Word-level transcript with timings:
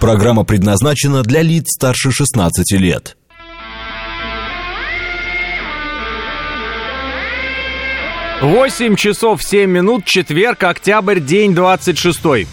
Программа 0.00 0.44
предназначена 0.44 1.22
для 1.22 1.42
лиц 1.42 1.74
старше 1.74 2.10
16 2.10 2.72
лет. 2.80 3.18
Восемь 8.40 8.96
часов 8.96 9.42
семь 9.42 9.70
минут, 9.70 10.06
четверг, 10.06 10.62
октябрь, 10.64 11.20
день 11.20 11.54
двадцать 11.54 11.98
шестой. 11.98 12.48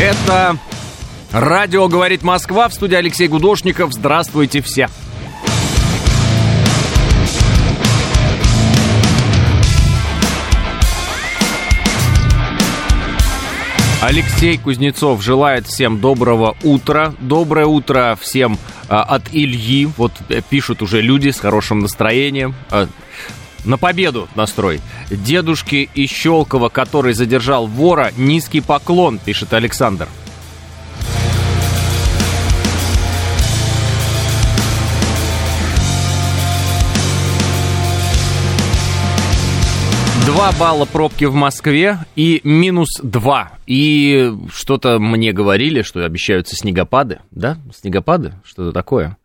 Это 0.00 0.56
радио 1.32 1.88
«Говорит 1.88 2.22
Москва» 2.22 2.70
в 2.70 2.74
студии 2.74 2.94
Алексей 2.94 3.28
Гудошников. 3.28 3.92
Здравствуйте 3.92 4.62
все. 4.62 4.88
Алексей 14.06 14.58
Кузнецов 14.58 15.22
желает 15.22 15.66
всем 15.66 15.98
доброго 15.98 16.58
утра. 16.62 17.14
Доброе 17.20 17.64
утро 17.64 18.18
всем 18.20 18.58
а, 18.86 19.02
от 19.02 19.22
Ильи. 19.32 19.86
Вот 19.96 20.12
э, 20.28 20.42
пишут 20.46 20.82
уже 20.82 21.00
люди 21.00 21.30
с 21.30 21.40
хорошим 21.40 21.78
настроением. 21.78 22.54
А, 22.70 22.86
на 23.64 23.78
победу 23.78 24.28
настрой. 24.34 24.82
Дедушке 25.08 25.88
Щелкова, 26.06 26.68
который 26.68 27.14
задержал 27.14 27.66
вора, 27.66 28.12
низкий 28.18 28.60
поклон, 28.60 29.18
пишет 29.18 29.54
Александр. 29.54 30.06
Два 40.26 40.52
балла 40.58 40.86
пробки 40.86 41.26
в 41.26 41.34
Москве 41.34 41.98
и 42.16 42.40
минус 42.44 42.88
два. 43.02 43.52
И 43.66 44.32
что-то 44.50 44.98
мне 44.98 45.32
говорили, 45.32 45.82
что 45.82 46.02
обещаются 46.02 46.56
снегопады, 46.56 47.20
да? 47.30 47.58
Снегопады? 47.74 48.32
Что-то 48.42 48.72
такое. 48.72 49.18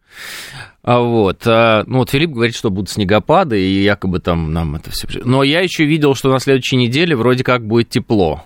А 0.84 1.00
вот, 1.00 1.44
а, 1.46 1.84
ну 1.88 2.00
вот 2.00 2.10
Филипп 2.10 2.32
говорит, 2.32 2.56
что 2.56 2.70
будут 2.70 2.90
снегопады, 2.90 3.62
и 3.62 3.82
якобы 3.82 4.20
там 4.20 4.52
нам 4.52 4.76
это 4.76 4.92
все... 4.92 5.08
Но 5.24 5.44
я 5.44 5.62
еще 5.62 5.86
видел, 5.86 6.16
что 6.16 6.32
на 6.32 6.40
следующей 6.40 6.76
неделе 6.76 7.16
вроде 7.16 7.46
как 7.46 7.66
будет 7.66 7.90
тепло. 7.90 8.44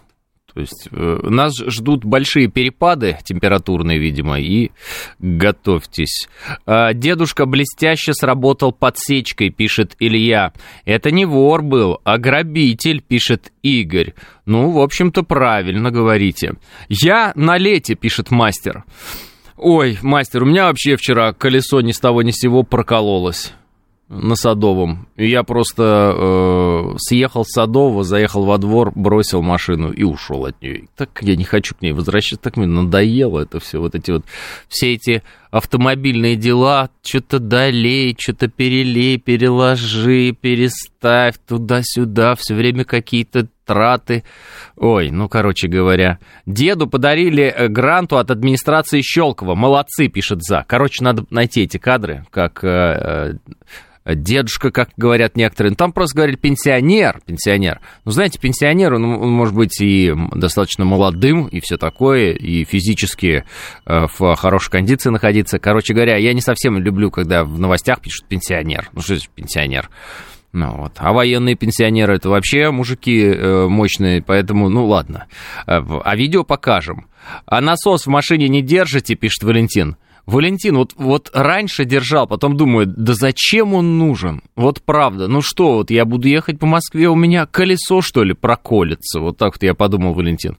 То 0.53 0.61
есть 0.61 0.87
э, 0.91 1.19
нас 1.23 1.53
ждут 1.57 2.05
большие 2.05 2.47
перепады 2.47 3.17
температурные, 3.23 3.97
видимо, 3.97 4.39
и 4.39 4.71
готовьтесь. 5.19 6.27
Э, 6.67 6.93
дедушка 6.93 7.45
блестяще 7.45 8.13
сработал 8.13 8.71
подсечкой, 8.71 9.49
пишет 9.49 9.95
Илья. 9.99 10.53
Это 10.85 11.09
не 11.09 11.25
вор 11.25 11.63
был, 11.63 11.99
а 12.03 12.17
грабитель, 12.19 13.01
пишет 13.01 13.51
Игорь. 13.63 14.13
Ну, 14.45 14.69
в 14.69 14.79
общем-то, 14.79 15.23
правильно 15.23 15.89
говорите. 15.89 16.53
Я 16.87 17.31
на 17.35 17.57
лете, 17.57 17.95
пишет 17.95 18.29
мастер. 18.29 18.83
Ой, 19.57 19.97
мастер, 20.01 20.43
у 20.43 20.45
меня 20.45 20.65
вообще 20.65 20.97
вчера 20.97 21.33
колесо 21.33 21.81
ни 21.81 21.91
с 21.91 21.99
того 21.99 22.21
ни 22.21 22.31
с 22.31 22.37
сего 22.37 22.63
прокололось 22.63 23.53
на 24.09 24.35
Садовом. 24.35 25.07
И 25.15 25.29
я 25.29 25.43
просто 25.43 26.13
э, 26.15 26.95
съехал 26.97 27.45
с 27.45 27.53
Садового, 27.53 28.03
заехал 28.03 28.45
во 28.45 28.57
двор, 28.57 28.91
бросил 28.95 29.41
машину 29.41 29.91
и 29.91 30.03
ушел 30.03 30.45
от 30.45 30.61
нее. 30.61 30.87
Так 30.95 31.19
я 31.21 31.35
не 31.35 31.43
хочу 31.43 31.75
к 31.75 31.81
ней 31.81 31.93
возвращаться, 31.93 32.43
так 32.43 32.57
мне 32.57 32.67
надоело 32.67 33.39
это 33.39 33.59
все, 33.59 33.79
вот 33.79 33.95
эти 33.95 34.11
вот, 34.11 34.25
все 34.67 34.93
эти 34.93 35.23
автомобильные 35.53 36.35
дела, 36.35 36.89
что-то 37.03 37.37
долей, 37.37 38.17
что-то 38.19 38.47
перелей, 38.47 39.19
переложи, 39.19 40.31
переставь 40.31 41.35
туда-сюда, 41.47 42.33
все 42.33 42.55
время 42.55 42.85
какие-то 42.85 43.47
траты. 43.63 44.23
Ой, 44.75 45.11
ну, 45.11 45.29
короче 45.29 45.67
говоря. 45.67 46.17
Деду 46.47 46.87
подарили 46.87 47.43
э, 47.43 47.67
гранту 47.67 48.17
от 48.17 48.31
администрации 48.31 49.01
Щелкова. 49.01 49.53
Молодцы, 49.53 50.07
пишет 50.07 50.41
За. 50.41 50.65
Короче, 50.67 51.03
надо 51.03 51.23
найти 51.29 51.61
эти 51.61 51.77
кадры, 51.77 52.25
как 52.31 52.63
э, 52.63 53.35
дедушка, 54.05 54.71
как 54.71 54.89
говорят 54.97 55.37
некоторые. 55.37 55.71
Ну, 55.71 55.75
там 55.75 55.93
просто 55.93 56.17
говорили 56.17 56.35
пенсионер, 56.35 57.21
пенсионер. 57.25 57.81
Ну, 58.05 58.11
знаете, 58.11 58.39
пенсионер, 58.39 58.93
он, 58.93 59.05
он 59.05 59.31
может 59.31 59.55
быть 59.55 59.79
и 59.81 60.13
достаточно 60.33 60.85
молодым, 60.85 61.47
и 61.47 61.59
все 61.61 61.77
такое, 61.77 62.31
и 62.33 62.63
физически 62.65 63.45
э, 63.85 64.05
в 64.17 64.35
хорошей 64.35 64.71
кондиции 64.71 65.09
находиться. 65.09 65.59
Короче 65.59 65.93
говоря, 65.93 66.17
я 66.17 66.33
не 66.33 66.41
совсем 66.41 66.77
люблю, 66.77 67.11
когда 67.11 67.43
в 67.43 67.59
новостях 67.59 68.01
пишут 68.01 68.25
пенсионер. 68.27 68.89
Ну, 68.93 69.01
что 69.01 69.15
это 69.15 69.25
пенсионер? 69.33 69.89
Ну, 70.53 70.77
вот. 70.77 70.93
А 70.97 71.13
военные 71.13 71.55
пенсионеры 71.55 72.15
это 72.15 72.29
вообще 72.29 72.69
мужики 72.69 73.23
э, 73.23 73.67
мощные, 73.67 74.21
поэтому, 74.21 74.69
ну 74.69 74.85
ладно. 74.85 75.25
Э, 75.65 75.81
а 76.03 76.15
видео 76.15 76.43
покажем. 76.43 77.07
А 77.45 77.61
насос 77.61 78.05
в 78.05 78.09
машине 78.09 78.49
не 78.49 78.61
держите, 78.61 79.15
пишет 79.15 79.43
Валентин. 79.43 79.95
Валентин, 80.25 80.77
вот, 80.77 80.93
вот 80.95 81.29
раньше 81.33 81.85
держал, 81.85 82.27
потом 82.27 82.55
думаю, 82.55 82.87
да 82.87 83.13
зачем 83.13 83.73
он 83.73 83.97
нужен? 83.97 84.41
Вот 84.55 84.81
правда, 84.81 85.27
ну 85.27 85.41
что, 85.41 85.73
вот 85.73 85.91
я 85.91 86.05
буду 86.05 86.27
ехать 86.27 86.59
по 86.59 86.65
Москве, 86.65 87.09
у 87.09 87.15
меня 87.15 87.45
колесо, 87.45 88.01
что 88.01 88.23
ли, 88.23 88.33
проколется? 88.33 89.19
Вот 89.19 89.37
так 89.37 89.53
вот 89.53 89.63
я 89.63 89.73
подумал, 89.73 90.13
Валентин. 90.13 90.57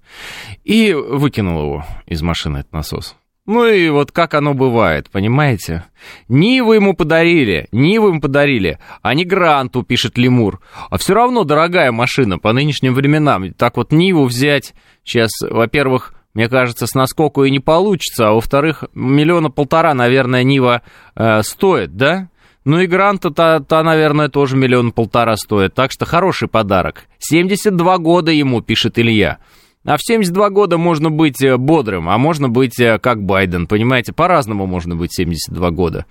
И 0.65 0.93
выкинул 0.93 1.63
его 1.63 1.87
из 2.07 2.21
машины, 2.21 2.59
этот 2.59 2.73
насос. 2.73 3.17
Ну 3.47 3.67
и 3.67 3.91
вот 3.91 4.11
как 4.11 4.33
оно 4.33 4.55
бывает, 4.55 5.11
понимаете? 5.11 5.85
Ниву 6.29 6.73
ему 6.73 6.95
подарили, 6.95 7.69
Ниву 7.73 8.09
ему 8.09 8.21
подарили, 8.21 8.79
а 9.03 9.13
не 9.13 9.27
Гранту, 9.27 9.83
пишет 9.83 10.17
Лемур. 10.17 10.61
А 10.89 10.97
все 10.97 11.13
равно 11.13 11.45
дорогая 11.45 11.93
машина 11.93 12.39
по 12.39 12.55
нынешним 12.55 12.95
временам. 12.95 13.53
Так 13.53 13.77
вот 13.77 13.93
Ниву 13.93 14.25
взять 14.25 14.75
сейчас, 15.05 15.31
во-первых, 15.43 16.15
мне 16.35 16.49
кажется, 16.49 16.87
с 16.87 16.95
наскоку 16.95 17.45
и 17.45 17.51
не 17.51 17.61
получится, 17.61 18.29
а 18.29 18.33
во-вторых, 18.33 18.85
миллиона 18.93 19.51
полтора, 19.51 19.95
наверное, 19.95 20.43
Нива 20.43 20.83
э, 21.15 21.43
стоит, 21.43 21.97
да? 21.97 22.29
Ну 22.65 22.81
и 22.81 22.87
Гранта-то, 22.87 23.65
то, 23.67 23.83
наверное, 23.83 24.29
тоже 24.29 24.57
миллион 24.57 24.93
полтора 24.93 25.37
стоит, 25.37 25.75
так 25.75 25.93
что 25.93 26.07
хороший 26.07 26.49
подарок. 26.49 27.05
72 27.19 27.99
года 27.99 28.33
ему, 28.33 28.63
пишет 28.63 28.99
Илья. 28.99 29.39
А 29.85 29.99
в 29.99 30.01
72 30.03 30.49
года 30.49 30.79
можно 30.79 31.11
быть 31.11 31.43
э, 31.43 31.59
бодрым, 31.59 32.09
а 32.09 32.17
можно 32.17 32.49
быть 32.49 32.81
э, 32.81 32.99
как 32.99 33.23
Байден, 33.23 33.67
понимаете? 33.67 34.15
По-разному 34.15 34.67
можно 34.67 34.97
быть 34.97 35.15
72 35.15 35.71
года. 35.71 36.07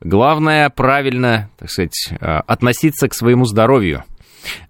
Главное, 0.00 0.70
правильно, 0.70 1.50
так 1.58 1.70
сказать, 1.70 2.08
э, 2.10 2.16
относиться 2.24 3.06
к 3.06 3.14
своему 3.14 3.44
здоровью. 3.44 4.04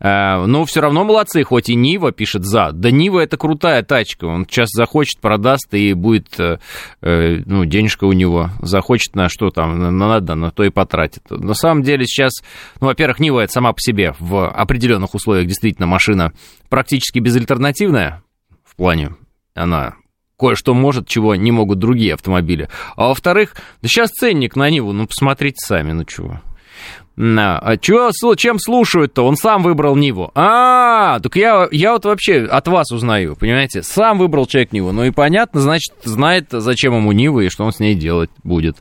Э, 0.01 0.45
но 0.45 0.65
все 0.65 0.81
равно 0.81 1.05
молодцы, 1.05 1.43
хоть 1.45 1.69
и 1.69 1.75
Нива 1.75 2.13
пишет 2.13 2.45
за. 2.45 2.73
Да 2.73 2.91
Нива 2.91 3.21
это 3.21 3.37
крутая 3.37 3.83
тачка, 3.83 4.25
он 4.27 4.47
сейчас 4.47 4.71
захочет, 4.73 5.21
продаст 5.21 5.73
и 5.75 5.93
будет, 5.95 6.39
э, 6.39 6.59
э, 7.03 7.43
ну, 7.47 7.65
денежка 7.65 8.05
у 8.05 8.13
него. 8.13 8.51
Захочет 8.61 9.15
на 9.15 9.29
что 9.29 9.51
там, 9.51 9.79
на, 9.79 9.91
надо, 9.91 10.35
на 10.35 10.51
то 10.51 10.65
и 10.65 10.71
потратит. 10.71 11.23
На 11.31 11.55
самом 11.55 11.83
деле 11.83 12.07
сейчас, 12.07 12.33
ну, 12.81 12.89
во-первых, 12.89 13.21
Нива 13.21 13.41
это 13.41 13.53
сама 13.53 13.73
по 13.73 13.81
себе 13.81 14.15
в 14.19 14.49
определенных 14.49 15.15
условиях 15.15 15.47
действительно 15.47 15.87
машина 15.87 16.33
практически 16.69 17.19
безальтернативная 17.19 18.23
в 18.65 18.77
плане 18.77 19.11
она 19.55 19.97
кое-что 20.39 20.73
может, 20.73 21.09
чего 21.09 21.35
не 21.35 21.51
могут 21.51 21.79
другие 21.79 22.15
автомобили. 22.15 22.69
А 22.97 23.09
во-вторых, 23.09 23.57
да 23.83 23.89
сейчас 23.89 24.11
ценник 24.11 24.57
на 24.57 24.71
Ниву, 24.71 24.93
ну, 24.93 25.07
посмотрите 25.07 25.57
сами, 25.59 25.93
ну, 25.93 26.05
чего. 26.05 26.41
А 27.21 27.77
чё, 27.77 28.11
чем 28.37 28.61
слушают-то? 28.61 29.27
Он 29.27 29.37
сам 29.37 29.63
выбрал 29.65 29.97
Ниву. 29.97 30.31
А, 30.37 31.19
так 31.19 31.35
я, 31.35 31.67
я 31.73 31.93
вот 31.93 32.05
вообще 32.05 32.45
от 32.45 32.69
вас 32.69 32.93
узнаю, 32.93 33.35
понимаете? 33.35 33.83
Сам 33.83 34.19
выбрал 34.19 34.47
человек 34.47 34.73
Ниву. 34.73 34.93
Ну 34.93 35.05
и 35.05 35.11
понятно, 35.11 35.61
значит, 35.61 35.93
знает, 36.05 36.47
зачем 36.51 36.95
ему 36.95 37.11
Нива 37.11 37.41
и 37.41 37.49
что 37.49 37.65
он 37.65 37.73
с 37.73 37.81
ней 37.81 37.97
делать 37.97 38.31
будет. 38.45 38.77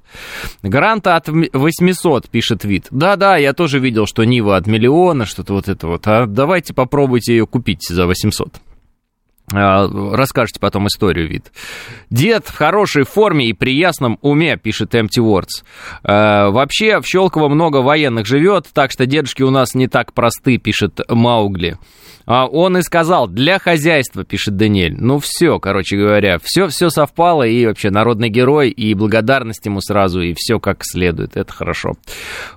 Гранта 0.61 1.15
от 1.15 1.29
800, 1.29 2.29
пишет 2.29 2.63
вид. 2.63 2.85
Да-да, 2.91 3.37
я 3.37 3.53
тоже 3.53 3.79
видел, 3.79 4.05
что 4.05 4.23
Нива 4.23 4.55
от 4.55 4.67
миллиона, 4.67 5.25
что-то 5.25 5.53
вот 5.53 5.67
это 5.67 5.87
вот. 5.87 6.03
А 6.05 6.27
давайте 6.27 6.75
попробуйте 6.75 7.35
ее 7.35 7.47
купить 7.47 7.87
за 7.87 8.05
800. 8.05 8.49
А, 9.53 9.87
расскажете 9.87 10.59
потом 10.59 10.87
историю, 10.87 11.29
вид. 11.29 11.53
Дед 12.09 12.47
в 12.47 12.55
хорошей 12.55 13.03
форме 13.03 13.47
и 13.47 13.53
при 13.53 13.75
ясном 13.75 14.19
уме, 14.21 14.57
пишет 14.57 14.93
Empty 14.93 15.19
Words. 15.19 15.63
А, 16.03 16.49
вообще, 16.49 16.99
в 16.99 17.07
Щелково 17.07 17.47
много 17.47 17.77
военных 17.77 18.25
живет, 18.25 18.67
так 18.73 18.91
что 18.91 19.05
дедушки 19.05 19.43
у 19.43 19.49
нас 19.49 19.73
не 19.73 19.87
так 19.87 20.11
просты, 20.11 20.57
пишет 20.57 20.99
Маугли. 21.07 21.77
А 22.25 22.45
он 22.45 22.77
и 22.77 22.81
сказал, 22.81 23.29
для 23.29 23.57
хозяйства, 23.57 24.25
пишет 24.25 24.57
Даниэль. 24.57 24.97
Ну, 24.97 25.19
все, 25.19 25.59
короче 25.59 25.95
говоря, 25.95 26.39
все, 26.43 26.67
все 26.67 26.89
совпало, 26.89 27.43
и 27.43 27.65
вообще 27.65 27.89
народный 27.89 28.27
герой, 28.27 28.69
и 28.69 28.93
благодарность 28.95 29.65
ему 29.65 29.79
сразу, 29.79 30.19
и 30.19 30.33
все 30.35 30.59
как 30.59 30.79
следует, 30.81 31.37
это 31.37 31.53
хорошо. 31.53 31.93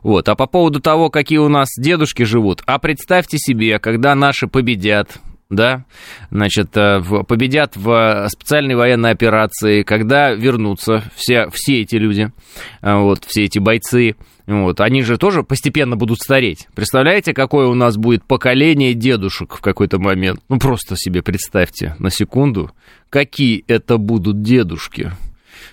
Вот, 0.03 0.29
а 0.29 0.35
по 0.35 0.47
поводу 0.47 0.81
того, 0.81 1.09
какие 1.09 1.39
у 1.39 1.49
нас 1.49 1.69
дедушки 1.79 2.25
живут, 2.25 2.65
а 2.67 2.81
представьте 2.81 3.39
себе, 3.39 3.79
когда 3.79 4.17
наши 4.17 4.49
победят, 4.49 5.21
да, 5.51 5.85
значит, 6.31 6.77
э, 6.77 7.03
победят 7.27 7.77
в 7.77 8.29
специальной 8.31 8.77
военной 8.77 9.11
операции, 9.11 9.83
когда 9.83 10.33
вернутся 10.33 11.03
все, 11.17 11.49
все 11.53 11.83
эти 11.83 11.97
люди, 11.97 12.33
э, 12.81 12.95
вот, 12.97 13.25
все 13.27 13.45
эти 13.45 13.59
бойцы, 13.59 14.15
вот, 14.47 14.81
они 14.81 15.03
же 15.03 15.19
тоже 15.19 15.43
постепенно 15.43 15.97
будут 15.97 16.21
стареть. 16.21 16.69
Представляете, 16.75 17.35
какое 17.35 17.67
у 17.67 17.75
нас 17.75 17.97
будет 17.97 18.25
поколение 18.25 18.95
дедушек 18.95 19.55
в 19.55 19.61
какой-то 19.61 19.99
момент? 19.99 20.41
Ну, 20.49 20.59
просто 20.59 20.97
себе 20.97 21.23
представьте 21.23 21.97
на 21.99 22.11
секунду, 22.11 22.71
какие 23.11 23.65
это 23.67 23.99
будут 23.99 24.43
дедушки. 24.43 25.13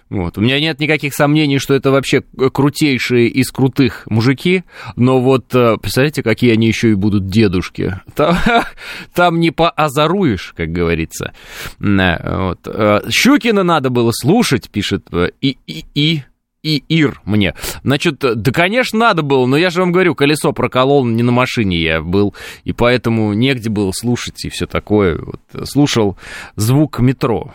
Вот. 0.09 0.37
У 0.37 0.41
меня 0.41 0.59
нет 0.59 0.79
никаких 0.79 1.13
сомнений, 1.13 1.59
что 1.59 1.73
это 1.73 1.91
вообще 1.91 2.21
крутейшие 2.21 3.27
из 3.27 3.51
крутых 3.51 4.03
мужики, 4.09 4.63
но 4.95 5.19
вот 5.19 5.53
э, 5.53 5.77
представляете, 5.81 6.23
какие 6.23 6.53
они 6.53 6.67
еще 6.67 6.91
и 6.91 6.95
будут 6.95 7.27
дедушки. 7.27 7.99
Там, 8.15 8.37
там 9.13 9.39
не 9.39 9.51
поазаруешь, 9.51 10.53
как 10.55 10.71
говорится. 10.71 11.33
Вот. 11.79 12.59
Э, 12.65 13.01
Щукина 13.09 13.63
надо 13.63 13.89
было 13.89 14.11
слушать, 14.13 14.69
пишет 14.69 15.07
э, 15.11 15.29
и, 15.41 15.57
и, 15.67 15.85
и 15.93 16.23
и 16.63 16.83
Ир 16.89 17.21
мне. 17.23 17.53
Значит, 17.83 18.19
да, 18.19 18.51
конечно, 18.51 18.99
надо 18.99 19.21
было, 19.21 19.45
но 19.45 19.57
я 19.57 19.69
же 19.69 19.81
вам 19.81 19.91
говорю, 19.91 20.15
колесо 20.15 20.51
проколол, 20.51 21.05
не 21.05 21.23
на 21.23 21.31
машине 21.31 21.77
я 21.77 22.01
был, 22.01 22.33
и 22.63 22.73
поэтому 22.73 23.33
негде 23.33 23.69
было 23.69 23.91
слушать 23.91 24.43
и 24.45 24.49
все 24.49 24.65
такое. 24.65 25.17
Вот, 25.17 25.67
слушал 25.67 26.17
звук 26.55 26.99
метро. 26.99 27.53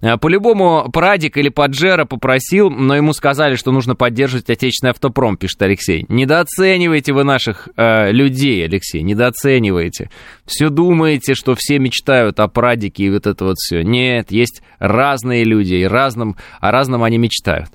А, 0.00 0.16
по-любому 0.16 0.88
Прадик 0.92 1.36
или 1.36 1.48
Паджеро 1.48 2.04
попросил, 2.04 2.70
но 2.70 2.96
ему 2.96 3.12
сказали, 3.12 3.56
что 3.56 3.72
нужно 3.72 3.94
поддерживать 3.94 4.50
отечественный 4.50 4.90
автопром, 4.90 5.36
пишет 5.36 5.62
Алексей. 5.62 6.06
Недооценивайте 6.08 7.12
вы 7.12 7.24
наших 7.24 7.68
э, 7.76 8.12
людей, 8.12 8.64
Алексей, 8.64 9.02
недооцениваете. 9.02 10.10
Все 10.48 10.70
думаете, 10.70 11.34
что 11.34 11.54
все 11.54 11.78
мечтают 11.78 12.40
о 12.40 12.48
Прадике 12.48 13.04
и 13.04 13.10
вот 13.10 13.26
это 13.26 13.44
вот 13.44 13.56
все. 13.58 13.82
Нет, 13.82 14.30
есть 14.30 14.62
разные 14.78 15.44
люди, 15.44 15.74
и 15.74 15.84
разным, 15.84 16.36
о 16.58 16.70
разном 16.70 17.04
они 17.04 17.18
мечтают. 17.18 17.68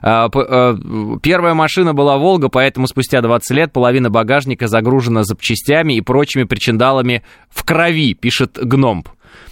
А, 0.00 0.30
а, 0.32 0.76
первая 1.22 1.52
машина 1.52 1.92
была 1.92 2.16
«Волга», 2.16 2.48
поэтому 2.48 2.86
спустя 2.86 3.20
20 3.20 3.50
лет 3.50 3.72
половина 3.74 4.08
багажника 4.08 4.68
загружена 4.68 5.22
запчастями 5.22 5.94
и 5.94 6.00
прочими 6.00 6.44
причиндалами 6.44 7.22
в 7.50 7.62
крови, 7.62 8.14
пишет 8.14 8.58
Гномб. 8.60 9.08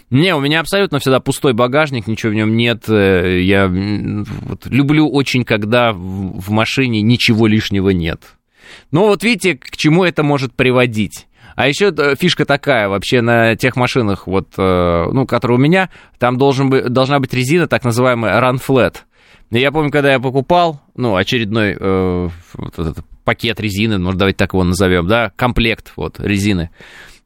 Не, 0.09 0.35
у 0.35 0.41
меня 0.41 0.61
абсолютно 0.61 0.99
всегда 0.99 1.21
пустой 1.21 1.53
багажник, 1.53 2.07
ничего 2.07 2.33
в 2.33 2.35
нем 2.35 2.57
нет. 2.57 2.85
Э, 2.89 3.39
я 3.41 3.69
вот, 3.69 4.67
люблю 4.67 5.11
очень, 5.11 5.45
когда 5.45 5.93
в 5.93 6.51
машине 6.51 7.03
ничего 7.03 7.47
лишнего 7.47 7.91
нет. 7.91 8.21
Но 8.91 9.09
вот 9.09 9.25
видите, 9.25 9.57
к 9.57 9.77
чему 9.77 10.05
это 10.05 10.23
может 10.23 10.55
приводить. 10.55 11.27
А 11.55 11.69
еще 11.69 11.93
э, 11.97 12.15
фишка 12.17 12.45
такая, 12.45 12.89
вообще 12.89 13.21
на 13.21 13.57
тех 13.57 13.77
машинах, 13.77 14.27
вот, 14.27 14.55
э, 14.59 15.05
ну, 15.13 15.27
которые 15.27 15.59
у 15.59 15.61
меня, 15.61 15.91
там 16.19 16.39
должен 16.39 16.71
быть, 16.71 16.85
должна 16.85 17.19
быть 17.21 17.33
резина, 17.35 17.67
так 17.67 17.85
называемая 17.85 18.41
run 18.41 18.57
flat. 18.57 18.97
Я 19.51 19.71
помню, 19.71 19.91
когда 19.91 20.13
я 20.13 20.19
покупал, 20.19 20.81
ну, 20.97 21.15
очередной 21.15 21.77
э, 21.79 22.29
вот 22.55 22.79
этот 22.79 23.05
пакет 23.25 23.61
резины, 23.61 23.99
может, 23.99 24.19
давайте 24.19 24.39
так 24.39 24.55
его 24.55 24.65
назовем, 24.65 25.07
да, 25.07 25.31
комплект 25.37 25.93
вот 25.97 26.19
резины. 26.19 26.71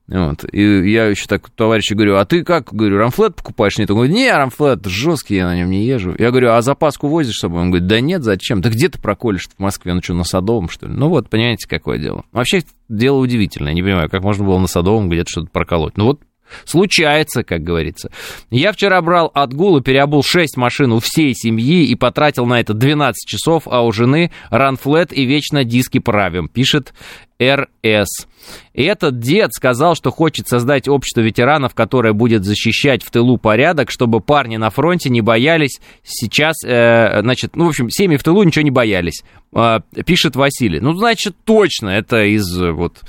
Вот. 0.09 0.45
И 0.53 0.91
я 0.91 1.07
еще 1.07 1.27
так 1.27 1.51
товарищу 1.51 1.97
говорю, 1.97 2.17
а 2.17 2.25
ты 2.25 2.45
как, 2.45 2.73
говорю, 2.73 2.99
рамфлет 2.99 3.35
покупаешь? 3.35 3.77
Нет, 3.77 3.91
он 3.91 3.97
говорит, 3.97 4.15
не, 4.15 4.31
рамфлет 4.31 4.87
жесткий, 4.87 5.37
я 5.37 5.47
на 5.47 5.57
нем 5.57 5.71
не 5.71 5.85
езжу. 5.85 6.15
Я 6.17 6.31
говорю, 6.31 6.53
а 6.53 6.63
запаску 6.63 7.09
возишь 7.09 7.37
с 7.37 7.41
собой? 7.41 7.63
Он 7.63 7.71
говорит, 7.71 7.89
да 7.89 8.01
нет, 8.01 8.23
зачем? 8.23 8.61
Да 8.61 8.71
где 8.71 8.89
ты 8.89 9.01
проколешь 9.01 9.49
в 9.49 9.61
Москве? 9.61 9.95
Ну 9.95 10.03
что, 10.03 10.15
на 10.15 10.25
Садовом, 10.25 10.69
что 10.69 10.87
ли? 10.87 10.93
Ну 10.93 11.09
вот, 11.09 11.29
понимаете, 11.29 11.69
какое 11.69 11.99
дело. 11.99 12.25
Вообще, 12.31 12.63
дело 12.89 13.19
удивительное, 13.19 13.73
не 13.73 13.83
понимаю, 13.83 14.09
как 14.09 14.23
можно 14.23 14.45
было 14.45 14.59
на 14.59 14.69
Садовом 14.69 15.09
где-то 15.09 15.29
что-то 15.29 15.49
проколоть. 15.51 15.97
Ну 15.97 16.07
вот, 16.07 16.21
Случается, 16.65 17.43
как 17.43 17.63
говорится. 17.63 18.11
Я 18.51 18.73
вчера 18.73 19.01
брал 19.03 19.31
отгул 19.35 19.77
и 19.79 19.83
переобул 19.83 20.23
6 20.23 20.57
машин 20.57 20.93
у 20.93 21.01
всей 21.01 21.35
семьи 21.35 21.85
и 21.85 21.95
потратил 21.95 22.47
на 22.47 22.61
это 22.61 22.75
12 22.75 23.29
часов, 23.29 23.65
а 23.67 23.85
у 23.85 23.93
жены 23.93 24.31
ранфлет 24.51 25.13
и 25.13 25.25
вечно 25.25 25.65
диски 25.65 25.99
правим, 25.99 26.49
пишет 26.49 26.95
РС. 27.43 28.27
И 28.73 28.85
этот 28.85 29.19
дед 29.19 29.53
сказал, 29.53 29.95
что 29.95 30.11
хочет 30.11 30.49
создать 30.49 30.89
общество 30.89 31.21
ветеранов, 31.21 31.75
которое 31.75 32.13
будет 32.13 32.45
защищать 32.45 33.03
в 33.03 33.11
тылу 33.11 33.39
порядок, 33.39 33.91
чтобы 33.91 34.21
парни 34.21 34.57
на 34.57 34.71
фронте 34.71 35.11
не 35.11 35.21
боялись 35.21 35.81
сейчас, 36.03 36.57
э, 36.65 37.21
значит, 37.21 37.57
ну, 37.57 37.67
в 37.67 37.69
общем, 37.69 37.91
семьи 37.91 38.17
в 38.17 38.23
тылу 38.23 38.43
ничего 38.43 38.63
не 38.63 38.71
боялись, 38.71 39.25
э, 39.55 39.81
пишет 40.07 40.37
Василий. 40.37 40.81
Ну, 40.81 40.95
значит, 40.95 41.35
точно, 41.45 41.89
это 41.89 42.25
из 42.25 42.47
вот 42.59 43.01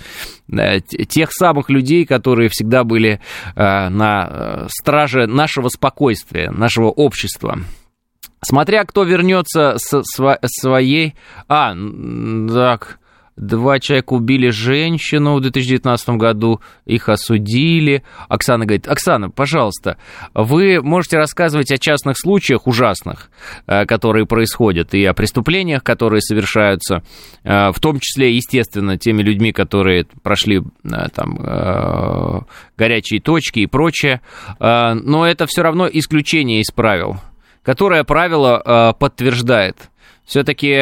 э, 0.52 0.80
тех 0.82 1.32
самых 1.32 1.70
людей, 1.70 2.06
которые 2.06 2.50
всегда 2.50 2.84
были 2.84 3.22
э, 3.56 3.90
на 3.90 4.28
э, 4.30 4.68
страже 4.70 5.28
нашего 5.28 5.70
спокойствия, 5.70 6.50
нашего 6.52 6.88
общества. 6.88 7.60
Смотря 8.44 8.84
кто 8.86 9.04
вернется 9.04 9.78
с 9.78 10.04
своей... 10.04 11.16
А, 11.48 11.76
так... 12.54 13.00
Два 13.38 13.80
человека 13.80 14.14
убили 14.14 14.50
женщину 14.50 15.36
в 15.36 15.42
2019 15.42 16.10
году, 16.10 16.60
их 16.86 17.08
осудили. 17.08 18.04
Оксана 18.30 18.66
говорит, 18.66 18.88
Оксана, 18.88 19.30
пожалуйста, 19.30 19.98
вы 20.34 20.82
можете 20.82 21.18
рассказывать 21.18 21.72
о 21.72 21.78
частных 21.78 22.18
случаях 22.18 22.66
ужасных, 22.66 23.30
э, 23.68 23.86
которые 23.86 24.26
происходят, 24.26 24.96
и 24.96 25.06
о 25.06 25.14
преступлениях, 25.14 25.84
которые 25.84 26.22
совершаются, 26.22 27.04
э, 27.44 27.72
в 27.72 27.80
том 27.80 28.00
числе, 28.00 28.36
естественно, 28.36 28.98
теми 28.98 29.22
людьми, 29.22 29.52
которые 29.52 30.06
прошли 30.24 30.58
э, 30.58 30.90
там 31.14 32.48
горячие 32.76 33.22
точки 33.22 33.60
и 33.60 33.68
прочее, 33.68 34.22
но 34.60 35.26
это 35.28 35.46
все 35.46 35.62
равно 35.62 35.88
исключение 35.92 36.62
из 36.62 36.72
правил, 36.72 37.18
которое 37.62 38.04
правило 38.04 38.96
подтверждает. 39.00 39.90
Все-таки, 40.26 40.74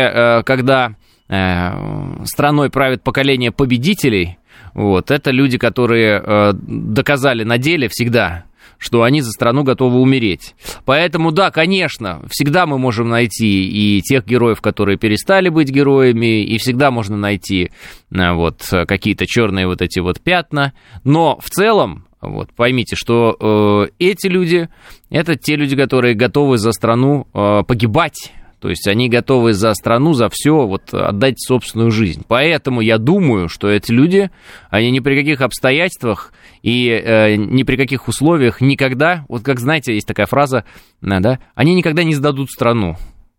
когда 0.45 0.95
страной 1.27 2.69
правит 2.69 3.04
поколение 3.04 3.51
победителей, 3.51 4.38
вот, 4.74 5.10
это 5.10 5.31
люди, 5.31 5.57
которые 5.57 6.22
э, 6.22 6.54
доказали 6.54 7.44
на 7.44 7.57
деле 7.57 7.88
всегда, 7.89 8.44
что 8.77 9.04
они 9.04 9.22
за 9.22 9.31
страну 9.31 9.63
готовы 9.63 10.00
умереть. 10.00 10.54
Поэтому, 10.83 11.31
да, 11.31 11.50
конечно, 11.50 12.22
всегда 12.30 12.66
мы 12.66 12.77
можем 12.77 13.07
найти 13.07 13.69
и 13.69 14.01
тех 14.01 14.25
героев, 14.25 14.60
которые 14.60 14.98
перестали 14.98 15.48
быть 15.48 15.69
героями, 15.69 16.44
и 16.44 16.57
всегда 16.57 16.92
можно 16.92 17.16
найти 17.16 17.72
э, 18.12 18.33
вот 18.33 18.68
какие-то 18.69 19.25
черные 19.25 19.66
вот 19.66 19.81
эти 19.81 20.00
вот 20.00 20.19
пятна, 20.19 20.74
но 21.06 21.39
в 21.42 21.50
целом 21.50 22.06
вот, 22.22 22.51
поймите, 22.54 22.95
что 22.98 23.88
э, 23.89 23.92
эти 24.00 24.27
люди, 24.27 24.68
это 25.10 25.36
те 25.36 25.56
люди, 25.56 25.75
которые 25.75 26.16
готовы 26.16 26.57
за 26.57 26.72
страну 26.72 27.27
э, 27.33 27.63
погибать, 27.66 28.33
то 28.59 28.69
есть 28.69 28.87
они 28.87 29.09
готовы 29.09 29.53
за 29.53 29.73
страну, 29.73 30.13
за 30.13 30.29
все 30.29 30.65
вот 30.65 30.93
отдать 30.93 31.39
собственную 31.39 31.91
жизнь. 31.91 32.23
Поэтому 32.27 32.81
я 32.81 32.97
думаю, 32.97 33.49
что 33.49 33.69
эти 33.69 33.91
люди, 33.91 34.31
они 34.69 34.91
ни 34.91 34.99
при 34.99 35.15
каких 35.15 35.41
обстоятельствах 35.41 36.33
и 36.62 36.89
э, 36.89 37.35
ни 37.35 37.63
при 37.63 37.75
каких 37.77 38.07
условиях 38.07 38.62
никогда, 38.62 39.25
вот 39.29 39.43
как 39.43 39.59
знаете, 39.59 39.93
есть 39.93 40.07
такая 40.07 40.25
фраза, 40.25 40.65
э, 41.01 41.19
да, 41.19 41.39
они 41.53 41.75
никогда 41.75 42.03
не 42.03 42.15
сдадут 42.15 42.50
страну. 42.50 42.95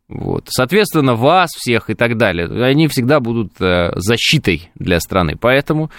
Вот. 0.08 0.44
Соответственно, 0.49 1.14
вас 1.14 1.50
всех 1.50 1.90
и 1.90 1.94
так 1.94 2.16
далее, 2.16 2.46
они 2.64 2.87
всегда 2.87 3.18
будут 3.18 3.61
э, 3.61 3.90
защитой 3.96 4.70
для 4.76 5.00
страны. 5.00 5.37
Поэтому 5.40 5.90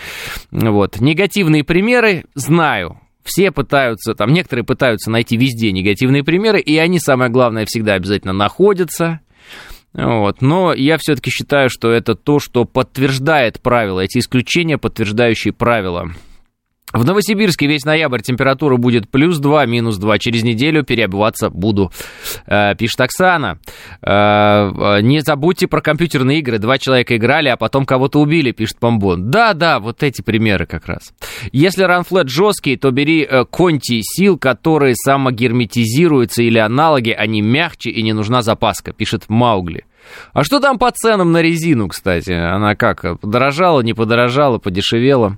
вот, 0.52 1.02
негативные 1.02 1.66
примеры 1.66 2.24
знаю, 2.34 3.02
все 3.28 3.52
пытаются, 3.52 4.16
там 4.16 4.32
некоторые 4.34 4.66
пытаются 4.66 5.12
найти 5.12 5.38
везде 5.38 5.72
негативные 5.72 6.24
примеры, 6.24 6.60
и 6.60 6.78
они, 6.78 7.00
самое 7.00 7.30
главное, 7.30 7.66
всегда 7.66 7.94
обязательно 7.94 8.34
находятся. 8.34 9.20
Вот. 9.94 10.42
Но 10.42 10.74
я 10.74 10.98
все-таки 10.98 11.30
считаю, 11.32 11.70
что 11.70 11.92
это 11.92 12.16
то, 12.16 12.40
что 12.40 12.66
подтверждает 12.66 13.62
правила, 13.62 14.02
эти 14.02 14.20
исключения, 14.20 14.78
подтверждающие 14.78 15.54
правила. 15.54 16.12
В 16.94 17.06
Новосибирске 17.06 17.68
весь 17.68 17.84
ноябрь 17.84 18.22
температура 18.22 18.78
будет 18.78 19.10
плюс 19.10 19.40
2, 19.40 19.66
минус 19.66 19.98
2. 19.98 20.20
Через 20.20 20.44
неделю 20.44 20.84
переобуваться 20.84 21.50
буду, 21.50 21.92
э, 22.46 22.76
пишет 22.76 23.02
Оксана. 23.02 23.60
Э, 24.02 24.72
э, 24.72 25.02
не 25.02 25.20
забудьте 25.20 25.68
про 25.68 25.82
компьютерные 25.82 26.40
игры. 26.40 26.60
Два 26.60 26.78
человека 26.78 27.18
играли, 27.18 27.50
а 27.50 27.58
потом 27.58 27.86
кого-то 27.86 28.22
убили, 28.22 28.52
пишет 28.52 28.80
Помбон. 28.80 29.30
Да-да, 29.30 29.80
вот 29.82 30.02
эти 30.02 30.22
примеры 30.22 30.66
как 30.66 30.88
раз. 30.88 31.14
Если 31.52 31.84
ранфлет 31.84 32.30
жесткий, 32.30 32.78
то 32.78 32.92
бери 32.92 33.28
конти 33.52 34.00
сил, 34.02 34.38
которые 34.38 34.96
самогерметизируются 34.96 36.42
или 36.42 36.58
аналоги, 36.58 37.12
они 37.12 37.42
мягче 37.42 37.90
и 37.90 38.02
не 38.02 38.14
нужна 38.14 38.42
запаска, 38.42 38.94
пишет 38.94 39.26
Маугли. 39.28 39.84
А 40.32 40.46
что 40.46 40.62
там 40.62 40.80
по 40.80 40.90
ценам 40.92 41.34
на 41.34 41.42
резину, 41.42 41.90
кстати? 41.90 42.32
Она 42.32 42.76
как, 42.76 43.20
подорожала, 43.20 43.82
не 43.82 43.94
подорожала, 43.94 44.58
подешевела? 44.58 45.38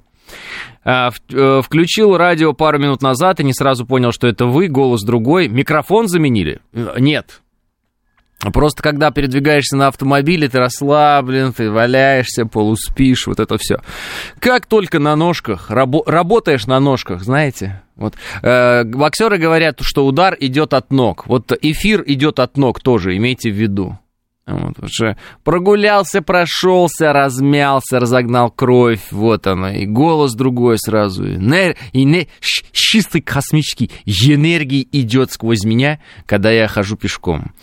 А, 0.83 1.11
э, 1.31 1.61
включил 1.63 2.17
радио 2.17 2.53
пару 2.53 2.79
минут 2.79 3.01
назад 3.01 3.39
и 3.39 3.43
не 3.43 3.53
сразу 3.53 3.85
понял, 3.85 4.11
что 4.11 4.27
это 4.27 4.45
вы, 4.45 4.67
голос 4.67 5.03
другой. 5.03 5.47
Микрофон 5.47 6.07
заменили? 6.07 6.61
Э, 6.73 6.95
нет. 6.99 7.41
Просто 8.53 8.81
когда 8.81 9.11
передвигаешься 9.11 9.75
на 9.75 9.87
автомобиле, 9.87 10.47
ты 10.47 10.59
расслаблен, 10.59 11.51
ты 11.51 11.69
валяешься, 11.69 12.45
полуспишь, 12.45 13.27
вот 13.27 13.39
это 13.39 13.57
все. 13.57 13.81
Как 14.39 14.65
только 14.65 14.99
на 14.99 15.17
ножках, 15.17 15.69
рабо- 15.69 16.03
работаешь 16.05 16.65
на 16.65 16.79
ножках, 16.79 17.21
знаете, 17.21 17.81
вот 17.97 18.15
э, 18.41 18.85
боксеры 18.85 19.37
говорят, 19.37 19.81
что 19.81 20.05
удар 20.05 20.37
идет 20.39 20.73
от 20.73 20.89
ног. 20.91 21.27
Вот 21.27 21.51
эфир 21.61 22.01
идет 22.07 22.39
от 22.39 22.55
ног 22.55 22.79
тоже, 22.79 23.17
имейте 23.17 23.51
в 23.51 23.55
виду. 23.55 23.99
Вот, 24.49 24.79
уже 24.79 25.15
прогулялся, 25.43 26.21
прошелся, 26.21 27.13
размялся, 27.13 27.99
разогнал 27.99 28.49
кровь, 28.49 29.11
вот 29.11 29.45
оно, 29.45 29.69
и 29.69 29.85
голос 29.85 30.33
другой 30.33 30.77
сразу, 30.79 31.25
и, 31.25 31.37
нер... 31.37 31.75
и 31.93 32.03
не... 32.03 32.27
чистый 32.71 33.21
космический 33.21 33.91
энергии 34.05 34.87
идет 34.91 35.31
сквозь 35.31 35.63
меня, 35.63 35.99
когда 36.25 36.51
я 36.51 36.67
хожу 36.67 36.97
пешком, 36.97 37.53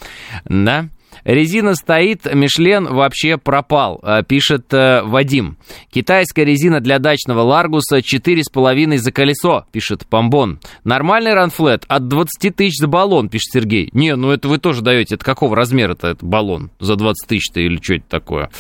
да? 0.45 0.89
Резина 1.25 1.75
стоит, 1.75 2.33
Мишлен 2.33 2.87
вообще 2.87 3.37
пропал, 3.39 4.01
э, 4.03 4.23
пишет 4.27 4.73
э, 4.73 5.03
Вадим. 5.03 5.57
Китайская 5.91 6.45
резина 6.45 6.81
для 6.81 6.99
дачного 6.99 7.41
Ларгуса 7.41 7.99
4,5 7.99 8.97
за 8.99 9.13
колесо, 9.13 9.65
пишет 9.73 10.07
Помбон. 10.07 10.61
Нормальный 10.85 11.35
ранфлет 11.35 11.85
от 11.89 12.09
20 12.09 12.55
тысяч 12.55 12.79
за 12.79 12.87
баллон, 12.87 13.29
пишет 13.29 13.53
Сергей. 13.53 13.89
Не, 13.93 14.17
ну 14.17 14.31
это 14.31 14.49
вы 14.49 14.59
тоже 14.59 14.83
даете. 14.83 15.17
Это 15.17 15.25
какого 15.25 15.57
размера-то 15.57 16.09
этот 16.09 16.25
баллон? 16.25 16.71
За 16.81 16.97
20 16.97 17.29
тысяч-то 17.29 17.61
или 17.61 17.79
что 17.83 17.95
это 17.95 18.09
такое? 18.09 18.51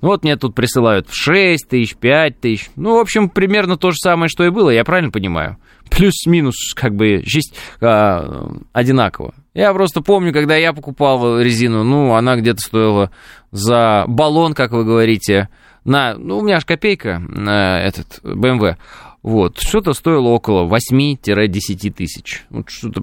Ну 0.00 0.08
вот 0.08 0.24
мне 0.24 0.36
тут 0.36 0.54
присылают 0.54 1.08
6 1.10 1.68
тысяч, 1.68 1.96
5 1.96 2.40
тысяч. 2.40 2.70
Ну, 2.76 2.96
в 2.96 3.00
общем, 3.00 3.28
примерно 3.28 3.76
то 3.76 3.90
же 3.90 3.96
самое, 3.98 4.28
что 4.28 4.44
и 4.44 4.50
было, 4.50 4.70
я 4.70 4.84
правильно 4.84 5.10
понимаю? 5.10 5.56
Плюс-минус, 5.90 6.72
как 6.74 6.94
бы, 6.94 7.22
честь 7.24 7.54
а, 7.80 8.50
одинаково. 8.72 9.34
Я 9.54 9.72
просто 9.74 10.00
помню, 10.00 10.32
когда 10.32 10.56
я 10.56 10.72
покупал 10.72 11.40
резину, 11.40 11.84
ну, 11.84 12.14
она 12.14 12.36
где-то 12.36 12.60
стоила 12.60 13.10
за 13.50 14.04
баллон, 14.06 14.54
как 14.54 14.72
вы 14.72 14.84
говорите, 14.84 15.48
на, 15.84 16.14
ну, 16.14 16.38
у 16.38 16.42
меня 16.42 16.56
аж 16.56 16.64
копейка, 16.64 17.18
на 17.18 17.80
этот 17.80 18.20
BMW, 18.22 18.76
вот, 19.22 19.58
что-то 19.60 19.92
стоило 19.92 20.28
около 20.28 20.66
8-10 20.66 21.90
тысяч. 21.90 22.44
Вот 22.50 22.70
что-то 22.70 23.02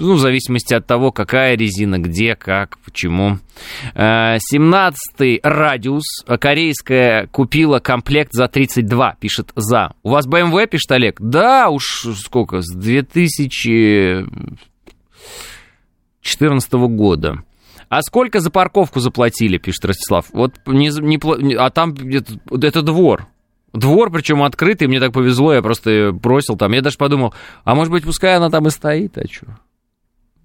ну, 0.00 0.14
в 0.14 0.18
зависимости 0.18 0.74
от 0.74 0.86
того, 0.86 1.12
какая 1.12 1.56
резина, 1.56 1.98
где, 1.98 2.34
как, 2.34 2.78
почему. 2.84 3.38
17-й 3.94 5.36
э, 5.36 5.40
радиус. 5.42 6.24
Корейская 6.40 7.26
купила 7.28 7.78
комплект 7.78 8.32
за 8.32 8.48
32, 8.48 9.16
пишет 9.20 9.52
за. 9.54 9.92
У 10.02 10.10
вас 10.10 10.26
BMW, 10.26 10.66
пишет 10.66 10.90
Олег? 10.92 11.20
Да, 11.20 11.68
уж 11.68 12.06
сколько, 12.16 12.62
с 12.62 12.74
2000 12.74 14.26
2014 16.22 16.72
года. 16.72 17.42
А 17.88 18.02
сколько 18.02 18.40
за 18.40 18.50
парковку 18.50 19.00
заплатили, 19.00 19.58
пишет 19.58 19.84
Ростислав? 19.84 20.26
Вот 20.32 20.54
не, 20.66 20.90
не, 20.90 21.54
а 21.54 21.70
там 21.70 21.92
это, 21.92 22.38
это 22.66 22.82
двор. 22.82 23.26
Двор, 23.72 24.10
причем 24.10 24.42
открытый, 24.42 24.88
мне 24.88 25.00
так 25.00 25.12
повезло, 25.12 25.54
я 25.54 25.62
просто 25.62 26.12
бросил 26.12 26.56
там. 26.56 26.72
Я 26.72 26.82
даже 26.82 26.96
подумал, 26.98 27.34
а 27.64 27.74
может 27.74 27.92
быть, 27.92 28.04
пускай 28.04 28.36
она 28.36 28.50
там 28.50 28.66
и 28.66 28.70
стоит, 28.70 29.16
а 29.18 29.26
что? 29.28 29.46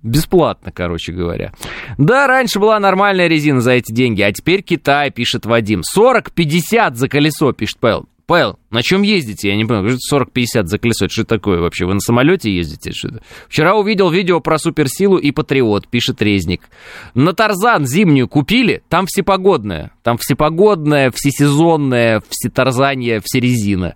Бесплатно, 0.06 0.72
короче 0.72 1.12
говоря. 1.12 1.52
Да, 1.98 2.28
раньше 2.28 2.60
была 2.60 2.80
нормальная 2.80 3.28
резина 3.28 3.60
за 3.60 3.72
эти 3.72 3.92
деньги, 3.92 4.22
а 4.22 4.32
теперь 4.32 4.62
Китай, 4.62 5.10
пишет 5.10 5.48
Вадим. 5.48 5.82
40-50 5.82 6.94
за 6.94 7.10
колесо, 7.10 7.52
пишет 7.54 7.80
Павел. 7.80 8.06
Павел, 8.27 8.58
на 8.72 8.82
чем 8.82 9.03
ездите? 9.03 9.50
Я 9.50 9.55
не 9.55 9.65
понимаю, 9.65 9.98
40-50 10.12 10.65
за 10.65 10.79
колесо, 10.79 11.08
что 11.08 11.25
такое 11.25 11.60
вообще? 11.60 11.86
Вы 11.86 11.94
на 11.94 12.00
самолете 12.00 12.51
ездите? 12.51 12.91
Что 12.91 13.10
это? 13.10 13.22
Вчера 13.48 13.75
увидел 13.75 14.10
видео 14.10 14.39
про 14.39 14.58
суперсилу 14.58 15.17
и 15.17 15.29
патриот, 15.32 15.88
пишет 15.88 16.22
Резник. 16.24 16.70
На 17.13 17.34
Тарзан 17.34 17.86
зимнюю 17.86 18.27
купили? 18.27 18.82
Там 18.89 19.05
всепогодная. 19.05 19.91
Там 20.01 20.17
всепогодная, 20.17 21.12
всесезонная, 21.12 22.24
всетарзанье, 22.27 23.22
всерезина. 23.24 23.96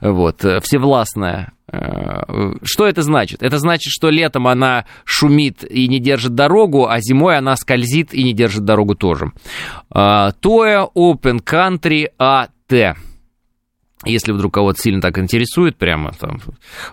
Вот, 0.00 0.42
э, 0.44 0.60
всевластная. 0.60 1.52
Э, 1.70 2.54
что 2.62 2.86
это 2.86 3.02
значит? 3.02 3.42
Это 3.42 3.58
значит, 3.58 3.90
что 3.90 4.08
летом 4.08 4.46
она 4.48 4.86
шумит 5.04 5.64
и 5.70 5.86
не 5.88 6.00
держит 6.00 6.34
дорогу, 6.34 6.88
а 6.88 6.98
зимой 7.00 7.36
она 7.36 7.56
скользит 7.56 8.14
и 8.14 8.22
не 8.22 8.32
держит 8.32 8.64
дорогу 8.64 8.94
тоже. 8.94 9.32
Тоя 9.90 10.88
Open 10.94 11.42
Country 11.44 12.08
AT. 12.18 12.96
Если 14.04 14.32
вдруг 14.32 14.54
кого-то 14.54 14.80
сильно 14.80 15.00
так 15.00 15.18
интересует, 15.18 15.76
прямо 15.76 16.12
там 16.12 16.40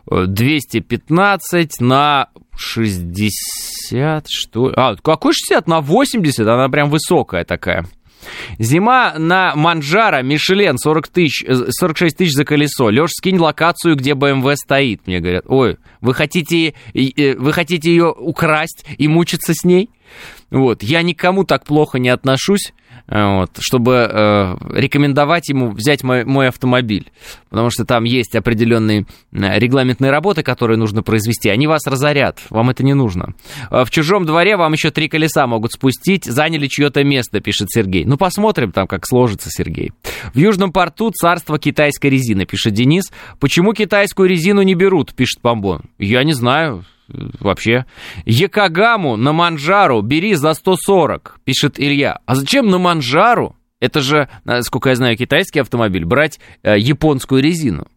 215 0.09 1.81
на 1.81 2.29
60, 2.55 4.25
что 4.29 4.71
А, 4.75 4.95
какой 4.95 5.33
60? 5.33 5.67
На 5.67 5.81
80, 5.81 6.47
она 6.47 6.69
прям 6.69 6.89
высокая 6.89 7.43
такая. 7.43 7.85
Зима 8.57 9.15
на 9.17 9.53
Манжара, 9.55 10.21
Мишелен, 10.21 10.77
40 10.77 11.07
тысяч, 11.09 11.45
46 11.45 12.17
тысяч 12.17 12.33
за 12.33 12.45
колесо. 12.45 12.89
Леш, 12.89 13.11
скинь 13.11 13.37
локацию, 13.37 13.95
где 13.95 14.11
BMW 14.11 14.55
стоит, 14.55 15.05
мне 15.07 15.19
говорят. 15.19 15.43
Ой, 15.47 15.77
вы 16.01 16.13
хотите, 16.13 16.73
э, 16.93 17.35
вы 17.35 17.53
хотите 17.53 17.91
ее 17.91 18.11
украсть 18.11 18.85
и 18.97 19.07
мучиться 19.07 19.53
с 19.53 19.63
ней? 19.63 19.89
Вот, 20.51 20.83
я 20.83 21.01
никому 21.01 21.43
так 21.43 21.65
плохо 21.65 21.99
не 21.99 22.09
отношусь. 22.09 22.73
Вот, 23.07 23.57
чтобы 23.59 24.07
э, 24.09 24.55
рекомендовать 24.71 25.49
ему 25.49 25.71
взять 25.71 26.03
мой, 26.03 26.23
мой 26.23 26.47
автомобиль. 26.47 27.11
Потому 27.49 27.69
что 27.69 27.85
там 27.85 28.05
есть 28.05 28.33
определенные 28.35 29.05
э, 29.33 29.59
регламентные 29.59 30.09
работы, 30.09 30.41
которые 30.41 30.77
нужно 30.77 31.03
произвести. 31.03 31.49
Они 31.49 31.67
вас 31.67 31.85
разорят, 31.85 32.39
вам 32.49 32.69
это 32.69 32.83
не 32.83 32.93
нужно. 32.93 33.35
Э, 33.69 33.83
в 33.83 33.91
чужом 33.91 34.25
дворе 34.25 34.55
вам 34.55 34.71
еще 34.73 34.89
три 34.89 35.09
колеса 35.09 35.45
могут 35.47 35.73
спустить, 35.73 36.23
заняли 36.23 36.67
чье-то 36.67 37.03
место, 37.03 37.41
пишет 37.41 37.69
Сергей. 37.71 38.05
Ну, 38.05 38.17
посмотрим 38.17 38.71
там, 38.71 38.87
как 38.87 39.05
сложится, 39.05 39.49
Сергей. 39.51 39.91
В 40.33 40.37
Южном 40.37 40.71
порту 40.71 41.11
царство 41.11 41.59
китайской 41.59 42.07
резины, 42.07 42.45
пишет 42.45 42.73
Денис. 42.73 43.11
Почему 43.39 43.73
китайскую 43.73 44.29
резину 44.29 44.61
не 44.61 44.75
берут, 44.75 45.13
пишет 45.13 45.41
Помбон. 45.41 45.81
Я 45.99 46.23
не 46.23 46.33
знаю, 46.33 46.85
вообще. 47.07 47.85
Якогаму 48.25 49.17
на 49.17 49.33
Манжару 49.33 50.01
бери 50.01 50.35
за 50.35 50.53
140, 50.53 51.39
пишет 51.43 51.79
Илья. 51.79 52.19
А 52.25 52.35
зачем 52.35 52.69
на 52.69 52.77
Манжару? 52.77 53.55
Это 53.79 53.99
же, 53.99 54.29
сколько 54.61 54.89
я 54.89 54.95
знаю, 54.95 55.17
китайский 55.17 55.59
автомобиль, 55.59 56.05
брать 56.05 56.39
э, 56.63 56.79
японскую 56.79 57.41
резину. 57.41 57.87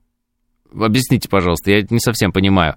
Объясните, 0.75 1.29
пожалуйста, 1.29 1.71
я 1.71 1.87
не 1.89 2.01
совсем 2.01 2.33
понимаю. 2.33 2.75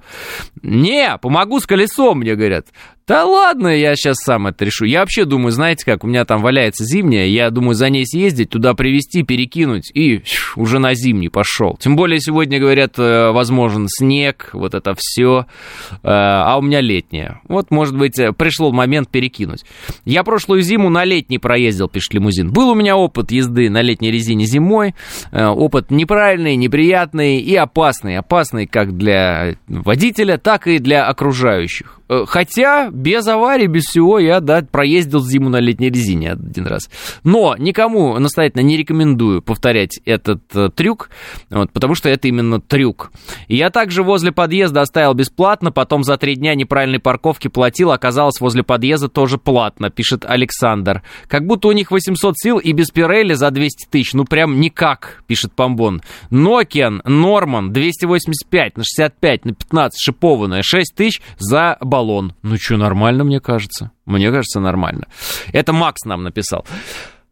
Не, 0.61 1.17
помогу 1.17 1.59
с 1.59 1.65
колесом, 1.65 2.19
мне 2.19 2.35
говорят. 2.35 2.67
Да 3.09 3.25
ладно, 3.25 3.69
я 3.69 3.95
сейчас 3.95 4.17
сам 4.23 4.45
это 4.45 4.63
решу. 4.65 4.85
Я 4.85 4.99
вообще 4.99 5.25
думаю, 5.25 5.51
знаете 5.51 5.83
как, 5.83 6.03
у 6.03 6.07
меня 6.07 6.25
там 6.25 6.43
валяется 6.43 6.85
зимняя, 6.85 7.25
я 7.25 7.49
думаю 7.49 7.73
за 7.73 7.89
ней 7.89 8.05
съездить, 8.05 8.51
туда 8.51 8.75
привезти, 8.75 9.23
перекинуть 9.23 9.89
и 9.95 10.21
уже 10.55 10.77
на 10.77 10.93
зимний 10.93 11.29
пошел. 11.29 11.75
Тем 11.79 11.95
более 11.95 12.19
сегодня, 12.19 12.59
говорят, 12.59 12.99
э, 12.99 13.31
возможен 13.31 13.87
снег, 13.89 14.51
вот 14.53 14.75
это 14.75 14.93
все, 14.95 15.47
э, 15.91 15.97
а 16.03 16.55
у 16.59 16.61
меня 16.61 16.81
летняя. 16.81 17.41
Вот, 17.47 17.71
может 17.71 17.97
быть, 17.97 18.19
э, 18.19 18.31
пришел 18.31 18.71
момент 18.71 19.09
перекинуть. 19.09 19.65
Я 20.05 20.23
прошлую 20.23 20.61
зиму 20.61 20.91
на 20.91 21.03
летний 21.03 21.39
проездил, 21.39 21.89
пишет 21.89 22.13
лимузин. 22.13 22.51
Был 22.51 22.69
у 22.69 22.75
меня 22.75 22.95
опыт 22.95 23.31
езды 23.31 23.71
на 23.71 23.81
летней 23.81 24.11
резине 24.11 24.45
зимой, 24.45 24.93
опыт 25.31 25.89
неправильный, 25.89 26.55
неприятный 26.57 27.39
и 27.39 27.55
опасный. 27.55 28.19
Опасный 28.19 28.67
как 28.67 28.95
для 28.95 29.55
водителя, 29.67 30.37
так 30.37 30.67
и 30.67 30.77
для 30.77 31.07
окружающих. 31.07 31.99
Хотя 32.27 32.89
без 32.99 33.25
аварий, 33.27 33.67
без 33.67 33.83
всего 33.85 34.19
я, 34.19 34.41
да, 34.41 34.61
проездил 34.61 35.21
зиму 35.21 35.49
на 35.49 35.59
летней 35.59 35.89
резине 35.89 36.33
один 36.33 36.67
раз. 36.67 36.89
Но 37.23 37.55
никому 37.57 38.19
настоятельно 38.19 38.61
не 38.61 38.77
рекомендую 38.77 39.41
повторять 39.41 39.99
этот 40.05 40.41
э, 40.53 40.69
трюк, 40.75 41.09
вот, 41.49 41.71
потому 41.71 41.95
что 41.95 42.09
это 42.09 42.27
именно 42.27 42.59
трюк. 42.59 43.11
Я 43.47 43.69
также 43.69 44.03
возле 44.03 44.31
подъезда 44.31 44.81
оставил 44.81 45.13
бесплатно, 45.13 45.71
потом 45.71 46.03
за 46.03 46.17
три 46.17 46.35
дня 46.35 46.55
неправильной 46.55 46.99
парковки 46.99 47.47
платил, 47.47 47.91
оказалось 47.91 48.41
возле 48.41 48.63
подъезда 48.63 49.07
тоже 49.07 49.37
платно, 49.37 49.89
пишет 49.89 50.25
Александр. 50.25 51.01
Как 51.27 51.45
будто 51.45 51.69
у 51.69 51.71
них 51.71 51.91
800 51.91 52.35
сил 52.37 52.57
и 52.57 52.73
без 52.73 52.89
Пирелли 52.91 53.33
за 53.33 53.49
200 53.51 53.87
тысяч. 53.89 54.13
Ну 54.13 54.25
прям 54.25 54.59
никак, 54.59 55.23
пишет 55.25 55.53
Помбон. 55.53 56.01
Nokian 56.31 57.01
Норман 57.07 57.71
285 57.71 58.77
на 58.77 58.83
65 58.83 59.45
на 59.45 59.53
15 59.53 59.99
шипованная 60.01 60.61
6 60.63 60.95
тысяч 60.95 61.21
за 61.37 61.77
баллон. 61.81 62.33
Ну 62.43 62.57
что, 62.57 62.77
нормально, 62.79 63.23
мне 63.23 63.39
кажется. 63.39 63.91
Мне 64.05 64.31
кажется, 64.31 64.59
нормально. 64.59 65.07
Это 65.53 65.73
Макс 65.73 66.03
нам 66.05 66.23
написал. 66.23 66.65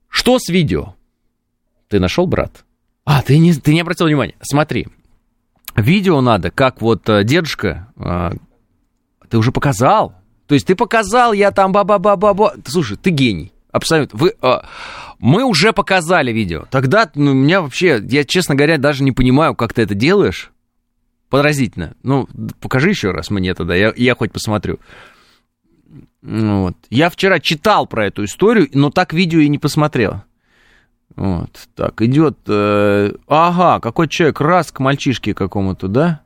Что 0.09 0.37
с 0.39 0.49
видео? 0.49 0.95
Ты 1.89 1.99
нашел, 1.99 2.27
брат? 2.27 2.65
А, 3.05 3.21
ты 3.21 3.37
не, 3.37 3.53
ты 3.53 3.73
не 3.73 3.81
обратил 3.81 4.07
внимания. 4.07 4.35
Смотри, 4.41 4.87
видео 5.75 6.21
надо, 6.21 6.51
как 6.51 6.81
вот 6.81 7.07
э, 7.09 7.23
дедушка, 7.23 7.87
э, 7.95 8.31
ты 9.29 9.37
уже 9.37 9.51
показал. 9.51 10.13
То 10.47 10.55
есть 10.55 10.67
ты 10.67 10.75
показал, 10.75 11.33
я 11.33 11.51
там 11.51 11.71
ба-ба-ба-ба-ба. 11.71 12.55
Слушай, 12.65 12.97
ты 12.97 13.09
гений. 13.09 13.53
Абсолютно. 13.71 14.19
Вы, 14.19 14.33
э, 14.41 14.53
мы 15.19 15.43
уже 15.43 15.73
показали 15.73 16.31
видео. 16.31 16.65
Тогда 16.69 17.09
ну, 17.15 17.33
меня 17.33 17.61
вообще, 17.61 18.03
я, 18.09 18.23
честно 18.23 18.55
говоря, 18.55 18.77
даже 18.77 19.03
не 19.03 19.11
понимаю, 19.11 19.55
как 19.55 19.73
ты 19.73 19.81
это 19.81 19.95
делаешь. 19.95 20.51
Поразительно. 21.29 21.95
Ну, 22.03 22.27
покажи 22.61 22.89
еще 22.89 23.11
раз 23.11 23.29
мне 23.29 23.53
тогда, 23.53 23.75
я, 23.75 23.93
я 23.95 24.15
хоть 24.15 24.31
посмотрю. 24.31 24.79
Вот. 26.21 26.75
Я 26.89 27.09
вчера 27.09 27.39
читал 27.39 27.87
про 27.87 28.07
эту 28.07 28.25
историю, 28.25 28.69
но 28.73 28.89
так 28.89 29.13
видео 29.13 29.39
и 29.39 29.49
не 29.49 29.59
посмотрел. 29.59 30.23
Вот, 31.15 31.49
так, 31.75 32.01
идет, 32.03 32.37
э, 32.47 33.11
ага, 33.27 33.79
какой 33.79 34.07
человек, 34.07 34.39
раз 34.39 34.71
к 34.71 34.79
мальчишке 34.79 35.33
какому-то, 35.33 35.87
да? 35.87 36.21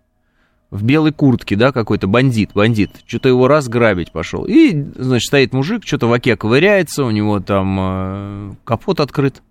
В 0.69 0.83
белой 0.83 1.13
куртке, 1.13 1.55
да, 1.55 1.71
какой-то 1.71 2.07
бандит, 2.07 2.51
бандит. 2.53 2.91
Что-то 3.05 3.29
его 3.29 3.47
раз 3.47 3.69
грабить 3.69 4.11
пошел. 4.11 4.45
И, 4.45 4.73
значит, 4.95 5.27
стоит 5.27 5.53
мужик, 5.53 5.85
что-то 5.85 6.07
в 6.07 6.13
оке 6.13 6.35
ковыряется, 6.35 7.05
у 7.05 7.11
него 7.11 7.39
там 7.39 7.77
э, 7.79 8.53
капот 8.65 8.99
открыт. 8.99 9.41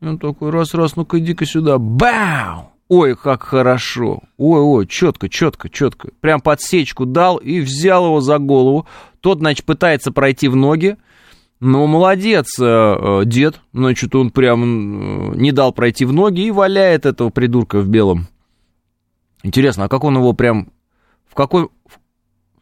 И 0.00 0.06
он 0.06 0.18
такой, 0.18 0.50
раз-раз, 0.50 0.96
ну-ка 0.96 1.18
иди-ка 1.18 1.46
сюда, 1.46 1.78
бау! 1.78 2.69
Ой, 2.90 3.14
как 3.14 3.44
хорошо. 3.44 4.24
Ой-ой, 4.36 4.84
четко, 4.84 5.28
четко, 5.28 5.68
четко. 5.68 6.10
Прям 6.20 6.40
подсечку 6.40 7.06
дал 7.06 7.36
и 7.36 7.60
взял 7.60 8.06
его 8.06 8.20
за 8.20 8.38
голову. 8.38 8.84
Тот, 9.20 9.38
значит, 9.38 9.64
пытается 9.64 10.10
пройти 10.10 10.48
в 10.48 10.56
ноги. 10.56 10.96
Ну, 11.60 11.86
молодец, 11.86 12.58
э, 12.58 12.64
э, 12.64 13.22
дед. 13.26 13.60
Значит, 13.72 14.16
он 14.16 14.32
прям 14.32 15.34
э, 15.34 15.36
не 15.36 15.52
дал 15.52 15.72
пройти 15.72 16.04
в 16.04 16.12
ноги 16.12 16.40
и 16.40 16.50
валяет 16.50 17.06
этого 17.06 17.30
придурка 17.30 17.78
в 17.78 17.86
белом. 17.86 18.26
Интересно, 19.44 19.84
а 19.84 19.88
как 19.88 20.02
он 20.02 20.16
его 20.16 20.32
прям... 20.32 20.72
В 21.28 21.36
какой... 21.36 21.68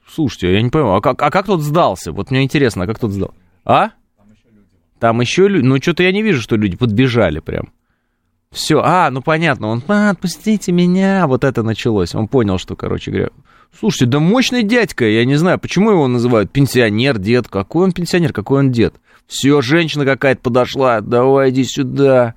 Слушайте, 0.07 0.53
я 0.53 0.61
не 0.61 0.69
понимаю, 0.69 0.97
а 0.97 1.01
как, 1.01 1.23
а 1.23 1.31
как 1.31 1.47
тот 1.47 1.63
сдался? 1.63 2.13
Вот 2.13 2.31
мне 2.31 2.43
интересно, 2.43 2.85
а 2.85 2.87
как 2.87 2.99
тот 2.99 3.13
сдал? 3.13 3.33
А? 3.65 3.93
Там 4.99 5.23
еще 5.23 5.49
люди. 5.49 5.65
Ну, 5.65 5.79
что-то 5.81 6.03
я 6.03 6.13
не 6.13 6.23
вижу, 6.23 6.43
что 6.43 6.57
люди 6.57 6.77
подбежали 6.77 7.39
прям. 7.39 7.73
Все, 8.51 8.81
а, 8.83 9.11
ну 9.11 9.21
понятно, 9.21 9.69
он, 9.69 9.83
а, 9.89 10.11
отпустите 10.11 10.73
меня, 10.73 11.27
вот 11.27 11.45
это 11.45 11.63
началось. 11.63 12.15
Он 12.15 12.29
понял, 12.29 12.59
что, 12.59 12.77
короче 12.77 13.11
говоря, 13.11 13.31
слушайте, 13.79 14.07
да 14.07 14.21
мощный 14.21 14.63
дядька, 14.63 15.05
я 15.05 15.25
не 15.27 15.37
знаю, 15.37 15.59
почему 15.59 15.91
его 15.91 16.09
называют 16.09 16.51
пенсионер, 16.51 17.19
дед, 17.19 17.49
какой 17.49 17.85
он 17.85 17.93
пенсионер, 17.93 18.33
какой 18.33 18.61
он 18.61 18.73
дед. 18.73 18.95
Все, 19.27 19.61
женщина 19.61 20.07
какая-то 20.07 20.41
подошла, 20.41 21.03
давай 21.03 21.51
иди 21.51 21.65
сюда. 21.65 22.35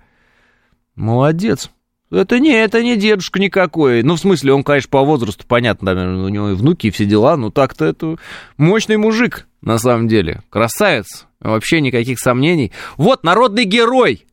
Молодец. 0.96 1.72
Это 2.12 2.40
не, 2.40 2.52
это 2.52 2.84
не 2.84 2.98
дедушка 2.98 3.40
никакой. 3.40 4.04
Ну, 4.04 4.18
в 4.18 4.20
смысле, 4.20 4.54
он, 4.54 4.66
конечно, 4.66 4.90
по 4.90 5.02
возрасту, 5.04 5.46
понятно, 5.48 5.94
наверное, 5.94 6.26
у 6.26 6.28
него 6.28 6.50
и 6.50 6.56
внуки, 6.56 6.88
и 6.88 6.92
все 6.92 7.06
дела, 7.06 7.38
но 7.38 7.52
так-то 7.52 7.86
это 7.86 8.18
мощный 8.58 8.98
мужик, 8.98 9.48
на 9.62 9.78
самом 9.78 10.10
деле. 10.10 10.42
Красавец. 10.50 11.26
Вообще 11.40 11.80
никаких 11.80 12.20
сомнений. 12.20 12.74
Вот, 12.98 13.24
народный 13.24 13.64
герой. 13.64 14.26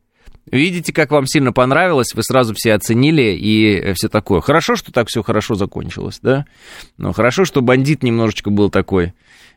Видите, 0.51 0.93
как 0.93 1.11
вам 1.11 1.25
сильно 1.25 1.51
понравилось, 1.51 2.13
вы 2.13 2.23
сразу 2.23 2.53
все 2.55 2.73
оценили 2.73 3.37
и 3.39 3.93
все 3.93 4.09
такое. 4.09 4.41
Хорошо, 4.41 4.75
что 4.75 4.91
так 4.91 5.07
все 5.07 5.23
хорошо 5.23 5.55
закончилось, 5.55 6.19
да? 6.21 6.45
Но 6.97 7.13
хорошо, 7.13 7.45
что 7.45 7.61
бандит 7.61 8.03
немножечко 8.03 8.49
был 8.49 8.69
такой, 8.69 9.13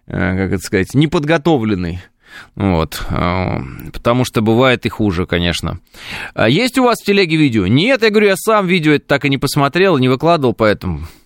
э, 0.07 0.37
как 0.37 0.53
это 0.53 0.63
сказать, 0.63 0.95
неподготовленный. 0.95 2.01
Вот, 2.55 3.03
э, 3.11 3.59
потому 3.93 4.25
что 4.25 4.41
бывает 4.41 4.87
и 4.87 4.89
хуже, 4.89 5.27
конечно. 5.27 5.81
А 6.35 6.49
есть 6.49 6.79
у 6.79 6.85
вас 6.85 6.99
в 7.01 7.05
телеге 7.05 7.37
видео? 7.37 7.67
Нет, 7.67 8.03
я 8.03 8.11
говорю, 8.11 8.29
я 8.29 8.37
сам 8.37 8.67
видео 8.67 8.93
это 8.93 9.07
так 9.07 9.25
и 9.25 9.29
не 9.29 9.39
посмотрел, 9.39 9.99
не 9.99 10.09
выкладывал, 10.09 10.55
поэтому 10.55 11.03
Э, 11.03 11.22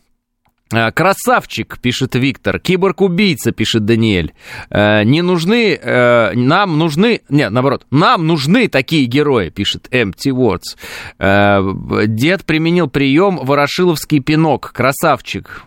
красавчик, 0.69 1.79
пишет 1.79 2.17
Виктор. 2.17 2.59
Киборг-убийца, 2.59 3.53
пишет 3.53 3.85
Даниэль. 3.85 4.33
Э, 4.69 5.05
не 5.05 5.23
нужны, 5.23 5.79
э, 5.81 6.33
нам 6.35 6.79
нужны, 6.79 7.21
нет, 7.29 7.53
наоборот, 7.53 7.87
нам 7.91 8.27
нужны 8.27 8.67
такие 8.69 9.07
герои, 9.07 9.51
пишет 9.51 9.89
Empty 9.93 10.33
Words. 10.33 12.07
Дед 12.09 12.45
применил 12.45 12.89
прием 12.89 13.37
ворошиловский 13.37 14.21
пинок. 14.21 14.73
Красавчик, 14.73 15.63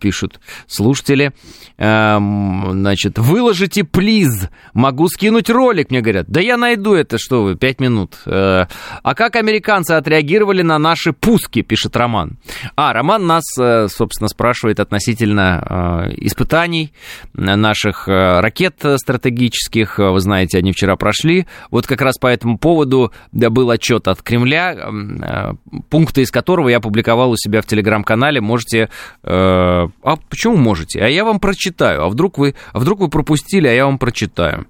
пишут 0.00 0.40
слушатели. 0.66 1.32
Значит, 1.76 3.18
выложите, 3.18 3.84
плиз. 3.84 4.48
Могу 4.72 5.08
скинуть 5.08 5.50
ролик, 5.50 5.90
мне 5.90 6.00
говорят. 6.00 6.26
Да 6.28 6.40
я 6.40 6.56
найду 6.56 6.94
это, 6.94 7.18
что 7.18 7.42
вы, 7.42 7.56
пять 7.56 7.80
минут. 7.80 8.16
А 8.26 8.66
как 9.14 9.36
американцы 9.36 9.92
отреагировали 9.92 10.62
на 10.62 10.78
наши 10.78 11.12
пуски, 11.12 11.62
пишет 11.62 11.96
Роман. 11.96 12.38
А, 12.76 12.92
Роман 12.92 13.26
нас, 13.26 13.44
собственно, 13.54 14.28
спрашивает 14.36 14.80
относительно 14.80 16.06
э, 16.10 16.14
испытаний 16.18 16.92
наших 17.32 18.06
э, 18.06 18.40
ракет 18.40 18.84
стратегических. 18.96 19.98
Вы 19.98 20.20
знаете, 20.20 20.58
они 20.58 20.72
вчера 20.72 20.96
прошли. 20.96 21.46
Вот 21.70 21.86
как 21.86 22.02
раз 22.02 22.18
по 22.18 22.26
этому 22.26 22.58
поводу 22.58 23.12
был 23.32 23.70
отчет 23.70 24.08
от 24.08 24.20
Кремля, 24.20 24.74
э, 24.74 25.52
пункты 25.88 26.20
из 26.20 26.30
которого 26.30 26.68
я 26.68 26.80
публиковал 26.80 27.30
у 27.30 27.36
себя 27.36 27.62
в 27.62 27.66
телеграм-канале. 27.66 28.42
Можете... 28.42 28.90
А 29.22 30.16
почему 30.28 30.56
можете? 30.56 31.00
А 31.00 31.08
я 31.08 31.24
вам 31.24 31.40
прочитаю. 31.40 32.04
А 32.04 32.08
вдруг 32.08 32.36
вы, 32.36 32.54
а 32.72 32.78
вдруг 32.78 33.00
вы 33.00 33.08
пропустили, 33.08 33.66
а 33.68 33.72
я 33.72 33.86
вам 33.86 33.98
прочитаю. 33.98 34.66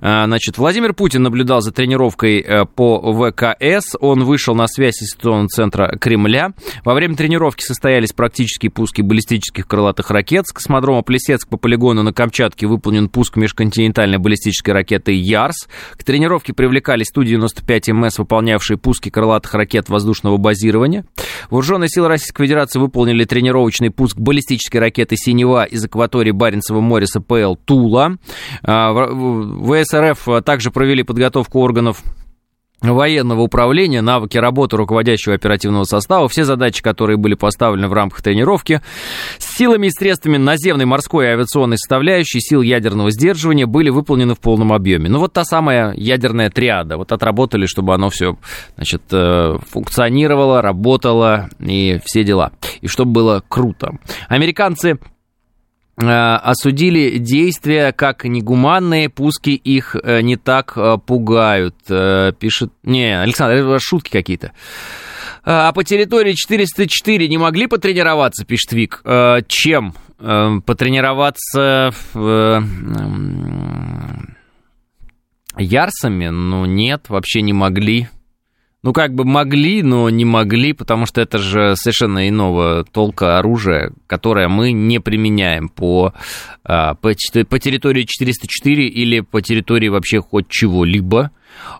Значит, 0.00 0.58
Владимир 0.58 0.92
Путин 0.92 1.22
наблюдал 1.22 1.60
за 1.60 1.72
тренировкой 1.72 2.44
по 2.74 3.30
ВКС. 3.30 3.96
Он 4.00 4.24
вышел 4.24 4.54
на 4.54 4.66
связь 4.66 5.00
из 5.02 5.16
центра 5.48 5.96
Кремля. 5.98 6.52
Во 6.84 6.94
время 6.94 7.16
тренировки 7.16 7.62
состоялись 7.62 8.12
практические 8.12 8.70
пуски 8.70 8.97
пуске 8.98 9.02
баллистических 9.02 9.66
крылатых 9.66 10.10
ракет. 10.10 10.46
С 10.46 10.52
космодрома 10.52 11.02
Плесецк 11.02 11.48
по 11.48 11.56
полигону 11.56 12.02
на 12.02 12.12
Камчатке 12.12 12.66
выполнен 12.66 13.08
пуск 13.08 13.36
межконтинентальной 13.36 14.18
баллистической 14.18 14.74
ракеты 14.74 15.12
«Ярс». 15.12 15.68
К 15.96 16.04
тренировке 16.04 16.52
привлекались 16.52 17.10
Ту-95 17.10 17.92
МС, 17.92 18.18
выполнявшие 18.18 18.76
пуски 18.76 19.10
крылатых 19.10 19.54
ракет 19.54 19.88
воздушного 19.88 20.36
базирования. 20.36 21.04
Вооруженные 21.50 21.88
силы 21.88 22.08
Российской 22.08 22.44
Федерации 22.44 22.78
выполнили 22.78 23.24
тренировочный 23.24 23.90
пуск 23.90 24.18
баллистической 24.18 24.80
ракеты 24.80 25.16
«Синева» 25.16 25.64
из 25.64 25.84
акватории 25.84 26.32
Баренцева 26.32 26.80
моря 26.80 27.06
СПЛ 27.06 27.54
«Тула». 27.64 28.16
А, 28.62 28.92
ВСРФ 28.92 30.44
также 30.44 30.70
провели 30.70 31.02
подготовку 31.02 31.60
органов 31.60 32.02
военного 32.80 33.40
управления, 33.40 34.02
навыки 34.02 34.38
работы 34.38 34.76
руководящего 34.76 35.34
оперативного 35.34 35.84
состава, 35.84 36.28
все 36.28 36.44
задачи, 36.44 36.82
которые 36.82 37.16
были 37.16 37.34
поставлены 37.34 37.88
в 37.88 37.92
рамках 37.92 38.22
тренировки, 38.22 38.80
с 39.38 39.56
силами 39.56 39.88
и 39.88 39.90
средствами 39.90 40.36
наземной, 40.36 40.84
морской 40.84 41.26
и 41.26 41.28
авиационной 41.28 41.78
составляющей 41.78 42.40
сил 42.40 42.62
ядерного 42.62 43.10
сдерживания 43.10 43.66
были 43.66 43.90
выполнены 43.90 44.34
в 44.34 44.40
полном 44.40 44.72
объеме. 44.72 45.08
Ну 45.08 45.18
вот 45.18 45.32
та 45.32 45.44
самая 45.44 45.92
ядерная 45.94 46.50
триада, 46.50 46.96
вот 46.96 47.10
отработали, 47.12 47.66
чтобы 47.66 47.94
оно 47.94 48.10
все, 48.10 48.36
значит, 48.76 49.02
э, 49.10 49.56
функционировало, 49.70 50.62
работало 50.62 51.48
и 51.58 52.00
все 52.04 52.22
дела. 52.24 52.52
И 52.80 52.86
чтобы 52.86 53.12
было 53.12 53.42
круто. 53.48 53.96
Американцы 54.28 54.98
осудили 55.98 57.18
действия 57.18 57.92
как 57.92 58.24
негуманные, 58.24 59.08
пуски 59.08 59.54
их 59.54 59.96
э, 60.00 60.20
не 60.20 60.36
так 60.36 60.74
э, 60.76 60.96
пугают, 61.04 61.74
пишет... 62.38 62.72
Не, 62.82 63.20
Александр, 63.20 63.56
это 63.56 63.78
шутки 63.80 64.10
какие-то. 64.10 64.52
А 65.44 65.72
по 65.72 65.82
территории 65.82 66.34
404 66.34 67.28
не 67.28 67.38
могли 67.38 67.66
потренироваться, 67.66 68.44
пишет 68.44 68.72
Вик. 68.72 69.02
Чем? 69.48 69.94
Потренироваться 70.18 71.92
ярсами? 75.56 76.28
Ну, 76.28 76.64
нет, 76.66 77.08
вообще 77.08 77.42
не 77.42 77.52
могли. 77.52 78.08
Ну, 78.84 78.92
как 78.92 79.12
бы 79.12 79.24
могли, 79.24 79.82
но 79.82 80.08
не 80.08 80.24
могли, 80.24 80.72
потому 80.72 81.04
что 81.04 81.20
это 81.20 81.38
же 81.38 81.74
совершенно 81.74 82.28
иного 82.28 82.84
толка 82.84 83.38
оружия, 83.38 83.92
которое 84.06 84.46
мы 84.48 84.70
не 84.70 85.00
применяем 85.00 85.68
по, 85.68 86.14
а, 86.62 86.94
по, 86.94 87.10
по 87.48 87.58
территории 87.58 88.04
404 88.04 88.86
или 88.86 89.18
по 89.20 89.42
территории 89.42 89.88
вообще 89.88 90.20
хоть 90.20 90.48
чего-либо, 90.48 91.32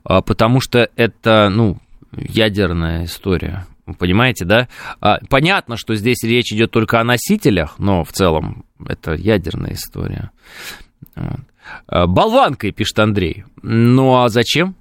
а, 0.03 0.23
потому 0.23 0.61
что 0.61 0.91
это, 0.97 1.51
ну, 1.51 1.79
ядерная 2.17 3.05
история. 3.05 3.67
Понимаете, 3.99 4.45
да? 4.45 4.69
А, 5.01 5.21
понятно, 5.29 5.77
что 5.77 5.95
здесь 5.95 6.25
речь 6.25 6.53
идет 6.53 6.73
только 6.73 7.01
о 7.01 7.05
носителях, 7.05 7.79
но 7.79 8.03
в 8.03 8.11
целом 8.11 8.65
это 8.85 9.15
ядерная 9.15 9.75
история. 9.75 10.33
Болванкой, 11.87 12.73
пишет 12.73 12.99
Андрей. 12.99 13.45
Ну 13.63 14.17
а 14.17 14.29
зачем? 14.29 14.75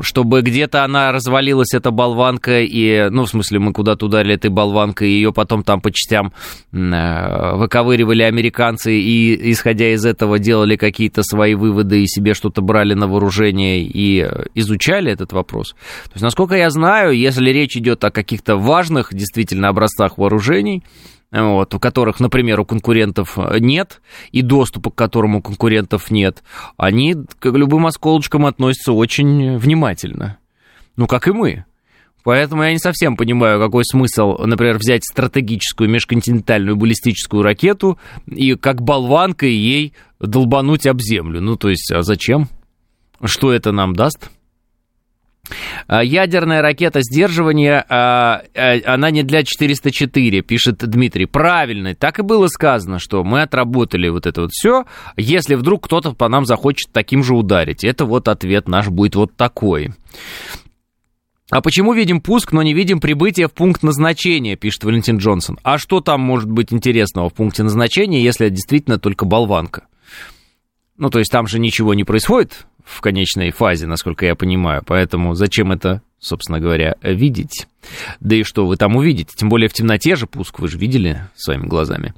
Чтобы 0.00 0.42
где-то 0.42 0.84
она 0.84 1.10
развалилась, 1.10 1.74
эта 1.74 1.90
болванка, 1.90 2.60
и, 2.60 3.08
ну, 3.10 3.24
в 3.24 3.28
смысле, 3.28 3.58
мы 3.58 3.72
куда-то 3.72 4.06
ударили 4.06 4.34
этой 4.34 4.50
болванкой, 4.50 5.10
и 5.10 5.14
ее 5.14 5.32
потом 5.32 5.64
там 5.64 5.80
по 5.80 5.90
частям 5.90 6.32
э, 6.72 7.56
выковыривали 7.56 8.22
американцы, 8.22 8.96
и, 8.96 9.50
исходя 9.50 9.92
из 9.92 10.04
этого, 10.04 10.38
делали 10.38 10.76
какие-то 10.76 11.22
свои 11.22 11.54
выводы, 11.54 12.02
и 12.02 12.06
себе 12.06 12.34
что-то 12.34 12.62
брали 12.62 12.94
на 12.94 13.08
вооружение, 13.08 13.82
и 13.82 14.28
изучали 14.54 15.10
этот 15.10 15.32
вопрос. 15.32 15.70
То 16.04 16.12
есть, 16.14 16.22
насколько 16.22 16.54
я 16.54 16.70
знаю, 16.70 17.12
если 17.12 17.50
речь 17.50 17.76
идет 17.76 18.04
о 18.04 18.10
каких-то 18.10 18.56
важных, 18.56 19.12
действительно, 19.12 19.68
образцах 19.68 20.16
вооружений, 20.16 20.84
вот, 21.36 21.74
у 21.74 21.78
которых, 21.78 22.20
например, 22.20 22.60
у 22.60 22.64
конкурентов 22.64 23.38
нет, 23.60 24.00
и 24.32 24.42
доступа 24.42 24.90
к 24.90 24.94
которому 24.94 25.38
у 25.38 25.42
конкурентов 25.42 26.10
нет, 26.10 26.42
они 26.76 27.14
к 27.38 27.46
любым 27.46 27.86
осколочкам 27.86 28.46
относятся 28.46 28.92
очень 28.92 29.58
внимательно. 29.58 30.38
Ну, 30.96 31.06
как 31.06 31.28
и 31.28 31.32
мы. 31.32 31.64
Поэтому 32.24 32.64
я 32.64 32.72
не 32.72 32.78
совсем 32.78 33.16
понимаю, 33.16 33.60
какой 33.60 33.84
смысл, 33.84 34.38
например, 34.38 34.78
взять 34.78 35.04
стратегическую 35.04 35.88
межконтинентальную 35.88 36.74
баллистическую 36.74 37.42
ракету 37.42 37.98
и 38.26 38.54
как 38.56 38.82
болванкой 38.82 39.52
ей 39.52 39.92
долбануть 40.18 40.86
об 40.88 41.00
землю. 41.00 41.40
Ну, 41.40 41.56
то 41.56 41.68
есть, 41.68 41.92
а 41.92 42.02
зачем? 42.02 42.48
Что 43.22 43.52
это 43.52 43.70
нам 43.70 43.94
даст? 43.94 44.30
А, 45.86 46.02
ядерная 46.02 46.62
ракета 46.62 47.00
сдерживания, 47.02 47.84
а, 47.88 48.42
а, 48.54 48.78
она 48.86 49.10
не 49.10 49.22
для 49.22 49.42
404, 49.42 50.42
пишет 50.42 50.78
Дмитрий. 50.78 51.26
Правильно, 51.26 51.94
так 51.94 52.18
и 52.18 52.22
было 52.22 52.48
сказано, 52.48 52.98
что 52.98 53.22
мы 53.24 53.42
отработали 53.42 54.08
вот 54.08 54.26
это 54.26 54.42
вот 54.42 54.52
все, 54.52 54.84
если 55.16 55.54
вдруг 55.54 55.84
кто-то 55.84 56.12
по 56.12 56.28
нам 56.28 56.44
захочет 56.46 56.90
таким 56.92 57.22
же 57.22 57.34
ударить. 57.34 57.84
Это 57.84 58.04
вот 58.04 58.28
ответ 58.28 58.68
наш 58.68 58.88
будет 58.88 59.14
вот 59.14 59.36
такой. 59.36 59.92
А 61.50 61.60
почему 61.60 61.92
видим 61.92 62.20
пуск, 62.20 62.50
но 62.50 62.62
не 62.62 62.74
видим 62.74 63.00
прибытие 63.00 63.46
в 63.46 63.52
пункт 63.52 63.84
назначения, 63.84 64.56
пишет 64.56 64.82
Валентин 64.82 65.18
Джонсон. 65.18 65.58
А 65.62 65.78
что 65.78 66.00
там 66.00 66.20
может 66.20 66.50
быть 66.50 66.72
интересного 66.72 67.30
в 67.30 67.34
пункте 67.34 67.62
назначения, 67.62 68.20
если 68.20 68.48
действительно 68.48 68.98
только 68.98 69.26
болванка? 69.26 69.86
Ну, 70.96 71.08
то 71.08 71.20
есть 71.20 71.30
там 71.30 71.46
же 71.46 71.60
ничего 71.60 71.94
не 71.94 72.02
происходит 72.02 72.66
в 72.86 73.00
конечной 73.00 73.50
фазе, 73.50 73.86
насколько 73.86 74.24
я 74.24 74.34
понимаю. 74.34 74.82
Поэтому 74.86 75.34
зачем 75.34 75.72
это, 75.72 76.02
собственно 76.20 76.60
говоря, 76.60 76.94
видеть? 77.02 77.66
Да 78.20 78.36
и 78.36 78.44
что 78.44 78.66
вы 78.66 78.76
там 78.76 78.96
увидите? 78.96 79.34
Тем 79.36 79.48
более 79.48 79.68
в 79.68 79.72
темноте 79.72 80.14
же 80.14 80.26
пуск, 80.26 80.60
вы 80.60 80.68
же 80.68 80.78
видели 80.78 81.28
своими 81.34 81.66
глазами. 81.66 82.14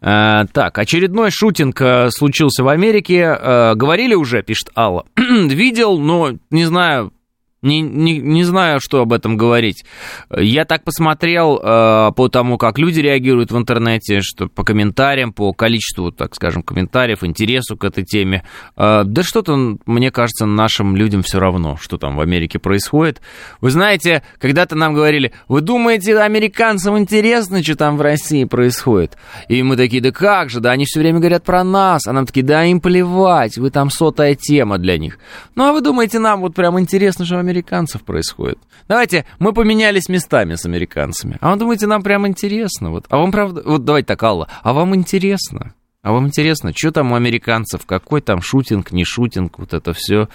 А, 0.00 0.44
так, 0.52 0.76
очередной 0.76 1.30
шутинг 1.30 1.80
а, 1.80 2.08
случился 2.10 2.64
в 2.64 2.68
Америке. 2.68 3.26
А, 3.26 3.74
говорили 3.74 4.14
уже, 4.14 4.42
пишет 4.42 4.70
Алла. 4.76 5.06
Видел, 5.16 5.98
но 5.98 6.32
не 6.50 6.64
знаю, 6.64 7.12
не, 7.60 7.80
не, 7.80 8.18
не 8.18 8.44
знаю, 8.44 8.78
что 8.80 9.00
об 9.00 9.12
этом 9.12 9.36
говорить. 9.36 9.84
Я 10.30 10.64
так 10.64 10.84
посмотрел 10.84 11.58
э, 11.58 12.12
по 12.14 12.28
тому, 12.28 12.56
как 12.56 12.78
люди 12.78 13.00
реагируют 13.00 13.50
в 13.50 13.58
интернете, 13.58 14.20
что 14.20 14.48
по 14.48 14.62
комментариям, 14.62 15.32
по 15.32 15.52
количеству, 15.52 16.12
так 16.12 16.36
скажем, 16.36 16.62
комментариев, 16.62 17.24
интересу 17.24 17.76
к 17.76 17.82
этой 17.82 18.04
теме. 18.04 18.44
Э, 18.76 19.02
да 19.04 19.22
что-то, 19.24 19.76
мне 19.86 20.10
кажется, 20.12 20.46
нашим 20.46 20.94
людям 20.94 21.22
все 21.22 21.40
равно, 21.40 21.76
что 21.80 21.98
там 21.98 22.16
в 22.16 22.20
Америке 22.20 22.60
происходит. 22.60 23.20
Вы 23.60 23.70
знаете, 23.70 24.22
когда-то 24.38 24.76
нам 24.76 24.94
говорили, 24.94 25.32
вы 25.48 25.60
думаете, 25.60 26.16
американцам 26.18 26.96
интересно, 26.96 27.62
что 27.62 27.74
там 27.74 27.96
в 27.96 28.02
России 28.02 28.44
происходит? 28.44 29.16
И 29.48 29.64
мы 29.64 29.76
такие, 29.76 30.00
да 30.00 30.12
как 30.12 30.48
же, 30.50 30.60
да 30.60 30.70
они 30.70 30.84
все 30.84 31.00
время 31.00 31.18
говорят 31.18 31.42
про 31.42 31.64
нас. 31.64 32.06
А 32.06 32.12
нам 32.12 32.24
такие, 32.24 32.46
да 32.46 32.64
им 32.64 32.80
плевать, 32.80 33.58
вы 33.58 33.70
там 33.70 33.90
сотая 33.90 34.36
тема 34.36 34.78
для 34.78 34.96
них. 34.96 35.18
Ну 35.56 35.64
а 35.64 35.72
вы 35.72 35.80
думаете, 35.80 36.20
нам 36.20 36.40
вот 36.40 36.54
прям 36.54 36.78
интересно, 36.78 37.24
что 37.24 37.47
американцев 37.48 38.02
происходит. 38.02 38.58
Давайте, 38.88 39.24
мы 39.38 39.52
поменялись 39.52 40.08
местами 40.08 40.54
с 40.54 40.66
американцами. 40.66 41.38
А 41.40 41.52
вы 41.52 41.58
думаете, 41.58 41.86
нам 41.86 42.02
прям 42.02 42.26
интересно? 42.26 42.90
Вот. 42.90 43.06
А 43.08 43.16
вам 43.16 43.32
правда... 43.32 43.62
Вот 43.64 43.84
давайте 43.84 44.06
так, 44.06 44.22
Алла, 44.22 44.48
а 44.62 44.72
вам 44.72 44.94
интересно? 44.94 45.74
А 46.02 46.12
вам 46.12 46.26
интересно, 46.28 46.72
что 46.74 46.92
там 46.92 47.12
у 47.12 47.16
американцев, 47.16 47.84
какой 47.84 48.20
там 48.20 48.40
шутинг, 48.40 48.92
не 48.92 49.04
шутинг, 49.04 49.58
вот 49.58 49.74
это 49.74 49.92
все. 49.92 50.28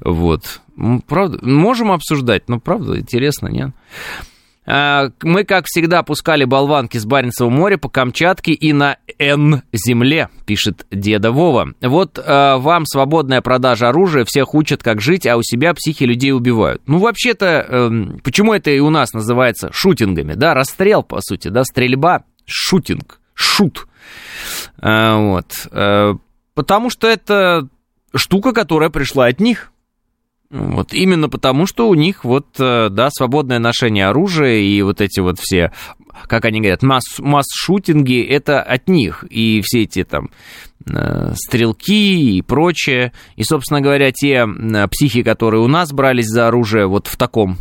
Вот. 0.00 0.60
Правда, 1.06 1.38
можем 1.42 1.90
обсуждать, 1.90 2.48
но 2.48 2.60
правда 2.60 2.98
интересно, 2.98 3.48
нет? 3.48 3.70
А, 4.64 5.10
мы, 5.22 5.44
как 5.44 5.64
всегда, 5.66 6.02
пускали 6.02 6.44
болванки 6.44 6.96
с 6.96 7.04
Баренцева 7.04 7.50
моря 7.50 7.78
по 7.78 7.88
Камчатке 7.88 8.52
и 8.52 8.72
на 8.72 8.98
Н-земле, 9.18 10.28
пишет 10.46 10.86
деда 10.90 11.32
Вова. 11.32 11.74
Вот 11.80 12.18
а, 12.24 12.58
вам 12.58 12.86
свободная 12.86 13.40
продажа 13.40 13.88
оружия, 13.88 14.24
всех 14.24 14.54
учат, 14.54 14.82
как 14.82 15.00
жить, 15.00 15.26
а 15.26 15.36
у 15.36 15.42
себя 15.42 15.74
психи 15.74 16.04
людей 16.04 16.32
убивают. 16.32 16.82
Ну, 16.86 16.98
вообще-то, 16.98 17.66
э, 17.68 17.90
почему 18.22 18.52
это 18.52 18.70
и 18.70 18.78
у 18.78 18.90
нас 18.90 19.12
называется 19.12 19.70
шутингами, 19.72 20.34
да, 20.34 20.54
расстрел, 20.54 21.02
по 21.02 21.20
сути, 21.20 21.48
да, 21.48 21.64
стрельба, 21.64 22.22
шутинг, 22.46 23.20
шут. 23.34 23.88
А, 24.78 25.18
вот. 25.18 25.46
А, 25.72 26.14
потому 26.54 26.90
что 26.90 27.08
это 27.08 27.68
штука, 28.14 28.52
которая 28.52 28.90
пришла 28.90 29.26
от 29.26 29.40
них. 29.40 29.71
Вот 30.52 30.92
именно 30.92 31.30
потому, 31.30 31.66
что 31.66 31.88
у 31.88 31.94
них 31.94 32.24
вот, 32.24 32.46
э, 32.58 32.90
да, 32.90 33.08
свободное 33.10 33.58
ношение 33.58 34.08
оружия 34.08 34.58
и 34.58 34.82
вот 34.82 35.00
эти 35.00 35.18
вот 35.20 35.38
все, 35.40 35.72
как 36.26 36.44
они 36.44 36.60
говорят, 36.60 36.82
масс, 36.82 37.18
масс-шутинги, 37.18 38.22
это 38.22 38.62
от 38.62 38.86
них. 38.86 39.24
И 39.30 39.62
все 39.64 39.84
эти 39.84 40.04
там 40.04 40.28
э, 40.86 41.32
стрелки 41.36 42.36
и 42.36 42.42
прочее. 42.42 43.14
И, 43.36 43.44
собственно 43.44 43.80
говоря, 43.80 44.12
те 44.12 44.46
психи, 44.90 45.22
которые 45.22 45.62
у 45.62 45.68
нас 45.68 45.90
брались 45.90 46.28
за 46.28 46.48
оружие 46.48 46.86
вот 46.86 47.06
в 47.06 47.16
таком 47.16 47.56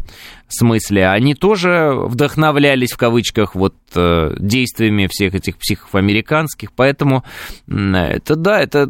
смысле, 0.49 1.07
они 1.07 1.33
тоже 1.33 1.93
вдохновлялись 1.93 2.91
в 2.91 2.97
кавычках 2.97 3.55
вот 3.55 3.75
э, 3.95 4.35
действиями 4.37 5.07
всех 5.09 5.33
этих 5.33 5.55
психов 5.55 5.95
американских. 5.95 6.73
Поэтому 6.73 7.23
это, 7.69 8.35
да, 8.35 8.59
это 8.59 8.89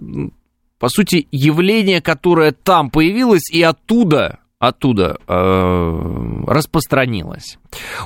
по 0.82 0.90
сути, 0.90 1.28
явление, 1.32 2.02
которое 2.02 2.52
там 2.52 2.90
появилось 2.90 3.52
и 3.52 3.62
оттуда, 3.62 4.40
оттуда 4.62 5.18
э, 5.28 6.44
распространилось. 6.46 7.58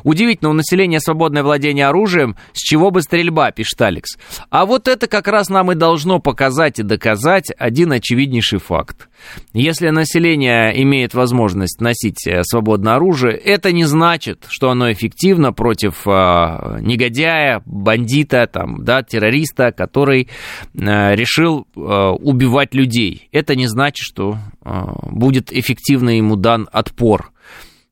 Удивительно, 0.04 0.52
у 0.52 0.54
населения 0.54 1.02
свободное 1.02 1.44
владение 1.44 1.88
оружием, 1.88 2.38
с 2.54 2.60
чего 2.60 2.92
бы 2.92 3.02
стрельба, 3.02 3.52
пишет 3.52 3.82
Алекс. 3.82 4.18
А 4.50 4.66
вот 4.66 4.88
это 4.88 5.08
как 5.08 5.28
раз 5.28 5.50
нам 5.50 5.74
и 5.74 5.76
должно 5.76 6.20
показать 6.20 6.80
и 6.80 6.84
доказать 6.84 7.52
один 7.58 7.92
очевиднейший 7.92 8.60
факт. 8.60 9.10
Если 9.52 9.90
население 9.90 10.82
имеет 10.82 11.14
возможность 11.14 11.82
носить 11.82 12.26
э, 12.26 12.44
свободное 12.44 12.96
оружие, 12.96 13.36
это 13.36 13.74
не 13.74 13.84
значит, 13.84 14.46
что 14.48 14.70
оно 14.70 14.90
эффективно 14.94 15.52
против 15.52 16.08
э, 16.08 16.80
негодяя, 16.80 17.64
бандита, 17.66 18.48
там, 18.48 18.86
да, 18.86 19.04
террориста, 19.04 19.74
который 19.74 20.30
э, 20.74 21.16
решил 21.16 21.68
э, 21.76 21.80
убивать 21.80 22.74
людей. 22.74 23.28
Это 23.34 23.58
не 23.58 23.68
значит, 23.68 24.06
что 24.06 24.38
будет 24.66 25.54
эффективно 25.54 26.18
ему 26.18 26.36
дан 26.36 26.68
отпор. 26.72 27.32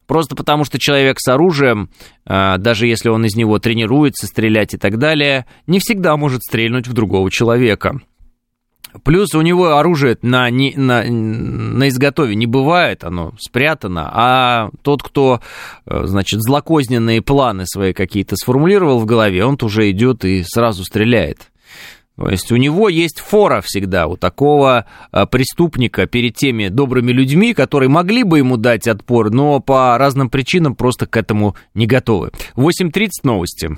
Просто 0.06 0.36
потому, 0.36 0.66
что 0.66 0.80
человек 0.80 1.18
с 1.20 1.28
оружием, 1.30 1.90
э, 2.26 2.58
даже 2.58 2.88
если 2.88 3.10
он 3.10 3.26
из 3.26 3.36
него 3.36 3.60
тренируется 3.60 4.28
стрелять 4.28 4.74
и 4.74 4.78
так 4.78 4.98
далее, 4.98 5.46
не 5.66 5.80
всегда 5.80 6.18
может 6.18 6.44
стрельнуть 6.44 6.88
в 6.88 6.94
другого 6.94 7.32
человека. 7.32 8.02
Плюс 9.04 9.34
у 9.34 9.42
него 9.42 9.78
оружие 9.78 10.18
на, 10.22 10.50
на, 10.52 11.04
на 11.04 11.88
изготове 11.88 12.36
не 12.36 12.46
бывает, 12.46 13.04
оно 13.04 13.34
спрятано, 13.40 14.12
а 14.14 14.70
тот, 14.84 15.02
кто, 15.02 15.42
э, 15.86 16.02
значит, 16.06 16.42
злокозненные 16.42 17.22
планы 17.22 17.66
свои 17.66 17.94
какие-то 17.94 18.36
сформулировал 18.36 19.00
в 19.00 19.06
голове, 19.06 19.46
он 19.46 19.58
уже 19.62 19.90
идет 19.90 20.26
и 20.26 20.44
сразу 20.44 20.84
стреляет. 20.84 21.50
То 22.16 22.30
есть 22.30 22.52
у 22.52 22.58
него 22.58 22.90
есть 22.90 23.20
фора 23.20 23.62
всегда, 23.62 24.08
у 24.08 24.18
такого 24.18 24.86
а, 25.12 25.26
преступника 25.26 26.06
перед 26.06 26.36
теми 26.36 26.68
добрыми 26.68 27.12
людьми, 27.12 27.54
которые 27.54 27.90
могли 27.90 28.24
бы 28.24 28.38
ему 28.38 28.58
дать 28.58 28.88
отпор, 28.88 29.32
но 29.32 29.60
по 29.60 29.98
разным 29.98 30.30
причинам 30.30 30.76
просто 30.76 31.08
к 31.08 31.18
этому 31.18 31.56
не 31.74 31.88
готовы. 31.88 32.32
8.30 32.56 33.10
новости. 33.24 33.78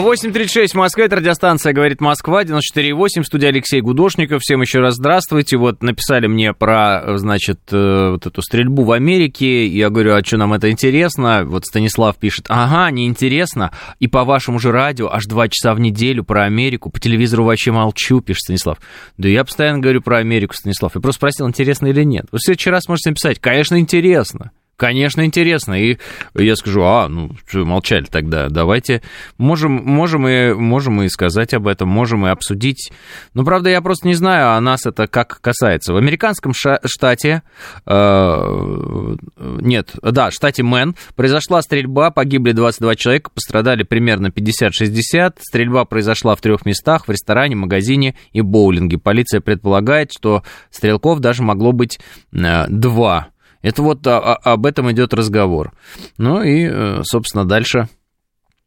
8.36 0.00 0.68
в 0.68 0.74
Москве, 0.74 1.06
это 1.06 1.16
радиостанция 1.16 1.72
«Говорит 1.72 2.02
Москва», 2.02 2.44
94.8, 2.44 3.24
студия 3.24 3.48
Алексей 3.48 3.80
Гудошников. 3.80 4.42
Всем 4.42 4.60
еще 4.60 4.80
раз 4.80 4.96
здравствуйте. 4.96 5.56
Вот 5.56 5.82
написали 5.82 6.26
мне 6.26 6.52
про, 6.52 7.16
значит, 7.16 7.60
э, 7.72 8.10
вот 8.10 8.26
эту 8.26 8.42
стрельбу 8.42 8.84
в 8.84 8.92
Америке. 8.92 9.66
Я 9.66 9.88
говорю, 9.88 10.14
а 10.14 10.22
что 10.22 10.36
нам 10.36 10.52
это 10.52 10.70
интересно? 10.70 11.44
Вот 11.46 11.64
Станислав 11.64 12.16
пишет, 12.16 12.44
ага, 12.48 12.90
неинтересно. 12.90 13.70
И 13.98 14.06
по 14.06 14.24
вашему 14.24 14.58
же 14.58 14.70
радио 14.70 15.10
аж 15.10 15.24
два 15.24 15.48
часа 15.48 15.72
в 15.72 15.80
неделю 15.80 16.24
про 16.24 16.44
Америку. 16.44 16.90
По 16.90 17.00
телевизору 17.00 17.44
вообще 17.44 17.72
молчу, 17.72 18.20
пишет 18.20 18.42
Станислав. 18.42 18.78
Да 19.16 19.28
я 19.28 19.44
постоянно 19.44 19.78
говорю 19.78 20.02
про 20.02 20.18
Америку, 20.18 20.54
Станислав. 20.54 20.94
Я 20.94 21.00
просто 21.00 21.18
спросил, 21.18 21.48
интересно 21.48 21.86
или 21.86 22.02
нет. 22.02 22.26
Вы 22.32 22.38
в 22.38 22.42
следующий 22.42 22.70
раз 22.70 22.86
можете 22.88 23.10
написать, 23.10 23.38
конечно, 23.40 23.80
интересно. 23.80 24.50
Конечно, 24.76 25.24
интересно. 25.24 25.72
И 25.74 25.96
я 26.34 26.54
скажу, 26.54 26.82
а, 26.82 27.08
ну, 27.08 27.30
что 27.46 27.64
молчали 27.64 28.04
тогда, 28.04 28.48
давайте, 28.50 29.00
можем, 29.38 29.72
можем, 29.72 30.28
и, 30.28 30.52
можем 30.52 31.00
и 31.02 31.08
сказать 31.08 31.54
об 31.54 31.66
этом, 31.66 31.88
можем 31.88 32.26
и 32.26 32.30
обсудить. 32.30 32.92
Ну, 33.32 33.42
правда, 33.44 33.70
я 33.70 33.80
просто 33.80 34.06
не 34.06 34.14
знаю, 34.14 34.50
а 34.50 34.60
нас 34.60 34.84
это 34.84 35.06
как 35.06 35.40
касается. 35.40 35.94
В 35.94 35.96
американском 35.96 36.52
штате, 36.52 37.42
э, 37.86 39.16
нет, 39.38 39.94
да, 40.02 40.30
штате 40.30 40.62
Мэн, 40.62 40.94
произошла 41.14 41.62
стрельба, 41.62 42.10
погибли 42.10 42.52
22 42.52 42.96
человека, 42.96 43.30
пострадали 43.30 43.82
примерно 43.82 44.26
50-60. 44.26 45.36
Стрельба 45.40 45.86
произошла 45.86 46.36
в 46.36 46.42
трех 46.42 46.66
местах, 46.66 47.08
в 47.08 47.10
ресторане, 47.10 47.56
магазине 47.56 48.14
и 48.32 48.42
боулинге. 48.42 48.98
Полиция 48.98 49.40
предполагает, 49.40 50.12
что 50.12 50.42
стрелков 50.70 51.20
даже 51.20 51.42
могло 51.42 51.72
быть 51.72 51.98
э, 52.32 52.66
два. 52.68 53.28
Это 53.66 53.82
вот 53.82 54.06
а, 54.06 54.20
а, 54.20 54.52
об 54.52 54.64
этом 54.64 54.92
идет 54.92 55.12
разговор. 55.12 55.72
Ну 56.18 56.40
и, 56.40 56.68
э, 56.70 57.00
собственно, 57.02 57.44
дальше 57.44 57.88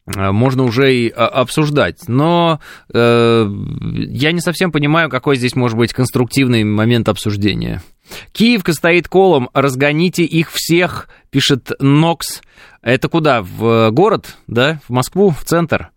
э, 0.06 0.32
можно 0.32 0.64
уже 0.64 0.94
и 0.94 1.10
а, 1.10 1.26
обсуждать. 1.28 2.10
Но 2.10 2.60
э, 2.94 3.50
я 3.94 4.34
не 4.34 4.42
совсем 4.42 4.74
понимаю, 4.74 5.10
какой 5.10 5.38
здесь 5.38 5.56
может 5.56 5.78
быть 5.78 5.94
конструктивный 5.94 6.66
момент 6.66 7.08
обсуждения. 7.08 7.82
Киевка 8.34 8.74
стоит 8.74 9.08
колом, 9.08 9.50
разгоните 9.54 10.26
их 10.26 10.52
всех, 10.52 11.08
пишет 11.30 11.72
Нокс. 11.80 12.42
Это 12.82 13.08
куда? 13.08 13.42
В 13.42 13.92
город, 13.92 14.36
да? 14.48 14.82
В 14.86 14.92
Москву, 14.92 15.30
в 15.30 15.46
центр? 15.46 15.92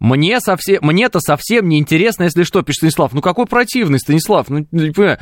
Мне 0.00 0.40
совсем, 0.40 0.80
мне-то 0.82 1.20
совсем 1.20 1.68
не 1.68 1.78
интересно, 1.78 2.24
если 2.24 2.42
что, 2.42 2.62
пишет 2.62 2.78
Станислав. 2.78 3.12
Ну 3.12 3.20
какой 3.20 3.46
противный 3.46 4.00
Станислав? 4.00 4.48
Ну, 4.48 4.66
не 4.72 4.90
понимаю. 4.90 5.18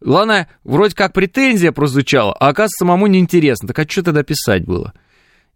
Главное, 0.00 0.48
вроде 0.64 0.94
как 0.94 1.12
претензия 1.12 1.72
прозвучала, 1.72 2.32
а 2.34 2.48
оказывается, 2.48 2.84
самому 2.84 3.06
неинтересно. 3.06 3.68
Так 3.68 3.78
а 3.78 3.88
что 3.88 4.02
тогда 4.02 4.22
писать 4.22 4.64
было? 4.64 4.92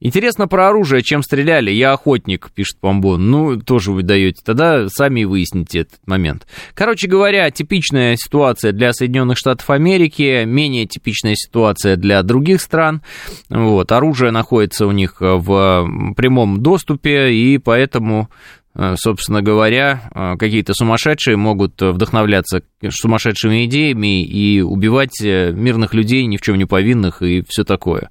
Интересно 0.05 0.49
про 0.49 0.69
оружие, 0.69 1.05
чем 1.05 1.23
стреляли. 1.23 1.71
Я 1.71 1.93
охотник, 1.93 2.51
пишет 2.51 2.81
Помбон. 2.81 3.31
Ну, 3.31 3.61
тоже 3.61 3.93
вы 3.93 4.03
даете. 4.03 4.43
Тогда 4.45 4.89
сами 4.89 5.23
выясните 5.23 5.83
этот 5.83 6.05
момент. 6.07 6.45
Короче 6.75 7.07
говоря, 7.07 7.49
типичная 7.53 8.17
ситуация 8.17 8.73
для 8.73 8.93
Соединенных 8.93 9.39
Штатов 9.39 9.71
Америки, 9.71 10.43
менее 10.45 10.87
типичная 10.87 11.37
ситуация 11.37 11.95
для 11.95 12.21
других 12.25 12.61
стран. 12.61 13.01
Вот, 13.49 13.93
оружие 13.93 14.33
находится 14.33 14.89
у 14.89 14.91
них 14.91 15.21
в 15.21 16.15
прямом 16.17 16.65
доступе, 16.65 17.33
и 17.33 17.59
поэтому 17.59 18.29
Э, 18.29 18.62
собственно 18.97 19.43
говоря, 19.43 20.11
э, 20.15 20.37
какие-то 20.39 20.75
сумасшедшие 20.75 21.37
могут 21.37 21.81
вдохновляться 21.81 22.63
сумасшедшими 22.89 23.67
идеями 23.67 24.25
и 24.25 24.61
убивать 24.61 25.21
э, 25.23 25.53
мирных 25.53 25.95
людей, 25.95 26.25
ни 26.27 26.37
в 26.37 26.41
чем 26.41 26.57
не 26.57 26.65
повинных 26.65 27.23
и 27.23 27.45
все 27.49 27.65
такое. 27.65 28.11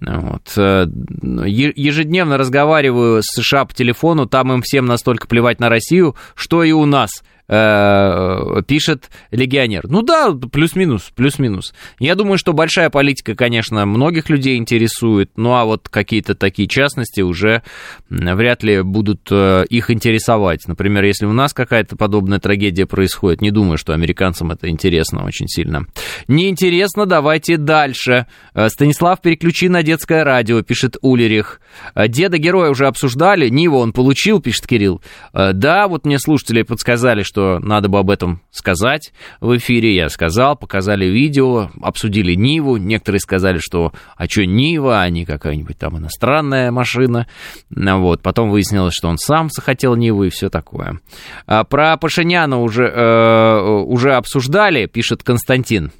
Вот. 0.00 0.48
Ежедневно 0.56 2.36
разговариваю 2.36 3.22
с 3.22 3.26
США 3.26 3.66
по 3.66 3.74
телефону, 3.74 4.26
там 4.26 4.52
им 4.52 4.62
всем 4.62 4.86
настолько 4.86 5.28
плевать 5.28 5.60
на 5.60 5.68
Россию, 5.68 6.16
что 6.34 6.64
и 6.64 6.72
у 6.72 6.86
нас– 6.86 7.10
Э, 7.48 8.62
пишет 8.66 9.10
легионер. 9.30 9.82
Ну 9.88 10.02
да, 10.02 10.32
плюс-минус, 10.32 11.10
плюс-минус. 11.14 11.74
Я 11.98 12.14
думаю, 12.14 12.38
что 12.38 12.52
большая 12.52 12.88
политика, 12.88 13.34
конечно, 13.34 13.84
многих 13.84 14.30
людей 14.30 14.56
интересует, 14.56 15.32
ну 15.36 15.54
а 15.54 15.64
вот 15.64 15.88
какие-то 15.88 16.34
такие 16.36 16.68
частности 16.68 17.20
уже 17.20 17.62
вряд 18.08 18.62
ли 18.62 18.82
будут 18.82 19.28
э, 19.30 19.64
их 19.68 19.90
интересовать. 19.90 20.68
Например, 20.68 21.02
если 21.04 21.26
у 21.26 21.32
нас 21.32 21.52
какая-то 21.52 21.96
подобная 21.96 22.38
трагедия 22.38 22.86
происходит, 22.86 23.42
не 23.42 23.50
думаю, 23.50 23.76
что 23.76 23.92
американцам 23.92 24.52
это 24.52 24.68
интересно 24.68 25.24
очень 25.24 25.48
сильно. 25.48 25.86
Неинтересно, 26.28 27.06
давайте 27.06 27.56
дальше. 27.56 28.26
Э, 28.54 28.68
Станислав, 28.68 29.20
переключи 29.20 29.68
на 29.68 29.82
детское 29.82 30.22
радио, 30.22 30.62
пишет 30.62 30.96
Улерих. 31.02 31.60
Деда 32.08 32.38
героя 32.38 32.70
уже 32.70 32.86
обсуждали, 32.86 33.48
Ниву 33.48 33.78
он 33.78 33.92
получил, 33.92 34.40
пишет 34.40 34.66
Кирилл. 34.66 35.02
Да, 35.32 35.88
вот 35.88 36.06
мне 36.06 36.18
слушатели 36.18 36.62
подсказали, 36.62 37.22
что 37.32 37.58
надо 37.60 37.88
бы 37.88 37.98
об 37.98 38.10
этом 38.10 38.42
сказать 38.50 39.12
в 39.40 39.56
эфире. 39.56 39.94
Я 39.94 40.10
сказал, 40.10 40.54
показали 40.54 41.06
видео, 41.06 41.70
обсудили 41.80 42.34
Ниву. 42.34 42.76
Некоторые 42.76 43.20
сказали, 43.20 43.58
что 43.58 43.92
а 44.16 44.28
что 44.28 44.44
Нива, 44.44 45.00
а 45.00 45.08
не 45.08 45.24
какая-нибудь 45.24 45.78
там 45.78 45.96
иностранная 45.96 46.70
машина. 46.70 47.26
Вот. 47.70 48.20
Потом 48.20 48.50
выяснилось, 48.50 48.94
что 48.94 49.08
он 49.08 49.16
сам 49.16 49.48
захотел 49.50 49.96
Ниву 49.96 50.24
и 50.24 50.30
все 50.30 50.50
такое. 50.50 51.00
А 51.46 51.64
про 51.64 51.96
Пашиняна 51.96 52.60
уже, 52.60 52.84
э, 52.84 53.60
уже 53.86 54.14
обсуждали, 54.14 54.86
пишет 54.86 55.22
Константин. 55.22 55.90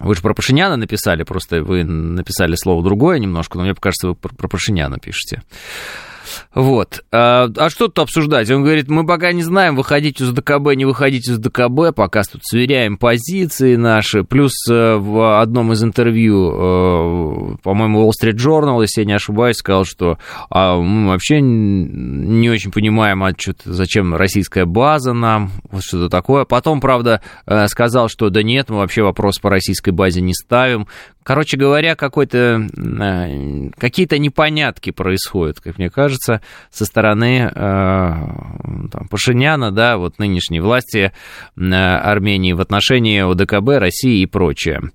Вы 0.00 0.14
же 0.14 0.20
про 0.20 0.34
Пашиняна 0.34 0.76
написали, 0.76 1.22
просто 1.22 1.62
вы 1.62 1.84
написали 1.84 2.56
слово 2.56 2.82
другое 2.82 3.18
немножко, 3.18 3.56
но 3.56 3.64
мне 3.64 3.74
кажется, 3.74 4.08
вы 4.08 4.14
про 4.14 4.48
Пашиняна 4.48 4.98
пишете. 4.98 5.42
Вот. 6.54 7.04
А, 7.12 7.48
а 7.56 7.70
что 7.70 7.88
тут 7.88 7.98
обсуждать? 8.00 8.50
Он 8.50 8.62
говорит, 8.62 8.88
мы 8.88 9.06
пока 9.06 9.32
не 9.32 9.42
знаем, 9.42 9.76
выходить 9.76 10.20
из 10.20 10.30
ДКБ, 10.30 10.74
не 10.74 10.84
выходить 10.84 11.28
из 11.28 11.38
ДКБ, 11.38 11.94
пока 11.94 12.22
тут 12.22 12.42
сверяем 12.44 12.96
позиции 12.96 13.76
наши. 13.76 14.24
Плюс 14.24 14.52
э, 14.70 14.96
в 14.96 15.40
одном 15.40 15.72
из 15.72 15.82
интервью, 15.82 16.50
э, 16.52 17.56
по-моему, 17.62 18.08
Wall 18.08 18.12
Street 18.12 18.36
Journal, 18.36 18.80
если 18.82 19.02
я 19.02 19.06
не 19.06 19.12
ошибаюсь, 19.14 19.56
сказал, 19.56 19.84
что 19.84 20.18
а, 20.50 20.76
мы 20.76 21.08
вообще 21.08 21.40
не 21.40 22.50
очень 22.50 22.70
понимаем, 22.70 23.22
а 23.22 23.32
что 23.36 23.54
зачем 23.64 24.14
российская 24.14 24.64
база 24.64 25.12
нам, 25.12 25.50
вот 25.70 25.82
что-то 25.82 26.08
такое. 26.08 26.44
Потом, 26.44 26.80
правда, 26.80 27.22
э, 27.46 27.66
сказал, 27.68 28.08
что 28.08 28.30
да 28.30 28.42
нет, 28.42 28.70
мы 28.70 28.76
вообще 28.76 29.02
вопрос 29.02 29.38
по 29.38 29.50
российской 29.50 29.90
базе 29.90 30.20
не 30.20 30.34
ставим. 30.34 30.86
Короче 31.22 31.56
говоря, 31.56 31.94
какой-то, 31.94 32.66
какие-то 33.78 34.18
непонятки 34.18 34.90
происходят, 34.90 35.60
как 35.60 35.78
мне 35.78 35.88
кажется 35.88 36.11
кажется, 36.12 36.40
со 36.70 36.84
стороны 36.84 37.50
э, 37.50 37.50
там, 37.54 39.08
Пашиняна, 39.08 39.70
да, 39.70 39.96
вот 39.96 40.18
нынешней 40.18 40.60
власти 40.60 41.12
э, 41.56 41.60
Армении 41.62 42.52
в 42.52 42.60
отношении 42.60 43.20
ОДКБ, 43.20 43.80
России 43.80 44.22
и 44.22 44.26
прочее. 44.26 44.90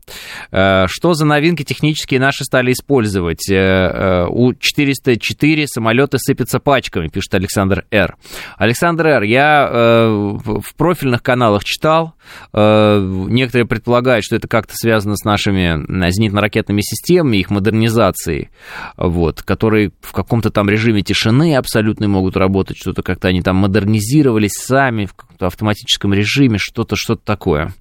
Э, 0.51 0.85
что 0.87 1.13
за 1.13 1.25
новинки 1.25 1.63
технические 1.63 2.19
наши 2.19 2.43
стали 2.43 2.71
использовать? 2.71 3.47
У 3.49 4.53
404 4.53 5.67
самолеты 5.67 6.17
сыпятся 6.19 6.59
пачками, 6.59 7.07
пишет 7.07 7.33
Александр 7.33 7.85
Р. 7.91 8.15
Александр 8.57 9.07
Р, 9.07 9.23
я 9.23 9.67
в 9.71 10.75
профильных 10.75 11.23
каналах 11.23 11.63
читал, 11.63 12.13
некоторые 12.53 13.65
предполагают, 13.65 14.25
что 14.25 14.35
это 14.35 14.47
как-то 14.47 14.73
связано 14.75 15.15
с 15.15 15.23
нашими 15.23 16.09
зенитно-ракетными 16.09 16.81
системами, 16.81 17.37
их 17.37 17.49
модернизацией, 17.49 18.49
вот, 18.97 19.41
которые 19.41 19.91
в 20.01 20.11
каком-то 20.11 20.49
там 20.51 20.69
режиме 20.69 21.01
тишины 21.07 21.55
абсолютной 21.55 22.07
могут 22.07 22.35
работать, 22.35 22.77
что-то 22.77 23.01
как-то 23.01 23.29
они 23.29 23.41
там 23.41 23.55
модернизировались 23.55 24.53
сами 24.53 25.05
в 25.05 25.13
каком-то 25.13 25.47
автоматическом 25.47 26.13
режиме, 26.13 26.57
что-то, 26.57 26.95
что-то 26.97 27.21
такое. 27.23 27.73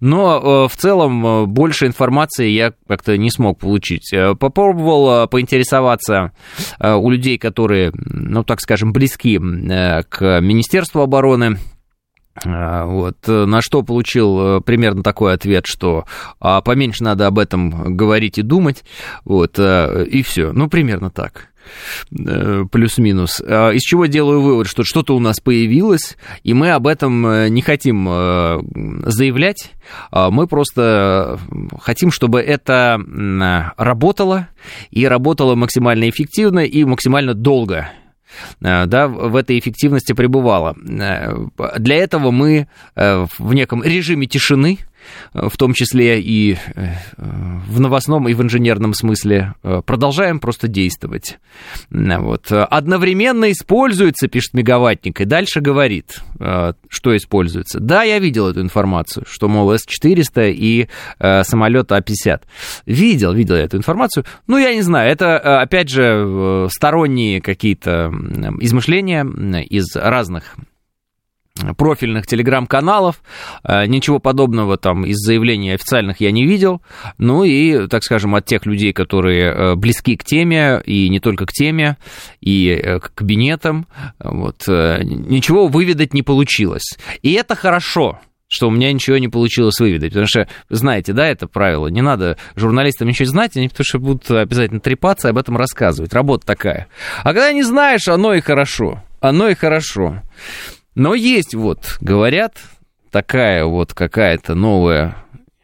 Но 0.00 0.66
э, 0.66 0.68
в 0.68 0.76
целом 0.76 1.24
э, 1.24 1.46
больше 1.46 1.86
информации 1.86 2.48
я 2.48 2.72
как-то 2.88 3.16
не 3.16 3.30
смог 3.30 3.60
получить. 3.60 4.12
Э, 4.12 4.34
попробовал 4.34 5.28
поинтересоваться 5.28 6.32
у 6.80 7.10
людей, 7.10 7.38
которые, 7.38 7.92
ну, 7.94 8.42
так 8.42 8.60
скажем, 8.60 8.92
близки 8.92 9.38
к 9.38 10.40
Министерству 10.40 11.02
обороны, 11.02 11.58
вот, 12.44 13.26
на 13.26 13.60
что 13.60 13.82
получил 13.82 14.60
примерно 14.62 15.02
такой 15.02 15.34
ответ, 15.34 15.66
что 15.66 16.06
а, 16.40 16.62
поменьше 16.62 17.04
надо 17.04 17.26
об 17.26 17.38
этом 17.38 17.94
говорить 17.94 18.38
и 18.38 18.42
думать, 18.42 18.84
вот, 19.24 19.58
и 19.58 20.22
все, 20.22 20.52
ну, 20.52 20.68
примерно 20.68 21.10
так. 21.10 21.51
Э, 22.14 22.64
плюс-минус. 22.70 23.42
А 23.44 23.70
из 23.70 23.82
чего 23.82 24.06
делаю 24.06 24.42
вывод, 24.42 24.66
что 24.66 24.84
что-то 24.84 25.16
у 25.16 25.18
нас 25.18 25.40
появилось, 25.40 26.16
и 26.42 26.52
мы 26.52 26.72
об 26.72 26.86
этом 26.86 27.26
э, 27.26 27.48
не 27.48 27.62
хотим 27.62 28.06
э, 28.08 28.60
заявлять, 29.06 29.72
а 30.10 30.30
мы 30.30 30.46
просто 30.46 31.38
хотим, 31.80 32.10
чтобы 32.10 32.40
это 32.40 33.00
работало, 33.76 34.48
и 34.90 35.06
работало 35.06 35.54
максимально 35.54 36.08
эффективно 36.08 36.60
и 36.60 36.84
максимально 36.84 37.34
долго 37.34 37.90
да, 38.60 39.08
в 39.08 39.36
этой 39.36 39.58
эффективности 39.58 40.14
пребывало. 40.14 40.74
Для 40.78 41.96
этого 41.96 42.30
мы 42.30 42.66
в 42.94 43.52
неком 43.52 43.82
режиме 43.82 44.26
тишины, 44.26 44.78
в 45.32 45.56
том 45.56 45.72
числе 45.74 46.20
и 46.20 46.56
э, 46.74 46.94
в 47.68 47.80
новостном 47.80 48.28
и 48.28 48.34
в 48.34 48.42
инженерном 48.42 48.94
смысле, 48.94 49.54
э, 49.62 49.82
продолжаем 49.84 50.40
просто 50.40 50.68
действовать. 50.68 51.38
Вот. 51.90 52.50
Одновременно 52.50 53.50
используется, 53.50 54.28
пишет 54.28 54.54
Мегаваттник, 54.54 55.20
и 55.20 55.24
дальше 55.24 55.60
говорит, 55.60 56.20
э, 56.38 56.72
что 56.88 57.16
используется. 57.16 57.80
Да, 57.80 58.02
я 58.02 58.18
видел 58.18 58.48
эту 58.48 58.60
информацию, 58.60 59.24
что, 59.28 59.48
мол, 59.48 59.72
С-400 59.72 60.52
и 60.52 60.88
самолет 61.18 61.92
А-50. 61.92 62.42
Видел, 62.86 63.32
видел 63.32 63.56
я 63.56 63.62
эту 63.62 63.76
информацию. 63.76 64.24
Ну, 64.46 64.58
я 64.58 64.74
не 64.74 64.82
знаю, 64.82 65.10
это, 65.10 65.60
опять 65.60 65.88
же, 65.88 66.68
сторонние 66.70 67.40
какие-то 67.40 68.12
измышления 68.60 69.24
из 69.62 69.96
разных 69.96 70.56
профильных 71.76 72.26
телеграм-каналов. 72.26 73.22
Э, 73.64 73.86
ничего 73.86 74.18
подобного 74.18 74.76
там 74.76 75.04
из 75.04 75.16
заявлений 75.16 75.72
официальных 75.72 76.20
я 76.20 76.30
не 76.32 76.46
видел. 76.46 76.82
Ну 77.18 77.44
и, 77.44 77.86
так 77.88 78.04
скажем, 78.04 78.34
от 78.34 78.46
тех 78.46 78.66
людей, 78.66 78.92
которые 78.92 79.52
э, 79.52 79.74
близки 79.74 80.16
к 80.16 80.24
теме, 80.24 80.82
и 80.84 81.08
не 81.08 81.20
только 81.20 81.46
к 81.46 81.52
теме, 81.52 81.96
и 82.40 82.68
э, 82.68 83.00
к 83.00 83.14
кабинетам, 83.14 83.86
вот, 84.18 84.66
ничего 84.66 85.68
выведать 85.68 86.14
не 86.14 86.22
получилось. 86.22 86.96
И 87.22 87.32
это 87.32 87.54
хорошо 87.54 88.20
что 88.48 88.68
у 88.68 88.70
меня 88.70 88.92
ничего 88.92 89.16
не 89.16 89.28
получилось 89.28 89.80
выведать. 89.80 90.10
Потому 90.10 90.26
что, 90.26 90.46
знаете, 90.68 91.14
да, 91.14 91.26
это 91.26 91.46
правило. 91.46 91.86
Не 91.86 92.02
надо 92.02 92.36
журналистам 92.54 93.08
ничего 93.08 93.26
знать, 93.26 93.56
они 93.56 93.70
потому 93.70 93.84
что 93.86 93.98
будут 93.98 94.30
обязательно 94.30 94.78
трепаться 94.78 95.28
и 95.28 95.30
об 95.30 95.38
этом 95.38 95.56
рассказывать. 95.56 96.12
Работа 96.12 96.48
такая. 96.48 96.86
А 97.22 97.32
когда 97.32 97.50
не 97.54 97.62
знаешь, 97.62 98.08
оно 98.08 98.34
и 98.34 98.42
хорошо. 98.42 99.02
Оно 99.20 99.48
и 99.48 99.54
хорошо. 99.54 100.20
Но 100.94 101.14
есть 101.14 101.54
вот, 101.54 101.98
говорят, 102.00 102.56
такая 103.10 103.64
вот 103.64 103.94
какая-то 103.94 104.54
новая 104.54 105.16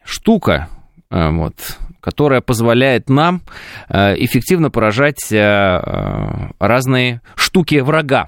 штука, 0.03 0.69
э, 1.11 1.29
вот, 1.29 1.55
которая 2.01 2.41
позволяет 2.41 3.09
нам 3.09 3.41
э, 3.89 4.15
эффективно 4.17 4.71
поражать 4.71 5.31
э, 5.31 6.49
разные 6.59 7.21
штуки 7.35 7.75
врага. 7.79 8.27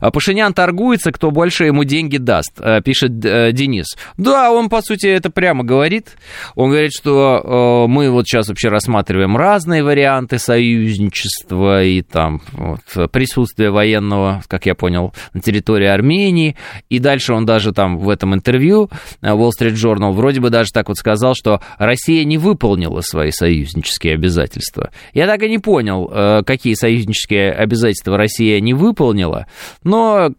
А 0.00 0.10
Пашинян 0.10 0.52
торгуется, 0.54 1.12
кто 1.12 1.30
больше 1.30 1.64
ему 1.64 1.84
деньги 1.84 2.16
даст, 2.16 2.52
э, 2.58 2.80
пишет 2.82 3.24
э, 3.24 3.52
Денис. 3.52 3.96
Да, 4.16 4.52
он, 4.52 4.68
по 4.68 4.82
сути, 4.82 5.06
это 5.06 5.30
прямо 5.30 5.64
говорит. 5.64 6.16
Он 6.54 6.70
говорит, 6.70 6.92
что 6.92 7.86
э, 7.86 7.90
мы 7.90 8.10
вот 8.10 8.26
сейчас 8.26 8.48
вообще 8.48 8.68
рассматриваем 8.68 9.36
разные 9.36 9.82
варианты 9.82 10.38
союзничества 10.38 11.82
и 11.82 12.02
там 12.02 12.40
вот, 12.52 13.10
присутствие 13.10 13.70
военного, 13.70 14.42
как 14.48 14.66
я 14.66 14.74
понял, 14.74 15.12
на 15.34 15.40
территории 15.40 15.86
Армении. 15.86 16.56
И 16.88 16.98
дальше 16.98 17.34
он 17.34 17.46
даже 17.46 17.72
там 17.72 17.98
в 17.98 18.08
этом 18.08 18.34
интервью 18.34 18.90
Wall 19.22 19.50
Street 19.58 19.74
Journal 19.74 20.12
вроде 20.12 20.40
бы 20.40 20.50
даже 20.50 20.70
так 20.72 20.88
вот 20.88 20.98
сказал, 20.98 21.34
что 21.34 21.60
Россия 21.78 22.24
не 22.24 22.38
выполнила 22.38 23.00
свои 23.00 23.30
союзнические 23.30 24.14
обязательства. 24.14 24.90
Я 25.12 25.26
так 25.26 25.42
и 25.42 25.48
не 25.48 25.58
понял, 25.58 26.44
какие 26.44 26.74
союзнические 26.74 27.52
обязательства 27.52 28.16
Россия 28.16 28.60
не 28.60 28.74
выполнила, 28.74 29.46
но, 29.84 30.30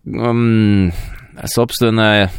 собственно, 1.46 2.32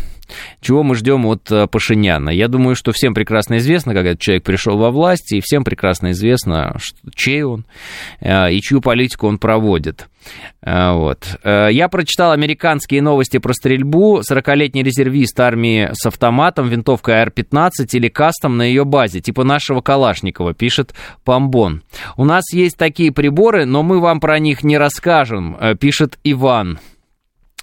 чего 0.60 0.82
мы 0.82 0.94
ждем 0.94 1.26
от 1.26 1.50
э, 1.50 1.66
Пашиняна? 1.66 2.30
Я 2.30 2.48
думаю, 2.48 2.76
что 2.76 2.92
всем 2.92 3.14
прекрасно 3.14 3.58
известно, 3.58 3.94
как 3.94 4.06
этот 4.06 4.20
человек 4.20 4.44
пришел 4.44 4.76
во 4.76 4.90
власть, 4.90 5.32
и 5.32 5.40
всем 5.40 5.64
прекрасно 5.64 6.12
известно, 6.12 6.74
что, 6.78 6.98
чей 7.14 7.42
он 7.42 7.64
э, 8.20 8.52
и 8.52 8.60
чью 8.60 8.80
политику 8.80 9.26
он 9.26 9.38
проводит. 9.38 10.08
Э, 10.62 10.92
вот. 10.92 11.38
Я 11.44 11.88
прочитал 11.88 12.32
американские 12.32 13.02
новости 13.02 13.38
про 13.38 13.52
стрельбу. 13.52 14.20
40-летний 14.20 14.82
резервист 14.82 15.38
армии 15.40 15.90
с 15.92 16.06
автоматом, 16.06 16.68
винтовкой 16.68 17.22
АР-15 17.22 17.70
или 17.92 18.08
кастом 18.08 18.56
на 18.56 18.62
ее 18.62 18.84
базе, 18.84 19.20
типа 19.20 19.44
нашего 19.44 19.80
Калашникова, 19.80 20.54
пишет 20.54 20.94
Помбон. 21.24 21.82
У 22.16 22.24
нас 22.24 22.52
есть 22.52 22.76
такие 22.76 23.12
приборы, 23.12 23.64
но 23.64 23.82
мы 23.82 24.00
вам 24.00 24.20
про 24.20 24.38
них 24.38 24.62
не 24.62 24.78
расскажем, 24.78 25.56
пишет 25.78 26.18
Иван. 26.24 26.78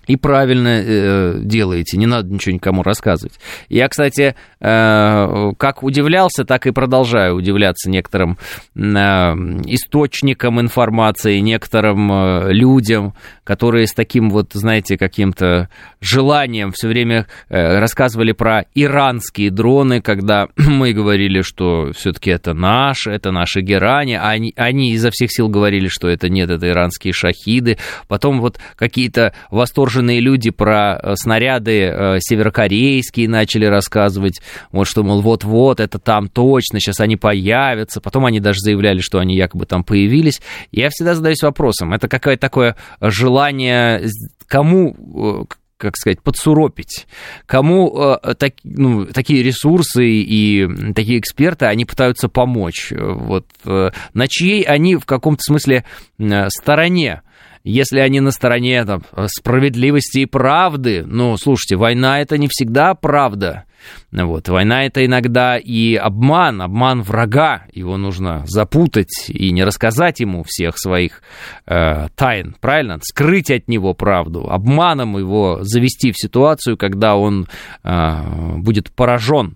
И 0.10 0.16
правильно 0.16 0.82
э, 0.84 1.40
делаете, 1.44 1.96
не 1.96 2.08
надо 2.08 2.34
ничего 2.34 2.56
никому 2.56 2.82
рассказывать. 2.82 3.40
Я, 3.70 3.88
кстати, 3.88 4.34
э, 4.60 5.52
как 5.56 5.84
удивлялся, 5.84 6.46
так 6.46 6.66
и 6.66 6.72
продолжаю 6.72 7.36
удивляться 7.36 7.92
некоторым 7.92 8.40
э, 8.76 8.80
источникам 8.80 10.60
информации, 10.60 11.38
некоторым 11.38 12.12
э, 12.12 12.54
людям, 12.54 13.14
которые 13.44 13.86
с 13.86 13.94
таким 13.94 14.32
вот, 14.32 14.54
знаете, 14.54 14.98
каким-то 14.98 15.70
желанием 16.02 16.72
все 16.72 16.88
время 16.88 17.28
э, 17.48 17.78
рассказывали 17.78 18.32
про 18.32 18.66
иранские 18.74 19.52
дроны, 19.52 20.02
когда 20.02 20.48
мы 20.58 20.92
говорили, 20.92 21.42
что 21.42 21.92
все-таки 21.94 22.32
это 22.32 22.56
наши, 22.56 23.12
это 23.12 23.30
наши 23.30 23.62
герани, 23.62 24.14
а 24.14 24.30
они, 24.30 24.54
они 24.56 24.94
изо 24.94 25.12
всех 25.12 25.32
сил 25.32 25.50
говорили, 25.50 25.88
что 25.88 26.08
это 26.08 26.30
нет, 26.30 26.50
это 26.50 26.68
иранские 26.68 27.14
шахиды. 27.14 27.78
Потом 28.08 28.42
вот 28.42 28.60
какие-то 28.76 29.36
восторженные 29.52 29.99
восторженные 30.00 30.20
люди 30.20 30.50
про 30.50 31.00
э, 31.02 31.16
снаряды 31.16 31.82
э, 31.82 32.18
северокорейские 32.20 33.28
начали 33.28 33.66
рассказывать, 33.66 34.42
вот 34.72 34.88
что, 34.88 35.04
мол, 35.04 35.22
вот-вот, 35.22 35.80
это 35.80 36.00
там 36.00 36.28
точно, 36.30 36.80
сейчас 36.80 37.00
они 37.00 37.18
появятся. 37.18 38.02
Потом 38.02 38.26
они 38.26 38.40
даже 38.40 38.60
заявляли, 38.60 39.00
что 39.00 39.20
они 39.20 39.36
якобы 39.36 39.66
там 39.66 39.84
появились. 39.84 40.42
Я 40.72 40.90
всегда 40.90 41.16
задаюсь 41.16 41.42
вопросом, 41.42 41.94
это 41.94 42.08
какое-то 42.08 42.42
такое 42.42 42.76
желание 43.02 44.08
кому 44.48 45.46
э, 45.50 45.54
как 45.78 45.96
сказать, 45.96 46.22
подсуропить. 46.22 47.08
Кому 47.46 48.18
э, 48.24 48.34
так, 48.36 48.54
ну, 48.64 49.06
такие 49.06 49.44
ресурсы 49.44 50.06
и 50.06 50.68
такие 50.94 51.20
эксперты, 51.20 51.68
они 51.68 51.86
пытаются 51.86 52.28
помочь. 52.28 52.92
Вот, 52.92 53.46
э, 53.66 53.92
на 54.14 54.28
чьей 54.28 54.64
они 54.64 54.98
в 54.98 55.06
каком-то 55.06 55.42
смысле 55.42 55.86
э, 56.18 56.50
стороне 56.50 57.22
если 57.64 58.00
они 58.00 58.20
на 58.20 58.32
стороне 58.32 58.84
там, 58.86 59.04
справедливости 59.28 60.20
и 60.20 60.26
правды, 60.26 61.04
ну, 61.06 61.38
слушайте, 61.38 61.76
война 61.76 62.20
это 62.20 62.38
не 62.38 62.48
всегда 62.48 62.94
правда. 62.94 63.66
Вот. 64.12 64.50
Война 64.50 64.86
это 64.86 65.06
иногда 65.06 65.58
и 65.58 65.96
обман, 65.96 66.62
обман 66.62 67.02
врага. 67.02 67.64
Его 67.72 67.98
нужно 67.98 68.44
запутать 68.46 69.30
и 69.30 69.52
не 69.52 69.64
рассказать 69.64 70.20
ему 70.20 70.44
всех 70.46 70.78
своих 70.78 71.22
э, 71.66 72.08
тайн, 72.16 72.56
правильно? 72.60 73.00
Скрыть 73.02 73.52
от 73.52 73.68
него 73.68 73.94
правду, 73.94 74.50
обманом 74.50 75.18
его 75.18 75.60
завести 75.62 76.12
в 76.12 76.18
ситуацию, 76.18 76.78
когда 76.78 77.16
он 77.16 77.48
э, 77.84 78.56
будет 78.58 78.92
поражен. 78.92 79.56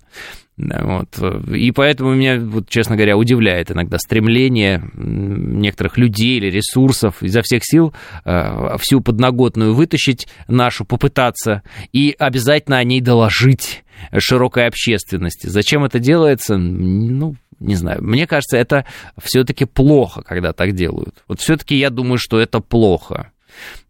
Вот. 0.56 1.08
И 1.52 1.72
поэтому 1.72 2.14
меня, 2.14 2.40
вот, 2.40 2.70
честно 2.70 2.96
говоря, 2.96 3.18
удивляет 3.18 3.72
иногда 3.72 3.98
стремление 3.98 4.84
некоторых 4.94 5.98
людей 5.98 6.38
или 6.38 6.52
ресурсов 6.52 7.24
изо 7.24 7.42
всех 7.42 7.64
сил 7.64 7.94
э, 8.24 8.78
всю 8.78 9.02
подноготную 9.02 9.74
вытащить 9.74 10.28
нашу, 10.48 10.86
попытаться, 10.86 11.64
и 11.92 12.16
обязательно 12.20 12.78
о 12.78 12.84
ней 12.84 13.02
доложить 13.02 13.84
широкой 14.16 14.68
общественности. 14.68 15.48
Зачем 15.48 15.86
это 15.86 15.98
делается? 15.98 16.58
Ну, 16.58 17.36
не 17.60 17.76
знаю. 17.76 18.04
Мне 18.04 18.28
кажется, 18.28 18.58
это 18.58 18.86
все-таки 19.22 19.66
плохо, 19.66 20.22
когда 20.22 20.54
так 20.54 20.74
делают. 20.74 21.24
Вот 21.28 21.40
все-таки 21.40 21.76
я 21.76 21.90
думаю, 21.90 22.18
что 22.20 22.40
это 22.40 22.60
плохо. 22.60 23.32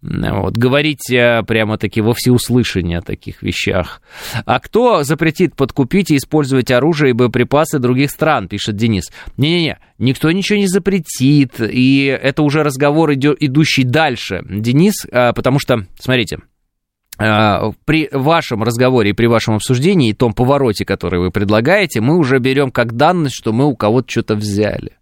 Вот, 0.02 0.58
говорить 0.58 1.10
э, 1.12 1.44
прямо-таки 1.44 2.02
во 2.02 2.14
всеуслышание 2.14 3.00
о 3.00 3.02
таких 3.02 3.42
вещах. 3.42 4.02
А 4.46 4.60
кто 4.60 5.04
запретит 5.04 5.56
подкупить 5.56 6.12
и 6.12 6.18
использовать 6.18 6.72
оружие 6.72 7.12
и 7.12 7.14
боеприпасы 7.14 7.80
других 7.80 8.12
стран, 8.12 8.48
пишет 8.48 8.76
Денис. 8.76 9.06
Не-не-не, 9.38 9.80
никто 9.98 10.32
ничего 10.32 10.60
не 10.60 10.68
запретит, 10.68 11.60
и 11.60 12.06
это 12.06 12.44
уже 12.44 12.64
разговор, 12.64 13.14
идущий 13.14 13.84
дальше, 13.84 14.42
Денис, 14.50 15.06
э, 15.10 15.32
потому 15.34 15.60
что, 15.60 15.86
смотрите, 16.00 16.40
э, 17.20 17.72
при 17.86 18.10
вашем 18.12 18.64
разговоре 18.64 19.12
и 19.12 19.14
при 19.14 19.28
вашем 19.28 19.56
обсуждении 19.56 20.10
и 20.10 20.14
том 20.14 20.34
повороте, 20.34 20.84
который 20.84 21.20
вы 21.22 21.32
предлагаете, 21.32 22.02
мы 22.02 22.18
уже 22.18 22.40
берем 22.40 22.72
как 22.72 22.94
данность, 22.98 23.36
что 23.36 23.54
мы 23.54 23.66
у 23.66 23.76
кого-то 23.76 24.12
что-то 24.12 24.36
взяли. 24.36 24.98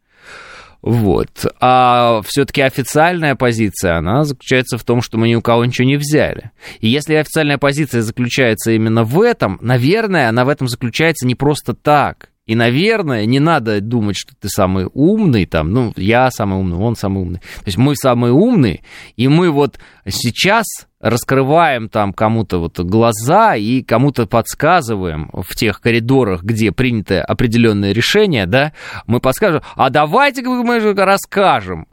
Вот. 0.81 1.45
А 1.59 2.21
все-таки 2.25 2.61
официальная 2.61 3.35
позиция, 3.35 3.97
она 3.97 4.23
заключается 4.23 4.77
в 4.77 4.83
том, 4.83 5.01
что 5.01 5.17
мы 5.17 5.29
ни 5.29 5.35
у 5.35 5.41
кого 5.41 5.63
ничего 5.63 5.87
не 5.87 5.97
взяли. 5.97 6.51
И 6.79 6.87
если 6.87 7.15
официальная 7.15 7.59
позиция 7.59 8.01
заключается 8.01 8.71
именно 8.71 9.03
в 9.03 9.21
этом, 9.21 9.59
наверное, 9.61 10.29
она 10.29 10.43
в 10.43 10.49
этом 10.49 10.67
заключается 10.67 11.27
не 11.27 11.35
просто 11.35 11.73
так. 11.73 12.30
И, 12.47 12.55
наверное, 12.55 13.25
не 13.25 13.39
надо 13.39 13.79
думать, 13.81 14.17
что 14.17 14.33
ты 14.39 14.49
самый 14.49 14.87
умный, 14.93 15.45
там, 15.45 15.71
ну, 15.71 15.93
я 15.95 16.31
самый 16.31 16.59
умный, 16.59 16.77
он 16.77 16.95
самый 16.95 17.21
умный. 17.21 17.39
То 17.39 17.67
есть 17.67 17.77
мы 17.77 17.95
самые 17.95 18.33
умные, 18.33 18.81
и 19.15 19.27
мы 19.27 19.51
вот 19.51 19.79
сейчас 20.07 20.65
раскрываем 20.99 21.87
там 21.87 22.13
кому-то 22.13 22.59
вот 22.59 22.79
глаза 22.79 23.55
и 23.55 23.83
кому-то 23.83 24.25
подсказываем 24.25 25.29
в 25.33 25.55
тех 25.55 25.81
коридорах, 25.81 26.43
где 26.43 26.71
принято 26.71 27.23
определенное 27.23 27.91
решение, 27.91 28.45
да, 28.45 28.73
мы 29.07 29.19
подскажем, 29.19 29.61
а 29.75 29.89
давайте 29.89 30.41
мы 30.41 30.79
же 30.79 30.93
расскажем, 30.93 31.87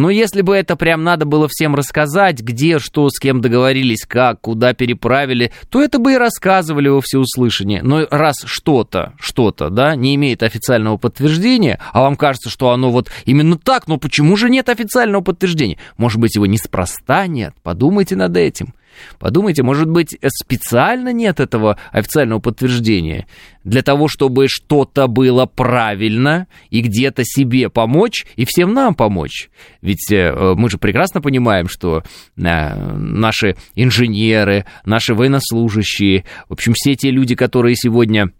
но 0.00 0.08
если 0.08 0.40
бы 0.40 0.56
это 0.56 0.76
прям 0.76 1.04
надо 1.04 1.26
было 1.26 1.46
всем 1.46 1.74
рассказать, 1.74 2.40
где, 2.40 2.78
что, 2.78 3.10
с 3.10 3.18
кем 3.18 3.42
договорились, 3.42 4.06
как, 4.06 4.40
куда 4.40 4.72
переправили, 4.72 5.52
то 5.68 5.82
это 5.82 5.98
бы 5.98 6.14
и 6.14 6.16
рассказывали 6.16 6.88
во 6.88 7.02
всеуслышание. 7.02 7.82
Но 7.82 8.06
раз 8.10 8.36
что-то, 8.46 9.12
что-то, 9.20 9.68
да, 9.68 9.94
не 9.94 10.14
имеет 10.14 10.42
официального 10.42 10.96
подтверждения, 10.96 11.78
а 11.92 12.00
вам 12.00 12.16
кажется, 12.16 12.48
что 12.48 12.70
оно 12.70 12.90
вот 12.90 13.10
именно 13.26 13.58
так, 13.58 13.88
но 13.88 13.98
почему 13.98 14.38
же 14.38 14.48
нет 14.48 14.70
официального 14.70 15.20
подтверждения? 15.20 15.76
Может 15.98 16.18
быть, 16.18 16.34
его 16.34 16.46
неспроста 16.46 17.26
нет? 17.26 17.52
Подумайте 17.62 18.16
над 18.16 18.34
этим. 18.38 18.72
Подумайте, 19.18 19.62
может 19.62 19.88
быть, 19.88 20.16
специально 20.26 21.12
нет 21.12 21.40
этого 21.40 21.78
официального 21.92 22.40
подтверждения 22.40 23.26
для 23.64 23.82
того, 23.82 24.08
чтобы 24.08 24.46
что-то 24.48 25.06
было 25.06 25.46
правильно 25.46 26.46
и 26.70 26.80
где-то 26.80 27.22
себе 27.24 27.68
помочь 27.68 28.26
и 28.36 28.44
всем 28.44 28.72
нам 28.72 28.94
помочь. 28.94 29.50
Ведь 29.82 30.10
э, 30.10 30.54
мы 30.56 30.70
же 30.70 30.78
прекрасно 30.78 31.20
понимаем, 31.20 31.68
что 31.68 31.98
э, 31.98 32.02
наши 32.36 33.56
инженеры, 33.74 34.66
наши 34.84 35.14
военнослужащие, 35.14 36.24
в 36.48 36.54
общем, 36.54 36.72
все 36.74 36.94
те 36.94 37.10
люди, 37.10 37.34
которые 37.34 37.76
сегодня 37.76 38.32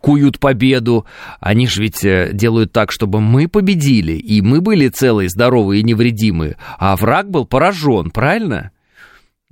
куют 0.00 0.38
победу. 0.38 1.06
Они 1.40 1.66
же 1.66 1.82
ведь 1.82 2.04
э, 2.04 2.30
делают 2.32 2.72
так, 2.72 2.90
чтобы 2.92 3.20
мы 3.20 3.48
победили, 3.48 4.12
и 4.12 4.40
мы 4.40 4.60
были 4.60 4.88
целые, 4.88 5.28
здоровые 5.28 5.80
и 5.80 5.84
невредимые, 5.84 6.56
а 6.78 6.96
враг 6.96 7.30
был 7.30 7.46
поражен, 7.46 8.10
правильно? 8.10 8.72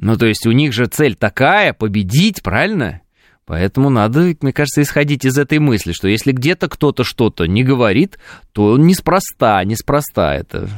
Ну, 0.01 0.17
то 0.17 0.27
есть 0.27 0.47
у 0.47 0.53
них 0.53 0.73
же 0.73 0.87
цель 0.87 1.15
такая, 1.15 1.75
победить, 1.75 2.43
правильно? 2.43 3.03
Поэтому 3.45 3.91
надо, 3.91 4.35
мне 4.41 4.53
кажется, 4.53 4.81
исходить 4.81 5.27
из 5.27 5.37
этой 5.37 5.59
мысли, 5.59 5.93
что 5.93 6.09
если 6.09 6.33
где-то 6.33 6.69
кто-то 6.69 7.05
что-то 7.05 7.47
не 7.47 7.63
говорит, 7.63 8.19
то 8.53 8.79
неспроста, 8.79 9.63
неспроста 9.65 10.35
это. 10.35 10.69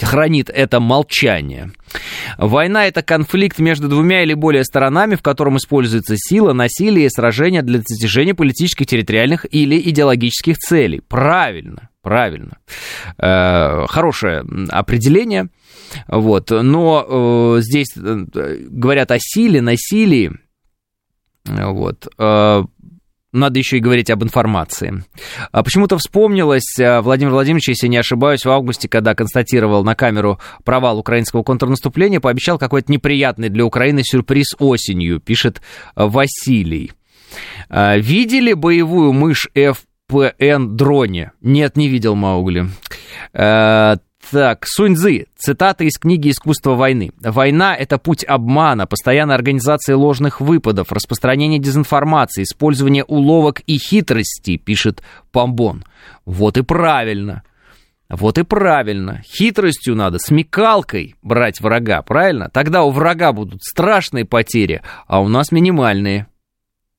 хранит 0.00 0.50
это 0.52 0.80
молчание. 0.80 1.70
Война– 2.36 2.86
это 2.88 3.02
конфликт 3.02 3.60
между 3.60 3.88
двумя 3.88 4.24
или 4.24 4.34
более 4.34 4.64
сторонами, 4.64 5.14
в 5.14 5.22
котором 5.22 5.58
используется 5.58 6.14
сила, 6.16 6.52
насилие 6.52 7.06
и 7.06 7.10
сражение 7.10 7.62
для 7.62 7.78
достижения 7.78 8.34
политических, 8.34 8.86
территориальных 8.86 9.46
или 9.48 9.78
идеологических 9.78 10.56
целей. 10.56 11.00
Правильно, 11.06 11.90
правильно. 12.02 12.56
Э, 13.18 13.86
хорошее 13.86 14.44
определение. 14.70 15.48
Вот. 16.08 16.50
Но 16.50 17.06
э, 17.08 17.60
здесь 17.62 17.88
э, 17.96 18.24
говорят 18.68 19.10
о 19.10 19.16
силе, 19.18 19.60
насилии. 19.60 20.32
Вот. 21.44 22.08
Э, 22.18 22.62
надо 23.32 23.58
еще 23.58 23.76
и 23.76 23.80
говорить 23.80 24.10
об 24.10 24.24
информации. 24.24 25.04
А 25.52 25.62
почему-то 25.62 25.98
вспомнилось 25.98 26.78
э, 26.78 27.00
Владимир 27.00 27.32
Владимирович, 27.32 27.68
если 27.68 27.86
не 27.86 27.96
ошибаюсь, 27.96 28.44
в 28.44 28.50
августе, 28.50 28.88
когда 28.88 29.14
констатировал 29.14 29.84
на 29.84 29.94
камеру 29.94 30.40
провал 30.64 30.98
украинского 30.98 31.42
контрнаступления, 31.42 32.20
пообещал 32.20 32.58
какой-то 32.58 32.90
неприятный 32.90 33.48
для 33.48 33.64
Украины 33.64 34.02
сюрприз 34.02 34.56
осенью, 34.58 35.20
пишет 35.20 35.62
Василий. 35.94 36.92
Видели 37.70 38.54
боевую 38.54 39.12
мышь 39.12 39.48
FPN 39.54 40.70
дроне? 40.70 41.30
Нет, 41.40 41.76
не 41.76 41.88
видел 41.88 42.16
Маугли. 42.16 42.66
Так, 44.30 44.64
Суньцзы, 44.64 45.26
цитата 45.36 45.82
из 45.82 45.98
книги 45.98 46.30
«Искусство 46.30 46.74
войны». 46.74 47.10
«Война– 47.20 47.74
это 47.78 47.98
путь 47.98 48.22
обмана, 48.22 48.86
постоянная 48.86 49.34
организация 49.34 49.96
ложных 49.96 50.40
выпадов, 50.40 50.92
распространение 50.92 51.58
дезинформации, 51.58 52.44
использование 52.44 53.02
уловок 53.02 53.60
и 53.66 53.76
хитрости», 53.76 54.56
пишет 54.56 55.02
Помбон. 55.32 55.84
Вот 56.26 56.58
и 56.58 56.62
правильно. 56.62 57.42
Вот 58.08 58.38
и 58.38 58.44
правильно. 58.44 59.20
Хитростью 59.26 59.96
надо, 59.96 60.18
смекалкой 60.20 61.16
брать 61.22 61.60
врага, 61.60 62.02
правильно? 62.02 62.50
Тогда 62.50 62.84
у 62.84 62.90
врага 62.90 63.32
будут 63.32 63.64
страшные 63.64 64.26
потери, 64.26 64.82
а 65.08 65.20
у 65.20 65.26
нас 65.26 65.50
минимальные. 65.50 66.28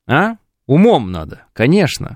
А? 0.05 0.35
Умом 0.71 1.11
надо, 1.11 1.41
конечно. 1.51 2.15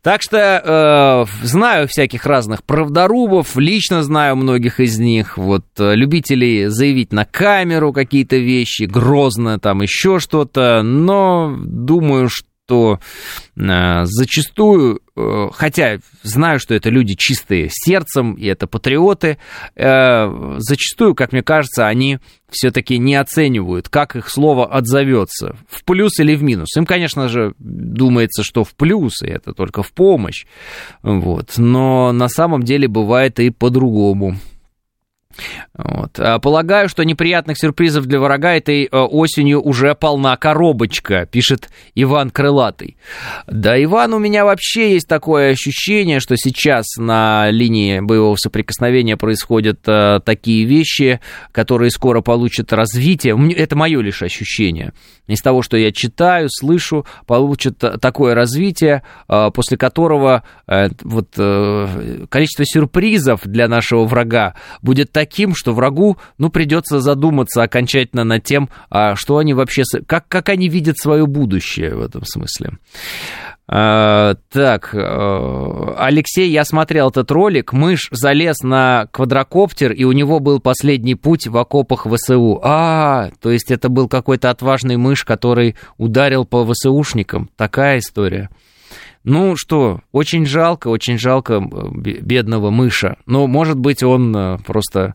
Так 0.00 0.22
что 0.22 0.38
э, 0.38 1.44
знаю 1.44 1.88
всяких 1.88 2.24
разных 2.24 2.62
правдорубов, 2.62 3.56
лично 3.56 4.04
знаю 4.04 4.36
многих 4.36 4.78
из 4.78 4.96
них, 5.00 5.36
вот 5.36 5.64
э, 5.76 5.96
любителей 5.96 6.68
заявить 6.68 7.12
на 7.12 7.24
камеру 7.24 7.92
какие-то 7.92 8.36
вещи, 8.36 8.84
грозно 8.84 9.58
там 9.58 9.82
еще 9.82 10.20
что-то, 10.20 10.82
но 10.84 11.52
думаю, 11.60 12.28
что 12.28 12.47
что 12.68 13.00
э, 13.56 14.04
зачастую, 14.04 15.00
э, 15.16 15.48
хотя 15.54 16.00
знаю, 16.22 16.60
что 16.60 16.74
это 16.74 16.90
люди 16.90 17.14
чистые 17.14 17.70
сердцем, 17.72 18.34
и 18.34 18.44
это 18.44 18.66
патриоты, 18.66 19.38
э, 19.74 20.56
зачастую, 20.58 21.14
как 21.14 21.32
мне 21.32 21.42
кажется, 21.42 21.86
они 21.86 22.18
все-таки 22.50 22.98
не 22.98 23.14
оценивают, 23.14 23.88
как 23.88 24.16
их 24.16 24.28
слово 24.28 24.66
отзовется, 24.66 25.56
в 25.70 25.82
плюс 25.84 26.18
или 26.20 26.34
в 26.34 26.42
минус. 26.42 26.76
Им, 26.76 26.84
конечно 26.84 27.28
же, 27.28 27.54
думается, 27.58 28.42
что 28.42 28.64
в 28.64 28.74
плюс, 28.74 29.22
и 29.22 29.28
это 29.28 29.54
только 29.54 29.82
в 29.82 29.92
помощь, 29.92 30.44
вот. 31.02 31.54
но 31.56 32.12
на 32.12 32.28
самом 32.28 32.64
деле 32.64 32.86
бывает 32.86 33.40
и 33.40 33.48
по-другому. 33.48 34.36
Вот. 35.74 36.18
А, 36.18 36.38
полагаю, 36.38 36.88
что 36.88 37.04
неприятных 37.04 37.58
сюрпризов 37.58 38.06
для 38.06 38.20
врага 38.20 38.54
этой 38.54 38.84
э, 38.84 38.88
осенью 38.96 39.62
уже 39.62 39.94
полна 39.94 40.36
коробочка, 40.36 41.26
пишет 41.26 41.70
Иван 41.94 42.30
Крылатый. 42.30 42.96
Да, 43.46 43.82
Иван, 43.82 44.14
у 44.14 44.18
меня 44.18 44.44
вообще 44.44 44.92
есть 44.92 45.08
такое 45.08 45.52
ощущение, 45.52 46.20
что 46.20 46.36
сейчас 46.36 46.96
на 46.96 47.50
линии 47.50 48.00
боевого 48.00 48.36
соприкосновения 48.36 49.16
происходят 49.16 49.80
а, 49.86 50.20
такие 50.20 50.64
вещи, 50.64 51.20
которые 51.52 51.90
скоро 51.90 52.20
получат 52.20 52.72
развитие. 52.72 53.36
Это 53.54 53.76
мое 53.76 54.00
лишь 54.00 54.22
ощущение. 54.22 54.92
Из 55.26 55.40
того, 55.40 55.62
что 55.62 55.76
я 55.76 55.92
читаю, 55.92 56.48
слышу, 56.50 57.06
получат 57.26 57.78
такое 58.00 58.34
развитие, 58.34 59.02
а, 59.28 59.50
после 59.50 59.76
которого 59.76 60.42
а, 60.66 60.88
вот, 61.02 61.28
а, 61.38 62.26
количество 62.28 62.64
сюрпризов 62.64 63.40
для 63.44 63.68
нашего 63.68 64.04
врага 64.04 64.54
будет 64.82 65.12
таким, 65.12 65.27
что 65.54 65.74
врагу, 65.74 66.18
ну, 66.38 66.50
придется 66.50 67.00
задуматься 67.00 67.62
окончательно 67.62 68.24
над 68.24 68.44
тем, 68.44 68.68
а 68.90 69.16
что 69.16 69.38
они 69.38 69.54
вообще, 69.54 69.82
как, 70.06 70.28
как 70.28 70.48
они 70.48 70.68
видят 70.68 70.98
свое 70.98 71.26
будущее 71.26 71.94
в 71.94 72.02
этом 72.02 72.24
смысле. 72.24 72.72
А, 73.70 74.36
так, 74.50 74.94
а, 74.94 75.94
Алексей, 75.98 76.50
я 76.50 76.64
смотрел 76.64 77.10
этот 77.10 77.30
ролик. 77.30 77.74
Мышь 77.74 78.08
залез 78.10 78.60
на 78.62 79.08
квадрокоптер, 79.12 79.92
и 79.92 80.04
у 80.04 80.12
него 80.12 80.40
был 80.40 80.58
последний 80.58 81.14
путь 81.14 81.46
в 81.46 81.56
окопах 81.56 82.06
ВСУ. 82.06 82.60
А, 82.62 83.30
то 83.42 83.50
есть 83.50 83.70
это 83.70 83.90
был 83.90 84.08
какой-то 84.08 84.48
отважный 84.48 84.96
мышь, 84.96 85.24
который 85.24 85.76
ударил 85.98 86.46
по 86.46 86.66
ВСУшникам. 86.66 87.50
Такая 87.56 87.98
история. 87.98 88.48
Ну 89.24 89.56
что, 89.56 90.00
очень 90.12 90.46
жалко, 90.46 90.88
очень 90.88 91.18
жалко 91.18 91.60
бедного 91.60 92.70
мыша. 92.70 93.16
Но, 93.26 93.46
может 93.46 93.78
быть, 93.78 94.02
он 94.02 94.34
э, 94.36 94.58
просто, 94.58 95.14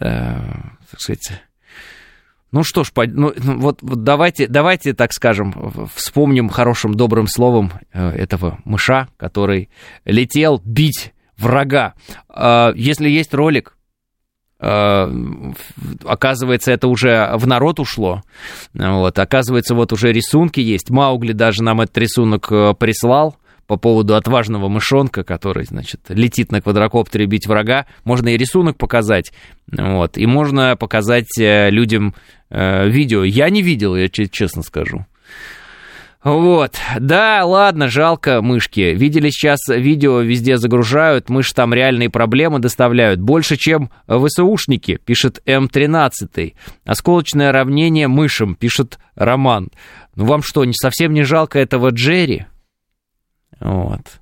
э, 0.00 0.40
так 0.90 1.00
сказать... 1.00 1.42
Ну 2.50 2.62
что 2.62 2.84
ж, 2.84 2.92
ну, 2.94 3.32
ну, 3.36 3.58
вот, 3.58 3.80
вот 3.82 4.04
давайте, 4.04 4.46
давайте, 4.46 4.94
так 4.94 5.12
скажем, 5.12 5.88
вспомним 5.92 6.48
хорошим 6.48 6.94
добрым 6.94 7.26
словом 7.26 7.72
э, 7.92 8.10
этого 8.10 8.60
мыша, 8.64 9.08
который 9.16 9.70
летел 10.04 10.62
бить 10.64 11.14
врага. 11.36 11.94
А, 12.28 12.72
если 12.76 13.08
есть 13.08 13.34
ролик, 13.34 13.76
оказывается, 14.60 16.72
это 16.72 16.88
уже 16.88 17.32
в 17.34 17.46
народ 17.46 17.80
ушло. 17.80 18.22
Вот, 18.72 19.18
оказывается, 19.18 19.74
вот 19.74 19.92
уже 19.92 20.10
рисунки 20.10 20.60
есть. 20.60 20.88
Маугли 20.88 21.32
даже 21.32 21.62
нам 21.62 21.82
этот 21.82 21.98
рисунок 21.98 22.48
прислал 22.78 23.36
по 23.66 23.76
поводу 23.76 24.14
отважного 24.14 24.68
мышонка, 24.68 25.24
который, 25.24 25.64
значит, 25.64 26.00
летит 26.08 26.52
на 26.52 26.60
квадрокоптере 26.60 27.26
бить 27.26 27.46
врага. 27.46 27.86
Можно 28.04 28.28
и 28.28 28.36
рисунок 28.36 28.76
показать, 28.76 29.32
вот, 29.66 30.18
и 30.18 30.26
можно 30.26 30.76
показать 30.76 31.38
э, 31.38 31.70
людям 31.70 32.14
э, 32.50 32.88
видео. 32.88 33.24
Я 33.24 33.50
не 33.50 33.62
видел, 33.62 33.96
я 33.96 34.08
честно 34.08 34.62
скажу. 34.62 35.06
Вот, 36.24 36.76
да, 36.98 37.44
ладно, 37.44 37.88
жалко 37.88 38.40
мышки. 38.40 38.94
Видели 38.94 39.28
сейчас 39.28 39.58
видео, 39.68 40.20
везде 40.20 40.56
загружают, 40.56 41.28
мышь 41.28 41.52
там 41.52 41.74
реальные 41.74 42.08
проблемы 42.08 42.60
доставляют. 42.60 43.20
Больше, 43.20 43.58
чем 43.58 43.90
ВСУшники, 44.08 44.98
пишет 45.04 45.42
М13. 45.44 46.54
Осколочное 46.86 47.52
равнение 47.52 48.08
мышам, 48.08 48.54
пишет 48.54 48.98
Роман. 49.14 49.68
Ну 50.16 50.24
вам 50.24 50.42
что, 50.42 50.64
не 50.64 50.72
совсем 50.72 51.12
не 51.12 51.24
жалко 51.24 51.58
этого 51.58 51.90
Джерри? 51.90 52.46
Вот. 53.60 54.20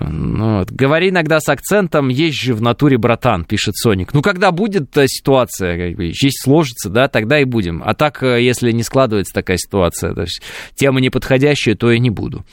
Ну, 0.00 0.58
вот. 0.58 0.70
Говори 0.70 1.08
иногда 1.08 1.40
с 1.40 1.48
акцентом, 1.48 2.08
есть 2.08 2.38
же 2.38 2.52
в 2.52 2.60
натуре, 2.60 2.98
братан, 2.98 3.44
пишет 3.44 3.74
Соник. 3.76 4.12
Ну, 4.12 4.20
когда 4.20 4.52
будет 4.52 4.90
ситуация, 5.06 5.88
как 5.88 5.96
бы, 5.96 6.12
жизнь 6.12 6.36
сложится, 6.38 6.90
да, 6.90 7.08
тогда 7.08 7.40
и 7.40 7.44
будем. 7.44 7.82
А 7.84 7.94
так, 7.94 8.22
э, 8.22 8.42
если 8.42 8.70
не 8.72 8.82
складывается 8.82 9.32
такая 9.32 9.56
ситуация, 9.56 10.12
то 10.12 10.22
есть 10.22 10.42
тема 10.74 11.00
неподходящая, 11.00 11.74
то 11.74 11.90
и 11.90 11.98
не 11.98 12.10
буду. 12.10 12.44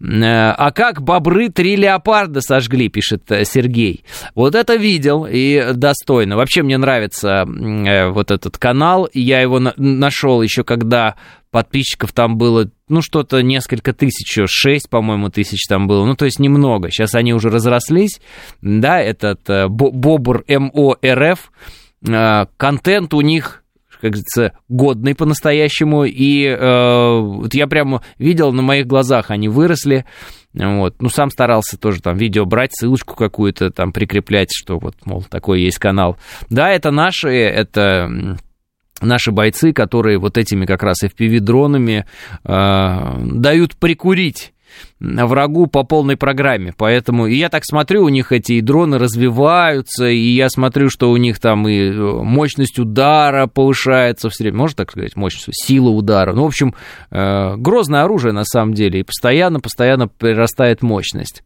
Э, 0.00 0.54
а 0.56 0.70
как 0.70 1.02
бобры 1.02 1.50
три 1.50 1.76
леопарда 1.76 2.40
сожгли, 2.40 2.88
пишет 2.88 3.30
э, 3.30 3.44
Сергей. 3.44 4.04
Вот 4.34 4.54
это 4.54 4.76
видел 4.76 5.26
и 5.30 5.72
достойно. 5.74 6.36
Вообще 6.36 6.62
мне 6.62 6.78
нравится 6.78 7.44
вот 7.46 8.30
этот 8.30 8.56
канал. 8.56 9.08
Я 9.12 9.40
его 9.42 9.58
нашел 9.58 10.40
еще 10.40 10.64
когда 10.64 11.16
подписчиков 11.50 12.12
там 12.12 12.36
было, 12.36 12.70
ну, 12.88 13.02
что-то 13.02 13.42
несколько 13.42 13.92
тысяч, 13.92 14.38
шесть, 14.46 14.88
по-моему, 14.88 15.30
тысяч 15.30 15.66
там 15.68 15.86
было, 15.86 16.04
ну, 16.04 16.14
то 16.14 16.24
есть 16.24 16.38
немного. 16.38 16.90
Сейчас 16.90 17.14
они 17.14 17.32
уже 17.32 17.50
разрослись, 17.50 18.20
да, 18.60 19.00
этот 19.00 19.48
э, 19.48 19.68
Бобр 19.68 20.44
МОРФ, 20.48 21.52
э, 22.06 22.46
контент 22.56 23.14
у 23.14 23.20
них 23.20 23.64
как 24.00 24.12
говорится, 24.12 24.52
годный 24.68 25.16
по-настоящему, 25.16 26.04
и 26.04 26.44
э, 26.44 27.18
вот 27.18 27.52
я 27.52 27.66
прямо 27.66 28.02
видел, 28.16 28.52
на 28.52 28.62
моих 28.62 28.86
глазах 28.86 29.32
они 29.32 29.48
выросли, 29.48 30.04
вот, 30.54 31.02
ну, 31.02 31.08
сам 31.08 31.30
старался 31.30 31.76
тоже 31.78 32.00
там 32.00 32.16
видео 32.16 32.44
брать, 32.44 32.70
ссылочку 32.72 33.16
какую-то 33.16 33.70
там 33.70 33.92
прикреплять, 33.92 34.50
что 34.52 34.78
вот, 34.78 34.94
мол, 35.04 35.24
такой 35.28 35.62
есть 35.62 35.78
канал. 35.78 36.16
Да, 36.48 36.70
это 36.70 36.90
наши, 36.90 37.28
это 37.28 38.38
наши 39.00 39.32
бойцы, 39.32 39.72
которые 39.72 40.18
вот 40.18 40.38
этими 40.38 40.66
как 40.66 40.82
раз 40.82 41.02
FPV-дронами 41.04 42.04
э, 42.44 43.18
дают 43.24 43.76
прикурить 43.76 44.52
врагу 45.00 45.66
по 45.66 45.84
полной 45.84 46.16
программе. 46.16 46.72
Поэтому 46.76 47.26
и 47.26 47.36
я 47.36 47.48
так 47.48 47.64
смотрю, 47.64 48.04
у 48.04 48.08
них 48.08 48.32
эти 48.32 48.60
дроны 48.60 48.98
развиваются, 48.98 50.08
и 50.08 50.18
я 50.18 50.48
смотрю, 50.48 50.90
что 50.90 51.10
у 51.10 51.16
них 51.16 51.38
там 51.38 51.68
и 51.68 51.90
э, 51.90 51.92
мощность 51.92 52.78
удара 52.78 53.46
повышается 53.46 54.28
все 54.28 54.44
время. 54.44 54.58
Можно 54.58 54.76
так 54.76 54.90
сказать, 54.90 55.16
мощность, 55.16 55.48
сила 55.52 55.90
удара. 55.90 56.32
Ну, 56.32 56.44
в 56.44 56.46
общем, 56.46 56.74
э, 57.10 57.56
грозное 57.56 58.02
оружие 58.02 58.32
на 58.32 58.44
самом 58.44 58.74
деле, 58.74 59.00
и 59.00 59.04
постоянно-постоянно 59.04 60.08
прирастает 60.08 60.82
мощность. 60.82 61.42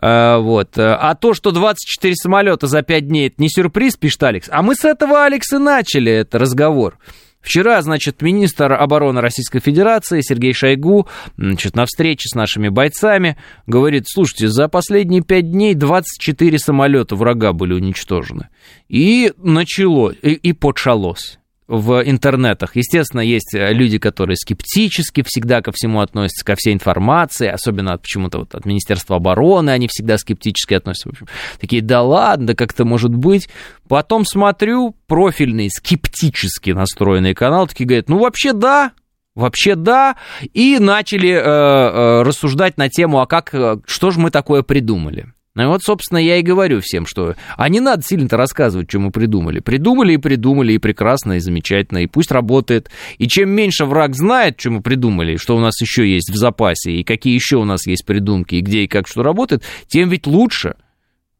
А, 0.00 0.38
вот. 0.38 0.78
А 0.78 1.14
то, 1.14 1.34
что 1.34 1.50
24 1.50 2.14
самолета 2.14 2.66
за 2.66 2.82
5 2.82 3.08
дней, 3.08 3.28
это 3.28 3.36
не 3.38 3.48
сюрприз, 3.48 3.96
пишет 3.96 4.22
Алекс. 4.22 4.48
А 4.50 4.62
мы 4.62 4.74
с 4.74 4.84
этого, 4.84 5.24
Алекс, 5.24 5.52
и 5.52 5.58
начали 5.58 6.12
этот 6.12 6.36
разговор. 6.36 6.98
Вчера, 7.40 7.80
значит, 7.80 8.20
министр 8.20 8.74
обороны 8.74 9.20
Российской 9.20 9.60
Федерации 9.60 10.20
Сергей 10.20 10.52
Шойгу, 10.52 11.08
значит, 11.38 11.74
на 11.74 11.86
встрече 11.86 12.28
с 12.28 12.34
нашими 12.34 12.68
бойцами 12.68 13.38
говорит, 13.66 14.04
слушайте, 14.08 14.48
за 14.48 14.68
последние 14.68 15.22
пять 15.22 15.50
дней 15.50 15.74
24 15.74 16.58
самолета 16.58 17.16
врага 17.16 17.52
были 17.52 17.72
уничтожены. 17.72 18.48
И 18.88 19.32
начало, 19.38 20.10
и, 20.10 20.32
и 20.32 20.52
подшалось 20.52 21.38
в 21.70 22.02
интернетах. 22.04 22.74
Естественно, 22.74 23.20
есть 23.20 23.54
э, 23.54 23.72
люди, 23.72 23.98
которые 23.98 24.36
скептически 24.36 25.22
всегда 25.24 25.62
ко 25.62 25.70
всему 25.70 26.00
относятся, 26.00 26.44
ко 26.44 26.56
всей 26.56 26.74
информации, 26.74 27.46
особенно 27.46 27.92
от, 27.92 28.02
почему-то 28.02 28.40
вот 28.40 28.56
от 28.56 28.66
Министерства 28.66 29.16
обороны 29.16 29.70
они 29.70 29.86
всегда 29.88 30.18
скептически 30.18 30.74
относятся. 30.74 31.08
В 31.08 31.12
общем, 31.12 31.28
такие, 31.60 31.80
да 31.80 32.02
ладно, 32.02 32.48
да 32.48 32.54
как-то 32.54 32.84
может 32.84 33.14
быть. 33.14 33.48
Потом 33.88 34.24
смотрю, 34.24 34.96
профильный, 35.06 35.70
скептически 35.70 36.70
настроенный 36.70 37.34
канал, 37.34 37.68
такие 37.68 37.86
говорят, 37.86 38.08
ну 38.08 38.18
вообще 38.18 38.52
да, 38.52 38.90
Вообще 39.36 39.76
да, 39.76 40.16
и 40.52 40.78
начали 40.80 41.30
э, 41.30 41.40
э, 41.40 42.22
рассуждать 42.22 42.76
на 42.78 42.88
тему, 42.88 43.20
а 43.20 43.26
как, 43.26 43.54
э, 43.54 43.76
что 43.86 44.10
же 44.10 44.18
мы 44.18 44.32
такое 44.32 44.62
придумали. 44.62 45.32
Ну 45.56 45.68
вот, 45.68 45.82
собственно, 45.82 46.18
я 46.18 46.36
и 46.36 46.42
говорю 46.42 46.80
всем, 46.80 47.06
что... 47.06 47.34
А 47.56 47.68
не 47.68 47.80
надо 47.80 48.02
сильно-то 48.02 48.36
рассказывать, 48.36 48.88
что 48.88 49.00
мы 49.00 49.10
придумали. 49.10 49.58
Придумали 49.58 50.14
и 50.14 50.16
придумали, 50.16 50.74
и 50.74 50.78
прекрасно, 50.78 51.34
и 51.34 51.40
замечательно, 51.40 51.98
и 51.98 52.06
пусть 52.06 52.30
работает. 52.30 52.88
И 53.18 53.26
чем 53.26 53.50
меньше 53.50 53.84
враг 53.84 54.14
знает, 54.14 54.60
что 54.60 54.70
мы 54.70 54.80
придумали, 54.80 55.36
что 55.36 55.56
у 55.56 55.60
нас 55.60 55.80
еще 55.80 56.08
есть 56.08 56.30
в 56.30 56.36
запасе, 56.36 56.92
и 56.92 57.02
какие 57.02 57.34
еще 57.34 57.56
у 57.56 57.64
нас 57.64 57.86
есть 57.86 58.06
придумки, 58.06 58.54
и 58.54 58.60
где 58.60 58.84
и 58.84 58.88
как 58.88 59.08
что 59.08 59.24
работает, 59.24 59.64
тем 59.88 60.08
ведь 60.08 60.28
лучше. 60.28 60.76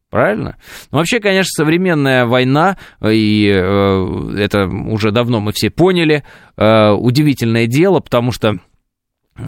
Правильно? 0.09 0.57
Ну, 0.91 0.97
вообще, 0.97 1.21
конечно, 1.21 1.63
современная 1.63 2.25
война, 2.25 2.75
и 3.01 3.47
э, 3.47 4.35
это 4.39 4.67
уже 4.67 5.11
давно 5.11 5.39
мы 5.39 5.53
все 5.53 5.69
поняли, 5.69 6.25
э, 6.57 6.89
удивительное 6.89 7.65
дело, 7.65 8.01
потому 8.01 8.33
что 8.33 8.57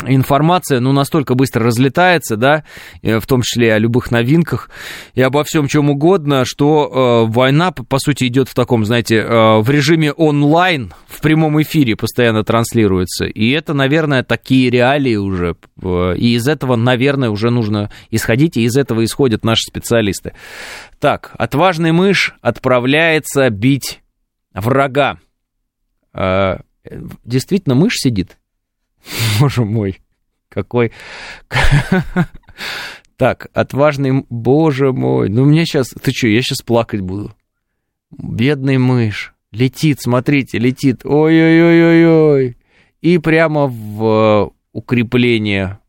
информация, 0.07 0.79
ну, 0.79 0.91
настолько 0.91 1.35
быстро 1.35 1.65
разлетается, 1.65 2.37
да, 2.37 2.63
в 3.01 3.25
том 3.27 3.41
числе 3.41 3.73
о 3.73 3.79
любых 3.79 4.11
новинках 4.11 4.69
и 5.13 5.21
обо 5.21 5.43
всем 5.43 5.67
чем 5.67 5.89
угодно, 5.89 6.45
что 6.45 7.25
э, 7.27 7.31
война, 7.31 7.71
по 7.71 7.99
сути, 7.99 8.25
идет 8.25 8.49
в 8.49 8.55
таком, 8.55 8.85
знаете, 8.85 9.17
э, 9.17 9.59
в 9.59 9.69
режиме 9.69 10.11
онлайн, 10.11 10.93
в 11.07 11.21
прямом 11.21 11.61
эфире 11.61 11.95
постоянно 11.95 12.43
транслируется. 12.43 13.25
И 13.25 13.49
это, 13.51 13.73
наверное, 13.73 14.23
такие 14.23 14.69
реалии 14.69 15.15
уже. 15.15 15.55
Э, 15.81 16.15
и 16.17 16.35
из 16.35 16.47
этого, 16.47 16.75
наверное, 16.75 17.29
уже 17.29 17.49
нужно 17.49 17.91
исходить, 18.09 18.57
и 18.57 18.63
из 18.63 18.77
этого 18.77 19.03
исходят 19.03 19.43
наши 19.43 19.63
специалисты. 19.63 20.33
Так, 20.99 21.31
отважный 21.37 21.91
мышь 21.91 22.35
отправляется 22.41 23.49
бить 23.49 24.01
врага. 24.53 25.19
Э, 26.13 26.59
действительно, 27.25 27.75
мышь 27.75 27.95
сидит? 27.95 28.37
Боже 29.39 29.65
мой, 29.65 29.99
какой... 30.49 30.91
Так, 33.15 33.47
отважный... 33.53 34.25
Боже 34.29 34.91
мой, 34.91 35.29
ну 35.29 35.45
мне 35.45 35.65
сейчас... 35.65 35.89
Ты 35.89 36.11
что, 36.11 36.27
я 36.27 36.41
сейчас 36.41 36.61
плакать 36.61 37.01
буду. 37.01 37.33
Бедный 38.11 38.77
мышь. 38.77 39.33
Летит, 39.51 40.01
смотрите, 40.01 40.57
летит. 40.57 41.05
Ой-ой-ой-ой-ой. 41.05 42.57
И 43.01 43.17
прямо 43.19 43.67
в 43.67 44.51
укрепление. 44.71 45.79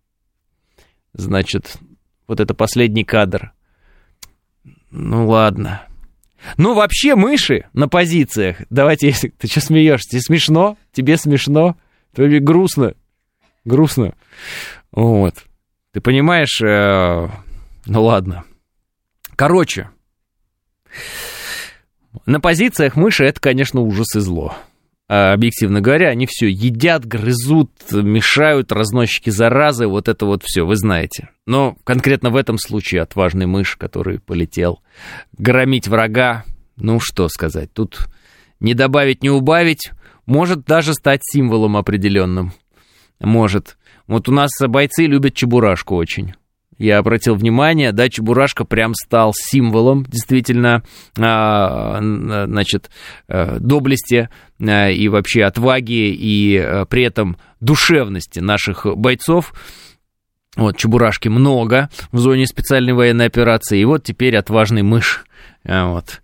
Значит, 1.14 1.76
вот 2.28 2.40
это 2.40 2.54
последний 2.54 3.04
кадр. 3.04 3.52
Ну 4.90 5.26
ладно. 5.28 5.82
Ну, 6.58 6.74
вообще, 6.74 7.14
мыши 7.14 7.66
на 7.72 7.88
позициях. 7.88 8.58
Давайте, 8.68 9.06
если 9.06 9.28
ты 9.28 9.48
что 9.48 9.60
смеешься? 9.60 10.10
Тебе 10.10 10.20
смешно? 10.20 10.76
Тебе 10.92 11.16
смешно? 11.16 11.76
Тебе 12.14 12.38
грустно? 12.38 12.94
Грустно. 13.64 14.14
Вот. 14.92 15.34
Ты 15.92 16.00
понимаешь, 16.00 16.60
э, 16.60 17.28
ну 17.86 18.04
ладно. 18.04 18.44
Короче, 19.36 19.90
на 22.26 22.40
позициях 22.40 22.96
мыши 22.96 23.24
это, 23.24 23.40
конечно, 23.40 23.80
ужас 23.80 24.14
и 24.16 24.20
зло. 24.20 24.54
А, 25.06 25.34
объективно 25.34 25.80
говоря, 25.80 26.08
они 26.08 26.26
все 26.26 26.48
едят, 26.48 27.04
грызут, 27.04 27.70
мешают, 27.90 28.72
разносчики 28.72 29.30
заразы, 29.30 29.86
вот 29.86 30.08
это 30.08 30.24
вот 30.24 30.42
все, 30.42 30.64
вы 30.64 30.76
знаете. 30.76 31.28
Но 31.46 31.76
конкретно 31.84 32.30
в 32.30 32.36
этом 32.36 32.56
случае 32.58 33.02
отважный 33.02 33.46
мышь, 33.46 33.76
который 33.76 34.18
полетел 34.18 34.80
громить 35.36 35.88
врага, 35.88 36.44
ну 36.76 37.00
что 37.00 37.28
сказать, 37.28 37.72
тут 37.72 38.08
не 38.60 38.72
добавить, 38.72 39.22
не 39.22 39.30
убавить, 39.30 39.90
может 40.24 40.64
даже 40.64 40.94
стать 40.94 41.20
символом 41.22 41.76
определенным 41.76 42.52
может. 43.20 43.76
Вот 44.06 44.28
у 44.28 44.32
нас 44.32 44.50
бойцы 44.66 45.06
любят 45.06 45.34
чебурашку 45.34 45.96
очень. 45.96 46.34
Я 46.78 46.98
обратил 46.98 47.36
внимание, 47.36 47.92
да, 47.92 48.08
Чебурашка 48.08 48.64
прям 48.64 48.94
стал 48.94 49.32
символом 49.34 50.04
действительно, 50.06 50.82
а, 51.18 51.98
значит, 52.00 52.90
э, 53.28 53.58
доблести 53.60 54.28
э, 54.58 54.92
и 54.92 55.08
вообще 55.08 55.44
отваги 55.44 56.12
и 56.12 56.56
э, 56.56 56.84
при 56.86 57.04
этом 57.04 57.36
душевности 57.60 58.40
наших 58.40 58.86
бойцов. 58.96 59.54
Вот, 60.56 60.76
Чебурашки 60.76 61.28
много 61.28 61.90
в 62.10 62.18
зоне 62.18 62.46
специальной 62.46 62.92
военной 62.92 63.26
операции. 63.26 63.80
И 63.80 63.84
вот 63.84 64.02
теперь 64.02 64.36
отважный 64.36 64.82
мышь. 64.82 65.24
Вот. 65.64 66.20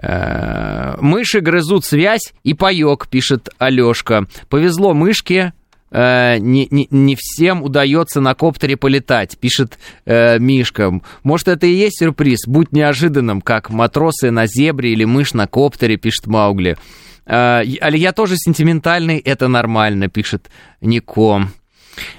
Мыши 0.00 1.40
грызут 1.40 1.84
связь 1.84 2.32
и 2.42 2.54
паек, 2.54 3.08
пишет 3.08 3.50
Алешка. 3.58 4.26
Повезло 4.48 4.92
мышке, 4.92 5.52
э, 5.94 6.38
не, 6.38 6.66
не, 6.70 6.88
не 6.90 7.16
всем 7.18 7.62
удается 7.62 8.20
на 8.20 8.34
коптере 8.34 8.76
полетать, 8.76 9.38
пишет 9.38 9.78
э, 10.04 10.38
Мишка. 10.38 11.00
Может, 11.22 11.48
это 11.48 11.66
и 11.66 11.72
есть 11.72 12.00
сюрприз? 12.00 12.46
Будь 12.46 12.72
неожиданным, 12.72 13.40
как 13.40 13.70
матросы 13.70 14.30
на 14.30 14.46
зебре 14.46 14.92
или 14.92 15.04
мышь 15.04 15.32
на 15.32 15.46
коптере, 15.46 15.96
пишет 15.96 16.26
Маугли. 16.26 16.76
Э, 17.26 17.62
я 17.64 18.12
тоже 18.12 18.36
сентиментальный, 18.36 19.18
это 19.18 19.48
нормально, 19.48 20.08
пишет 20.08 20.50
Ником. 20.80 21.50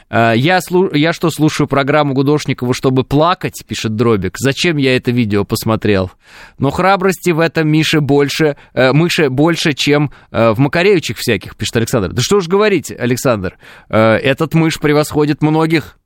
Э, 0.09 0.33
я, 0.35 0.61
слу... 0.61 0.89
я 0.93 1.13
что, 1.13 1.29
слушаю 1.29 1.67
программу 1.67 2.13
Гудошникова, 2.13 2.73
чтобы 2.73 3.03
плакать, 3.03 3.63
пишет 3.67 3.95
Дробик. 3.95 4.37
Зачем 4.37 4.77
я 4.77 4.95
это 4.95 5.11
видео 5.11 5.43
посмотрел? 5.43 6.11
Но 6.57 6.71
храбрости 6.71 7.31
в 7.31 7.39
этом 7.39 7.67
Мише 7.69 8.01
больше, 8.01 8.57
э, 8.73 8.91
мыше 8.93 9.29
больше, 9.29 9.73
чем 9.73 10.11
э, 10.31 10.51
в 10.51 10.59
Макаревичах 10.59 11.17
всяких, 11.17 11.55
пишет 11.55 11.77
Александр. 11.77 12.13
Да 12.13 12.21
что 12.21 12.39
ж 12.39 12.47
говорить, 12.47 12.91
Александр, 12.91 13.57
э, 13.89 13.97
этот 13.97 14.53
мышь 14.53 14.79
превосходит 14.79 15.41
многих, 15.41 15.97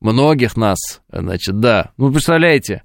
многих 0.00 0.56
нас, 0.56 1.00
значит, 1.10 1.60
да. 1.60 1.92
Ну, 1.96 2.12
представляете, 2.12 2.82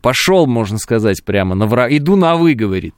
Пошел, 0.00 0.46
можно 0.46 0.78
сказать, 0.78 1.22
прямо 1.24 1.54
на 1.54 1.66
враг. 1.66 1.92
Иду 1.92 2.16
на 2.16 2.36
вы, 2.36 2.54
говорит. 2.54 2.94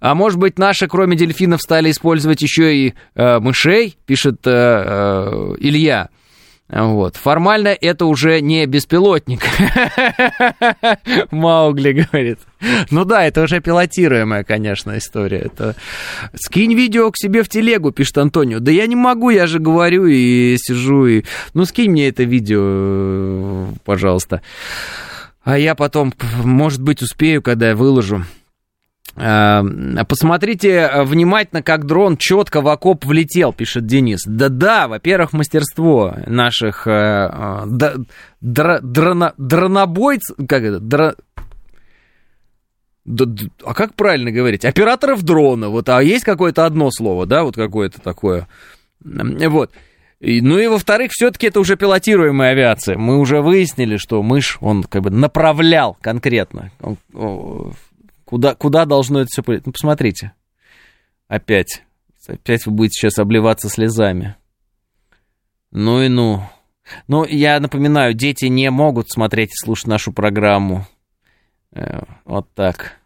А 0.00 0.14
может 0.14 0.38
быть, 0.38 0.58
наши, 0.58 0.86
кроме 0.86 1.16
дельфинов, 1.16 1.60
стали 1.60 1.90
использовать 1.90 2.40
еще 2.40 2.76
и 2.76 2.94
э, 3.14 3.40
мышей, 3.40 3.96
пишет 4.06 4.46
э, 4.46 4.50
э, 4.50 5.54
Илья. 5.58 6.08
Вот. 6.72 7.16
Формально 7.16 7.76
это 7.78 8.06
уже 8.06 8.40
не 8.40 8.64
беспилотник. 8.64 9.42
Маугли 11.30 11.92
говорит. 11.92 12.38
Ну 12.90 13.04
да, 13.04 13.26
это 13.26 13.42
уже 13.42 13.60
пилотируемая, 13.60 14.42
конечно, 14.42 14.96
история. 14.96 15.38
Это... 15.38 15.76
Скинь 16.34 16.74
видео 16.74 17.10
к 17.10 17.18
себе 17.18 17.42
в 17.42 17.48
телегу, 17.50 17.92
пишет 17.92 18.16
Антонио. 18.16 18.58
Да 18.58 18.70
я 18.70 18.86
не 18.86 18.96
могу, 18.96 19.28
я 19.28 19.46
же 19.46 19.58
говорю 19.58 20.06
и 20.06 20.56
сижу. 20.58 21.06
И... 21.06 21.24
Ну 21.52 21.66
скинь 21.66 21.90
мне 21.90 22.08
это 22.08 22.22
видео, 22.22 23.66
пожалуйста. 23.84 24.40
А 25.44 25.58
я 25.58 25.74
потом, 25.74 26.12
может 26.44 26.82
быть, 26.82 27.02
успею, 27.02 27.42
когда 27.42 27.70
я 27.70 27.76
выложу. 27.76 28.24
А, 29.14 29.62
посмотрите 30.08 30.90
внимательно, 31.04 31.62
как 31.62 31.84
дрон 31.84 32.16
четко 32.16 32.60
в 32.60 32.68
окоп 32.68 33.04
влетел, 33.04 33.52
пишет 33.52 33.86
Денис. 33.86 34.22
Да-да, 34.24 34.88
во-первых, 34.88 35.32
мастерство 35.32 36.14
наших 36.26 36.86
э, 36.86 37.64
др, 38.40 38.80
дрона, 38.80 39.34
дронобойц... 39.36 40.22
Как 40.48 40.62
это? 40.62 40.80
Дро... 40.80 41.12
А 43.64 43.74
как 43.74 43.94
правильно 43.94 44.30
говорить? 44.30 44.64
Операторов 44.64 45.22
дрона. 45.24 45.68
Вот, 45.68 45.88
а 45.88 46.02
есть 46.02 46.24
какое-то 46.24 46.64
одно 46.64 46.90
слово, 46.90 47.26
да, 47.26 47.42
вот 47.42 47.56
какое-то 47.56 48.00
такое. 48.00 48.48
Вот. 49.00 49.72
И, 50.22 50.40
ну 50.40 50.56
и 50.56 50.68
во-вторых, 50.68 51.10
все-таки 51.12 51.48
это 51.48 51.58
уже 51.58 51.76
пилотируемая 51.76 52.52
авиация. 52.52 52.96
Мы 52.96 53.18
уже 53.18 53.42
выяснили, 53.42 53.96
что 53.96 54.22
мышь, 54.22 54.56
он 54.60 54.84
как 54.84 55.02
бы 55.02 55.10
направлял 55.10 55.98
конкретно, 56.00 56.70
он, 56.80 56.96
о, 57.12 57.72
куда, 58.24 58.54
куда 58.54 58.84
должно 58.84 59.18
это 59.18 59.26
все 59.32 59.42
полететь. 59.42 59.66
Ну, 59.66 59.72
посмотрите. 59.72 60.32
Опять. 61.26 61.82
Опять 62.28 62.66
вы 62.66 62.72
будете 62.72 63.00
сейчас 63.00 63.18
обливаться 63.18 63.68
слезами. 63.68 64.36
Ну 65.72 66.00
и 66.00 66.08
ну. 66.08 66.44
Но 67.08 67.24
я 67.24 67.58
напоминаю, 67.58 68.14
дети 68.14 68.44
не 68.44 68.70
могут 68.70 69.10
смотреть 69.10 69.50
и 69.50 69.64
слушать 69.64 69.88
нашу 69.88 70.12
программу. 70.12 70.86
Э, 71.72 72.02
вот 72.24 72.48
так. 72.54 73.00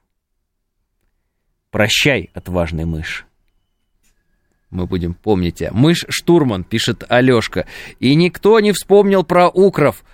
Прощай, 1.70 2.28
отважный 2.34 2.84
мышь. 2.84 3.26
Мы 4.70 4.86
будем 4.86 5.14
помнить 5.14 5.56
тебя. 5.56 5.70
Мышь-штурман, 5.72 6.64
пишет 6.64 7.04
Алешка. 7.08 7.66
И 8.00 8.14
никто 8.14 8.58
не 8.60 8.72
вспомнил 8.72 9.22
про 9.22 9.48
укров. 9.48 10.04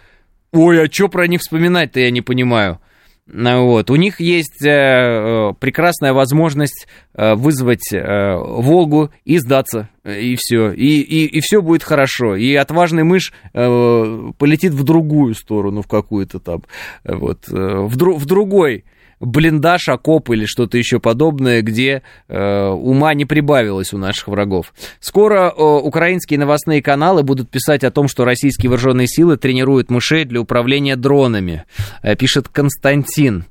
Ой, 0.53 0.84
а 0.84 0.92
что 0.92 1.09
про 1.09 1.26
них 1.26 1.40
вспоминать-то, 1.40 2.00
я 2.00 2.11
не 2.11 2.20
понимаю. 2.20 2.78
Ну 3.26 3.66
вот. 3.66 3.90
У 3.90 3.96
них 3.96 4.20
есть 4.20 4.62
э, 4.64 4.68
э, 4.68 5.53
прекрасная 5.59 6.12
возможность 6.12 6.86
э, 7.14 7.34
вызвать 7.34 7.92
э, 7.92 8.36
Волгу 8.36 9.11
и 9.24 9.38
сдаться, 9.38 9.88
и 10.05 10.36
все. 10.38 10.72
И, 10.72 11.00
и, 11.00 11.26
и 11.26 11.40
все 11.40 11.62
будет 11.62 11.82
хорошо. 11.82 12.36
И 12.36 12.53
отважный 12.55 13.05
мышь 13.05 13.32
э, 13.55 14.32
полетит 14.38 14.74
в 14.74 14.82
другую 14.82 15.34
сторону, 15.34 15.82
в 15.82 15.88
какую-то 15.88 16.40
там, 16.40 16.62
вот, 17.05 17.48
э, 17.48 17.55
в, 17.55 17.96
дру, 17.96 18.16
в 18.16 18.26
другой 18.26 18.84
блиндаж, 19.23 19.89
окоп 19.89 20.31
или 20.31 20.45
что-то 20.45 20.77
еще 20.77 20.99
подобное, 21.01 21.62
где 21.62 22.03
э, 22.29 22.68
ума 22.68 23.14
не 23.14 23.25
прибавилось 23.25 23.93
у 23.95 23.99
наших 23.99 24.29
врагов. 24.29 24.75
Скоро 25.01 25.49
э, 25.57 25.62
украинские 25.62 26.39
новостные 26.39 26.83
каналы 26.83 27.23
будут 27.23 27.49
писать 27.49 27.85
о 27.85 27.91
том, 27.91 28.09
что 28.09 28.25
российские 28.25 28.68
вооруженные 28.70 29.07
силы 29.07 29.37
тренируют 29.37 29.91
мышей 29.91 30.25
для 30.25 30.41
управления 30.41 30.97
дронами, 30.97 31.64
э, 32.03 32.16
пишет 32.16 32.49
Константин. 32.49 33.45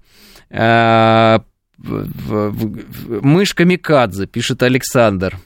Э, 0.50 1.40
мышь 1.78 3.54
Камикадзе, 3.54 4.28
пишет 4.28 4.62
Александр. 4.62 5.40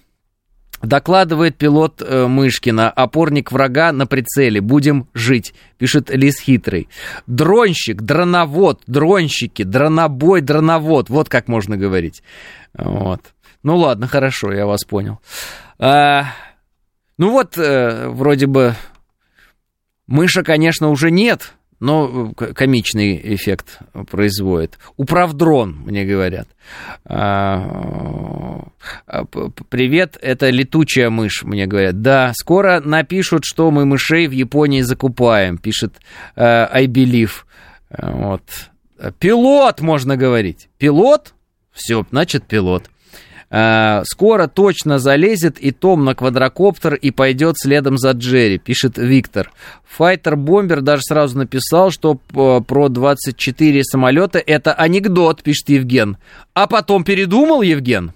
Докладывает 0.86 1.57
пилот 1.57 2.01
э, 2.01 2.27
Мышкина. 2.27 2.89
Опорник 2.89 3.51
врага 3.51 3.91
на 3.91 4.05
прицеле. 4.05 4.61
Будем 4.61 5.07
жить, 5.13 5.53
пишет 5.77 6.09
Лис 6.09 6.39
Хитрый. 6.39 6.88
Дронщик, 7.27 8.01
дроновод, 8.01 8.81
дронщики, 8.88 9.63
дронобой, 9.63 10.41
дроновод. 10.41 11.09
Вот 11.09 11.29
как 11.29 11.47
можно 11.47 11.77
говорить. 11.77 12.23
Вот. 12.77 13.21
Ну 13.63 13.77
ладно, 13.77 14.07
хорошо, 14.07 14.51
я 14.51 14.65
вас 14.65 14.83
понял. 14.83 15.19
А, 15.79 16.25
ну 17.17 17.31
вот, 17.31 17.57
э, 17.57 18.07
вроде 18.09 18.45
бы, 18.45 18.75
мыша, 20.07 20.43
конечно, 20.43 20.89
уже 20.89 21.09
нет 21.09 21.53
но 21.86 22.33
э, 22.39 22.53
комичный 22.53 23.36
эффект 23.36 23.77
производит. 24.09 24.79
Управдрон, 24.97 25.83
мне 25.86 26.03
говорят. 26.03 26.47
А, 27.05 28.67
а, 29.05 29.25
привет, 29.69 30.17
это 30.19 30.49
летучая 30.49 31.11
мышь, 31.11 31.43
мне 31.43 31.67
говорят. 31.67 32.01
Да, 32.01 32.33
скоро 32.33 32.81
напишут, 32.83 33.45
что 33.45 33.69
мы 33.69 33.86
мышей 33.86 34.27
в 34.27 34.31
Японии 34.31 34.81
закупаем, 34.81 35.59
пишет 35.59 35.97
э, 36.36 36.43
I 36.43 36.88
Believe. 36.88 37.43
Вот. 37.91 38.41
Пилот, 39.19 39.81
можно 39.81 40.17
говорить. 40.17 40.69
Пилот? 40.79 41.36
Все, 41.71 42.03
значит, 42.09 42.47
пилот. 42.47 42.89
Э, 43.57 44.03
скоро 44.03 44.47
точно 44.47 44.99
залезет 44.99 45.59
и 45.59 45.71
Том 45.71 46.03
на 46.03 46.13
квадрокоптер 46.13 46.95
и 46.95 47.11
пойдет 47.11 47.55
следом 47.57 47.97
за 47.97 48.11
Джерри, 48.11 48.57
пишет 48.57 48.97
Виктор. 48.97 49.53
Файтер 49.85 50.35
Бомбер 50.35 50.81
даже 50.81 51.03
сразу 51.03 51.37
написал, 51.37 51.89
что 51.89 52.19
э, 52.33 52.59
про 52.67 52.89
24 52.89 53.81
самолета 53.85 54.39
это 54.39 54.73
анекдот, 54.73 55.41
пишет 55.41 55.69
Евген. 55.69 56.17
А 56.53 56.67
потом 56.67 57.05
передумал 57.05 57.61
Евген. 57.61 58.11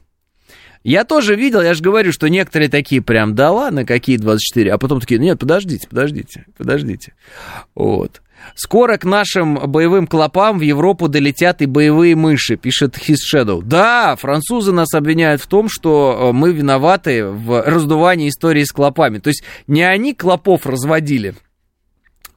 Я 0.83 1.05
тоже 1.05 1.35
видел, 1.35 1.61
я 1.61 1.73
же 1.73 1.81
говорю, 1.81 2.11
что 2.11 2.27
некоторые 2.27 2.67
такие 2.67 3.01
прям, 3.01 3.33
да 3.33 3.51
ладно, 3.51 3.85
какие 3.85 4.17
24, 4.17 4.73
а 4.73 4.77
потом 4.77 4.99
такие, 4.99 5.21
нет, 5.21 5.39
подождите, 5.39 5.87
подождите, 5.87 6.47
подождите. 6.57 7.13
Вот. 7.75 8.21
Скоро 8.55 8.97
к 8.97 9.05
нашим 9.05 9.55
боевым 9.55 10.07
клопам 10.07 10.59
в 10.59 10.61
Европу 10.61 11.07
долетят 11.07 11.61
и 11.61 11.65
боевые 11.65 12.15
мыши, 12.15 12.55
пишет 12.55 12.97
His 12.97 13.17
Shadow. 13.33 13.61
Да, 13.63 14.15
французы 14.15 14.71
нас 14.71 14.93
обвиняют 14.93 15.41
в 15.41 15.47
том, 15.47 15.69
что 15.69 16.29
э, 16.29 16.31
мы 16.33 16.51
виноваты 16.51 17.25
в 17.25 17.61
раздувании 17.61 18.29
истории 18.29 18.63
с 18.63 18.71
клопами. 18.71 19.19
То 19.19 19.29
есть 19.29 19.43
не 19.67 19.83
они 19.83 20.13
клопов 20.13 20.65
разводили, 20.65 21.35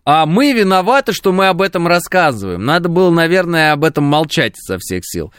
а 0.04 0.26
мы 0.26 0.52
виноваты, 0.52 1.12
что 1.12 1.32
мы 1.32 1.46
об 1.48 1.62
этом 1.62 1.86
рассказываем. 1.86 2.64
Надо 2.64 2.88
было, 2.88 3.10
наверное, 3.10 3.72
об 3.72 3.84
этом 3.84 4.04
молчать 4.04 4.54
со 4.56 4.78
всех 4.78 5.02
сил. 5.04 5.32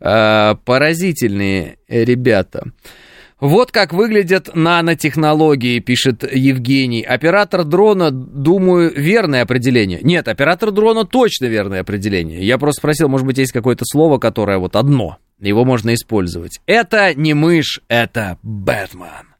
Э, 0.00 0.54
поразительные 0.64 1.78
ребята. 1.88 2.72
Вот 3.44 3.72
как 3.72 3.92
выглядят 3.92 4.54
нанотехнологии, 4.54 5.78
пишет 5.78 6.24
Евгений. 6.32 7.02
Оператор 7.02 7.62
дрона, 7.64 8.10
думаю, 8.10 8.90
верное 8.96 9.42
определение. 9.42 10.00
Нет, 10.02 10.28
оператор 10.28 10.70
дрона 10.70 11.04
точно 11.04 11.44
верное 11.44 11.80
определение. 11.80 12.42
Я 12.42 12.56
просто 12.56 12.80
спросил, 12.80 13.10
может 13.10 13.26
быть, 13.26 13.36
есть 13.36 13.52
какое-то 13.52 13.84
слово, 13.84 14.16
которое 14.16 14.56
вот 14.56 14.76
одно. 14.76 15.18
Его 15.40 15.66
можно 15.66 15.92
использовать. 15.92 16.58
Это 16.64 17.12
не 17.14 17.34
мышь, 17.34 17.82
это 17.88 18.38
Бэтмен 18.42 19.34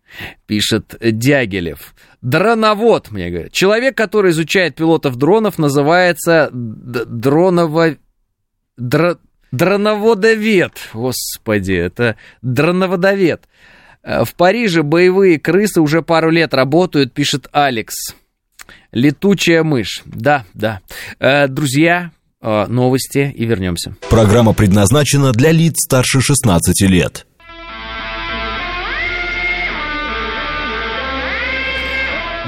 пишет 0.47 0.97
Дягилев. 1.01 1.95
Дроновод, 2.21 3.11
мне 3.11 3.31
говорят. 3.31 3.53
Человек, 3.53 3.97
который 3.97 4.33
изучает 4.33 4.75
пилотов 4.75 5.17
дронов, 5.17 5.57
называется 5.59 6.51
дроново... 6.53 7.97
Дро... 8.77 9.17
Дроноводовед. 9.51 10.73
Господи, 10.93 11.73
это 11.73 12.17
дроноводовед. 12.43 13.45
Э, 14.05 14.25
в 14.25 14.35
Париже 14.35 14.83
боевые 14.83 15.39
крысы 15.41 15.81
уже 15.81 16.03
пару 16.03 16.31
лет 16.31 16.55
работают, 16.55 17.13
пишет 17.13 17.49
Алекс. 17.53 17.95
Летучая 18.93 19.65
мышь. 19.65 20.03
Да, 20.05 20.45
да. 20.55 20.81
Э, 21.19 21.49
друзья, 21.49 22.11
э, 22.41 22.67
новости 22.67 23.33
и 23.35 23.45
вернемся. 23.45 23.97
Программа 24.09 24.53
предназначена 24.53 25.33
для 25.33 25.51
лиц 25.51 25.77
старше 25.79 26.21
16 26.21 26.83
лет. 26.83 27.27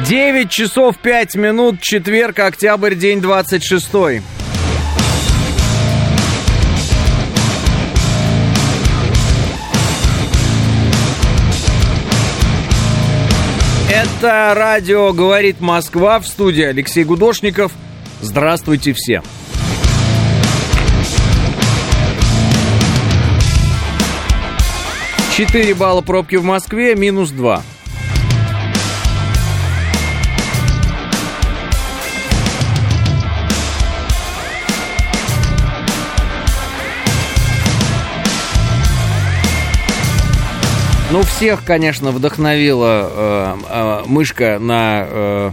9 0.07 0.51
часов 0.51 0.99
5 0.99 1.37
минут, 1.37 1.81
четверг, 1.81 2.39
октябрь, 2.39 2.95
день 2.95 3.23
26. 3.23 4.23
Это 14.07 14.55
радио 14.55 15.13
«Говорит 15.13 15.61
Москва» 15.61 16.21
в 16.21 16.27
студии 16.27 16.63
Алексей 16.63 17.03
Гудошников. 17.05 17.73
Здравствуйте 18.21 18.93
все. 18.93 19.21
Четыре 25.37 25.75
балла 25.75 26.03
пробки 26.03 26.37
в 26.37 26.45
Москве, 26.45 26.95
минус 26.95 27.31
два. 27.31 27.63
Ну, 41.13 41.23
всех, 41.23 41.65
конечно, 41.65 42.11
вдохновила 42.11 43.09
э, 43.09 43.57
э, 43.71 44.03
мышка 44.07 44.59
на 44.59 45.07
э, 45.09 45.51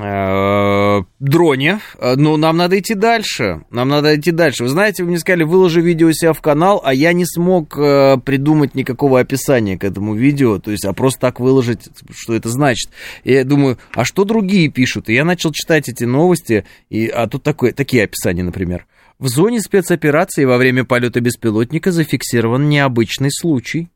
э, 0.00 1.02
дроне, 1.20 1.80
но 2.00 2.36
нам 2.36 2.56
надо 2.56 2.76
идти 2.76 2.94
дальше. 2.94 3.62
Нам 3.70 3.88
надо 3.88 4.16
идти 4.16 4.32
дальше. 4.32 4.64
Вы 4.64 4.68
знаете, 4.68 5.04
вы 5.04 5.10
мне 5.10 5.20
сказали, 5.20 5.44
выложи 5.44 5.80
видео 5.80 6.10
себя 6.10 6.32
в 6.32 6.40
канал, 6.40 6.82
а 6.84 6.92
я 6.92 7.12
не 7.12 7.24
смог 7.24 7.78
э, 7.78 8.16
придумать 8.24 8.74
никакого 8.74 9.20
описания 9.20 9.78
к 9.78 9.84
этому 9.84 10.16
видео, 10.16 10.58
то 10.58 10.72
есть, 10.72 10.84
а 10.84 10.92
просто 10.92 11.20
так 11.20 11.38
выложить, 11.38 11.88
что 12.12 12.34
это 12.34 12.48
значит. 12.48 12.90
И 13.22 13.32
я 13.32 13.44
думаю, 13.44 13.78
а 13.94 14.04
что 14.04 14.24
другие 14.24 14.70
пишут? 14.70 15.08
И 15.08 15.14
я 15.14 15.24
начал 15.24 15.52
читать 15.52 15.88
эти 15.88 16.02
новости, 16.02 16.64
и, 16.88 17.06
а 17.06 17.28
тут 17.28 17.44
такое, 17.44 17.72
такие 17.72 18.02
описания, 18.02 18.42
например. 18.42 18.86
В 19.20 19.28
зоне 19.28 19.60
спецоперации 19.60 20.46
во 20.46 20.56
время 20.56 20.84
полета 20.84 21.20
беспилотника 21.20 21.92
зафиксирован 21.92 22.68
необычный 22.68 23.30
случай 23.30 23.88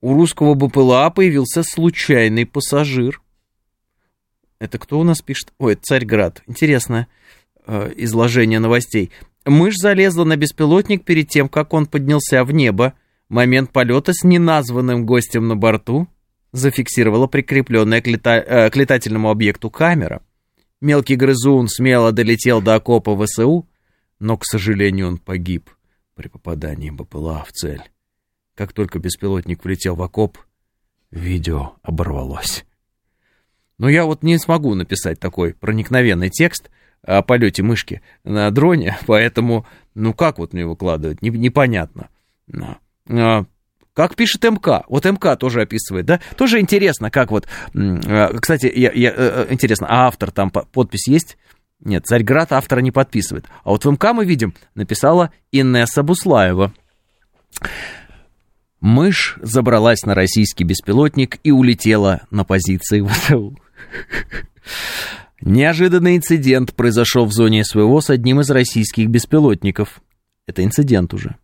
у 0.00 0.14
русского 0.14 0.54
БПЛА 0.54 1.10
появился 1.10 1.62
случайный 1.62 2.46
пассажир. 2.46 3.20
Это 4.58 4.78
кто 4.78 5.00
у 5.00 5.04
нас 5.04 5.22
пишет? 5.22 5.52
Ой, 5.58 5.74
Царьград. 5.74 6.42
Интересное 6.46 7.08
э, 7.66 7.92
изложение 7.96 8.58
новостей. 8.58 9.10
Мышь 9.46 9.76
залезла 9.76 10.24
на 10.24 10.36
беспилотник 10.36 11.04
перед 11.04 11.28
тем, 11.28 11.48
как 11.48 11.72
он 11.72 11.86
поднялся 11.86 12.44
в 12.44 12.52
небо. 12.52 12.94
Момент 13.28 13.72
полета 13.72 14.12
с 14.12 14.22
неназванным 14.24 15.06
гостем 15.06 15.48
на 15.48 15.56
борту 15.56 16.08
зафиксировала 16.52 17.26
прикрепленная 17.26 18.00
к, 18.00 18.06
лета... 18.06 18.36
э, 18.36 18.70
к 18.70 18.76
летательному 18.76 19.30
объекту 19.30 19.70
камера. 19.70 20.22
Мелкий 20.80 21.16
грызун 21.16 21.68
смело 21.68 22.10
долетел 22.10 22.60
до 22.60 22.74
окопа 22.74 23.16
ВСУ, 23.24 23.68
но, 24.18 24.36
к 24.36 24.44
сожалению, 24.44 25.08
он 25.08 25.18
погиб 25.18 25.70
при 26.14 26.28
попадании 26.28 26.90
БПЛА 26.90 27.44
в 27.46 27.52
цель. 27.52 27.82
Как 28.60 28.74
только 28.74 28.98
беспилотник 28.98 29.64
влетел 29.64 29.94
в 29.94 30.02
окоп, 30.02 30.36
видео 31.10 31.76
оборвалось. 31.82 32.66
Но 33.78 33.88
я 33.88 34.04
вот 34.04 34.22
не 34.22 34.36
смогу 34.36 34.74
написать 34.74 35.18
такой 35.18 35.54
проникновенный 35.54 36.28
текст 36.28 36.68
о 37.02 37.22
полете 37.22 37.62
мышки 37.62 38.02
на 38.22 38.50
дроне, 38.50 38.98
поэтому, 39.06 39.66
ну 39.94 40.12
как 40.12 40.36
вот 40.36 40.52
мне 40.52 40.66
выкладывать, 40.66 41.22
непонятно. 41.22 42.10
А, 43.08 43.46
как 43.94 44.14
пишет 44.14 44.44
МК. 44.44 44.84
Вот 44.88 45.06
МК 45.06 45.36
тоже 45.36 45.62
описывает, 45.62 46.04
да? 46.04 46.20
Тоже 46.36 46.60
интересно, 46.60 47.10
как 47.10 47.30
вот... 47.30 47.48
А, 47.74 48.38
кстати, 48.38 48.70
я, 48.76 48.92
я, 48.92 49.08
э, 49.08 49.14
э, 49.16 49.46
интересно, 49.54 49.86
а 49.88 50.06
автор 50.06 50.32
там 50.32 50.50
подпись 50.50 51.08
есть? 51.08 51.38
Нет, 51.82 52.04
Царьград 52.04 52.52
автора 52.52 52.80
не 52.80 52.90
подписывает. 52.90 53.46
А 53.64 53.70
вот 53.70 53.86
в 53.86 53.90
МК 53.90 54.12
мы 54.12 54.26
видим, 54.26 54.52
написала 54.74 55.32
Инесса 55.50 56.02
Буслаева. 56.02 56.74
Мышь 58.80 59.38
забралась 59.42 60.02
на 60.04 60.14
российский 60.14 60.64
беспилотник 60.64 61.38
и 61.44 61.50
улетела 61.50 62.22
на 62.30 62.44
позиции 62.44 63.02
ВСУ. 63.02 63.58
Неожиданный 65.42 66.16
инцидент 66.16 66.74
произошел 66.74 67.26
в 67.26 67.32
зоне 67.32 67.64
СВО 67.64 68.00
с 68.00 68.10
одним 68.10 68.40
из 68.40 68.50
российских 68.50 69.08
беспилотников. 69.08 70.00
Это 70.46 70.64
инцидент 70.64 71.12
уже. 71.12 71.36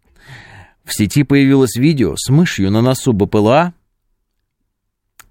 В 0.84 0.94
сети 0.94 1.24
появилось 1.24 1.76
видео 1.76 2.14
с 2.16 2.30
мышью 2.30 2.70
на 2.70 2.80
носу 2.80 3.12
БПЛА. 3.12 3.74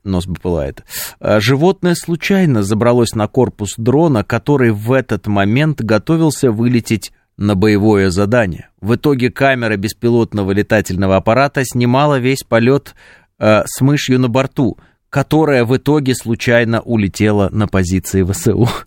Нос 0.04 0.28
БПЛА 0.28 0.68
это. 0.68 0.84
А 1.20 1.40
животное 1.40 1.96
случайно 1.96 2.62
забралось 2.62 3.14
на 3.14 3.28
корпус 3.28 3.74
дрона, 3.78 4.24
который 4.24 4.72
в 4.72 4.92
этот 4.92 5.26
момент 5.26 5.82
готовился 5.82 6.52
вылететь 6.52 7.12
на 7.38 7.56
боевое 7.56 8.10
задание. 8.10 8.70
В 8.82 8.96
итоге 8.96 9.30
камера 9.30 9.76
беспилотного 9.78 10.52
летательного 10.52 11.18
аппарата 11.18 11.64
снимала 11.66 12.20
весь 12.20 12.44
полет 12.44 12.96
э, 13.40 13.64
с 13.66 13.82
мышью 13.82 14.20
на 14.20 14.30
борту, 14.30 14.78
которая 15.10 15.66
в 15.66 15.76
итоге 15.76 16.16
случайно 16.16 16.82
улетела 16.82 17.50
на 17.50 17.68
позиции 17.68 18.24
ВСУ. 18.24 18.70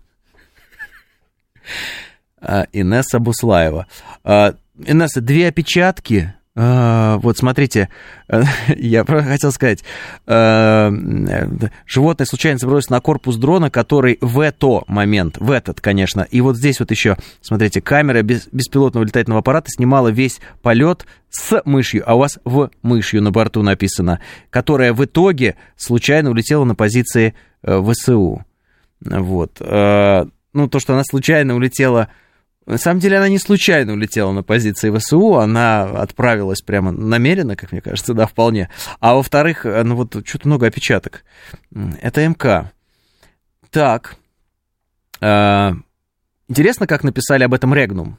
А, 2.40 2.66
Инесса 2.72 3.18
Буслаева. 3.18 3.88
А, 4.22 4.54
Инесса, 4.78 5.20
две 5.20 5.48
опечатки 5.48 6.34
вот 6.58 7.38
смотрите, 7.38 7.88
я 8.76 9.04
хотел 9.04 9.52
сказать, 9.52 9.84
а, 10.26 10.92
животное 11.86 12.26
случайно 12.26 12.58
забросилось 12.58 12.90
на 12.90 13.00
корпус 13.00 13.36
дрона, 13.36 13.70
который 13.70 14.18
в 14.20 14.40
этот 14.40 14.88
момент, 14.88 15.38
в 15.38 15.52
этот, 15.52 15.80
конечно, 15.80 16.22
и 16.22 16.40
вот 16.40 16.56
здесь 16.56 16.80
вот 16.80 16.90
еще, 16.90 17.16
смотрите, 17.42 17.80
камера 17.80 18.22
беспилотного 18.22 19.04
летательного 19.04 19.38
аппарата 19.38 19.68
снимала 19.70 20.08
весь 20.08 20.40
полет 20.60 21.06
с 21.30 21.62
мышью, 21.64 22.02
а 22.04 22.16
у 22.16 22.18
вас 22.18 22.40
в 22.44 22.70
мышью 22.82 23.22
на 23.22 23.30
борту 23.30 23.62
написано, 23.62 24.20
которая 24.50 24.92
в 24.92 25.04
итоге 25.04 25.54
случайно 25.76 26.30
улетела 26.30 26.64
на 26.64 26.74
позиции 26.74 27.34
э, 27.62 27.80
ВСУ. 27.80 28.44
Вот. 29.00 29.58
А, 29.60 30.26
ну, 30.52 30.68
то, 30.68 30.80
что 30.80 30.94
она 30.94 31.04
случайно 31.04 31.54
улетела 31.54 32.08
на 32.68 32.76
самом 32.76 33.00
деле 33.00 33.16
она 33.16 33.30
не 33.30 33.38
случайно 33.38 33.94
улетела 33.94 34.30
на 34.32 34.42
позиции 34.42 34.96
ВСУ, 34.96 35.36
она 35.36 35.84
отправилась 35.84 36.60
прямо 36.60 36.92
намеренно, 36.92 37.56
как 37.56 37.72
мне 37.72 37.80
кажется, 37.80 38.12
да, 38.12 38.26
вполне. 38.26 38.68
А 39.00 39.14
во-вторых, 39.14 39.64
ну 39.64 39.96
вот 39.96 40.14
что-то 40.26 40.46
много 40.46 40.66
опечаток. 40.66 41.24
Это 42.02 42.28
МК. 42.28 42.70
Так. 43.70 44.16
Э, 45.22 45.72
интересно, 46.48 46.86
как 46.86 47.04
написали 47.04 47.42
об 47.42 47.54
этом 47.54 47.72
Регнум. 47.72 48.18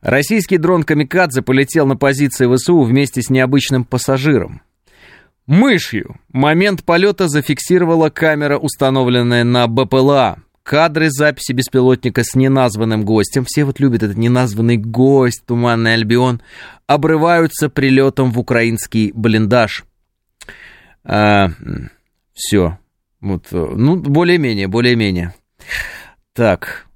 Российский 0.00 0.56
дрон 0.56 0.82
«Камикадзе» 0.82 1.42
полетел 1.42 1.86
на 1.86 1.96
позиции 1.96 2.52
ВСУ 2.52 2.80
вместе 2.80 3.20
с 3.20 3.28
необычным 3.28 3.84
пассажиром. 3.84 4.62
Мышью 5.46 6.16
момент 6.32 6.84
полета 6.84 7.28
зафиксировала 7.28 8.08
камера, 8.08 8.56
установленная 8.56 9.44
на 9.44 9.66
БПЛА 9.68 10.38
кадры 10.62 11.10
записи 11.10 11.52
беспилотника 11.52 12.22
с 12.24 12.34
неназванным 12.34 13.04
гостем, 13.04 13.44
все 13.46 13.64
вот 13.64 13.80
любят 13.80 14.02
этот 14.02 14.16
неназванный 14.16 14.76
гость, 14.76 15.44
Туманный 15.46 15.94
Альбион, 15.94 16.40
обрываются 16.86 17.68
прилетом 17.68 18.32
в 18.32 18.38
украинский 18.38 19.12
блиндаж. 19.12 19.84
А, 21.04 21.50
все. 22.32 22.78
Вот, 23.20 23.46
ну, 23.50 23.96
более-менее, 23.96 24.68
более-менее. 24.68 25.34
Так. 26.32 26.86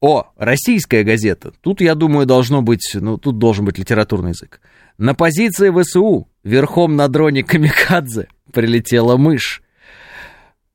О, 0.00 0.32
российская 0.36 1.04
газета. 1.04 1.52
Тут, 1.60 1.80
я 1.80 1.94
думаю, 1.94 2.26
должно 2.26 2.60
быть, 2.60 2.90
ну, 2.94 3.18
тут 3.18 3.38
должен 3.38 3.64
быть 3.64 3.78
литературный 3.78 4.30
язык. 4.30 4.60
На 4.98 5.14
позиции 5.14 5.70
ВСУ 5.70 6.28
верхом 6.42 6.96
на 6.96 7.08
дроне 7.08 7.42
Камикадзе 7.44 8.28
прилетела 8.52 9.16
мышь. 9.16 9.61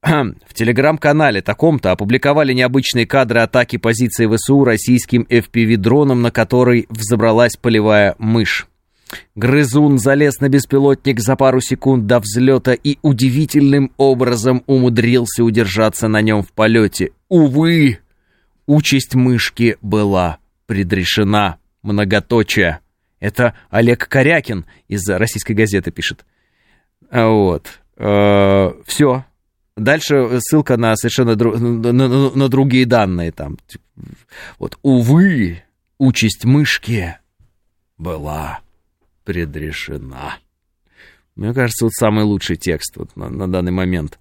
В 0.01 0.53
телеграм-канале 0.53 1.41
таком-то 1.41 1.91
опубликовали 1.91 2.53
необычные 2.53 3.07
кадры 3.07 3.39
атаки 3.39 3.77
позиции 3.77 4.27
ВСУ 4.27 4.63
российским 4.63 5.23
FPV-дроном, 5.29 6.21
на 6.21 6.31
который 6.31 6.85
взобралась 6.89 7.57
полевая 7.57 8.15
мышь. 8.19 8.67
Грызун 9.35 9.97
залез 9.97 10.39
на 10.39 10.49
беспилотник 10.49 11.19
за 11.19 11.35
пару 11.35 11.61
секунд 11.61 12.07
до 12.07 12.19
взлета 12.19 12.73
и 12.73 12.97
удивительным 13.01 13.91
образом 13.97 14.63
умудрился 14.67 15.43
удержаться 15.43 16.07
на 16.07 16.21
нем 16.21 16.43
в 16.43 16.51
полете. 16.51 17.11
Увы, 17.29 17.99
участь 18.65 19.15
мышки 19.15 19.77
была 19.81 20.39
предрешена. 20.65 21.57
Многоточие. 21.83 22.79
Это 23.19 23.55
Олег 23.69 24.07
Корякин 24.07 24.65
из 24.87 25.07
российской 25.09 25.53
газеты 25.53 25.91
пишет. 25.91 26.25
Вот. 27.09 27.79
Э, 27.95 28.73
Все. 28.85 29.25
Дальше 29.77 30.39
ссылка 30.39 30.75
на 30.75 30.95
совершенно 30.95 31.35
дру... 31.35 31.55
на, 31.57 31.93
на, 31.93 32.07
на 32.31 32.49
другие 32.49 32.85
данные 32.85 33.31
там. 33.31 33.57
Вот, 34.57 34.77
увы, 34.81 35.63
участь 35.99 36.45
мышки 36.45 37.15
была 37.97 38.61
предрешена. 39.23 40.37
Мне 41.35 41.53
кажется, 41.53 41.85
вот 41.85 41.93
самый 41.93 42.23
лучший 42.23 42.55
текст 42.55 42.97
вот 42.97 43.15
на, 43.15 43.29
на 43.29 43.47
данный 43.47 43.71
момент. 43.71 44.19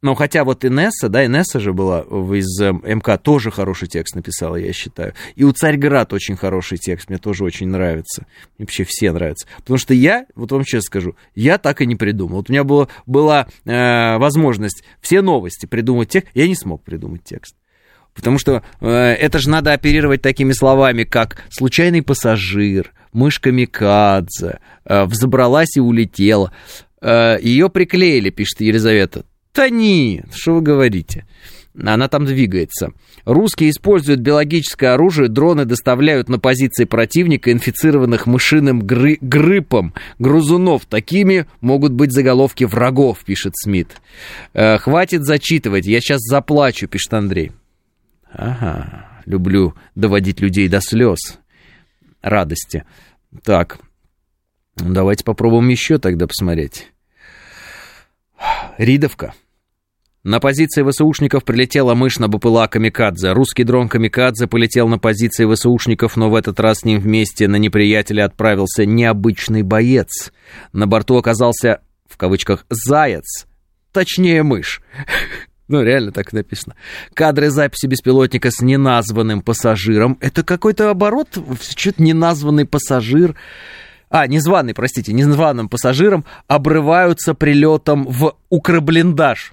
Ну, 0.00 0.14
хотя 0.14 0.44
вот 0.44 0.64
Инесса, 0.64 1.08
да, 1.08 1.26
Инесса 1.26 1.58
же 1.58 1.72
была 1.72 2.02
из 2.02 2.60
э, 2.60 2.70
МК, 2.70 3.18
тоже 3.18 3.50
хороший 3.50 3.88
текст 3.88 4.14
написала, 4.14 4.54
я 4.54 4.72
считаю. 4.72 5.12
И 5.34 5.42
у 5.42 5.50
Царьград 5.50 6.12
очень 6.12 6.36
хороший 6.36 6.78
текст, 6.78 7.08
мне 7.08 7.18
тоже 7.18 7.42
очень 7.42 7.66
нравится. 7.66 8.24
Мне 8.56 8.66
вообще 8.66 8.84
все 8.84 9.10
нравятся. 9.10 9.48
Потому 9.56 9.76
что 9.76 9.94
я, 9.94 10.26
вот 10.36 10.52
вам 10.52 10.62
честно 10.62 10.86
скажу, 10.86 11.16
я 11.34 11.58
так 11.58 11.80
и 11.80 11.86
не 11.86 11.96
придумал. 11.96 12.36
Вот 12.36 12.48
у 12.48 12.52
меня 12.52 12.62
было, 12.62 12.88
была 13.06 13.48
э, 13.64 14.18
возможность 14.18 14.84
все 15.00 15.20
новости 15.20 15.66
придумать 15.66 16.10
текст, 16.10 16.30
я 16.32 16.46
не 16.46 16.54
смог 16.54 16.84
придумать 16.84 17.24
текст. 17.24 17.56
Потому 18.14 18.38
что 18.38 18.62
э, 18.80 18.88
это 18.88 19.40
же 19.40 19.50
надо 19.50 19.72
оперировать 19.72 20.22
такими 20.22 20.52
словами, 20.52 21.02
как 21.02 21.42
«случайный 21.50 22.02
пассажир», 22.02 22.92
«мышка 23.12 23.50
Микадзе», 23.50 24.60
э, 24.84 25.04
«взобралась 25.06 25.76
и 25.76 25.80
улетела». 25.80 26.52
Э, 27.00 27.36
ее 27.40 27.68
приклеили, 27.68 28.30
пишет 28.30 28.60
Елизавета. 28.60 29.24
Не, 29.66 30.24
что 30.32 30.54
вы 30.54 30.62
говорите? 30.62 31.26
Она 31.80 32.08
там 32.08 32.24
двигается. 32.24 32.92
Русские 33.24 33.70
используют 33.70 34.20
биологическое 34.20 34.94
оружие, 34.94 35.28
дроны 35.28 35.64
доставляют 35.64 36.28
на 36.28 36.38
позиции 36.38 36.84
противника, 36.84 37.52
инфицированных 37.52 38.26
мышиным 38.26 38.82
гры- 38.82 39.18
гриппом, 39.20 39.94
грузунов. 40.18 40.86
Такими 40.86 41.46
могут 41.60 41.92
быть 41.92 42.12
заголовки 42.12 42.64
врагов, 42.64 43.24
пишет 43.24 43.52
Смит. 43.56 44.00
Э, 44.54 44.78
хватит 44.78 45.24
зачитывать, 45.24 45.86
я 45.86 46.00
сейчас 46.00 46.20
заплачу, 46.22 46.88
пишет 46.88 47.14
Андрей. 47.14 47.52
Ага, 48.32 49.22
люблю 49.24 49.74
доводить 49.94 50.40
людей 50.40 50.68
до 50.68 50.80
слез, 50.80 51.38
радости. 52.22 52.84
Так, 53.44 53.78
давайте 54.76 55.22
попробуем 55.24 55.68
еще 55.68 55.98
тогда 55.98 56.26
посмотреть. 56.26 56.88
Ридовка. 58.78 59.34
На 60.28 60.40
позиции 60.40 60.82
ВСУшников 60.82 61.42
прилетела 61.42 61.94
мышь 61.94 62.18
на 62.18 62.28
БПЛА 62.28 62.68
«Камикадзе». 62.68 63.32
Русский 63.32 63.64
дрон 63.64 63.88
«Камикадзе» 63.88 64.46
полетел 64.46 64.86
на 64.86 64.98
позиции 64.98 65.50
ВСУшников, 65.50 66.18
но 66.18 66.28
в 66.28 66.34
этот 66.34 66.60
раз 66.60 66.80
с 66.80 66.84
ним 66.84 67.00
вместе 67.00 67.48
на 67.48 67.56
неприятеля 67.56 68.26
отправился 68.26 68.84
необычный 68.84 69.62
боец. 69.62 70.30
На 70.74 70.86
борту 70.86 71.16
оказался, 71.16 71.80
в 72.06 72.18
кавычках, 72.18 72.66
«заяц», 72.68 73.46
точнее 73.90 74.42
мышь. 74.42 74.82
Ну, 75.70 75.82
реально 75.82 76.12
так 76.12 76.32
написано. 76.32 76.76
Кадры 77.12 77.50
записи 77.50 77.84
беспилотника 77.86 78.50
с 78.50 78.62
неназванным 78.62 79.42
пассажиром. 79.42 80.16
Это 80.22 80.42
какой-то 80.42 80.88
оборот, 80.88 81.38
что-то 81.60 82.02
неназванный 82.02 82.64
пассажир 82.64 83.36
а, 84.10 84.26
незваный, 84.26 84.72
простите, 84.72 85.12
незваным 85.12 85.68
пассажиром 85.68 86.24
обрываются 86.46 87.34
прилетом 87.34 88.06
в 88.08 88.34
укроблиндаж 88.48 89.52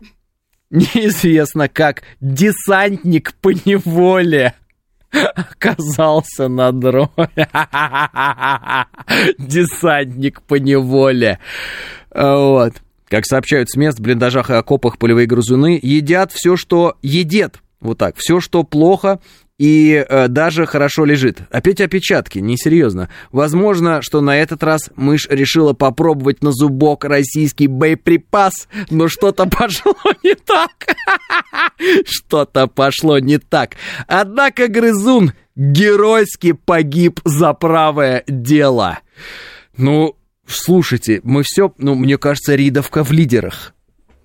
неизвестно 0.70 1.68
как 1.70 2.04
десантник 2.20 3.34
по 3.42 3.50
неволе 3.50 4.54
оказался 5.12 6.48
на 6.48 6.72
дроне. 6.72 7.10
Десантник 9.38 10.42
по 10.42 10.56
неволе. 10.56 11.40
Вот. 12.14 12.74
Как 13.08 13.26
сообщают 13.26 13.70
с 13.70 13.76
мест 13.76 14.00
в 14.00 14.02
блиндажах 14.02 14.50
и 14.50 14.54
окопах 14.54 14.98
полевые 14.98 15.28
грызуны, 15.28 15.80
едят 15.82 16.32
все, 16.32 16.56
что 16.58 16.98
едет. 17.02 17.60
Вот 17.80 17.98
так. 17.98 18.16
Все, 18.18 18.40
что 18.40 18.64
плохо, 18.64 19.20
и 19.58 20.06
э, 20.08 20.28
даже 20.28 20.66
хорошо 20.66 21.06
лежит. 21.06 21.40
Опять 21.50 21.80
опечатки, 21.80 22.40
несерьезно. 22.40 23.10
Возможно, 23.32 24.02
что 24.02 24.22
на 24.22 24.38
этот 24.38 24.64
раз 24.64 24.90
мышь 24.96 25.28
решила 25.30 25.74
попробовать 25.74 26.44
на 26.44 26.52
зубок 26.52 27.06
российский 27.06 27.68
боеприпас, 27.68 28.68
но 28.90 29.08
что-то 29.08 29.46
пошло 29.50 29.96
не 30.24 30.36
так. 30.36 30.72
Что-то 32.06 32.68
пошло 32.68 33.20
не 33.20 33.38
так. 33.38 33.76
Однако 34.08 34.68
грызун 34.68 35.34
геройски 35.56 36.52
погиб 36.52 37.22
за 37.24 37.54
правое 37.54 38.24
дело. 38.28 39.00
Ну, 39.78 40.18
слушайте, 40.46 41.22
мы 41.24 41.44
все, 41.44 41.74
ну, 41.78 41.96
мне 41.96 42.18
кажется, 42.18 42.56
Ридовка 42.56 43.04
в 43.04 43.12
лидерах. 43.12 43.75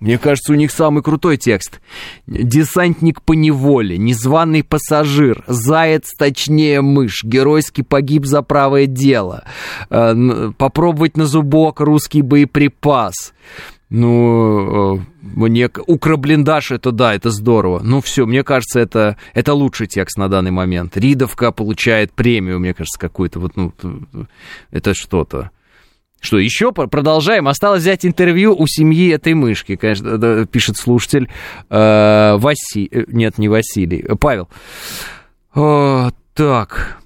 Мне 0.01 0.17
кажется, 0.17 0.53
у 0.53 0.57
них 0.57 0.71
самый 0.71 1.03
крутой 1.03 1.37
текст. 1.37 1.81
Десантник 2.27 3.21
по 3.23 3.35
неволе, 3.35 3.99
незваный 3.99 4.65
пассажир, 4.65 5.45
заяц 5.47 6.15
точнее 6.17 6.81
мышь, 6.81 7.23
геройски 7.23 7.83
погиб 7.83 8.25
за 8.25 8.41
правое 8.41 8.87
дело. 8.87 9.45
Э, 9.91 10.53
попробовать 10.57 11.19
на 11.19 11.27
зубок 11.27 11.81
русский 11.81 12.23
боеприпас. 12.23 13.35
Ну, 13.91 14.97
э, 14.97 15.01
мне... 15.21 15.69
Укроблиндаж, 15.87 16.71
это 16.71 16.93
да, 16.93 17.15
это 17.15 17.31
здорово. 17.31 17.81
Ну, 17.83 18.01
все, 18.01 18.25
мне 18.25 18.43
кажется, 18.43 18.81
это, 18.81 19.17
это 19.35 19.53
лучший 19.53 19.87
текст 19.87 20.17
на 20.17 20.29
данный 20.29 20.53
момент. 20.53 20.97
Ридовка 20.97 21.53
получает 21.53 22.13
премию, 22.13 22.59
мне 22.59 22.73
кажется, 22.73 22.99
какую-то. 22.99 23.41
Вот, 23.41 23.57
ну, 23.57 23.73
это 24.71 24.95
что-то. 24.95 25.51
Что, 26.21 26.39
еще 26.39 26.71
продолжаем? 26.73 27.49
Осталось 27.49 27.81
взять 27.81 28.05
интервью 28.05 28.55
у 28.55 28.67
семьи 28.67 29.09
этой 29.11 29.33
мышки, 29.33 29.77
конечно, 29.77 30.47
пишет 30.47 30.77
слушатель 30.77 31.31
э, 31.71 32.37
Василий. 32.37 32.89
Э, 32.93 33.05
нет, 33.09 33.39
не 33.39 33.49
Василий, 33.49 34.05
э, 34.07 34.15
Павел. 34.17 34.49
О, 35.55 36.11
так. 36.35 36.99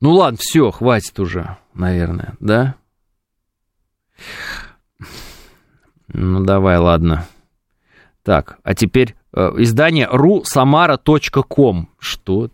Ну 0.00 0.12
ладно, 0.12 0.38
все, 0.40 0.70
хватит 0.70 1.18
уже, 1.18 1.56
наверное, 1.74 2.36
да? 2.38 2.76
Ну 6.08 6.44
давай, 6.44 6.78
ладно. 6.78 7.26
Так, 8.22 8.58
а 8.62 8.74
теперь 8.74 9.16
э, 9.32 9.50
издание 9.58 10.08
rusamara.com. 10.10 11.88
Что? 11.98 12.50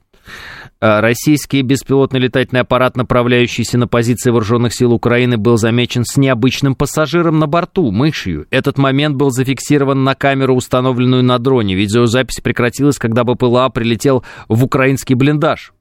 Э, 0.79 1.01
российский 1.01 1.62
беспилотный 1.62 2.20
летательный 2.20 2.61
аппарат, 2.61 2.97
направляющийся 2.97 3.79
на 3.79 3.89
позиции 3.89 4.31
вооруженных 4.31 4.74
сил 4.74 4.93
Украины, 4.93 5.39
был 5.39 5.57
замечен 5.57 6.05
с 6.05 6.18
необычным 6.18 6.74
пассажиром 6.74 7.39
на 7.39 7.47
борту, 7.47 7.91
мышью. 7.91 8.47
Этот 8.51 8.77
момент 8.77 9.16
был 9.16 9.31
зафиксирован 9.31 10.05
на 10.05 10.14
камеру, 10.14 10.55
установленную 10.55 11.22
на 11.22 11.39
дроне. 11.39 11.74
Видеозапись 11.74 12.43
прекратилась, 12.43 12.99
когда 12.99 13.24
БПЛА 13.24 13.70
прилетел 13.70 14.22
в 14.49 14.64
украинский 14.64 15.14
блиндаж. 15.14 15.72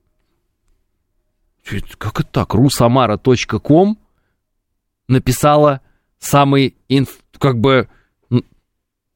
Как 1.98 2.22
это 2.22 2.30
так? 2.32 2.54
русамара.ком 2.54 3.98
написала 5.10 5.82
самый, 6.20 6.76
инф, 6.88 7.10
как 7.38 7.60
бы, 7.60 7.90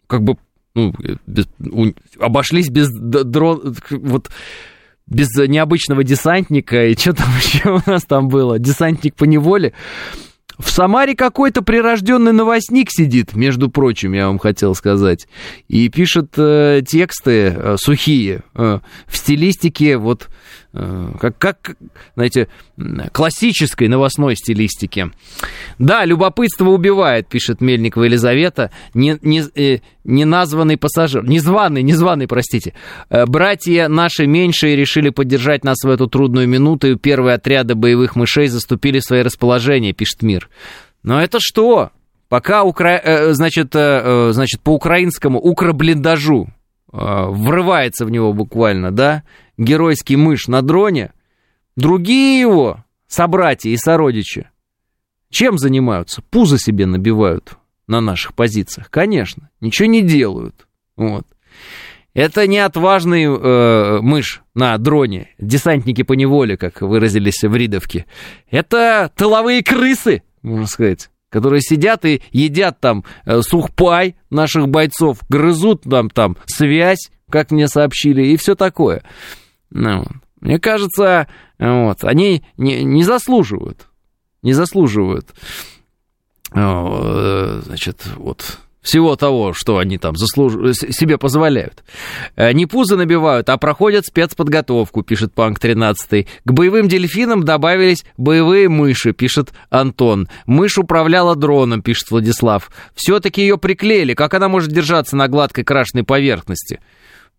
как 0.07 0.23
бы, 0.23 0.35
ну, 0.73 0.93
без, 1.25 1.47
у, 1.59 1.93
обошлись 2.19 2.69
без 2.69 2.89
дрон, 2.91 3.75
вот 3.91 4.29
без 5.09 5.29
необычного 5.35 6.03
десантника, 6.03 6.87
и 6.87 6.97
что 6.97 7.13
там 7.13 7.27
еще 7.37 7.81
у 7.85 7.89
нас 7.89 8.03
там 8.03 8.27
было? 8.27 8.59
Десантник 8.59 9.15
по 9.15 9.25
неволе. 9.25 9.73
В 10.59 10.71
Самаре 10.71 11.15
какой-то 11.15 11.61
прирожденный 11.61 12.33
новостник 12.33 12.89
сидит, 12.91 13.33
между 13.33 13.69
прочим, 13.69 14.11
я 14.11 14.27
вам 14.27 14.39
хотел 14.39 14.75
сказать, 14.75 15.25
и 15.69 15.87
пишет 15.87 16.33
э, 16.35 16.81
тексты 16.85 17.53
э, 17.55 17.77
сухие 17.79 18.43
э, 18.55 18.79
в 19.07 19.17
стилистике 19.17 19.97
вот 19.97 20.27
как, 20.71 21.37
как, 21.39 21.75
знаете, 22.13 22.47
классической 23.11 23.87
новостной 23.87 24.35
стилистики. 24.35 25.11
Да, 25.79 26.05
любопытство 26.05 26.69
убивает, 26.69 27.27
пишет 27.27 27.59
Мельникова 27.59 28.03
Елизавета, 28.03 28.69
не, 28.93 29.17
не, 29.23 29.41
э, 29.55 29.79
неназванный 30.03 30.77
пассажир, 30.77 31.23
незваный, 31.23 31.81
незваный, 31.81 32.27
простите. 32.27 32.75
Э, 33.09 33.25
братья 33.25 33.87
наши 33.87 34.27
меньшие 34.27 34.75
решили 34.75 35.09
поддержать 35.09 35.63
нас 35.63 35.77
в 35.83 35.89
эту 35.89 36.07
трудную 36.07 36.47
минуту, 36.47 36.91
и 36.91 36.95
первые 36.95 37.35
отряды 37.35 37.73
боевых 37.73 38.15
мышей 38.15 38.47
заступили 38.47 38.99
в 38.99 39.03
свои 39.03 39.23
расположения, 39.23 39.93
пишет 39.93 40.21
Мир. 40.21 40.49
Но 41.01 41.19
это 41.19 41.39
что? 41.41 41.89
Пока, 42.27 42.63
укра... 42.63 43.33
значит, 43.33 43.73
значит, 43.73 44.61
по 44.61 44.75
украинскому 44.75 45.39
укроблиндажу 45.39 46.47
врывается 46.91 48.05
в 48.05 48.11
него 48.11 48.33
буквально, 48.33 48.91
да, 48.91 49.23
геройский 49.59 50.15
мышь 50.15 50.47
на 50.47 50.61
дроне, 50.61 51.13
другие 51.75 52.39
его 52.39 52.83
собратья 53.07 53.69
и 53.69 53.77
сородичи 53.77 54.49
чем 55.29 55.57
занимаются? 55.57 56.21
Пузо 56.29 56.57
себе 56.57 56.85
набивают 56.85 57.57
на 57.87 58.01
наших 58.01 58.33
позициях. 58.33 58.89
Конечно, 58.89 59.49
ничего 59.61 59.87
не 59.87 60.01
делают. 60.01 60.67
Вот. 60.95 61.25
Это 62.13 62.47
не 62.47 62.57
отважный 62.57 63.25
э, 63.25 63.99
мышь 64.01 64.41
на 64.55 64.77
дроне, 64.77 65.29
десантники 65.37 66.01
по 66.01 66.13
неволе, 66.13 66.57
как 66.57 66.81
выразились 66.81 67.43
в 67.43 67.55
Ридовке. 67.55 68.05
Это 68.49 69.11
тыловые 69.15 69.63
крысы, 69.63 70.23
можно 70.41 70.65
сказать, 70.65 71.11
которые 71.29 71.61
сидят 71.61 72.05
и 72.05 72.21
едят 72.31 72.79
там 72.79 73.05
э, 73.25 73.41
сухпай 73.41 74.15
наших 74.31 74.67
бойцов, 74.67 75.19
грызут 75.29 75.83
там, 75.83 76.09
там 76.09 76.35
связь, 76.47 77.11
как 77.29 77.51
мне 77.51 77.67
сообщили, 77.67 78.23
и 78.23 78.37
все 78.37 78.55
такое. 78.55 79.03
Ну, 79.69 80.05
мне 80.39 80.59
кажется, 80.59 81.27
вот, 81.57 82.03
они 82.03 82.43
не, 82.57 82.83
не 82.83 83.03
заслуживают, 83.03 83.87
не 84.41 84.53
заслуживают, 84.53 85.29
э, 86.53 87.61
значит, 87.65 88.05
вот, 88.15 88.59
всего 88.81 89.15
того, 89.15 89.53
что 89.53 89.77
они 89.77 89.97
там 89.97 90.15
заслуж... 90.15 90.53
себе 90.75 91.17
позволяют. 91.17 91.83
Э, 92.35 92.53
не 92.53 92.65
пузо 92.65 92.95
набивают, 92.95 93.49
а 93.49 93.57
проходят 93.57 94.05
спецподготовку, 94.05 95.03
пишет 95.03 95.33
Панк 95.33 95.59
13. 95.59 96.27
К 96.45 96.51
боевым 96.51 96.87
дельфинам 96.87 97.43
добавились 97.43 98.05
боевые 98.17 98.69
мыши, 98.69 99.11
пишет 99.11 99.51
Антон. 99.69 100.29
Мышь 100.45 100.77
управляла 100.77 101.35
дроном, 101.35 101.81
пишет 101.81 102.09
Владислав. 102.09 102.71
Все-таки 102.95 103.41
ее 103.41 103.57
приклеили, 103.57 104.13
как 104.13 104.33
она 104.33 104.47
может 104.47 104.71
держаться 104.71 105.17
на 105.17 105.27
гладкой 105.27 105.65
крашенной 105.65 106.03
поверхности? 106.03 106.79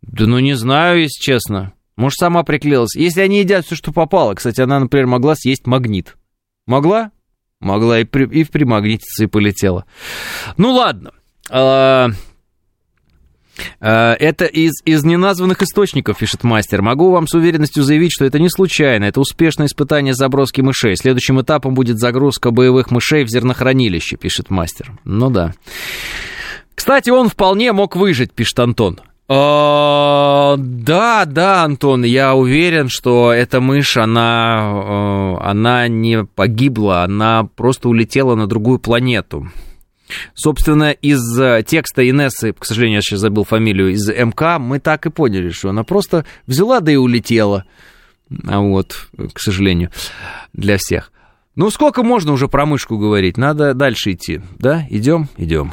Да 0.03 0.27
ну 0.27 0.39
не 0.39 0.55
знаю, 0.55 1.01
если 1.01 1.21
честно. 1.21 1.73
Может, 1.97 2.19
сама 2.19 2.43
приклеилась. 2.43 2.95
Если 2.95 3.21
они 3.21 3.41
едят 3.41 3.67
все, 3.67 3.77
что 3.77 3.93
попало. 3.93 4.35
Кстати, 4.35 4.61
она, 4.61 4.81
например, 4.81 5.07
могла 5.07 5.35
съесть 5.35 5.67
магнит. 5.67 6.17
Могла? 6.67 7.11
Могла 7.61 8.01
и, 8.01 8.05
при, 8.05 8.25
и 8.25 8.45
примагнититься 8.45 9.25
и 9.25 9.27
полетела. 9.27 9.85
Ну, 10.57 10.73
ладно. 10.73 11.13
А, 11.51 12.09
а, 13.81 14.15
это 14.15 14.47
из, 14.47 14.73
из 14.85 15.05
неназванных 15.05 15.63
источников, 15.63 16.19
пишет 16.19 16.45
мастер. 16.45 16.83
Могу 16.83 17.11
вам 17.11 17.27
с 17.27 17.35
уверенностью 17.35 17.83
заявить, 17.83 18.13
что 18.13 18.25
это 18.25 18.39
не 18.39 18.49
случайно. 18.49 19.05
Это 19.05 19.21
успешное 19.21 19.67
испытание 19.67 20.15
заброски 20.15 20.61
мышей. 20.61 20.97
Следующим 20.97 21.41
этапом 21.41 21.75
будет 21.75 21.99
загрузка 21.99 22.51
боевых 22.51 22.91
мышей 22.91 23.25
в 23.25 23.29
зернохранилище, 23.29 24.17
пишет 24.17 24.51
мастер. 24.51 24.93
Ну 25.05 25.31
да. 25.31 25.55
Кстати, 26.75 27.11
он 27.11 27.29
вполне 27.29 27.73
мог 27.73 27.97
выжить, 27.97 28.33
пишет 28.33 28.59
Антон. 28.61 29.01
А, 29.33 30.57
да, 30.59 31.25
да, 31.25 31.63
Антон, 31.63 32.03
я 32.03 32.35
уверен, 32.35 32.89
что 32.89 33.33
эта 33.33 33.61
мышь, 33.61 33.97
она, 33.97 35.37
э, 35.39 35.45
она 35.45 35.87
не 35.87 36.25
погибла, 36.25 37.05
она 37.05 37.45
просто 37.45 37.89
улетела 37.89 38.35
на 38.35 38.49
другую 38.49 38.81
планету. 38.81 39.49
Собственно, 40.35 40.91
из 40.91 41.21
э, 41.39 41.63
текста 41.65 42.11
Инессы, 42.11 42.53
к 42.53 42.65
сожалению, 42.65 42.97
я 42.97 43.03
сейчас 43.03 43.21
забыл 43.21 43.45
фамилию, 43.45 43.93
из 43.93 44.09
МК, 44.09 44.59
мы 44.59 44.81
так 44.81 45.07
и 45.07 45.11
поняли, 45.11 45.51
что 45.51 45.71
она 45.71 45.85
просто 45.85 46.25
взяла 46.49 46.81
да 46.81 46.91
и 46.91 46.97
улетела. 46.97 47.67
А 48.49 48.59
вот, 48.59 49.11
к 49.33 49.39
сожалению, 49.39 49.93
для 50.53 50.77
всех. 50.77 51.13
Ну, 51.55 51.71
сколько 51.71 52.03
можно 52.03 52.33
уже 52.33 52.49
про 52.49 52.67
мышку 52.67 52.99
говорить? 52.99 53.37
Надо 53.37 53.75
дальше 53.75 54.11
идти. 54.11 54.41
Да, 54.59 54.85
идем, 54.91 55.29
идем. 55.37 55.73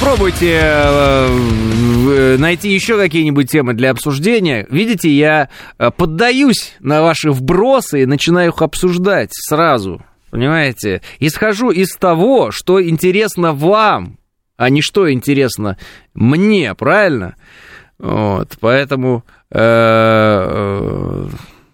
Попробуйте 0.00 0.58
э, 0.62 2.36
найти 2.38 2.70
еще 2.72 2.96
какие-нибудь 2.96 3.50
темы 3.50 3.74
для 3.74 3.90
обсуждения. 3.90 4.66
Видите, 4.70 5.10
я 5.10 5.50
э, 5.78 5.90
поддаюсь 5.94 6.74
на 6.80 7.02
ваши 7.02 7.30
вбросы 7.30 8.02
и 8.02 8.06
начинаю 8.06 8.50
их 8.50 8.62
обсуждать 8.62 9.28
сразу. 9.32 10.02
Понимаете? 10.30 11.02
Исхожу 11.18 11.68
из 11.70 11.94
того, 11.96 12.50
что 12.50 12.82
интересно 12.82 13.52
вам, 13.52 14.16
а 14.56 14.70
не 14.70 14.80
что 14.80 15.12
интересно 15.12 15.76
мне, 16.14 16.74
правильно? 16.74 17.36
Вот, 17.98 18.56
поэтому... 18.58 19.22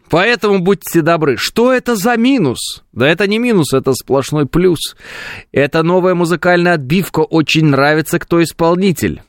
Поэтому 0.09 0.61
будьте 0.61 1.02
добры. 1.02 1.36
Что 1.36 1.72
это 1.72 1.96
за 1.96 2.16
минус? 2.16 2.84
Да 2.92 3.09
это 3.09 3.26
не 3.26 3.38
минус, 3.38 3.72
это 3.72 3.92
сплошной 3.92 4.46
плюс. 4.46 4.96
Это 5.52 5.82
новая 5.82 6.14
музыкальная 6.14 6.74
отбивка. 6.74 7.20
Очень 7.20 7.66
нравится, 7.66 8.18
кто 8.18 8.42
исполнитель. 8.42 9.22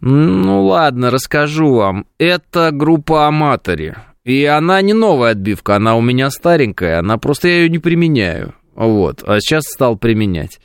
Ну 0.00 0.66
ладно, 0.66 1.10
расскажу 1.10 1.74
вам. 1.74 2.06
Это 2.18 2.70
группа 2.72 3.26
Аматори. 3.26 3.94
И 4.24 4.44
она 4.44 4.82
не 4.82 4.92
новая 4.92 5.32
отбивка, 5.32 5.76
она 5.76 5.96
у 5.96 6.00
меня 6.00 6.30
старенькая. 6.30 6.98
Она 7.00 7.18
просто 7.18 7.48
я 7.48 7.62
ее 7.62 7.68
не 7.68 7.78
применяю. 7.78 8.54
Вот, 8.74 9.22
а 9.26 9.40
сейчас 9.40 9.64
стал 9.64 9.96
применять. 9.96 10.60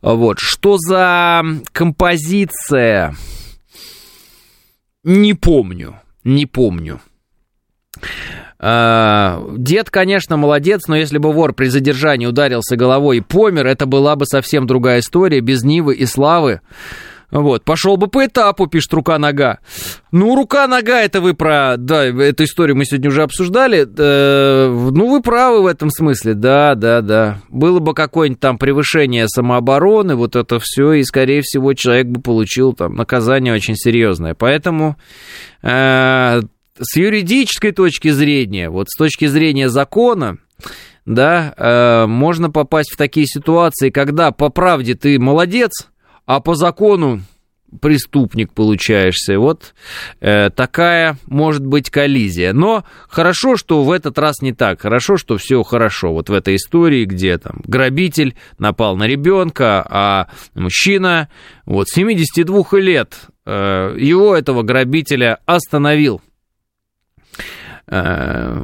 Вот, 0.00 0.38
что 0.40 0.78
за 0.78 1.42
композиция? 1.72 3.14
Не 5.04 5.34
помню, 5.34 6.00
не 6.24 6.46
помню. 6.46 7.00
А, 8.64 9.44
дед, 9.56 9.90
конечно, 9.90 10.36
молодец, 10.36 10.82
но 10.86 10.96
если 10.96 11.18
бы 11.18 11.32
вор 11.32 11.52
при 11.52 11.66
задержании 11.66 12.26
ударился 12.26 12.76
головой 12.76 13.18
и 13.18 13.20
помер, 13.20 13.66
это 13.66 13.86
была 13.86 14.14
бы 14.14 14.24
совсем 14.24 14.68
другая 14.68 15.00
история, 15.00 15.40
без 15.40 15.64
Нивы 15.64 15.96
и 15.96 16.06
Славы. 16.06 16.60
Вот, 17.32 17.64
пошел 17.64 17.96
бы 17.96 18.08
по 18.08 18.26
этапу, 18.26 18.66
пишет 18.66 18.92
рука-нога. 18.92 19.58
Ну, 20.12 20.36
рука-нога, 20.36 21.00
это 21.00 21.22
вы 21.22 21.32
про... 21.34 21.76
Да, 21.78 22.04
эту 22.04 22.44
историю 22.44 22.76
мы 22.76 22.84
сегодня 22.84 23.08
уже 23.08 23.22
обсуждали. 23.22 23.88
Э, 23.98 24.68
ну, 24.68 25.08
вы 25.08 25.22
правы 25.22 25.62
в 25.62 25.66
этом 25.66 25.90
смысле, 25.90 26.34
да, 26.34 26.74
да, 26.74 27.00
да. 27.00 27.38
Было 27.48 27.80
бы 27.80 27.94
какое-нибудь 27.94 28.38
там 28.38 28.58
превышение 28.58 29.28
самообороны, 29.28 30.14
вот 30.14 30.36
это 30.36 30.60
все, 30.60 30.92
и, 30.92 31.02
скорее 31.04 31.40
всего, 31.40 31.72
человек 31.72 32.06
бы 32.08 32.20
получил 32.20 32.74
там 32.74 32.94
наказание 32.94 33.54
очень 33.54 33.76
серьезное. 33.76 34.34
Поэтому 34.34 34.96
э, 35.62 36.42
с 36.82 36.96
юридической 36.96 37.72
точки 37.72 38.10
зрения, 38.10 38.70
вот 38.70 38.88
с 38.88 38.96
точки 38.96 39.26
зрения 39.26 39.68
закона, 39.68 40.38
да, 41.04 41.54
э, 41.56 42.06
можно 42.06 42.50
попасть 42.50 42.92
в 42.92 42.96
такие 42.96 43.26
ситуации, 43.26 43.90
когда 43.90 44.30
по 44.30 44.50
правде 44.50 44.94
ты 44.94 45.18
молодец, 45.18 45.88
а 46.26 46.40
по 46.40 46.54
закону 46.54 47.22
преступник 47.80 48.52
получаешься. 48.52 49.38
Вот 49.38 49.74
э, 50.20 50.50
такая 50.50 51.16
может 51.26 51.64
быть 51.64 51.90
коллизия. 51.90 52.52
Но 52.52 52.84
хорошо, 53.08 53.56
что 53.56 53.82
в 53.82 53.90
этот 53.90 54.18
раз 54.18 54.42
не 54.42 54.52
так. 54.52 54.82
Хорошо, 54.82 55.16
что 55.16 55.38
все 55.38 55.62
хорошо. 55.62 56.12
Вот 56.12 56.28
в 56.28 56.32
этой 56.32 56.56
истории, 56.56 57.04
где 57.04 57.38
там 57.38 57.62
грабитель 57.64 58.36
напал 58.58 58.96
на 58.96 59.06
ребенка, 59.06 59.84
а 59.88 60.28
мужчина 60.54 61.28
вот 61.64 61.88
72 61.88 62.64
лет 62.78 63.16
э, 63.46 63.96
его 63.98 64.36
этого 64.36 64.62
грабителя 64.62 65.38
остановил. 65.46 66.20
Э, 67.92 68.56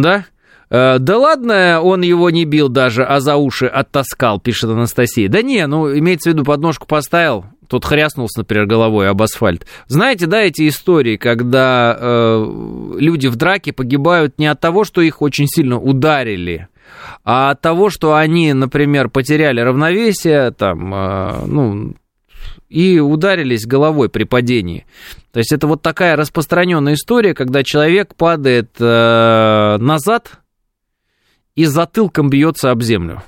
да? 0.00 0.24
Э, 0.70 0.98
да 0.98 1.18
ладно, 1.18 1.80
он 1.82 2.00
его 2.00 2.30
не 2.30 2.46
бил 2.46 2.68
даже, 2.70 3.04
а 3.04 3.20
за 3.20 3.36
уши 3.36 3.66
оттаскал, 3.66 4.40
пишет 4.40 4.70
Анастасия. 4.70 5.28
Да 5.28 5.42
не, 5.42 5.66
ну, 5.66 5.96
имеется 5.98 6.30
в 6.30 6.32
виду, 6.32 6.44
подножку 6.44 6.86
поставил, 6.86 7.44
тут 7.68 7.84
хряснулся, 7.84 8.40
например, 8.40 8.64
головой 8.66 9.10
об 9.10 9.20
асфальт. 9.20 9.66
Знаете, 9.86 10.26
да, 10.26 10.40
эти 10.40 10.66
истории, 10.66 11.18
когда 11.18 11.96
э, 11.98 12.94
люди 12.98 13.26
в 13.26 13.36
драке 13.36 13.74
погибают 13.74 14.38
не 14.38 14.46
от 14.46 14.60
того, 14.60 14.84
что 14.84 15.02
их 15.02 15.20
очень 15.20 15.46
сильно 15.46 15.78
ударили, 15.78 16.68
а 17.24 17.50
от 17.50 17.60
того, 17.60 17.90
что 17.90 18.14
они, 18.14 18.54
например, 18.54 19.10
потеряли 19.10 19.60
равновесие, 19.60 20.52
там, 20.52 20.94
э, 20.94 21.44
ну, 21.46 21.94
и 22.68 22.98
ударились 22.98 23.66
головой 23.66 24.08
при 24.08 24.24
падении. 24.24 24.86
То 25.32 25.38
есть 25.38 25.52
это 25.52 25.66
вот 25.66 25.82
такая 25.82 26.16
распространенная 26.16 26.94
история, 26.94 27.34
когда 27.34 27.62
человек 27.62 28.14
падает 28.14 28.70
э, 28.78 29.76
назад 29.78 30.40
и 31.54 31.64
затылком 31.64 32.30
бьется 32.30 32.70
об 32.70 32.82
землю. 32.82 33.22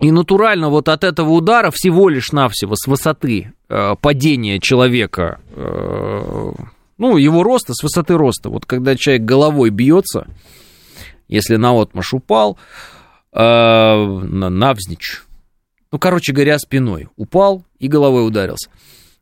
И 0.00 0.10
натурально 0.10 0.70
вот 0.70 0.88
от 0.88 1.04
этого 1.04 1.30
удара 1.30 1.70
всего 1.70 2.08
лишь 2.08 2.32
навсего 2.32 2.74
с 2.76 2.86
высоты 2.86 3.52
э, 3.68 3.94
падения 4.00 4.58
человека, 4.58 5.40
э, 5.50 6.52
ну, 6.98 7.16
его 7.16 7.42
роста, 7.42 7.74
с 7.74 7.82
высоты 7.82 8.14
роста, 8.14 8.48
вот 8.48 8.66
когда 8.66 8.96
человек 8.96 9.24
головой 9.24 9.70
бьется, 9.70 10.26
если 11.28 11.56
на 11.56 11.80
отмаш 11.80 12.12
упал, 12.12 12.58
э, 13.32 13.38
навзничь, 13.38 15.23
ну, 15.94 16.00
короче 16.00 16.32
говоря, 16.32 16.58
спиной 16.58 17.06
упал 17.14 17.64
и 17.78 17.86
головой 17.86 18.26
ударился. 18.26 18.68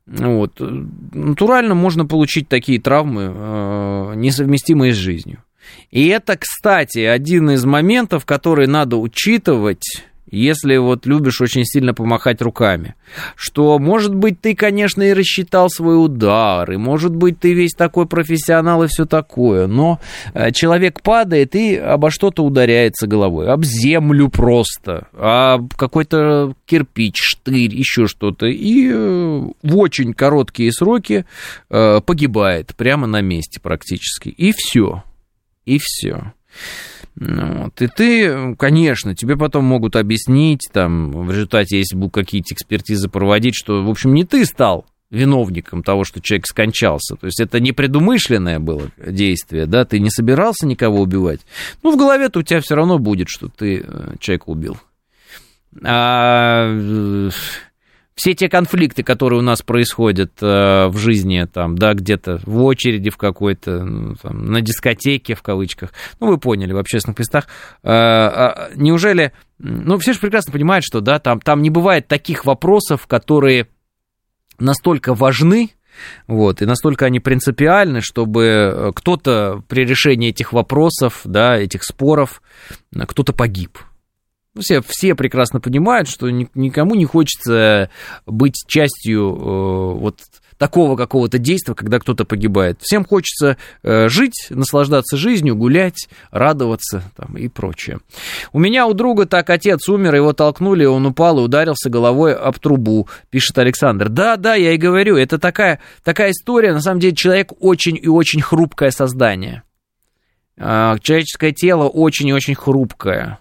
Вот. 0.06 0.58
Натурально 0.58 1.74
можно 1.74 2.06
получить 2.06 2.48
такие 2.48 2.80
травмы, 2.80 3.30
э, 3.30 4.12
несовместимые 4.16 4.94
с 4.94 4.96
жизнью. 4.96 5.44
И 5.90 6.06
это, 6.06 6.38
кстати, 6.38 7.00
один 7.00 7.50
из 7.50 7.66
моментов, 7.66 8.24
который 8.24 8.68
надо 8.68 8.96
учитывать 8.96 10.06
если 10.32 10.78
вот 10.78 11.04
любишь 11.04 11.40
очень 11.40 11.64
сильно 11.64 11.92
помахать 11.92 12.40
руками, 12.40 12.94
что, 13.36 13.78
может 13.78 14.14
быть, 14.14 14.40
ты, 14.40 14.54
конечно, 14.54 15.02
и 15.02 15.12
рассчитал 15.12 15.68
свой 15.68 16.02
удар, 16.02 16.70
и, 16.72 16.76
может 16.76 17.14
быть, 17.14 17.38
ты 17.38 17.52
весь 17.52 17.74
такой 17.74 18.06
профессионал 18.06 18.82
и 18.82 18.88
все 18.88 19.04
такое, 19.04 19.66
но 19.66 20.00
э, 20.32 20.50
человек 20.52 21.02
падает 21.02 21.54
и 21.54 21.76
обо 21.76 22.10
что-то 22.10 22.44
ударяется 22.44 23.06
головой, 23.06 23.48
об 23.48 23.64
землю 23.64 24.28
просто, 24.28 25.08
об 25.12 25.74
какой-то 25.74 26.54
кирпич, 26.64 27.16
штырь, 27.18 27.74
еще 27.74 28.06
что-то, 28.06 28.46
и 28.46 28.90
э, 28.90 29.40
в 29.62 29.76
очень 29.76 30.14
короткие 30.14 30.72
сроки 30.72 31.26
э, 31.68 32.00
погибает 32.00 32.74
прямо 32.74 33.06
на 33.06 33.20
месте 33.20 33.60
практически, 33.60 34.30
и 34.30 34.52
все, 34.56 35.04
и 35.66 35.78
все. 35.78 36.32
Ну 37.16 37.64
вот. 37.64 37.82
И 37.82 37.88
ты, 37.88 38.54
конечно, 38.56 39.14
тебе 39.14 39.36
потом 39.36 39.64
могут 39.64 39.96
объяснить, 39.96 40.68
там, 40.72 41.10
в 41.10 41.30
результате, 41.30 41.78
если 41.78 41.96
будут 41.96 42.14
какие-то 42.14 42.54
экспертизы 42.54 43.08
проводить, 43.08 43.54
что, 43.54 43.82
в 43.82 43.90
общем, 43.90 44.14
не 44.14 44.24
ты 44.24 44.44
стал 44.46 44.86
виновником 45.10 45.82
того, 45.82 46.04
что 46.04 46.22
человек 46.22 46.46
скончался. 46.46 47.16
То 47.16 47.26
есть 47.26 47.38
это 47.38 47.60
непредумышленное 47.60 48.58
было 48.58 48.90
действие, 48.96 49.66
да, 49.66 49.84
ты 49.84 50.00
не 50.00 50.08
собирался 50.08 50.66
никого 50.66 51.02
убивать. 51.02 51.40
Ну, 51.82 51.92
в 51.92 51.98
голове-то 51.98 52.40
у 52.40 52.42
тебя 52.42 52.60
все 52.60 52.74
равно 52.74 52.98
будет, 52.98 53.28
что 53.28 53.48
ты 53.48 53.84
э, 53.86 54.14
человека 54.18 54.44
убил. 54.46 54.78
А 55.84 56.66
э, 56.66 57.30
все 58.14 58.34
те 58.34 58.48
конфликты, 58.48 59.02
которые 59.02 59.40
у 59.40 59.42
нас 59.42 59.62
происходят 59.62 60.32
э, 60.40 60.86
в 60.88 60.96
жизни, 60.98 61.46
там, 61.52 61.76
да, 61.76 61.94
где-то 61.94 62.40
в 62.44 62.62
очереди 62.62 63.10
в 63.10 63.16
какой-то, 63.16 63.84
ну, 63.84 64.14
там, 64.16 64.46
на 64.46 64.60
дискотеке, 64.60 65.34
в 65.34 65.42
кавычках, 65.42 65.92
ну, 66.20 66.28
вы 66.28 66.38
поняли, 66.38 66.72
в 66.72 66.78
общественных 66.78 67.18
местах, 67.18 67.48
э, 67.82 67.90
э, 67.90 68.72
неужели, 68.76 69.32
ну, 69.58 69.98
все 69.98 70.12
же 70.12 70.20
прекрасно 70.20 70.52
понимают, 70.52 70.84
что, 70.84 71.00
да, 71.00 71.18
там, 71.18 71.40
там 71.40 71.62
не 71.62 71.70
бывает 71.70 72.06
таких 72.06 72.44
вопросов, 72.44 73.06
которые 73.06 73.68
настолько 74.58 75.14
важны, 75.14 75.70
вот, 76.26 76.62
и 76.62 76.66
настолько 76.66 77.06
они 77.06 77.20
принципиальны, 77.20 78.00
чтобы 78.00 78.44
э, 78.44 78.92
кто-то 78.94 79.62
при 79.68 79.84
решении 79.84 80.30
этих 80.30 80.52
вопросов, 80.52 81.20
да, 81.24 81.58
этих 81.58 81.84
споров, 81.84 82.42
э, 82.94 83.04
кто-то 83.06 83.32
погиб, 83.32 83.78
все, 84.58 84.82
все 84.86 85.14
прекрасно 85.14 85.60
понимают, 85.60 86.08
что 86.08 86.30
никому 86.30 86.94
не 86.94 87.04
хочется 87.04 87.90
быть 88.26 88.64
частью 88.66 89.34
э, 89.34 89.94
вот 89.98 90.18
такого 90.62 90.94
какого-то 90.94 91.38
действия, 91.38 91.74
когда 91.74 91.98
кто-то 91.98 92.24
погибает. 92.24 92.78
Всем 92.80 93.04
хочется 93.04 93.56
э, 93.82 94.08
жить, 94.08 94.46
наслаждаться 94.50 95.16
жизнью, 95.16 95.56
гулять, 95.56 96.08
радоваться 96.30 97.02
там, 97.16 97.36
и 97.36 97.48
прочее. 97.48 97.98
У 98.52 98.60
меня 98.60 98.86
у 98.86 98.92
друга 98.92 99.26
так 99.26 99.50
отец 99.50 99.88
умер, 99.88 100.14
его 100.14 100.32
толкнули, 100.32 100.84
он 100.84 101.04
упал 101.04 101.40
и 101.40 101.42
ударился 101.42 101.90
головой 101.90 102.34
об 102.34 102.60
трубу, 102.60 103.08
пишет 103.30 103.58
Александр. 103.58 104.08
Да, 104.08 104.36
да, 104.36 104.54
я 104.54 104.72
и 104.72 104.76
говорю, 104.76 105.16
это 105.16 105.38
такая, 105.38 105.80
такая 106.04 106.30
история, 106.30 106.72
на 106.72 106.80
самом 106.80 107.00
деле 107.00 107.16
человек 107.16 107.52
очень 107.58 107.98
и 108.00 108.06
очень 108.06 108.40
хрупкое 108.40 108.92
создание. 108.92 109.64
Э, 110.56 110.94
человеческое 111.00 111.50
тело 111.50 111.88
очень 111.88 112.28
и 112.28 112.32
очень 112.32 112.54
хрупкое. 112.54 113.40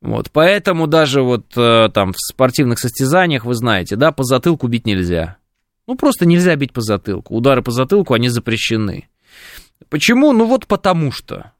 Вот, 0.00 0.30
поэтому 0.30 0.86
даже 0.86 1.22
вот 1.22 1.52
э, 1.56 1.90
там 1.92 2.12
в 2.12 2.16
спортивных 2.18 2.78
состязаниях, 2.78 3.44
вы 3.44 3.54
знаете, 3.54 3.96
да, 3.96 4.12
по 4.12 4.24
затылку 4.24 4.66
бить 4.66 4.86
нельзя. 4.86 5.36
Ну, 5.86 5.94
просто 5.94 6.24
нельзя 6.24 6.56
бить 6.56 6.72
по 6.72 6.80
затылку. 6.80 7.34
Удары 7.34 7.62
по 7.62 7.70
затылку, 7.70 8.14
они 8.14 8.28
запрещены. 8.28 9.08
Почему? 9.90 10.32
Ну, 10.32 10.46
вот 10.46 10.66
потому 10.66 11.12
что. 11.12 11.52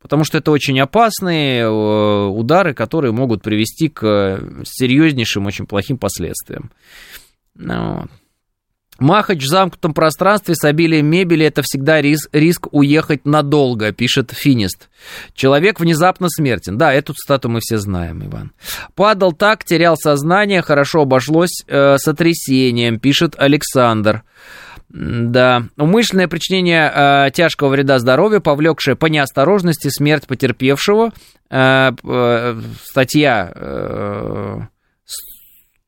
потому 0.00 0.24
что 0.24 0.38
это 0.38 0.52
очень 0.52 0.80
опасные 0.80 1.62
э, 1.62 2.26
удары, 2.28 2.72
которые 2.72 3.12
могут 3.12 3.42
привести 3.42 3.88
к 3.88 4.40
серьезнейшим, 4.64 5.44
очень 5.44 5.66
плохим 5.66 5.98
последствиям. 5.98 6.70
Ну, 7.54 8.00
вот. 8.00 8.10
Махач 8.98 9.42
в 9.42 9.48
замкнутом 9.48 9.94
пространстве 9.94 10.54
с 10.54 10.64
обилием 10.64 11.06
мебели– 11.06 11.44
это 11.46 11.62
всегда 11.62 12.00
риск, 12.00 12.28
риск 12.32 12.68
уехать 12.72 13.26
надолго, 13.26 13.92
пишет 13.92 14.32
Финист. 14.32 14.88
Человек 15.34 15.80
внезапно 15.80 16.28
смертен. 16.28 16.78
Да, 16.78 16.92
эту 16.92 17.12
цитату 17.12 17.48
мы 17.48 17.60
все 17.60 17.78
знаем, 17.78 18.24
Иван. 18.24 18.52
Падал 18.94 19.32
так, 19.32 19.64
терял 19.64 19.96
сознание, 19.96 20.62
хорошо 20.62 21.02
обошлось 21.02 21.62
э, 21.66 21.98
сотрясением, 21.98 22.98
пишет 22.98 23.34
Александр. 23.38 24.22
Да, 24.88 25.64
умышленное 25.76 26.28
причинение 26.28 26.90
э, 26.94 27.30
тяжкого 27.32 27.68
вреда 27.68 27.98
здоровью, 27.98 28.40
повлекшее 28.40 28.96
по 28.96 29.06
неосторожности 29.06 29.88
смерть 29.88 30.26
потерпевшего. 30.26 31.12
Э, 31.50 31.92
э, 32.02 32.60
статья... 32.84 33.52
Э, 33.54 34.60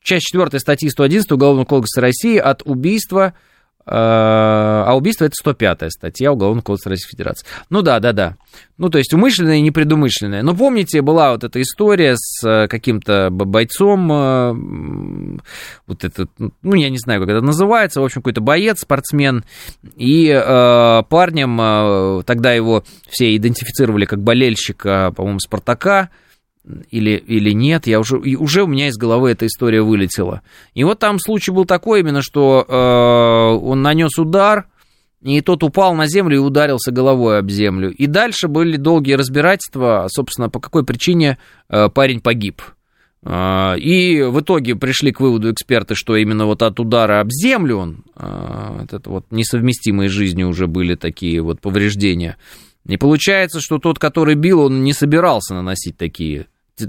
часть 0.09 0.26
4 0.26 0.59
статьи 0.59 0.88
111 0.88 1.30
Уголовного 1.32 1.66
кодекса 1.66 2.00
России 2.00 2.38
от 2.38 2.62
убийства, 2.64 3.34
э, 3.80 3.90
а 3.90 4.92
убийство 4.96 5.24
это 5.26 5.34
105 5.34 5.90
статья 5.90 6.32
Уголовного 6.32 6.64
кодекса 6.64 6.90
Российской 6.90 7.16
Федерации. 7.16 7.46
Ну 7.68 7.82
да, 7.82 8.00
да, 8.00 8.12
да. 8.12 8.36
Ну, 8.78 8.88
то 8.88 8.98
есть 8.98 9.12
умышленное 9.12 9.56
и 9.56 9.61
непредумышленное. 9.61 10.42
Но 10.42 10.54
помните, 10.54 11.02
была 11.02 11.32
вот 11.32 11.44
эта 11.44 11.61
история 11.61 12.14
с 12.16 12.46
э, 12.46 12.68
каким-то 12.68 13.28
бойцом, 13.30 14.11
э, 14.11 15.38
вот 15.86 16.04
этот, 16.04 16.30
ну, 16.38 16.74
я 16.74 16.88
не 16.88 16.98
знаю, 16.98 17.20
как 17.20 17.28
это 17.28 17.40
называется, 17.42 18.00
в 18.00 18.04
общем, 18.04 18.22
какой-то 18.22 18.40
боец, 18.40 18.80
спортсмен, 18.80 19.44
и 19.96 20.28
э, 20.28 21.02
парнем, 21.09 22.22
тогда 22.24 22.52
его 22.52 22.82
все 23.09 23.36
идентифицировали 23.36 24.06
как 24.06 24.22
болельщика, 24.22 25.12
по-моему, 25.14 25.40
Спартака, 25.40 26.09
или, 26.90 27.10
или 27.10 27.52
нет, 27.52 27.86
я 27.86 28.00
уже, 28.00 28.18
и 28.20 28.36
уже 28.36 28.62
у 28.62 28.66
меня 28.66 28.88
из 28.88 28.96
головы 28.96 29.30
эта 29.30 29.46
история 29.46 29.82
вылетела. 29.82 30.42
И 30.74 30.84
вот 30.84 30.98
там 30.98 31.18
случай 31.18 31.50
был 31.50 31.64
такой 31.64 32.00
именно, 32.00 32.22
что 32.22 32.64
э, 32.66 33.64
он 33.64 33.82
нанес 33.82 34.16
удар, 34.18 34.66
и 35.22 35.40
тот 35.40 35.62
упал 35.64 35.94
на 35.94 36.06
землю 36.06 36.36
и 36.36 36.40
ударился 36.40 36.92
головой 36.92 37.38
об 37.38 37.50
землю. 37.50 37.90
И 37.90 38.06
дальше 38.06 38.48
были 38.48 38.76
долгие 38.76 39.14
разбирательства, 39.14 40.06
собственно, 40.08 40.48
по 40.48 40.60
какой 40.60 40.84
причине 40.84 41.38
э, 41.68 41.88
парень 41.88 42.20
погиб. 42.20 42.62
Э, 43.22 43.76
и 43.78 44.22
в 44.22 44.40
итоге 44.40 44.76
пришли 44.76 45.12
к 45.12 45.20
выводу 45.20 45.50
эксперты, 45.52 45.94
что 45.94 46.16
именно 46.16 46.46
вот 46.46 46.62
от 46.62 46.78
удара 46.78 47.20
об 47.20 47.30
землю 47.30 47.76
он, 47.78 48.04
э, 48.16 48.84
это 48.84 49.10
вот 49.10 49.26
несовместимые 49.30 50.08
жизнью 50.08 50.48
уже 50.48 50.66
были 50.66 50.94
такие 50.94 51.42
вот 51.42 51.60
повреждения. 51.60 52.36
И 52.86 52.96
получается, 52.96 53.60
что 53.60 53.78
тот, 53.78 53.98
который 53.98 54.34
бил, 54.34 54.60
он 54.60 54.82
не 54.82 54.92
собирался 54.92 55.54
наносить 55.54 55.96
такие 55.96 56.46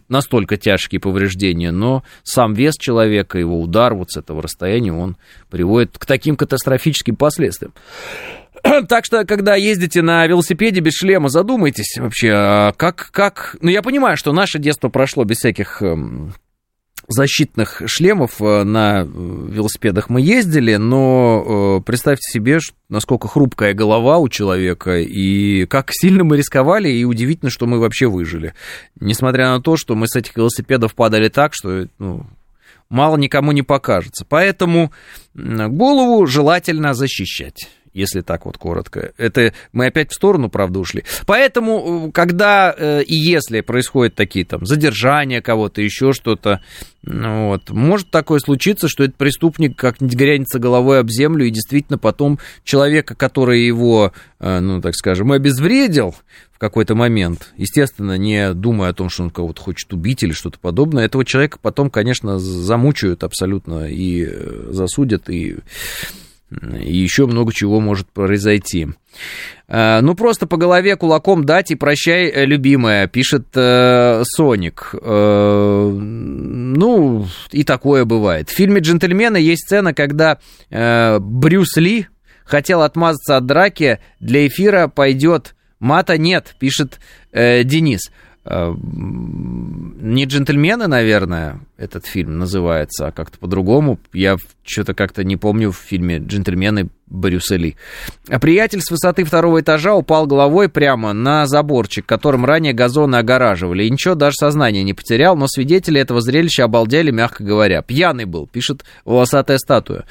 настолько 0.07 0.57
тяжкие 0.57 0.99
повреждения, 0.99 1.71
но 1.71 2.03
сам 2.23 2.53
вес 2.53 2.75
человека, 2.75 3.37
его 3.37 3.59
удар 3.59 3.93
вот 3.93 4.11
с 4.11 4.17
этого 4.17 4.41
расстояния, 4.41 4.93
он 4.93 5.17
приводит 5.49 5.97
к 5.97 6.05
таким 6.05 6.35
катастрофическим 6.35 7.15
последствиям. 7.15 7.73
Так 8.89 9.05
что, 9.05 9.25
когда 9.25 9.55
ездите 9.55 10.01
на 10.01 10.25
велосипеде 10.27 10.81
без 10.81 10.93
шлема, 10.93 11.29
задумайтесь 11.29 11.97
вообще, 11.97 12.31
а 12.33 12.73
как, 12.73 13.09
как... 13.11 13.55
Ну, 13.61 13.69
я 13.69 13.81
понимаю, 13.81 14.17
что 14.17 14.33
наше 14.33 14.59
детство 14.59 14.89
прошло 14.89 15.23
без 15.23 15.37
всяких 15.37 15.81
эм, 15.81 16.33
защитных 17.09 17.81
шлемов 17.87 18.39
э, 18.39 18.63
на 18.63 19.01
э, 19.01 19.03
велосипедах 19.03 20.09
мы 20.09 20.21
ездили, 20.21 20.75
но 20.75 21.79
э, 21.79 21.83
представьте 21.83 22.31
себе, 22.31 22.59
насколько 22.87 23.27
хрупкая 23.27 23.73
голова 23.73 24.19
у 24.19 24.29
человека, 24.29 24.99
и 24.99 25.65
как 25.65 25.89
сильно 25.91 26.23
мы 26.23 26.37
рисковали, 26.37 26.89
и 26.89 27.03
удивительно, 27.03 27.49
что 27.49 27.65
мы 27.65 27.79
вообще 27.79 28.07
выжили. 28.07 28.53
Несмотря 28.99 29.49
на 29.49 29.61
то, 29.61 29.75
что 29.75 29.95
мы 29.95 30.07
с 30.07 30.15
этих 30.15 30.37
велосипедов 30.37 30.93
падали 30.93 31.29
так, 31.29 31.53
что 31.55 31.87
ну, 31.97 32.27
мало 32.89 33.17
никому 33.17 33.53
не 33.53 33.63
покажется. 33.63 34.23
Поэтому 34.29 34.91
голову 35.33 36.27
желательно 36.27 36.93
защищать 36.93 37.69
если 37.93 38.21
так 38.21 38.45
вот 38.45 38.57
коротко. 38.57 39.13
Это 39.17 39.53
мы 39.73 39.87
опять 39.87 40.11
в 40.11 40.15
сторону, 40.15 40.49
правда, 40.49 40.79
ушли. 40.79 41.03
Поэтому, 41.25 42.07
э, 42.07 42.11
когда 42.11 42.73
э, 42.77 43.03
и 43.03 43.15
если 43.15 43.61
происходят 43.61 44.15
такие 44.15 44.45
там 44.45 44.65
задержания 44.65 45.41
кого-то, 45.41 45.81
еще 45.81 46.13
что-то, 46.13 46.61
ну 47.03 47.47
вот, 47.47 47.69
может 47.69 48.11
такое 48.11 48.39
случиться, 48.39 48.87
что 48.87 49.03
этот 49.03 49.15
преступник 49.15 49.77
как-нибудь 49.77 50.15
грянется 50.15 50.59
головой 50.59 50.99
об 50.99 51.09
землю, 51.09 51.45
и 51.45 51.51
действительно 51.51 51.97
потом 51.97 52.39
человека, 52.63 53.15
который 53.15 53.65
его, 53.65 54.13
э, 54.39 54.59
ну, 54.59 54.81
так 54.81 54.95
скажем, 54.95 55.31
обезвредил 55.31 56.15
в 56.51 56.59
какой-то 56.59 56.93
момент, 56.93 57.53
естественно, 57.55 58.17
не 58.17 58.53
думая 58.53 58.89
о 58.89 58.93
том, 58.93 59.09
что 59.09 59.23
он 59.23 59.29
кого-то 59.29 59.61
хочет 59.61 59.93
убить 59.93 60.23
или 60.23 60.33
что-то 60.33 60.59
подобное, 60.59 61.05
этого 61.05 61.23
человека 61.23 61.57
потом, 61.61 61.89
конечно, 61.89 62.37
замучают 62.37 63.23
абсолютно 63.23 63.87
и 63.89 64.27
засудят, 64.69 65.29
и 65.29 65.59
и 66.51 66.97
еще 66.97 67.27
много 67.27 67.53
чего 67.53 67.79
может 67.79 68.07
произойти. 68.11 68.87
Э, 69.67 69.99
ну, 70.01 70.15
просто 70.15 70.47
по 70.47 70.57
голове 70.57 70.95
кулаком 70.95 71.45
дать 71.45 71.71
и 71.71 71.75
прощай, 71.75 72.27
э, 72.27 72.45
любимая, 72.45 73.07
пишет 73.07 73.47
э, 73.55 74.23
Соник. 74.25 74.95
Э, 75.01 75.91
ну, 75.91 77.27
и 77.51 77.63
такое 77.63 78.05
бывает. 78.05 78.49
В 78.49 78.53
фильме 78.53 78.81
«Джентльмены» 78.81 79.37
есть 79.37 79.65
сцена, 79.65 79.93
когда 79.93 80.39
э, 80.69 81.19
Брюс 81.19 81.77
Ли 81.77 82.07
хотел 82.45 82.81
отмазаться 82.81 83.37
от 83.37 83.45
драки, 83.45 83.99
для 84.19 84.47
эфира 84.47 84.87
пойдет 84.87 85.55
мата 85.79 86.17
нет, 86.17 86.55
пишет 86.59 86.99
э, 87.31 87.63
Денис. 87.63 88.11
Э, 88.45 88.73
не 88.81 90.25
джентльмены, 90.25 90.87
наверное, 90.87 91.59
этот 91.77 92.05
фильм 92.05 92.39
называется, 92.39 93.07
а 93.07 93.11
как-то 93.11 93.37
по-другому. 93.37 93.99
Я 94.13 94.37
что-то 94.63 94.93
как-то 94.93 95.23
не 95.23 95.35
помню 95.35 95.71
в 95.71 95.77
фильме 95.77 96.17
«Джентльмены» 96.17 96.89
Брюса 97.07 97.55
Ли. 97.55 97.75
А 98.29 98.39
приятель 98.39 98.81
с 98.81 98.91
высоты 98.91 99.23
второго 99.23 99.61
этажа 99.61 99.95
упал 99.95 100.25
головой 100.25 100.69
прямо 100.69 101.13
на 101.13 101.47
заборчик, 101.47 102.05
которым 102.05 102.45
ранее 102.45 102.73
газоны 102.73 103.17
огораживали. 103.17 103.83
И 103.83 103.89
ничего, 103.89 104.15
даже 104.15 104.35
сознание 104.35 104.83
не 104.83 104.93
потерял, 104.93 105.35
но 105.35 105.47
свидетели 105.47 105.99
этого 105.99 106.21
зрелища 106.21 106.63
обалдели, 106.63 107.11
мягко 107.11 107.43
говоря. 107.43 107.81
Пьяный 107.81 108.25
был, 108.25 108.47
пишет 108.47 108.85
волосатая 109.05 109.57
статуя. 109.57 110.05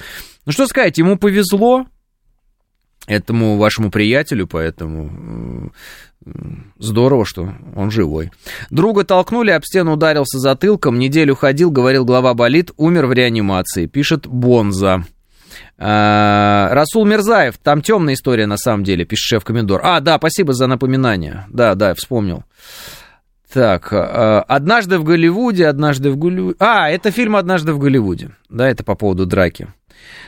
Ну 0.44 0.52
что 0.52 0.66
сказать, 0.66 0.98
ему 0.98 1.16
повезло, 1.16 1.86
этому 3.08 3.56
вашему 3.56 3.90
приятелю, 3.90 4.46
поэтому 4.46 5.72
Здорово, 6.78 7.24
что 7.24 7.54
он 7.74 7.90
живой. 7.90 8.30
Друга 8.70 9.04
толкнули, 9.04 9.50
об 9.50 9.64
стену 9.64 9.94
ударился 9.94 10.38
затылком, 10.38 10.98
неделю 10.98 11.34
ходил, 11.34 11.70
говорил, 11.70 12.04
голова 12.04 12.34
болит, 12.34 12.70
умер 12.76 13.06
в 13.06 13.12
реанимации, 13.12 13.86
пишет 13.86 14.26
Бонза. 14.26 15.04
А, 15.78 16.68
Расул 16.72 17.06
Мирзаев, 17.06 17.56
там 17.58 17.82
темная 17.82 18.14
история 18.14 18.46
на 18.46 18.58
самом 18.58 18.84
деле, 18.84 19.04
пишет 19.04 19.24
шеф-комендор. 19.24 19.80
А, 19.82 20.00
да, 20.00 20.18
спасибо 20.18 20.52
за 20.52 20.66
напоминание. 20.66 21.46
Да, 21.48 21.74
да, 21.74 21.94
вспомнил. 21.94 22.44
Так, 23.52 23.88
а, 23.92 24.44
однажды 24.46 24.98
в 24.98 25.04
Голливуде, 25.04 25.66
однажды 25.66 26.10
в 26.10 26.18
Голливуде. 26.18 26.56
А, 26.58 26.90
это 26.90 27.10
фильм 27.10 27.36
«Однажды 27.36 27.72
в 27.72 27.78
Голливуде». 27.78 28.30
Да, 28.50 28.68
это 28.68 28.84
по 28.84 28.94
поводу 28.94 29.24
драки 29.24 29.68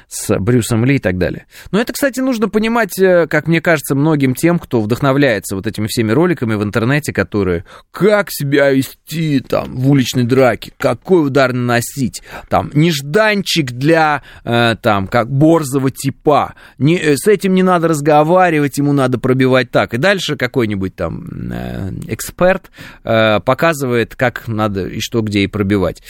с 0.09 0.39
Брюсом 0.39 0.85
Ли 0.85 0.97
и 0.97 0.99
так 0.99 1.19
далее. 1.19 1.47
Но 1.71 1.81
это, 1.81 1.93
кстати, 1.93 2.21
нужно 2.21 2.49
понимать, 2.49 2.99
э, 2.99 3.27
как 3.27 3.47
мне 3.47 3.61
кажется, 3.61 3.95
многим 3.95 4.35
тем, 4.35 4.59
кто 4.59 4.81
вдохновляется 4.81 5.55
вот 5.55 5.67
этими 5.67 5.87
всеми 5.87 6.13
роликами 6.13 6.55
в 6.55 6.63
интернете, 6.63 7.13
которые 7.13 7.65
как 7.91 8.29
себя 8.31 8.71
вести 8.71 9.41
там 9.41 9.77
в 9.77 9.91
уличной 9.91 10.25
драке, 10.25 10.73
какой 10.79 11.27
удар 11.27 11.53
наносить, 11.53 12.23
там 12.49 12.71
нежданчик 12.75 13.73
для 13.73 14.23
э, 14.45 14.77
там 14.83 15.07
как 15.07 15.31
борзого 15.31 15.91
типа, 15.91 16.55
не, 16.79 16.97
э, 16.97 17.17
с 17.17 17.27
этим 17.27 17.55
не 17.55 17.63
надо 17.63 17.89
разговаривать, 17.89 18.79
ему 18.79 18.93
надо 18.93 19.19
пробивать 19.19 19.71
так. 19.71 19.95
И 19.95 19.99
дальше 19.99 20.37
какой-нибудь 20.37 20.97
там 20.97 21.53
э, 21.53 21.91
эксперт 22.09 22.71
э, 23.05 23.41
показывает, 23.41 24.17
как 24.17 24.49
надо 24.49 24.87
и 24.87 25.01
что 25.01 25.23
где 25.23 25.41
и 25.41 25.47
пробивать 25.47 26.03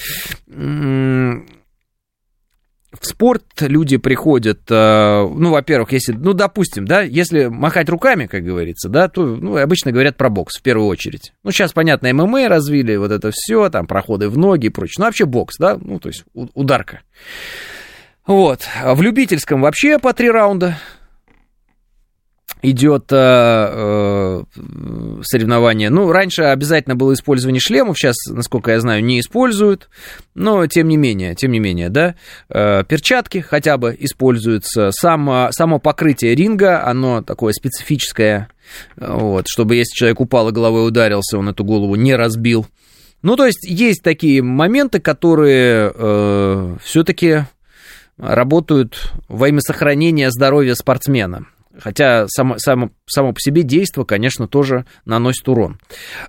в 2.99 3.07
спорт 3.07 3.45
люди 3.61 3.97
приходят, 3.97 4.61
э, 4.69 5.29
ну, 5.29 5.51
во-первых, 5.51 5.93
если, 5.93 6.13
ну, 6.13 6.33
допустим, 6.33 6.87
да, 6.87 7.03
если 7.03 7.47
махать 7.47 7.89
руками, 7.89 8.27
как 8.27 8.43
говорится, 8.43 8.89
да, 8.89 9.09
то, 9.09 9.25
ну, 9.25 9.57
обычно 9.57 9.93
говорят 9.93 10.17
про 10.17 10.29
бокс 10.29 10.59
в 10.59 10.63
первую 10.63 10.89
очередь. 10.89 11.33
Ну, 11.45 11.53
сейчас, 11.53 11.73
понятно, 11.73 12.13
ММА 12.13 12.49
развили, 12.49 12.97
вот 12.97 13.13
это 13.13 13.31
все, 13.33 13.69
там, 13.71 13.87
проходы 13.87 14.29
в 14.29 14.37
ноги 14.37 14.67
и 14.67 14.71
прочее. 14.71 14.97
Ну, 14.99 15.05
вообще 15.05 15.25
бокс, 15.25 15.57
да, 15.59 15.79
ну, 15.81 16.01
то 16.01 16.09
есть 16.09 16.25
ударка. 16.35 17.01
Вот. 18.27 18.63
А 18.83 18.95
в 18.95 19.03
любительском 19.03 19.61
вообще 19.61 19.99
по 19.99 20.13
три 20.13 20.31
раунда. 20.31 20.79
Идет 22.63 23.07
э, 23.11 23.17
э, 23.17 24.43
соревнование. 25.23 25.91
Ну, 25.91 26.13
раньше 26.13 26.43
обязательно 26.43 26.97
было 26.97 27.15
использование 27.15 27.61
шлемов, 27.61 27.99
сейчас, 27.99 28.17
насколько 28.29 28.73
я 28.73 28.81
знаю, 28.81 29.05
не 29.05 29.21
используют, 29.21 29.89
но 30.35 30.67
тем 30.67 30.89
не 30.89 30.97
менее, 30.97 31.35
тем 31.35 31.53
не 31.53 31.59
менее, 31.59 31.89
да, 31.89 32.15
э, 32.49 32.85
перчатки 32.85 33.39
хотя 33.39 33.77
бы 33.77 33.97
используются, 33.99 34.91
само, 34.93 35.49
само 35.53 35.79
покрытие 35.79 36.35
ринга, 36.35 36.85
оно 36.85 37.23
такое 37.23 37.53
специфическое, 37.53 38.49
вот, 38.97 39.47
чтобы 39.49 39.77
если 39.77 39.95
человек 39.95 40.21
упал 40.21 40.49
и 40.49 40.53
головой 40.53 40.87
ударился, 40.87 41.39
он 41.39 41.49
эту 41.49 41.65
голову 41.65 41.95
не 41.95 42.15
разбил. 42.15 42.67
Ну, 43.23 43.37
то 43.37 43.45
есть 43.45 43.67
есть 43.69 44.03
такие 44.03 44.43
моменты, 44.43 44.99
которые 44.99 45.93
э, 45.95 46.77
все-таки 46.83 47.45
работают 48.17 49.13
во 49.29 49.49
имя 49.49 49.61
сохранения 49.61 50.31
здоровья 50.31 50.75
спортсмена. 50.75 51.47
Хотя 51.79 52.27
само, 52.29 52.59
само, 52.59 52.91
само 53.07 53.33
по 53.33 53.41
себе 53.41 53.63
действо, 53.63 54.05
конечно, 54.05 54.49
тоже 54.49 54.87
наносит 55.05 55.49
урон. 55.49 55.79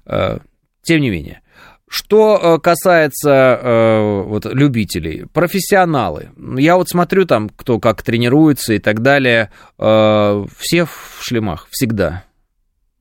Э, 0.06 0.40
тем 0.84 1.02
не 1.02 1.10
менее. 1.10 1.42
Что 1.88 2.40
э, 2.42 2.60
касается 2.60 3.60
э, 3.62 4.22
вот, 4.24 4.46
любителей, 4.46 5.26
профессионалы. 5.26 6.30
Я 6.58 6.78
вот 6.78 6.90
смотрю 6.90 7.26
там, 7.26 7.50
кто 7.50 7.80
как 7.80 8.02
тренируется 8.02 8.74
и 8.74 8.80
так 8.80 9.02
далее. 9.02 9.52
Э, 9.78 10.46
все 10.58 10.86
в 10.86 11.20
шлемах, 11.22 11.68
всегда. 11.70 12.24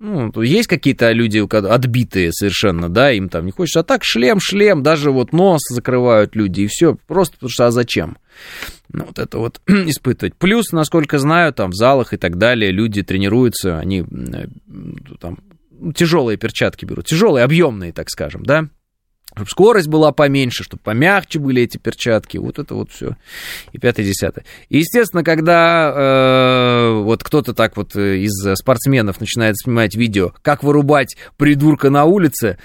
Ну, 0.03 0.33
есть 0.41 0.67
какие-то 0.67 1.13
люди 1.13 1.45
отбитые 1.55 2.33
совершенно, 2.33 2.89
да, 2.89 3.13
им 3.13 3.29
там 3.29 3.45
не 3.45 3.53
хочется. 3.53 3.81
А 3.81 3.83
так 3.83 4.03
шлем, 4.03 4.41
шлем, 4.41 4.83
даже 4.83 5.11
вот 5.11 5.35
нос 5.35 5.61
закрывают 5.69 6.35
люди, 6.35 6.63
и 6.63 6.67
все. 6.69 6.97
Просто 7.07 7.35
потому 7.35 7.51
что, 7.51 7.67
а 7.67 7.71
зачем? 7.71 8.17
Ну, 8.89 9.05
вот 9.05 9.19
это 9.19 9.39
вот 9.39 9.61
испытывать. 9.67 10.35
Плюс, 10.37 10.73
насколько 10.73 11.19
знаю, 11.19 11.53
там 11.53 11.73
в 11.73 11.75
залах 11.75 12.15
и 12.15 12.17
так 12.17 12.39
далее 12.39 12.73
люди 12.73 13.03
тренируются, 13.03 13.79
они 13.79 14.01
э, 14.01 14.47
там 15.21 15.39
тяжелые 15.95 16.39
перчатки 16.39 16.87
берут, 16.87 17.05
тяжелые, 17.05 17.45
объемные, 17.45 17.93
так 17.93 18.09
скажем, 18.09 18.43
да, 18.43 18.71
чтобы 19.35 19.48
скорость 19.48 19.89
была 19.89 20.12
поменьше, 20.12 20.65
чтобы 20.65 20.82
помягче 20.82 21.39
были 21.39 21.62
эти 21.62 21.77
перчатки, 21.78 22.36
вот 22.36 22.59
это 22.59 22.74
вот 22.74 22.90
все, 22.90 23.16
и 23.73 23.78
пятое, 23.78 24.05
десятое. 24.05 24.44
И, 24.69 24.78
естественно, 24.78 25.23
когда 25.23 25.93
э, 25.94 27.02
вот 27.02 27.23
кто-то 27.23 27.55
так 27.55 27.77
вот 27.77 27.94
из 27.97 28.32
спортсменов 28.57 29.20
начинает 29.20 29.57
снимать 29.59 29.94
видео, 29.94 30.32
как 30.43 30.62
вырубать 30.62 31.16
придурка 31.36 31.90
на 31.90 32.05
улице, 32.05 32.59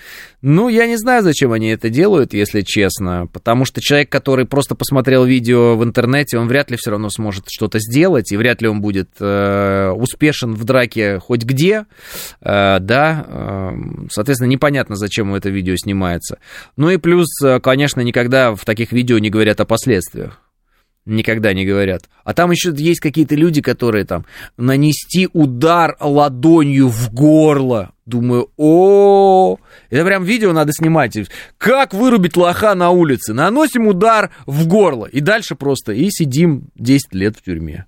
ну, 0.47 0.69
я 0.69 0.85
не 0.85 0.95
знаю, 0.95 1.23
зачем 1.23 1.53
они 1.53 1.69
это 1.69 1.89
делают, 1.89 2.35
если 2.35 2.61
честно, 2.61 3.25
потому 3.33 3.65
что 3.65 3.81
человек, 3.81 4.11
который 4.11 4.45
просто 4.45 4.75
посмотрел 4.75 5.25
видео 5.25 5.75
в 5.75 5.83
интернете, 5.83 6.37
он 6.37 6.47
вряд 6.47 6.69
ли 6.69 6.77
все 6.77 6.91
равно 6.91 7.09
сможет 7.09 7.45
что-то 7.49 7.79
сделать, 7.79 8.31
и 8.31 8.37
вряд 8.37 8.61
ли 8.61 8.67
он 8.67 8.79
будет 8.79 9.09
э, 9.19 9.89
успешен 9.89 10.53
в 10.53 10.63
драке 10.63 11.17
хоть 11.17 11.43
где, 11.43 11.87
э, 12.41 12.77
да, 12.79 13.25
э, 13.27 13.71
соответственно, 14.11 14.49
непонятно, 14.49 14.95
зачем 14.95 15.33
это 15.33 15.49
видео 15.49 15.75
снимается. 15.77 16.37
Ну 16.77 16.91
и 16.91 16.97
плюс, 16.97 17.25
э, 17.43 17.59
конечно, 17.59 18.01
никогда 18.01 18.53
в 18.53 18.65
таких 18.65 18.91
видео 18.91 19.17
не 19.17 19.31
говорят 19.31 19.59
о 19.61 19.65
последствиях 19.65 20.44
никогда 21.05 21.53
не 21.53 21.65
говорят. 21.65 22.09
А 22.23 22.33
там 22.33 22.51
еще 22.51 22.73
есть 22.75 22.99
какие-то 22.99 23.35
люди, 23.35 23.61
которые 23.61 24.05
там 24.05 24.25
нанести 24.57 25.29
удар 25.33 25.95
ладонью 25.99 26.89
в 26.89 27.13
горло. 27.13 27.91
Думаю, 28.05 28.49
о, 28.57 29.57
это 29.89 30.05
прям 30.05 30.23
видео 30.23 30.53
надо 30.53 30.71
снимать. 30.73 31.17
Как 31.57 31.93
вырубить 31.93 32.37
лоха 32.37 32.75
на 32.75 32.91
улице? 32.91 33.33
Наносим 33.33 33.87
удар 33.87 34.31
в 34.45 34.67
горло. 34.67 35.05
И 35.05 35.21
дальше 35.21 35.55
просто 35.55 35.91
и 35.91 36.09
сидим 36.09 36.69
10 36.75 37.13
лет 37.13 37.37
в 37.37 37.41
тюрьме. 37.41 37.85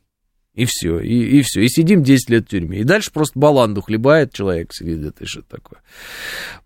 И 0.57 0.65
все, 0.65 0.99
и, 0.99 1.37
и 1.37 1.41
все, 1.43 1.61
и 1.61 1.67
сидим 1.67 2.01
10 2.01 2.29
лет 2.31 2.45
в 2.45 2.49
тюрьме. 2.49 2.79
И 2.79 2.83
дальше 2.83 3.11
просто 3.11 3.37
баланду 3.37 3.81
хлебает 3.83 4.33
человек, 4.33 4.73
сидит, 4.73 5.05
это 5.05 5.27
что 5.27 5.43
такое. 5.43 5.81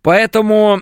Поэтому 0.01 0.81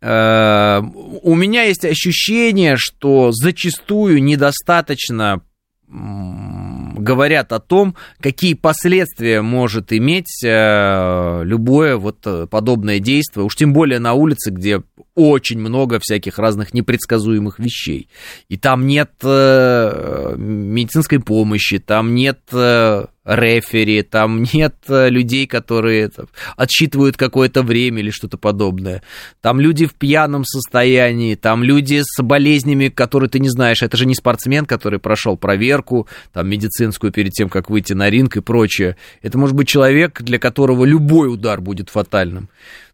у 0.00 1.34
меня 1.34 1.62
есть 1.62 1.84
ощущение, 1.84 2.76
что 2.76 3.30
зачастую 3.32 4.22
недостаточно 4.22 5.42
говорят 5.88 7.52
о 7.52 7.60
том, 7.60 7.94
какие 8.20 8.54
последствия 8.54 9.42
может 9.42 9.92
иметь 9.92 10.42
э, 10.44 11.42
любое 11.44 11.96
вот 11.96 12.18
э, 12.24 12.46
подобное 12.50 12.98
действие, 12.98 13.44
уж 13.44 13.54
тем 13.54 13.72
более 13.72 13.98
на 13.98 14.14
улице, 14.14 14.50
где 14.50 14.82
очень 15.14 15.60
много 15.60 15.98
всяких 16.00 16.38
разных 16.38 16.74
непредсказуемых 16.74 17.58
вещей. 17.58 18.08
И 18.48 18.56
там 18.56 18.86
нет 18.86 19.12
э, 19.22 20.34
медицинской 20.36 21.20
помощи, 21.20 21.78
там 21.78 22.14
нет 22.14 22.40
э, 22.52 23.06
рефери, 23.24 24.02
там 24.02 24.42
нет 24.52 24.74
э, 24.88 25.08
людей, 25.08 25.46
которые 25.46 26.08
там, 26.08 26.26
отсчитывают 26.56 27.16
какое-то 27.16 27.62
время 27.62 28.00
или 28.00 28.10
что-то 28.10 28.36
подобное. 28.36 29.02
Там 29.40 29.60
люди 29.60 29.86
в 29.86 29.94
пьяном 29.94 30.44
состоянии, 30.44 31.34
там 31.34 31.62
люди 31.62 32.02
с 32.02 32.22
болезнями, 32.22 32.88
которые 32.88 33.30
ты 33.30 33.38
не 33.38 33.48
знаешь. 33.48 33.82
Это 33.82 33.96
же 33.96 34.06
не 34.06 34.14
спортсмен, 34.14 34.66
который 34.66 34.98
прошел 34.98 35.36
проверку 35.36 36.06
там, 36.32 36.48
медицинскую 36.48 37.12
перед 37.12 37.32
тем, 37.32 37.48
как 37.48 37.70
выйти 37.70 37.94
на 37.94 38.10
ринг 38.10 38.36
и 38.36 38.40
прочее. 38.40 38.96
Это 39.22 39.38
может 39.38 39.56
быть 39.56 39.68
человек, 39.68 40.20
для 40.22 40.38
которого 40.38 40.84
любой 40.84 41.32
удар 41.32 41.60
будет 41.60 41.88
фатальным. 41.88 42.48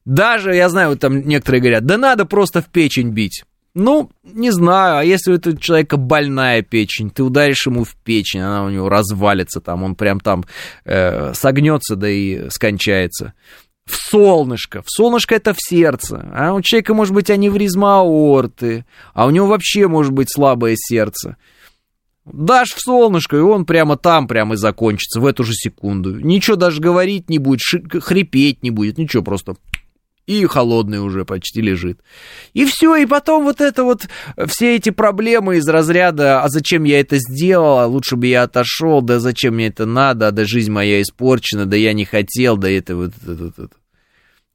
Даже, 0.04 0.54
я 0.54 0.68
знаю, 0.68 0.96
там 0.96 1.20
некоторые 1.20 1.60
говорят, 1.60 1.84
да 1.84 1.98
надо 1.98 2.24
просто 2.24 2.62
в 2.62 2.66
печень 2.66 3.10
бить. 3.10 3.44
Ну, 3.74 4.10
не 4.24 4.50
знаю, 4.50 4.98
а 4.98 5.04
если 5.04 5.30
у 5.30 5.34
этого 5.36 5.56
человека 5.56 5.96
больная 5.96 6.62
печень, 6.62 7.10
ты 7.10 7.22
ударишь 7.22 7.66
ему 7.66 7.84
в 7.84 7.94
печень, 7.94 8.40
она 8.40 8.64
у 8.64 8.70
него 8.70 8.88
развалится 8.88 9.60
там, 9.60 9.84
он 9.84 9.94
прям 9.94 10.18
там 10.18 10.44
э, 10.84 11.32
согнется, 11.34 11.94
да 11.94 12.08
и 12.08 12.48
скончается. 12.50 13.34
В 13.86 13.94
солнышко, 13.94 14.82
в 14.82 14.90
солнышко 14.90 15.34
это 15.36 15.54
в 15.54 15.58
сердце, 15.58 16.28
а 16.32 16.52
у 16.52 16.62
человека 16.62 16.94
может 16.94 17.14
быть 17.14 17.30
аневризма 17.30 18.00
аорты, 18.00 18.84
а 19.14 19.26
у 19.26 19.30
него 19.30 19.46
вообще 19.46 19.86
может 19.86 20.12
быть 20.12 20.32
слабое 20.32 20.74
сердце. 20.76 21.36
Дашь 22.24 22.72
в 22.74 22.80
солнышко, 22.80 23.36
и 23.36 23.40
он 23.40 23.64
прямо 23.64 23.96
там, 23.96 24.28
прямо 24.28 24.54
и 24.54 24.58
закончится, 24.58 25.20
в 25.20 25.26
эту 25.26 25.42
же 25.44 25.52
секунду. 25.54 26.20
Ничего 26.20 26.56
даже 26.56 26.80
говорить 26.80 27.30
не 27.30 27.38
будет, 27.38 27.60
хрипеть 28.02 28.62
не 28.62 28.70
будет, 28.70 28.98
ничего, 28.98 29.22
просто 29.22 29.56
и 30.26 30.44
холодный 30.46 31.00
уже 31.00 31.24
почти 31.24 31.60
лежит. 31.60 32.00
И 32.52 32.64
все, 32.64 32.96
и 32.96 33.06
потом 33.06 33.44
вот 33.44 33.60
это 33.60 33.84
вот, 33.84 34.08
все 34.46 34.76
эти 34.76 34.90
проблемы 34.90 35.56
из 35.56 35.68
разряда, 35.68 36.42
а 36.42 36.48
зачем 36.48 36.84
я 36.84 37.00
это 37.00 37.18
сделал, 37.18 37.78
а 37.78 37.86
лучше 37.86 38.16
бы 38.16 38.26
я 38.26 38.44
отошел, 38.44 39.02
да 39.02 39.18
зачем 39.18 39.54
мне 39.54 39.68
это 39.68 39.86
надо, 39.86 40.30
да 40.30 40.44
жизнь 40.44 40.70
моя 40.70 41.02
испорчена, 41.02 41.66
да 41.66 41.76
я 41.76 41.92
не 41.92 42.04
хотел, 42.04 42.56
да 42.56 42.70
это 42.70 42.96
вот, 42.96 43.12
это, 43.22 43.32
это, 43.32 43.62
это. 43.64 43.79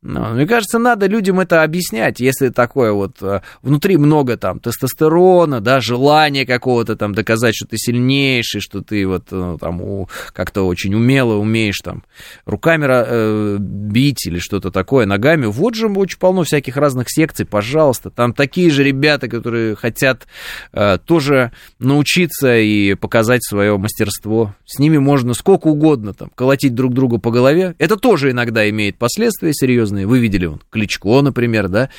Но, 0.05 0.29
мне 0.35 0.45
кажется, 0.45 0.77
надо 0.77 1.07
людям 1.07 1.39
это 1.39 1.63
объяснять, 1.63 2.19
если 2.19 2.49
такое 2.49 2.91
вот 2.91 3.17
э, 3.21 3.41
внутри 3.63 3.97
много 3.97 4.37
там 4.37 4.59
тестостерона, 4.59 5.61
да, 5.61 5.81
желания 5.81 6.45
какого-то 6.45 6.95
там 6.95 7.15
доказать, 7.15 7.55
что 7.55 7.65
ты 7.65 7.77
сильнейший, 7.77 8.61
что 8.61 8.81
ты 8.81 9.07
вот 9.07 9.23
э, 9.31 9.57
там 9.59 10.05
как-то 10.31 10.67
очень 10.67 10.93
умело 10.93 11.33
умеешь 11.33 11.79
там 11.83 12.03
руками 12.45 12.85
э, 12.87 13.57
бить 13.59 14.27
или 14.27 14.37
что-то 14.37 14.69
такое, 14.69 15.07
ногами. 15.07 15.47
Вот 15.47 15.73
же 15.73 15.87
очень 15.87 16.19
полно 16.19 16.43
всяких 16.43 16.77
разных 16.77 17.07
секций, 17.09 17.47
пожалуйста. 17.47 18.11
Там 18.11 18.33
такие 18.33 18.69
же 18.69 18.83
ребята, 18.83 19.27
которые 19.27 19.75
хотят 19.75 20.27
э, 20.71 20.99
тоже 21.03 21.51
научиться 21.79 22.55
и 22.55 22.93
показать 22.93 23.43
свое 23.43 23.75
мастерство. 23.79 24.53
С 24.67 24.77
ними 24.77 24.99
можно 24.99 25.33
сколько 25.33 25.67
угодно 25.67 26.13
там 26.13 26.29
колотить 26.35 26.75
друг 26.75 26.93
друга 26.93 27.17
по 27.17 27.31
голове. 27.31 27.73
Это 27.79 27.97
тоже 27.97 28.29
иногда 28.29 28.69
имеет 28.69 28.99
последствия 28.99 29.51
серьезные 29.51 29.94
разные. 29.95 30.07
Вы 30.07 30.19
видели, 30.19 30.45
он, 30.45 30.61
Кличко, 30.69 31.21
например, 31.21 31.69
да? 31.69 31.89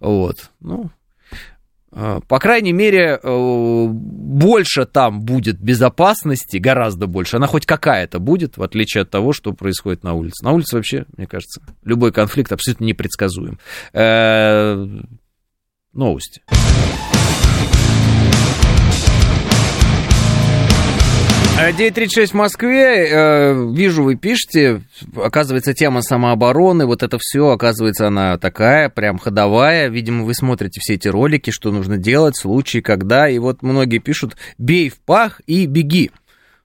Вот, 0.00 0.50
ну, 0.60 0.90
а, 1.90 2.20
по 2.20 2.38
крайней 2.38 2.72
мере, 2.72 3.18
э, 3.22 3.86
больше 3.88 4.84
там 4.84 5.20
будет 5.20 5.58
безопасности, 5.58 6.58
гораздо 6.58 7.06
больше. 7.06 7.36
Она 7.36 7.46
хоть 7.46 7.66
какая-то 7.66 8.18
будет, 8.18 8.58
в 8.58 8.62
отличие 8.62 9.02
от 9.02 9.10
того, 9.10 9.32
что 9.32 9.52
происходит 9.52 10.04
на 10.04 10.12
улице. 10.14 10.44
На 10.44 10.52
улице 10.52 10.76
вообще, 10.76 11.06
мне 11.16 11.26
кажется, 11.26 11.62
любой 11.84 12.12
конфликт 12.12 12.52
абсолютно 12.52 12.84
непредсказуем. 12.84 13.58
Э, 13.92 14.86
новости. 15.92 16.42
9.36 21.58 22.26
в 22.28 22.34
Москве. 22.34 23.08
Э, 23.10 23.72
вижу, 23.74 24.04
вы 24.04 24.14
пишете. 24.14 24.82
Оказывается, 25.16 25.74
тема 25.74 26.02
самообороны, 26.02 26.86
вот 26.86 27.02
это 27.02 27.18
все, 27.20 27.48
оказывается, 27.48 28.06
она 28.06 28.38
такая, 28.38 28.88
прям 28.88 29.18
ходовая. 29.18 29.88
Видимо, 29.88 30.24
вы 30.24 30.34
смотрите 30.34 30.78
все 30.80 30.94
эти 30.94 31.08
ролики, 31.08 31.50
что 31.50 31.72
нужно 31.72 31.98
делать 31.98 32.36
в 32.36 32.42
случае, 32.42 32.82
когда. 32.82 33.28
И 33.28 33.38
вот 33.38 33.62
многие 33.62 33.98
пишут, 33.98 34.36
бей 34.56 34.88
в 34.88 35.00
пах 35.00 35.40
и 35.48 35.66
беги. 35.66 36.12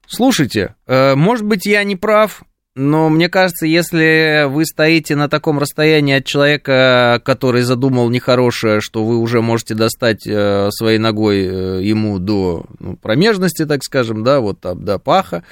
Слушайте, 0.06 0.76
э, 0.86 1.16
может 1.16 1.44
быть, 1.44 1.66
я 1.66 1.82
не 1.82 1.96
прав, 1.96 2.44
Но 2.76 3.08
мне 3.08 3.28
кажется, 3.28 3.66
если 3.66 4.46
вы 4.48 4.66
стоите 4.66 5.14
на 5.14 5.28
таком 5.28 5.60
расстоянии 5.60 6.16
от 6.16 6.24
человека, 6.24 7.22
который 7.24 7.62
задумал 7.62 8.10
нехорошее, 8.10 8.80
что 8.80 9.04
вы 9.04 9.18
уже 9.18 9.40
можете 9.40 9.76
достать 9.76 10.26
э, 10.26 10.70
своей 10.72 10.98
ногой 10.98 11.44
э, 11.44 11.84
ему 11.84 12.18
до 12.18 12.66
ну, 12.80 12.96
промежности, 12.96 13.64
так 13.64 13.84
скажем, 13.84 14.24
да, 14.24 14.40
вот 14.40 14.60
там, 14.60 14.84
до 14.84 14.98
паха, 14.98 15.44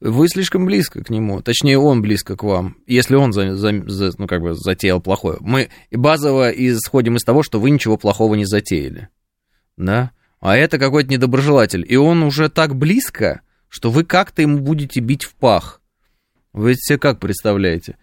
вы 0.00 0.28
слишком 0.28 0.64
близко 0.64 1.02
к 1.02 1.10
нему. 1.10 1.42
Точнее, 1.42 1.76
он 1.76 2.02
близко 2.02 2.36
к 2.36 2.44
вам, 2.44 2.76
если 2.86 3.16
он 3.16 3.32
за, 3.32 3.56
за, 3.56 3.72
за, 3.88 4.12
ну, 4.18 4.28
как 4.28 4.40
бы 4.40 4.54
затеял 4.54 5.00
плохое. 5.00 5.38
Мы 5.40 5.70
базово 5.90 6.50
исходим 6.50 7.16
из 7.16 7.24
того, 7.24 7.42
что 7.42 7.58
вы 7.58 7.70
ничего 7.70 7.96
плохого 7.96 8.36
не 8.36 8.44
затеяли. 8.44 9.08
Да? 9.76 10.12
А 10.38 10.56
это 10.56 10.78
какой-то 10.78 11.10
недоброжелатель. 11.10 11.84
И 11.88 11.96
он 11.96 12.22
уже 12.22 12.48
так 12.48 12.76
близко, 12.76 13.40
что 13.68 13.90
вы 13.90 14.04
как-то 14.04 14.42
ему 14.42 14.60
будете 14.60 15.00
бить 15.00 15.24
в 15.24 15.34
пах 15.34 15.79
вы 16.52 16.74
себе 16.74 16.98
как 16.98 17.20
представляете? 17.20 17.96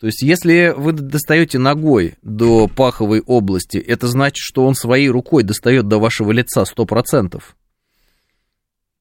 То 0.00 0.06
есть, 0.06 0.22
если 0.22 0.74
вы 0.76 0.92
достаете 0.92 1.58
ногой 1.58 2.16
до 2.22 2.66
паховой 2.66 3.20
области, 3.20 3.76
это 3.78 4.08
значит, 4.08 4.38
что 4.38 4.66
он 4.66 4.74
своей 4.74 5.08
рукой 5.08 5.44
достает 5.44 5.86
до 5.86 5.98
вашего 5.98 6.32
лица 6.32 6.64
100%. 6.64 7.40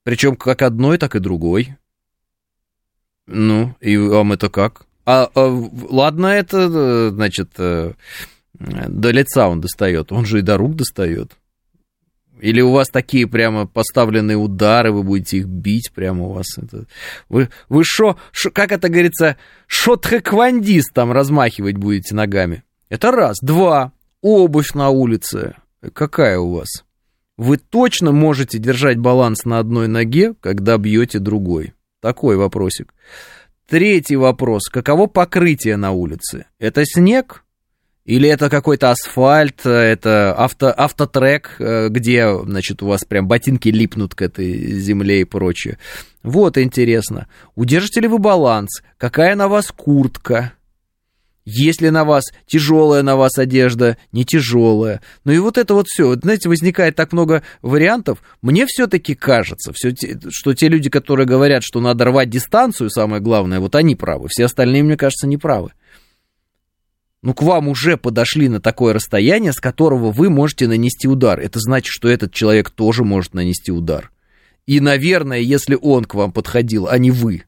Причем 0.04 0.36
как 0.36 0.62
одной, 0.62 1.00
так 1.00 1.16
и 1.16 1.20
другой. 1.20 1.76
Ну, 3.26 3.76
и 3.80 3.98
вам 3.98 4.34
это 4.34 4.50
как? 4.50 4.86
А, 5.06 5.30
а 5.34 5.70
ладно, 5.90 6.28
это, 6.28 7.10
значит, 7.10 7.50
э, 7.58 7.94
до 8.60 9.12
лица 9.12 9.48
он 9.48 9.62
достает, 9.62 10.12
он 10.12 10.26
же 10.26 10.40
и 10.40 10.44
до 10.44 10.58
рук 10.58 10.76
достает. 10.76 11.32
Или 12.42 12.60
у 12.60 12.72
вас 12.72 12.90
такие 12.90 13.28
прямо 13.28 13.68
поставленные 13.68 14.36
удары, 14.36 14.92
вы 14.92 15.04
будете 15.04 15.38
их 15.38 15.46
бить 15.46 15.92
прямо 15.94 16.26
у 16.26 16.34
вас? 16.34 16.48
Это... 16.58 16.86
Вы, 17.30 17.50
вы 17.70 17.84
шо, 17.86 18.18
как 18.52 18.72
это 18.72 18.90
говорится, 18.90 19.38
шо-тхэквондист 19.68 20.92
там 20.92 21.12
размахивать 21.12 21.78
будете 21.78 22.16
ногами? 22.16 22.64
Это 22.90 23.12
раз. 23.12 23.38
Два. 23.42 23.94
Обувь 24.22 24.74
на 24.74 24.90
улице. 24.90 25.54
Какая 25.94 26.40
у 26.40 26.56
вас? 26.56 26.84
Вы 27.38 27.58
точно 27.58 28.12
можете 28.12 28.58
держать 28.58 28.98
баланс 28.98 29.46
на 29.46 29.60
одной 29.60 29.88
ноге, 29.88 30.34
когда 30.42 30.80
бьете 30.80 31.20
другой? 31.20 31.76
Такой 32.02 32.38
вопросик. 32.38 32.92
Третий 33.70 34.16
вопрос. 34.16 34.64
Каково 34.68 35.06
покрытие 35.06 35.78
на 35.78 35.92
улице? 35.92 36.48
Это 36.58 36.86
снег? 36.86 37.44
Или 38.06 38.28
это 38.28 38.50
какой-то 38.50 38.90
асфальт, 38.90 39.66
это 39.66 40.34
авто, 40.34 40.74
автотрек, 40.76 41.56
э, 41.60 41.90
где, 41.90 42.36
значит, 42.44 42.82
у 42.82 42.88
вас 42.88 43.06
прям 43.06 43.28
ботинки 43.28 43.70
липнут 43.70 44.16
к 44.16 44.24
этой 44.24 44.80
земле 44.80 45.22
и 45.22 45.24
прочее. 45.24 45.78
Вот 46.24 46.58
интересно. 46.58 47.28
Удержите 47.56 48.02
ли 48.02 48.08
вы 48.08 48.18
баланс? 48.18 48.82
Какая 48.98 49.36
на 49.36 49.48
вас 49.48 49.68
куртка? 49.68 50.54
Есть 51.46 51.82
ли 51.82 51.90
на 51.90 52.04
вас 52.04 52.26
тяжелая 52.48 53.02
на 53.04 53.16
вас 53.16 53.38
одежда, 53.38 53.98
не 54.12 54.26
тяжелая? 54.26 55.02
Ну 55.24 55.32
и 55.32 55.40
вот 55.40 55.58
это 55.58 55.74
вот 55.74 55.88
все. 55.88 56.16
Знаете, 56.16 56.50
возникает 56.50 56.96
так 56.96 57.14
много 57.14 57.44
вариантов. 57.62 58.20
Мне 58.42 58.66
все-таки 58.68 59.16
кажется, 59.16 59.74
все 59.74 59.94
что 60.30 60.54
те 60.54 60.70
люди, 60.70 60.90
которые 60.90 61.28
говорят, 61.28 61.64
что 61.64 61.82
надо 61.82 62.06
рвать 62.06 62.30
дистанцию, 62.30 62.90
самое 62.90 63.22
главное, 63.22 63.60
вот 63.60 63.76
они 63.76 63.96
правы. 63.96 64.28
Все 64.30 64.46
остальные, 64.46 64.84
мне 64.84 64.98
кажется, 64.98 65.28
не 65.28 65.38
правы 65.38 65.72
ну, 67.22 67.34
к 67.34 67.44
вам 67.44 67.68
уже 67.68 67.98
подошли 67.98 68.50
на 68.50 68.60
такое 68.60 68.94
расстояние, 68.94 69.54
с 69.54 69.60
которого 69.60 70.12
вы 70.12 70.30
можете 70.30 70.68
нанести 70.68 71.08
удар. 71.08 71.40
Это 71.40 71.60
значит, 71.60 71.92
что 71.92 72.10
этот 72.10 72.34
человек 72.34 72.72
тоже 72.72 73.04
может 73.04 73.34
нанести 73.34 73.72
удар. 73.72 74.12
И, 74.66 74.80
наверное, 74.80 75.40
если 75.40 75.78
он 75.80 76.06
к 76.06 76.16
вам 76.16 76.32
подходил, 76.32 76.88
а 76.88 76.98
не 76.98 77.12
вы, 77.12 77.44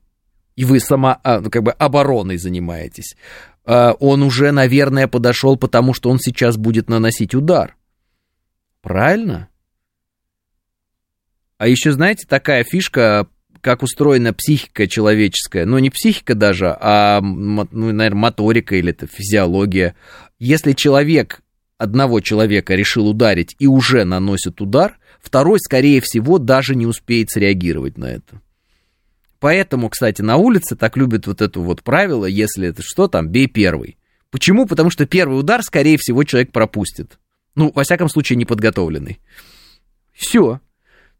и 0.55 0.65
вы 0.65 0.79
сама, 0.79 1.19
а, 1.23 1.39
ну, 1.39 1.49
как 1.49 1.63
бы 1.63 1.71
обороной 1.71 2.37
занимаетесь, 2.37 3.15
а, 3.65 3.93
он 3.93 4.21
уже, 4.21 4.51
наверное, 4.51 5.07
подошел, 5.07 5.57
потому 5.57 5.93
что 5.93 6.11
он 6.11 6.19
сейчас 6.19 6.57
будет 6.57 6.89
наносить 6.89 7.33
удар. 7.33 7.75
Правильно? 8.81 9.49
А 11.57 11.67
еще, 11.67 11.93
знаете, 11.93 12.27
такая 12.27 12.63
фишка 12.63 13.27
как 13.63 13.81
устроена 13.81 14.33
психика 14.33 14.87
человеческая, 14.87 15.65
ну 15.65 15.79
не 15.79 15.89
психика 15.89 16.35
даже, 16.35 16.75
а, 16.79 17.21
ну, 17.21 17.65
наверное, 17.71 18.11
моторика 18.11 18.75
или 18.75 18.91
это 18.91 19.07
физиология. 19.07 19.95
Если 20.37 20.73
человек, 20.73 21.41
одного 21.77 22.19
человека 22.19 22.75
решил 22.75 23.07
ударить 23.07 23.55
и 23.59 23.67
уже 23.67 24.03
наносит 24.03 24.59
удар, 24.59 24.99
второй, 25.21 25.59
скорее 25.59 26.01
всего, 26.01 26.39
даже 26.39 26.75
не 26.75 26.85
успеет 26.85 27.29
среагировать 27.31 27.97
на 27.97 28.07
это. 28.07 28.41
Поэтому, 29.39 29.87
кстати, 29.87 30.21
на 30.21 30.35
улице 30.35 30.75
так 30.75 30.97
любят 30.97 31.25
вот 31.25 31.41
это 31.41 31.61
вот 31.61 31.83
правило, 31.83 32.25
если 32.25 32.67
это 32.67 32.81
что 32.83 33.07
там, 33.07 33.29
бей 33.29 33.47
первый. 33.47 33.97
Почему? 34.29 34.65
Потому 34.65 34.89
что 34.89 35.05
первый 35.05 35.39
удар, 35.39 35.63
скорее 35.63 35.97
всего, 35.97 36.25
человек 36.25 36.51
пропустит. 36.51 37.17
Ну, 37.55 37.71
во 37.73 37.83
всяком 37.83 38.09
случае, 38.09 38.35
неподготовленный. 38.35 39.21
Все. 40.11 40.59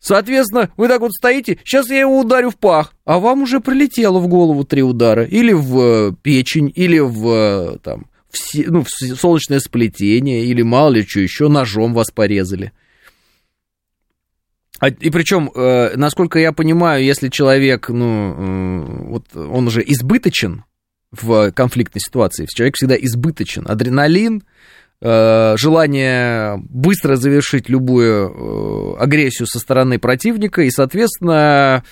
Соответственно, 0.04 0.70
вы 0.76 0.90
так 0.90 1.00
вот 1.00 1.14
стоите, 1.14 1.60
сейчас 1.64 1.90
я 1.90 2.02
его 2.02 2.20
ударю 2.20 2.50
в 2.50 2.58
пах, 2.58 2.94
а 3.06 3.20
вам 3.20 3.44
уже 3.44 3.62
прилетело 3.62 4.20
в 4.20 4.28
голову 4.28 4.66
три 4.66 4.84
удара, 4.84 5.24
или 5.24 5.54
в 5.54 5.80
э, 5.80 6.12
печень, 6.22 6.70
или 6.76 7.00
в, 7.00 7.26
э, 7.30 7.78
там, 7.82 8.08
в, 8.30 8.38
ну, 8.54 8.84
в 8.84 8.90
солнечное 8.90 9.62
сплетение, 9.62 10.44
или 10.44 10.62
мало 10.62 10.90
ли 10.90 11.08
что 11.08 11.22
еще, 11.22 11.48
ножом 11.48 11.94
вас 11.94 12.12
порезали. 12.12 12.74
А, 14.82 14.90
и 14.90 15.10
причем, 15.10 15.50
э, 15.56 15.96
насколько 15.96 16.38
я 16.38 16.52
понимаю, 16.52 17.02
если 17.02 17.30
человек, 17.30 17.88
ну, 17.88 19.08
вот 19.08 19.34
он 19.34 19.68
уже 19.68 19.82
избыточен 19.88 20.66
в 21.12 21.52
конфликтной 21.52 22.02
ситуации, 22.02 22.46
человек 22.54 22.76
всегда 22.76 22.96
избыточен, 22.98 23.66
адреналин, 23.70 24.44
желание 25.06 26.58
быстро 26.70 27.16
завершить 27.18 27.68
любую 27.68 28.96
э, 28.98 29.04
агрессию 29.04 29.48
со 29.48 29.60
стороны 29.60 30.00
противника 30.00 30.62
и, 30.62 30.72
соответственно, 30.72 31.84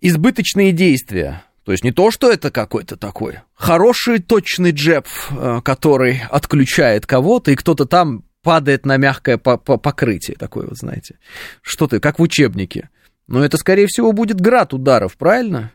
избыточные 0.00 0.72
действия. 0.72 1.44
То 1.64 1.72
есть 1.72 1.82
не 1.84 1.92
то, 1.92 2.10
что 2.10 2.30
это 2.30 2.50
какой-то 2.50 2.96
такой 2.96 3.38
хороший 3.54 4.18
точный 4.18 4.72
джеб, 4.72 5.06
э, 5.30 5.60
который 5.64 6.22
отключает 6.30 7.06
кого-то, 7.06 7.50
и 7.50 7.56
кто-то 7.56 7.86
там 7.86 8.24
падает 8.42 8.84
на 8.84 8.98
мягкое 8.98 9.38
покрытие, 9.38 10.36
такое 10.36 10.66
вот, 10.66 10.76
знаете. 10.76 11.16
Что-то, 11.62 12.00
как 12.00 12.18
в 12.18 12.22
учебнике. 12.22 12.90
Но 13.26 13.42
это, 13.42 13.56
скорее 13.56 13.86
всего, 13.86 14.12
будет 14.12 14.40
град 14.40 14.74
ударов, 14.74 15.16
правильно? 15.16 15.72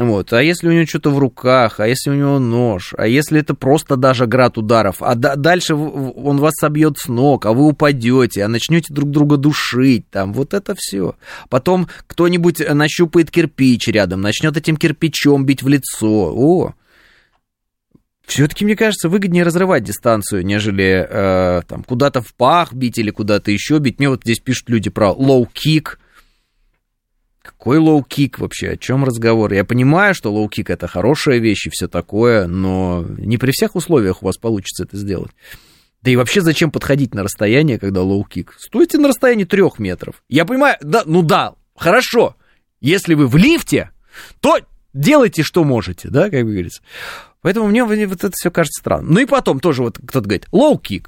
Вот. 0.00 0.32
А 0.32 0.42
если 0.42 0.66
у 0.66 0.72
него 0.72 0.86
что-то 0.86 1.10
в 1.10 1.18
руках, 1.18 1.78
а 1.78 1.86
если 1.86 2.08
у 2.08 2.14
него 2.14 2.38
нож, 2.38 2.94
а 2.96 3.06
если 3.06 3.38
это 3.38 3.54
просто 3.54 3.96
даже 3.96 4.26
град 4.26 4.56
ударов, 4.56 5.02
а 5.02 5.14
да, 5.14 5.36
дальше 5.36 5.74
он 5.74 6.38
вас 6.38 6.54
собьет 6.58 6.96
с 6.96 7.06
ног, 7.08 7.44
а 7.44 7.52
вы 7.52 7.66
упадете, 7.66 8.42
а 8.42 8.48
начнете 8.48 8.94
друг 8.94 9.10
друга 9.10 9.36
душить, 9.36 10.08
там, 10.08 10.32
вот 10.32 10.54
это 10.54 10.74
все. 10.74 11.16
Потом 11.50 11.86
кто-нибудь 12.06 12.62
нащупает 12.66 13.30
кирпич 13.30 13.88
рядом, 13.88 14.22
начнет 14.22 14.56
этим 14.56 14.78
кирпичом 14.78 15.44
бить 15.44 15.62
в 15.62 15.68
лицо. 15.68 16.32
О, 16.34 16.72
все-таки, 18.24 18.64
мне 18.64 18.76
кажется, 18.76 19.10
выгоднее 19.10 19.44
разрывать 19.44 19.84
дистанцию, 19.84 20.46
нежели 20.46 21.06
э, 21.10 21.62
там 21.68 21.84
куда-то 21.84 22.22
в 22.22 22.32
пах 22.34 22.72
бить 22.72 22.96
или 22.96 23.10
куда-то 23.10 23.50
еще 23.50 23.78
бить. 23.80 23.98
Мне 23.98 24.08
вот 24.08 24.22
здесь 24.22 24.38
пишут 24.38 24.70
люди 24.70 24.88
про 24.88 25.10
лоу-кик, 25.10 25.98
какой 27.42 27.78
лоу-кик 27.78 28.38
вообще? 28.38 28.70
О 28.70 28.76
чем 28.76 29.04
разговор? 29.04 29.52
Я 29.52 29.64
понимаю, 29.64 30.14
что 30.14 30.32
лоу-кик 30.32 30.70
это 30.70 30.86
хорошая 30.86 31.38
вещь 31.38 31.66
и 31.66 31.70
все 31.70 31.88
такое, 31.88 32.46
но 32.46 33.04
не 33.18 33.38
при 33.38 33.50
всех 33.52 33.76
условиях 33.76 34.22
у 34.22 34.26
вас 34.26 34.36
получится 34.36 34.84
это 34.84 34.96
сделать. 34.96 35.30
Да 36.02 36.10
и 36.10 36.16
вообще 36.16 36.40
зачем 36.40 36.70
подходить 36.70 37.14
на 37.14 37.22
расстояние, 37.22 37.78
когда 37.78 38.02
лоу-кик? 38.02 38.50
Стойте 38.58 38.98
на 38.98 39.08
расстоянии 39.08 39.44
трех 39.44 39.78
метров. 39.78 40.22
Я 40.28 40.44
понимаю, 40.44 40.76
да, 40.80 41.02
ну 41.06 41.22
да, 41.22 41.54
хорошо. 41.76 42.36
Если 42.80 43.14
вы 43.14 43.26
в 43.26 43.36
лифте, 43.36 43.90
то 44.40 44.58
делайте, 44.94 45.42
что 45.42 45.64
можете, 45.64 46.08
да, 46.08 46.30
как 46.30 46.44
говорится. 46.44 46.82
Поэтому 47.42 47.68
мне 47.68 47.84
вот 47.84 48.24
это 48.24 48.32
все 48.32 48.50
кажется 48.50 48.80
странным. 48.80 49.14
Ну 49.14 49.20
и 49.20 49.26
потом 49.26 49.60
тоже 49.60 49.82
вот 49.82 49.98
кто-то 49.98 50.22
говорит, 50.26 50.46
лоу-кик. 50.52 51.06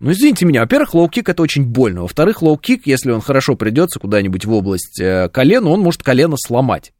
Ну, 0.00 0.10
извините 0.10 0.44
меня, 0.44 0.62
во-первых, 0.62 0.94
лоу-кик 0.94 1.30
это 1.30 1.42
очень 1.42 1.64
больно. 1.64 2.02
Во-вторых, 2.02 2.42
лоу-кик, 2.42 2.82
если 2.84 3.10
он 3.10 3.20
хорошо 3.20 3.54
придется 3.54 4.00
куда-нибудь 4.00 4.44
в 4.44 4.52
область 4.52 5.00
э, 5.00 5.28
колена, 5.28 5.70
он 5.70 5.80
может 5.80 6.02
колено 6.02 6.36
сломать. 6.36 6.92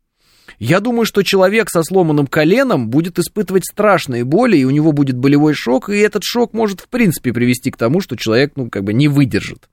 Я 0.58 0.80
думаю, 0.80 1.04
что 1.04 1.22
человек 1.22 1.70
со 1.70 1.82
сломанным 1.82 2.26
коленом 2.26 2.88
будет 2.88 3.18
испытывать 3.18 3.64
страшные 3.64 4.24
боли, 4.24 4.58
и 4.58 4.64
у 4.64 4.70
него 4.70 4.92
будет 4.92 5.16
болевой 5.16 5.54
шок, 5.54 5.88
и 5.88 5.96
этот 5.96 6.22
шок 6.22 6.52
может, 6.52 6.80
в 6.80 6.88
принципе, 6.88 7.32
привести 7.32 7.70
к 7.70 7.76
тому, 7.76 8.00
что 8.00 8.16
человек, 8.16 8.52
ну, 8.56 8.70
как 8.70 8.84
бы 8.84 8.92
не 8.92 9.08
выдержит. 9.08 9.68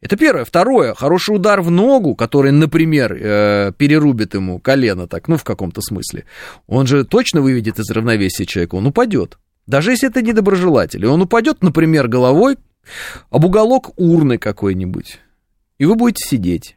Это 0.00 0.16
первое. 0.16 0.44
Второе, 0.44 0.94
хороший 0.94 1.36
удар 1.36 1.62
в 1.62 1.70
ногу, 1.70 2.14
который, 2.14 2.52
например, 2.52 3.16
э, 3.18 3.72
перерубит 3.78 4.34
ему 4.34 4.58
колено, 4.58 5.06
так, 5.06 5.28
ну, 5.28 5.36
в 5.36 5.44
каком-то 5.44 5.80
смысле, 5.80 6.24
он 6.66 6.86
же 6.86 7.04
точно 7.04 7.40
выведет 7.40 7.78
из 7.78 7.90
равновесия 7.90 8.44
человека, 8.44 8.74
он 8.74 8.86
упадет. 8.86 9.38
Даже 9.66 9.92
если 9.92 10.08
это 10.08 10.22
недоброжелатель, 10.22 11.04
и 11.04 11.08
он 11.08 11.22
упадет, 11.22 11.62
например, 11.62 12.08
головой 12.08 12.58
об 13.30 13.44
уголок 13.44 13.92
урны 13.96 14.38
какой-нибудь, 14.38 15.20
и 15.78 15.86
вы 15.86 15.94
будете 15.94 16.28
сидеть. 16.28 16.76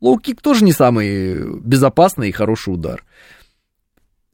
Лоу-кик 0.00 0.40
тоже 0.40 0.64
не 0.64 0.72
самый 0.72 1.60
безопасный 1.60 2.28
и 2.28 2.32
хороший 2.32 2.74
удар. 2.74 3.04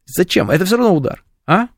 Зачем? 0.07 0.51
Это 0.51 0.65
все 0.65 0.77
равно 0.77 0.95
удар, 0.95 1.25
а? 1.47 1.69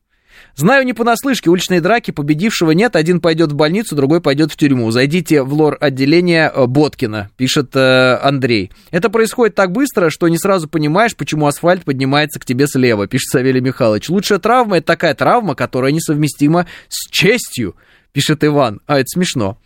Знаю 0.55 0.85
не 0.85 0.93
понаслышке, 0.93 1.49
уличные 1.49 1.81
драки, 1.81 2.11
победившего 2.11 2.71
нет, 2.71 2.95
один 2.95 3.21
пойдет 3.21 3.51
в 3.51 3.55
больницу, 3.55 3.95
другой 3.95 4.21
пойдет 4.21 4.51
в 4.51 4.57
тюрьму. 4.57 4.91
Зайдите 4.91 5.43
в 5.43 5.53
лор-отделение 5.53 6.51
э, 6.53 6.65
Боткина, 6.65 7.29
пишет 7.37 7.75
э, 7.75 8.19
Андрей. 8.21 8.71
Это 8.91 9.09
происходит 9.09 9.55
так 9.55 9.71
быстро, 9.71 10.09
что 10.09 10.27
не 10.27 10.37
сразу 10.37 10.67
понимаешь, 10.67 11.15
почему 11.15 11.47
асфальт 11.47 11.85
поднимается 11.85 12.39
к 12.39 12.45
тебе 12.45 12.67
слева, 12.67 13.07
пишет 13.07 13.31
Савелий 13.31 13.61
Михайлович. 13.61 14.09
Лучшая 14.09 14.39
травма 14.39 14.77
это 14.77 14.87
такая 14.87 15.13
травма, 15.13 15.55
которая 15.55 15.91
несовместима 15.91 16.67
с 16.89 17.09
честью, 17.09 17.75
пишет 18.11 18.43
Иван. 18.43 18.81
А, 18.87 18.99
это 18.99 19.07
смешно. 19.07 19.57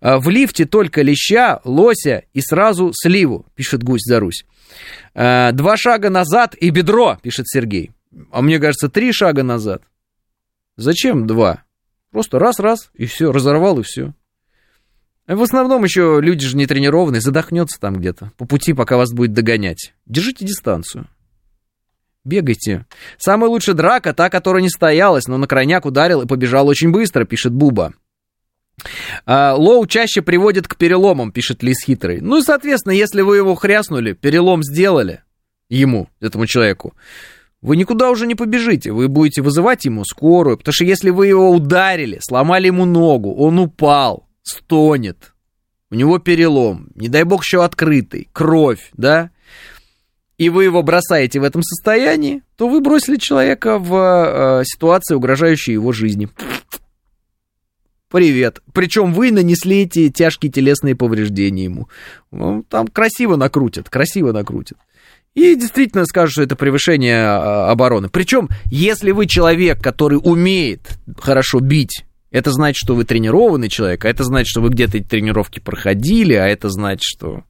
«Э, 0.00 0.16
в 0.18 0.28
лифте 0.28 0.64
только 0.64 1.02
леща, 1.02 1.60
лося 1.64 2.22
и 2.32 2.40
сразу 2.40 2.92
сливу, 2.94 3.46
пишет 3.54 3.82
Гусь 3.82 4.04
за 4.04 4.20
Русь. 4.20 4.44
«Э, 5.14 5.50
два 5.52 5.76
шага 5.76 6.08
назад 6.08 6.54
и 6.54 6.70
бедро, 6.70 7.18
пишет 7.22 7.46
Сергей. 7.48 7.90
А 8.32 8.42
мне 8.42 8.58
кажется, 8.58 8.88
три 8.88 9.12
шага 9.12 9.42
назад. 9.42 9.82
Зачем 10.80 11.26
два? 11.26 11.64
Просто 12.10 12.38
раз-раз, 12.38 12.90
и 12.94 13.04
все, 13.04 13.32
разорвал, 13.32 13.78
и 13.78 13.82
все. 13.82 14.14
В 15.26 15.42
основном 15.42 15.84
еще 15.84 16.20
люди 16.22 16.46
же 16.46 16.56
не 16.56 16.66
тренированные, 16.66 17.20
задохнется 17.20 17.78
там 17.78 17.96
где-то 17.96 18.32
по 18.38 18.46
пути, 18.46 18.72
пока 18.72 18.96
вас 18.96 19.12
будет 19.12 19.34
догонять. 19.34 19.92
Держите 20.06 20.46
дистанцию. 20.46 21.06
Бегайте. 22.24 22.86
Самая 23.18 23.50
лучшая 23.50 23.76
драка, 23.76 24.14
та, 24.14 24.30
которая 24.30 24.62
не 24.62 24.70
стоялась, 24.70 25.26
но 25.26 25.36
на 25.36 25.46
крайняк 25.46 25.84
ударил 25.84 26.22
и 26.22 26.26
побежал 26.26 26.66
очень 26.66 26.92
быстро, 26.92 27.26
пишет 27.26 27.52
Буба. 27.52 27.92
А, 29.26 29.54
лоу 29.54 29.86
чаще 29.86 30.22
приводит 30.22 30.66
к 30.66 30.76
переломам, 30.76 31.30
пишет 31.30 31.62
Лис 31.62 31.84
Хитрый. 31.84 32.22
Ну 32.22 32.38
и, 32.38 32.42
соответственно, 32.42 32.94
если 32.94 33.20
вы 33.20 33.36
его 33.36 33.54
хряснули, 33.54 34.14
перелом 34.14 34.62
сделали 34.62 35.22
ему, 35.68 36.08
этому 36.20 36.46
человеку, 36.46 36.94
вы 37.62 37.76
никуда 37.76 38.10
уже 38.10 38.26
не 38.26 38.34
побежите, 38.34 38.92
вы 38.92 39.08
будете 39.08 39.42
вызывать 39.42 39.84
ему 39.84 40.04
скорую, 40.04 40.56
потому 40.56 40.72
что 40.72 40.84
если 40.84 41.10
вы 41.10 41.26
его 41.26 41.50
ударили, 41.50 42.18
сломали 42.20 42.66
ему 42.66 42.84
ногу, 42.84 43.34
он 43.34 43.58
упал, 43.58 44.26
стонет, 44.42 45.34
у 45.90 45.94
него 45.94 46.18
перелом, 46.18 46.88
не 46.94 47.08
дай 47.08 47.24
бог 47.24 47.42
еще 47.42 47.62
открытый, 47.64 48.28
кровь, 48.32 48.90
да, 48.94 49.30
и 50.38 50.48
вы 50.48 50.64
его 50.64 50.82
бросаете 50.82 51.38
в 51.38 51.44
этом 51.44 51.62
состоянии, 51.62 52.42
то 52.56 52.66
вы 52.66 52.80
бросили 52.80 53.16
человека 53.16 53.78
в 53.78 54.60
э, 54.60 54.64
ситуацию, 54.64 55.18
угрожающую 55.18 55.74
его 55.74 55.92
жизни. 55.92 56.30
Привет. 58.08 58.62
Причем 58.72 59.12
вы 59.12 59.32
нанесли 59.32 59.82
эти 59.82 60.08
тяжкие 60.08 60.50
телесные 60.50 60.96
повреждения 60.96 61.64
ему. 61.64 61.88
Ну, 62.30 62.64
там 62.68 62.88
красиво 62.88 63.36
накрутят, 63.36 63.90
красиво 63.90 64.32
накрутят. 64.32 64.78
И 65.34 65.54
действительно 65.54 66.04
скажут, 66.06 66.32
что 66.32 66.42
это 66.42 66.56
превышение 66.56 67.24
а, 67.24 67.70
обороны. 67.70 68.08
Причем, 68.08 68.48
если 68.66 69.12
вы 69.12 69.26
человек, 69.26 69.80
который 69.82 70.18
умеет 70.22 70.98
хорошо 71.18 71.60
бить, 71.60 72.04
это 72.30 72.50
значит, 72.52 72.78
что 72.84 72.94
вы 72.94 73.04
тренированный 73.04 73.68
человек, 73.68 74.04
а 74.04 74.08
это 74.08 74.24
значит, 74.24 74.48
что 74.48 74.60
вы 74.60 74.70
где-то 74.70 74.98
эти 74.98 75.06
тренировки 75.06 75.58
проходили, 75.58 76.34
а 76.34 76.46
это 76.46 76.68
значит, 76.68 77.02
что 77.02 77.44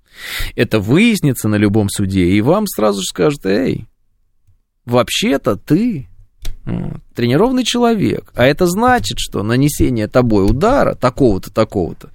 это 0.56 0.80
выяснится 0.80 1.48
на 1.48 1.56
любом 1.56 1.88
суде, 1.88 2.26
и 2.26 2.40
вам 2.40 2.66
сразу 2.66 3.00
же 3.00 3.06
скажут, 3.06 3.46
эй, 3.46 3.86
вообще-то 4.84 5.56
ты 5.56 6.08
тренированный 7.14 7.64
человек, 7.64 8.32
а 8.34 8.46
это 8.46 8.66
значит, 8.66 9.18
что 9.18 9.42
нанесение 9.42 10.08
тобой 10.08 10.46
удара, 10.46 10.94
такого-то, 10.94 11.52
такого-то, 11.52 12.10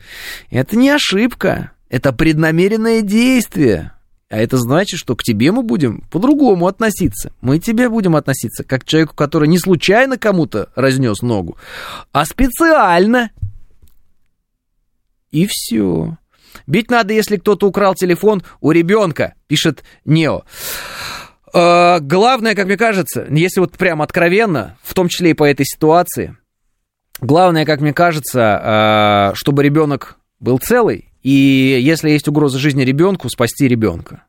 это 0.50 0.76
не 0.76 0.90
ошибка, 0.90 1.72
это 1.90 2.14
преднамеренное 2.14 3.02
действие, 3.02 3.95
а 4.30 4.38
это 4.38 4.58
значит, 4.58 5.00
что 5.00 5.16
к 5.16 5.24
тебе 5.24 5.52
мы 5.52 5.62
будем 5.62 6.02
по-другому 6.12 6.68
относиться. 6.68 7.32
Мы 7.42 7.60
тебе 7.60 7.90
будем 7.90 8.16
относиться 8.16 8.64
как 8.64 8.84
к 8.84 8.88
человеку, 8.88 9.16
который 9.16 9.48
не 9.48 9.60
случайно 9.60 10.18
кому-то 10.18 10.70
разнес 10.76 11.22
ногу, 11.22 11.58
а 12.12 12.26
специально. 12.26 13.32
И 15.32 15.48
все. 15.50 16.18
Бить 16.66 16.90
надо, 16.90 17.14
если 17.14 17.38
кто-то 17.38 17.68
украл 17.68 17.94
телефон 17.94 18.42
у 18.62 18.72
ребенка, 18.72 19.36
пишет 19.48 19.84
Нео. 20.06 20.44
Э, 21.54 22.00
главное, 22.00 22.56
как 22.56 22.66
мне 22.66 22.78
кажется, 22.78 23.28
если 23.30 23.60
вот 23.60 23.74
прям 23.74 24.02
откровенно, 24.02 24.78
в 24.82 24.94
том 24.94 25.08
числе 25.08 25.32
и 25.32 25.34
по 25.34 25.44
этой 25.44 25.66
ситуации, 25.66 26.36
главное, 27.20 27.66
как 27.66 27.82
мне 27.82 27.94
кажется, 27.94 29.32
э, 29.34 29.36
чтобы 29.36 29.64
ребенок 29.64 30.18
был 30.40 30.58
целый 30.58 31.12
и 31.26 31.80
если 31.82 32.12
есть 32.12 32.28
угроза 32.28 32.60
жизни 32.60 32.84
ребенку, 32.84 33.30
спасти 33.30 33.68
ребенка. 33.68 34.26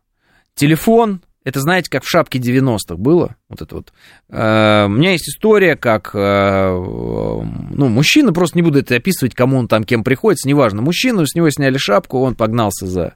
Телефон, 0.55 1.21
это 1.45 1.61
знаете, 1.61 1.91
как 1.91 2.05
в 2.05 2.09
шапке 2.09 2.39
90-х 2.39 2.97
было. 2.97 3.37
Вот 3.51 3.61
это 3.61 3.75
вот. 3.75 3.93
Э, 4.31 4.87
у 4.87 4.89
меня 4.89 5.11
есть 5.11 5.29
история, 5.29 5.77
как 5.77 6.13
э, 6.15 6.71
ну, 6.71 7.89
мужчина, 7.89 8.33
просто 8.33 8.57
не 8.57 8.63
буду 8.63 8.79
это 8.79 8.97
описывать, 8.97 9.35
кому 9.35 9.59
он 9.59 9.69
там 9.69 9.85
кем 9.85 10.05
приходится, 10.05 10.49
неважно. 10.49 10.81
Мужчину, 10.81 11.27
с 11.27 11.35
него 11.35 11.51
сняли 11.51 11.77
шапку, 11.77 12.21
он 12.21 12.35
погнался 12.35 12.87
за 12.87 13.13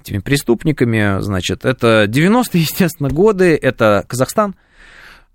этими 0.00 0.20
преступниками. 0.20 1.20
Значит, 1.20 1.66
это 1.66 2.04
90-е, 2.08 2.48
естественно, 2.62 3.10
годы, 3.10 3.54
это 3.54 4.06
Казахстан. 4.08 4.54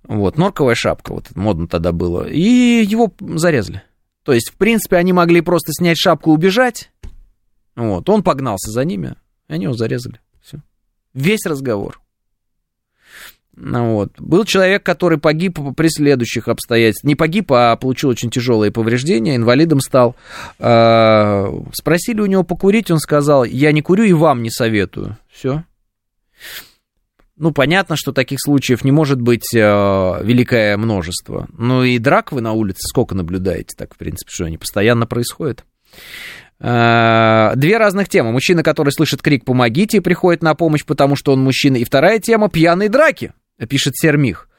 Вот, 0.08 0.40
норковая 0.40 0.74
шапка, 0.74 1.14
вот 1.14 1.36
модно 1.36 1.68
тогда 1.68 1.92
было. 1.92 2.28
И 2.28 2.84
его 2.84 3.14
зарезали. 3.20 3.84
То 4.24 4.34
есть, 4.34 4.50
в 4.50 4.56
принципе, 4.56 4.96
они 4.98 5.14
могли 5.14 5.42
просто 5.42 5.72
снять 5.72 5.98
шапку 6.00 6.32
и 6.32 6.34
убежать, 6.34 6.90
вот, 7.88 8.10
он 8.10 8.24
погнался 8.24 8.72
за 8.72 8.84
ними, 8.84 9.16
они 9.48 9.64
его 9.64 9.74
зарезали. 9.74 10.20
Все. 10.42 10.60
Весь 11.14 11.46
разговор. 11.46 12.02
Ну 13.62 13.96
вот. 13.96 14.14
Был 14.18 14.46
человек, 14.46 14.84
который 14.84 15.18
погиб 15.18 15.60
при 15.76 15.90
следующих 15.90 16.48
обстоятельствах. 16.48 17.08
Не 17.08 17.16
погиб, 17.16 17.52
а 17.52 17.76
получил 17.76 18.10
очень 18.10 18.30
тяжелые 18.30 18.72
повреждения, 18.72 19.36
инвалидом 19.36 19.82
стал. 19.82 20.16
А, 20.60 21.52
спросили 21.74 22.22
у 22.22 22.26
него 22.26 22.44
покурить, 22.44 22.90
он 22.90 23.00
сказал, 23.00 23.44
я 23.44 23.72
не 23.74 23.82
курю 23.82 24.04
и 24.04 24.14
вам 24.14 24.44
не 24.44 24.50
советую. 24.50 25.18
Все. 25.30 25.64
Ну, 27.36 27.52
понятно, 27.52 27.96
что 27.98 28.12
таких 28.12 28.40
случаев 28.42 28.84
не 28.84 28.92
может 28.92 29.22
быть 29.22 29.54
э, 29.56 29.60
великое 29.60 30.76
множество. 30.76 31.48
Ну 31.58 31.84
и 31.84 31.98
драк 31.98 32.34
вы 32.34 32.42
на 32.42 32.52
улице 32.52 32.82
сколько 32.86 33.16
наблюдаете? 33.16 33.76
Так, 33.78 33.94
в 33.94 33.98
принципе, 33.98 34.30
что 34.30 34.46
они 34.46 34.58
постоянно 34.58 35.06
происходят. 35.06 35.64
Э, 36.62 37.54
две 37.56 37.78
разных 37.78 38.10
темы. 38.10 38.32
Мужчина, 38.32 38.64
который 38.64 38.92
слышит 38.92 39.22
крик 39.22 39.46
«помогите» 39.46 39.98
и 39.98 40.02
приходит 40.02 40.44
на 40.44 40.56
помощь, 40.56 40.86
потому 40.86 41.16
что 41.16 41.34
он 41.34 41.42
мужчина. 41.42 41.78
И 41.78 41.84
вторая 41.84 42.20
тема– 42.20 42.50
пьяные 42.52 42.90
драки, 42.90 43.34
пишет 43.70 43.96
Сермих. 43.96 44.50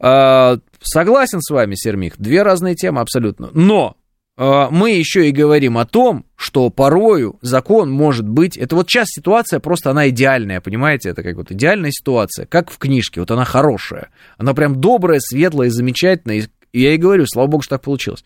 Э, 0.00 0.56
согласен 0.80 1.40
с 1.40 1.50
вами, 1.50 1.74
Сермих. 1.74 2.14
Две 2.18 2.42
разные 2.42 2.74
темы 2.74 3.00
абсолютно. 3.00 3.50
Но 3.52 3.96
э, 4.38 4.68
мы 4.70 4.92
еще 4.92 5.28
и 5.28 5.32
говорим 5.32 5.76
о 5.76 5.84
том, 5.84 6.24
что 6.36 6.70
порою 6.70 7.38
закон 7.42 7.90
может 7.90 8.26
быть... 8.26 8.56
Это 8.56 8.74
вот 8.74 8.88
сейчас 8.88 9.08
ситуация 9.08 9.60
просто, 9.60 9.90
она 9.90 10.08
идеальная, 10.08 10.62
понимаете? 10.62 11.10
Это 11.10 11.22
как 11.22 11.36
вот 11.36 11.52
идеальная 11.52 11.90
ситуация, 11.90 12.46
как 12.46 12.70
в 12.70 12.78
книжке. 12.78 13.20
Вот 13.20 13.30
она 13.30 13.44
хорошая. 13.44 14.08
Она 14.38 14.54
прям 14.54 14.80
добрая, 14.80 15.20
светлая, 15.20 15.68
замечательная. 15.68 16.36
И 16.38 16.44
я 16.80 16.94
и 16.94 16.98
говорю, 16.98 17.26
слава 17.26 17.46
богу, 17.48 17.62
что 17.62 17.76
так 17.76 17.82
получилось. 17.82 18.24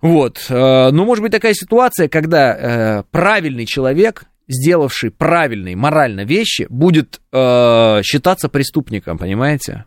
Вот. 0.00 0.46
Э, 0.48 0.90
но 0.90 1.04
может 1.04 1.22
быть 1.22 1.32
такая 1.32 1.54
ситуация, 1.54 2.08
когда 2.08 2.54
э, 2.54 3.02
правильный 3.10 3.66
человек, 3.66 4.24
сделавший 4.48 5.12
правильные 5.12 5.76
морально 5.76 6.24
вещи, 6.24 6.66
будет 6.68 7.20
э, 7.32 8.00
считаться 8.02 8.48
преступником, 8.48 9.16
понимаете? 9.16 9.84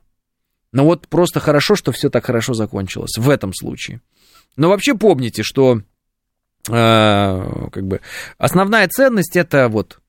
Но 0.71 0.85
вот 0.85 1.07
просто 1.07 1.39
хорошо, 1.39 1.75
что 1.75 1.91
все 1.91 2.09
так 2.09 2.25
хорошо 2.25 2.53
закончилось 2.53 3.17
в 3.17 3.29
этом 3.29 3.53
случае. 3.53 4.01
Но 4.55 4.69
вообще 4.69 4.95
помните, 4.95 5.43
что 5.43 5.81
как 6.67 7.87
бы 7.87 8.01
основная 8.39 8.87
ценность 8.87 9.35
это 9.35 9.69
вот 9.69 9.99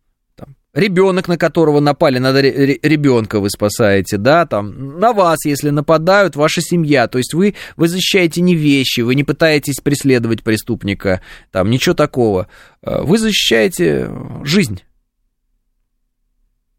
ребенок, 0.76 1.26
на 1.26 1.36
которого 1.36 1.80
напали, 1.80 2.18
надо 2.18 2.40
ребенка 2.40 3.40
вы 3.40 3.50
спасаете, 3.50 4.18
да, 4.18 4.46
там, 4.46 5.00
на 5.00 5.12
вас, 5.12 5.44
если 5.44 5.70
нападают, 5.70 6.36
ваша 6.36 6.60
семья, 6.60 7.08
то 7.08 7.18
есть 7.18 7.34
вы, 7.34 7.54
вы 7.76 7.88
защищаете 7.88 8.42
не 8.42 8.54
вещи, 8.54 9.00
вы 9.00 9.14
не 9.14 9.24
пытаетесь 9.24 9.80
преследовать 9.82 10.44
преступника, 10.44 11.22
там, 11.50 11.70
ничего 11.70 11.94
такого, 11.94 12.48
э, 12.82 13.02
вы 13.02 13.18
защищаете 13.18 14.10
жизнь 14.44 14.82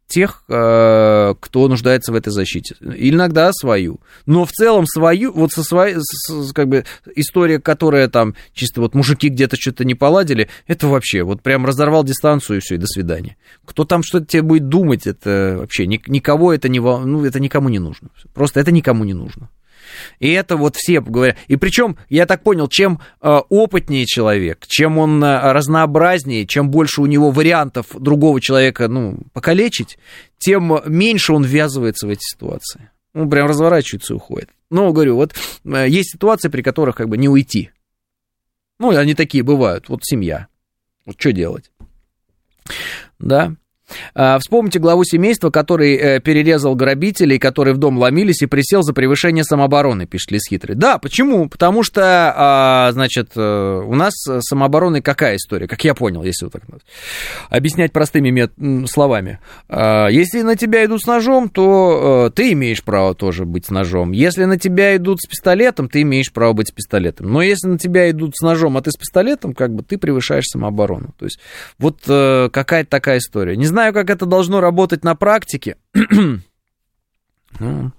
тех, 0.08 0.42
э, 0.48 1.34
кто 1.38 1.68
нуждается 1.68 2.12
в 2.12 2.14
этой 2.14 2.30
защите. 2.30 2.74
Иногда 2.80 3.52
свою. 3.52 4.00
Но 4.26 4.44
в 4.44 4.52
целом 4.52 4.86
свою, 4.86 5.32
вот 5.32 5.52
со 5.52 5.62
своей, 5.62 5.96
с, 5.98 6.52
как 6.52 6.68
бы, 6.68 6.84
история, 7.14 7.60
которая 7.60 8.08
там, 8.08 8.34
чисто 8.54 8.80
вот 8.80 8.94
мужики 8.94 9.28
где-то 9.28 9.56
что-то 9.58 9.84
не 9.84 9.94
поладили, 9.94 10.48
это 10.66 10.88
вообще, 10.88 11.22
вот 11.22 11.42
прям 11.42 11.66
разорвал 11.66 12.04
дистанцию 12.04 12.56
и 12.56 12.60
все, 12.60 12.76
и 12.76 12.78
до 12.78 12.86
свидания. 12.86 13.36
Кто 13.64 13.84
там 13.84 14.02
что-то 14.02 14.26
тебе 14.26 14.42
будет 14.42 14.68
думать, 14.68 15.06
это 15.06 15.56
вообще 15.58 15.86
никого 15.86 16.52
это 16.52 16.68
не, 16.68 16.80
ну, 16.80 17.24
это 17.24 17.38
никому 17.38 17.68
не 17.68 17.78
нужно. 17.78 18.08
Просто 18.32 18.60
это 18.60 18.72
никому 18.72 19.04
не 19.04 19.14
нужно. 19.14 19.50
И 20.18 20.30
это 20.30 20.56
вот 20.56 20.76
все 20.76 21.00
говорят. 21.00 21.36
И 21.46 21.56
причем, 21.56 21.96
я 22.08 22.26
так 22.26 22.42
понял, 22.42 22.68
чем 22.68 23.00
э, 23.20 23.40
опытнее 23.48 24.06
человек, 24.06 24.66
чем 24.66 24.98
он 24.98 25.22
э, 25.22 25.52
разнообразнее, 25.52 26.46
чем 26.46 26.70
больше 26.70 27.00
у 27.00 27.06
него 27.06 27.30
вариантов 27.30 27.86
другого 27.98 28.40
человека 28.40 28.88
ну, 28.88 29.18
покалечить, 29.32 29.98
тем 30.38 30.80
меньше 30.86 31.32
он 31.32 31.44
ввязывается 31.44 32.06
в 32.06 32.10
эти 32.10 32.22
ситуации. 32.22 32.90
Он 33.14 33.28
прям 33.28 33.48
разворачивается 33.48 34.14
и 34.14 34.16
уходит. 34.16 34.50
Но, 34.70 34.92
говорю, 34.92 35.16
вот 35.16 35.34
э, 35.64 35.86
есть 35.88 36.12
ситуации, 36.12 36.48
при 36.48 36.62
которых 36.62 36.96
как 36.96 37.08
бы 37.08 37.16
не 37.16 37.28
уйти. 37.28 37.70
Ну, 38.78 38.96
они 38.96 39.14
такие 39.14 39.42
бывают. 39.42 39.88
Вот 39.88 40.00
семья. 40.04 40.46
Вот 41.04 41.16
что 41.18 41.32
делать? 41.32 41.70
Да. 43.18 43.54
А, 44.14 44.38
вспомните 44.38 44.78
главу 44.78 45.04
семейства, 45.04 45.50
который 45.50 45.96
э, 45.96 46.20
перерезал 46.20 46.74
грабителей, 46.74 47.38
которые 47.38 47.74
в 47.74 47.78
дом 47.78 47.98
ломились 47.98 48.42
и 48.42 48.46
присел 48.46 48.82
за 48.82 48.92
превышение 48.92 49.44
самообороны, 49.44 50.06
пишет 50.06 50.32
Лис 50.32 50.48
Хитрый. 50.48 50.76
Да, 50.76 50.98
почему? 50.98 51.48
Потому 51.48 51.82
что, 51.82 52.32
а, 52.36 52.92
значит, 52.92 53.30
э, 53.36 53.82
у 53.84 53.94
нас 53.94 54.14
с 54.14 54.40
самообороной 54.40 55.02
какая 55.02 55.36
история, 55.36 55.66
как 55.66 55.84
я 55.84 55.94
понял, 55.94 56.22
если 56.22 56.46
вот 56.46 56.52
так 56.52 56.62
объяснять 57.50 57.92
простыми 57.92 58.30
мет- 58.30 58.52
словами. 58.88 59.38
А, 59.68 60.08
если 60.08 60.42
на 60.42 60.56
тебя 60.56 60.84
идут 60.84 61.02
с 61.02 61.06
ножом, 61.06 61.48
то 61.48 62.28
э, 62.28 62.30
ты 62.34 62.52
имеешь 62.52 62.82
право 62.82 63.14
тоже 63.14 63.44
быть 63.44 63.66
с 63.66 63.70
ножом. 63.70 64.12
Если 64.12 64.44
на 64.44 64.58
тебя 64.58 64.96
идут 64.96 65.20
с 65.20 65.26
пистолетом, 65.26 65.88
ты 65.88 66.02
имеешь 66.02 66.32
право 66.32 66.52
быть 66.52 66.68
с 66.68 66.72
пистолетом. 66.72 67.32
Но 67.32 67.42
если 67.42 67.68
на 67.68 67.78
тебя 67.78 68.10
идут 68.10 68.36
с 68.36 68.42
ножом, 68.42 68.76
а 68.76 68.82
ты 68.82 68.90
с 68.90 68.96
пистолетом, 68.96 69.54
как 69.54 69.74
бы 69.74 69.82
ты 69.82 69.98
превышаешь 69.98 70.44
самооборону. 70.46 71.14
То 71.18 71.24
есть 71.24 71.38
вот 71.78 72.00
какая-то 72.04 72.90
такая 72.90 73.18
история. 73.18 73.56
Не 73.56 73.66
знаю, 73.66 73.77
знаю, 73.78 73.94
как 73.94 74.10
это 74.10 74.26
должно 74.26 74.60
работать 74.60 75.04
на 75.04 75.14
практике. 75.14 75.76
ну, 77.60 77.92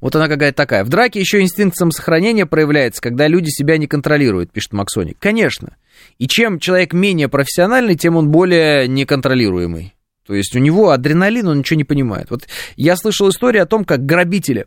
вот 0.00 0.16
она 0.16 0.26
какая-то 0.26 0.56
такая. 0.56 0.84
В 0.84 0.88
драке 0.88 1.20
еще 1.20 1.42
инстинкт 1.42 1.76
самосохранения 1.76 2.46
проявляется, 2.46 3.02
когда 3.02 3.26
люди 3.28 3.50
себя 3.50 3.76
не 3.76 3.86
контролируют, 3.86 4.50
пишет 4.50 4.72
Максоник. 4.72 5.18
Конечно. 5.18 5.76
И 6.16 6.26
чем 6.26 6.58
человек 6.58 6.94
менее 6.94 7.28
профессиональный, 7.28 7.94
тем 7.94 8.16
он 8.16 8.30
более 8.30 8.88
неконтролируемый. 8.88 9.94
То 10.26 10.34
есть 10.34 10.56
у 10.56 10.60
него 10.60 10.92
адреналин, 10.92 11.46
он 11.48 11.58
ничего 11.58 11.76
не 11.76 11.84
понимает. 11.84 12.30
Вот 12.30 12.48
я 12.76 12.96
слышал 12.96 13.28
историю 13.28 13.64
о 13.64 13.66
том, 13.66 13.84
как 13.84 14.06
грабители 14.06 14.66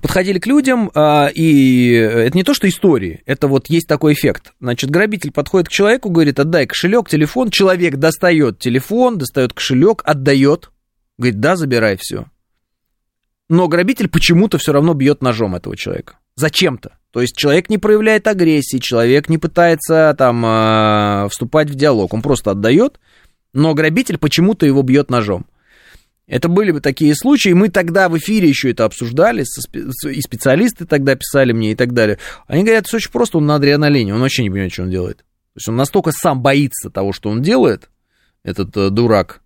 подходили 0.00 0.38
к 0.38 0.46
людям, 0.46 0.90
а, 0.94 1.28
и 1.28 1.90
это 1.90 2.36
не 2.36 2.44
то, 2.44 2.54
что 2.54 2.68
истории, 2.68 3.22
это 3.26 3.48
вот 3.48 3.68
есть 3.68 3.86
такой 3.86 4.12
эффект. 4.12 4.52
Значит, 4.60 4.90
грабитель 4.90 5.32
подходит 5.32 5.68
к 5.68 5.72
человеку, 5.72 6.10
говорит, 6.10 6.38
отдай 6.38 6.66
кошелек, 6.66 7.08
телефон, 7.08 7.50
человек 7.50 7.96
достает 7.96 8.58
телефон, 8.58 9.18
достает 9.18 9.52
кошелек, 9.52 10.02
отдает, 10.04 10.70
говорит, 11.18 11.40
да, 11.40 11.56
забирай 11.56 11.96
все. 11.98 12.26
Но 13.48 13.68
грабитель 13.68 14.08
почему-то 14.08 14.58
все 14.58 14.72
равно 14.72 14.94
бьет 14.94 15.22
ножом 15.22 15.54
этого 15.54 15.76
человека. 15.76 16.18
Зачем-то. 16.34 16.98
То 17.12 17.22
есть 17.22 17.36
человек 17.36 17.70
не 17.70 17.78
проявляет 17.78 18.26
агрессии, 18.26 18.78
человек 18.78 19.28
не 19.28 19.38
пытается 19.38 20.14
там 20.18 20.42
а, 20.44 21.28
вступать 21.30 21.70
в 21.70 21.74
диалог, 21.74 22.12
он 22.12 22.22
просто 22.22 22.50
отдает, 22.50 23.00
но 23.54 23.72
грабитель 23.72 24.18
почему-то 24.18 24.66
его 24.66 24.82
бьет 24.82 25.10
ножом. 25.10 25.46
Это 26.26 26.48
были 26.48 26.72
бы 26.72 26.80
такие 26.80 27.14
случаи, 27.14 27.50
мы 27.50 27.68
тогда 27.68 28.08
в 28.08 28.18
эфире 28.18 28.48
еще 28.48 28.72
это 28.72 28.84
обсуждали, 28.84 29.44
и 29.44 30.20
специалисты 30.20 30.84
тогда 30.84 31.14
писали 31.14 31.52
мне 31.52 31.72
и 31.72 31.74
так 31.76 31.92
далее. 31.92 32.18
Они 32.48 32.64
говорят, 32.64 32.86
это 32.86 32.96
очень 32.96 33.12
просто, 33.12 33.38
он 33.38 33.46
на 33.46 33.54
адреналине, 33.54 34.12
он 34.12 34.20
вообще 34.20 34.42
не 34.42 34.50
понимает, 34.50 34.72
что 34.72 34.82
он 34.82 34.90
делает. 34.90 35.18
То 35.18 35.58
есть 35.58 35.68
он 35.68 35.76
настолько 35.76 36.10
сам 36.10 36.42
боится 36.42 36.90
того, 36.90 37.12
что 37.12 37.30
он 37.30 37.42
делает, 37.42 37.90
этот 38.42 38.76
э, 38.76 38.90
дурак, 38.90 39.40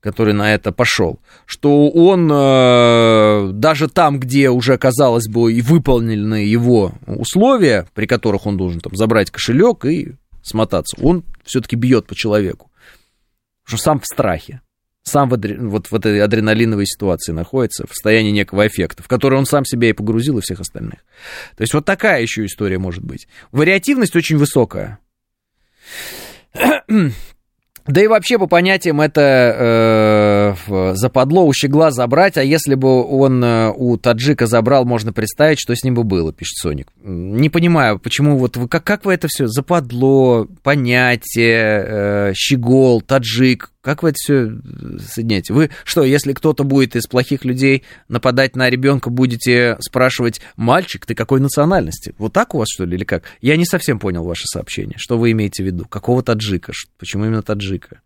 который 0.00 0.34
на 0.34 0.52
это 0.52 0.72
пошел, 0.72 1.20
что 1.46 1.88
он 1.88 2.28
э, 2.30 3.50
даже 3.52 3.88
там, 3.88 4.18
где 4.18 4.50
уже, 4.50 4.76
казалось 4.76 5.28
бы, 5.28 5.52
и 5.52 5.62
выполнены 5.62 6.44
его 6.44 6.94
условия, 7.06 7.86
при 7.94 8.06
которых 8.06 8.46
он 8.46 8.56
должен 8.56 8.80
там 8.80 8.96
забрать 8.96 9.30
кошелек 9.30 9.84
и 9.84 10.16
смотаться, 10.42 10.96
он 11.00 11.24
все-таки 11.44 11.76
бьет 11.76 12.06
по 12.06 12.16
человеку. 12.16 12.72
Что 13.64 13.76
сам 13.76 14.00
в 14.00 14.04
страхе 14.04 14.60
сам 15.04 15.28
в, 15.28 15.34
адре... 15.34 15.56
вот 15.58 15.90
в 15.90 15.94
этой 15.94 16.20
адреналиновой 16.20 16.86
ситуации 16.86 17.32
находится, 17.32 17.86
в 17.86 17.90
состоянии 17.90 18.30
некого 18.30 18.66
эффекта, 18.66 19.02
в 19.02 19.08
который 19.08 19.38
он 19.38 19.46
сам 19.46 19.64
себя 19.64 19.90
и 19.90 19.92
погрузил, 19.92 20.38
и 20.38 20.40
всех 20.40 20.60
остальных. 20.60 21.00
То 21.56 21.62
есть 21.62 21.74
вот 21.74 21.84
такая 21.84 22.22
еще 22.22 22.44
история 22.46 22.78
может 22.78 23.04
быть. 23.04 23.28
Вариативность 23.52 24.16
очень 24.16 24.38
высокая. 24.38 24.98
Да 27.86 28.02
и 28.02 28.06
вообще 28.06 28.38
по 28.38 28.46
понятиям 28.46 29.02
это 29.02 30.56
э, 30.66 30.94
западло 30.94 31.44
у 31.44 31.52
щегла 31.52 31.90
забрать, 31.90 32.38
а 32.38 32.42
если 32.42 32.76
бы 32.76 33.04
он 33.04 33.44
э, 33.44 33.70
у 33.76 33.98
таджика 33.98 34.46
забрал, 34.46 34.86
можно 34.86 35.12
представить, 35.12 35.60
что 35.60 35.76
с 35.76 35.84
ним 35.84 35.94
бы 35.94 36.02
было, 36.02 36.32
пишет 36.32 36.56
Соник. 36.56 36.88
Не 37.02 37.50
понимаю, 37.50 37.98
почему 37.98 38.38
вот 38.38 38.56
вы, 38.56 38.68
как, 38.68 38.84
как 38.84 39.04
вы 39.04 39.12
это 39.12 39.28
все, 39.28 39.48
западло, 39.48 40.48
понятие, 40.62 41.84
э, 41.86 42.32
щегол, 42.34 43.02
таджик, 43.02 43.70
как 43.84 44.02
вы 44.02 44.10
это 44.10 44.16
все 44.18 44.50
соединяете? 44.98 45.52
Вы 45.52 45.68
что, 45.84 46.04
если 46.04 46.32
кто-то 46.32 46.64
будет 46.64 46.96
из 46.96 47.06
плохих 47.06 47.44
людей 47.44 47.84
нападать 48.08 48.56
на 48.56 48.70
ребенка, 48.70 49.10
будете 49.10 49.76
спрашивать, 49.80 50.40
мальчик, 50.56 51.04
ты 51.04 51.14
какой 51.14 51.40
национальности? 51.40 52.14
Вот 52.16 52.32
так 52.32 52.54
у 52.54 52.58
вас, 52.58 52.68
что 52.72 52.86
ли, 52.86 52.96
или 52.96 53.04
как? 53.04 53.24
Я 53.42 53.58
не 53.58 53.66
совсем 53.66 53.98
понял 53.98 54.24
ваше 54.24 54.46
сообщение. 54.46 54.96
Что 54.96 55.18
вы 55.18 55.32
имеете 55.32 55.62
в 55.62 55.66
виду? 55.66 55.84
Какого 55.84 56.22
таджика? 56.22 56.72
Почему 56.98 57.26
именно 57.26 57.42
таджика? 57.42 58.00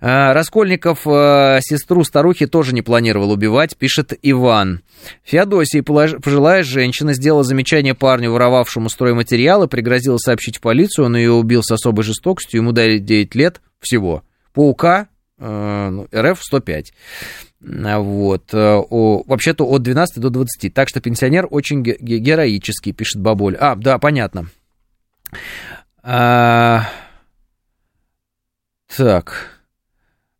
А, 0.00 0.32
Раскольников 0.32 1.00
а, 1.08 1.58
сестру 1.60 2.04
старухи 2.04 2.46
тоже 2.46 2.72
не 2.72 2.82
планировал 2.82 3.32
убивать, 3.32 3.76
пишет 3.76 4.16
Иван. 4.22 4.82
Феодосия, 5.24 5.82
пожилая 5.82 6.62
женщина, 6.62 7.14
сделала 7.14 7.42
замечание 7.42 7.96
парню, 7.96 8.30
воровавшему 8.30 8.88
стройматериалы, 8.88 9.66
пригрозила 9.66 10.18
сообщить 10.18 10.58
в 10.58 10.60
полицию, 10.60 11.06
он 11.06 11.16
ее 11.16 11.32
убил 11.32 11.64
с 11.64 11.72
особой 11.72 12.04
жестокостью, 12.04 12.60
ему 12.60 12.70
дали 12.70 12.98
9 12.98 13.34
лет 13.34 13.60
всего 13.80 14.22
паука 14.54 15.08
э, 15.38 15.88
ну, 15.90 16.08
РФ 16.14 16.42
105. 16.42 16.92
Вот. 17.60 18.54
Э, 18.54 18.82
вообще-то 18.90 19.66
от 19.66 19.82
12 19.82 20.18
до 20.20 20.30
20. 20.30 20.72
Так 20.72 20.88
что 20.88 21.00
пенсионер 21.00 21.46
очень 21.50 21.82
героический, 21.82 22.92
пишет 22.92 23.20
Баболь. 23.20 23.56
А, 23.56 23.74
да, 23.74 23.98
понятно. 23.98 24.46
А, 26.02 26.88
так. 28.94 29.50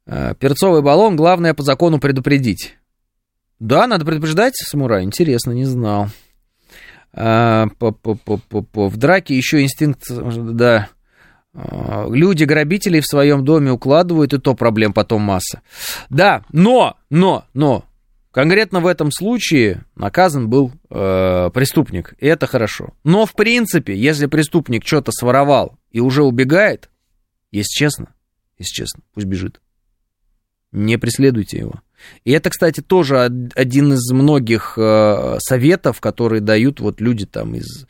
Перцовый 0.06 0.82
баллон, 0.82 1.16
главное 1.16 1.54
по 1.54 1.62
закону 1.62 1.98
предупредить. 1.98 2.76
Да, 3.58 3.86
надо 3.86 4.04
предупреждать, 4.04 4.54
самурай? 4.56 5.04
Интересно, 5.04 5.52
не 5.52 5.64
знал. 5.64 6.08
А, 7.12 7.66
В 7.80 8.96
драке 8.96 9.36
еще 9.36 9.62
инстинкт, 9.62 10.02
да, 10.10 10.88
люди 11.54 12.44
грабителей 12.44 13.00
в 13.00 13.06
своем 13.06 13.44
доме 13.44 13.72
укладывают, 13.72 14.32
и 14.32 14.38
то 14.38 14.54
проблем 14.54 14.92
потом 14.92 15.22
масса. 15.22 15.62
Да, 16.10 16.44
но, 16.52 16.96
но, 17.10 17.44
но, 17.54 17.84
конкретно 18.32 18.80
в 18.80 18.86
этом 18.86 19.12
случае 19.12 19.84
наказан 19.94 20.48
был 20.48 20.72
э, 20.90 21.50
преступник, 21.54 22.14
и 22.18 22.26
это 22.26 22.46
хорошо. 22.46 22.94
Но, 23.04 23.26
в 23.26 23.34
принципе, 23.34 23.96
если 23.96 24.26
преступник 24.26 24.86
что-то 24.86 25.12
своровал 25.12 25.78
и 25.90 26.00
уже 26.00 26.24
убегает, 26.24 26.90
если 27.52 27.70
честно, 27.78 28.08
если 28.58 28.72
честно, 28.72 29.02
пусть 29.14 29.26
бежит. 29.26 29.60
Не 30.74 30.98
преследуйте 30.98 31.58
его. 31.58 31.74
И 32.24 32.32
это, 32.32 32.50
кстати, 32.50 32.80
тоже 32.80 33.20
один 33.54 33.92
из 33.92 34.10
многих 34.10 34.74
э, 34.76 35.36
советов, 35.38 36.00
которые 36.00 36.40
дают 36.40 36.80
вот 36.80 37.00
люди 37.00 37.26
там 37.26 37.54
из 37.54 37.86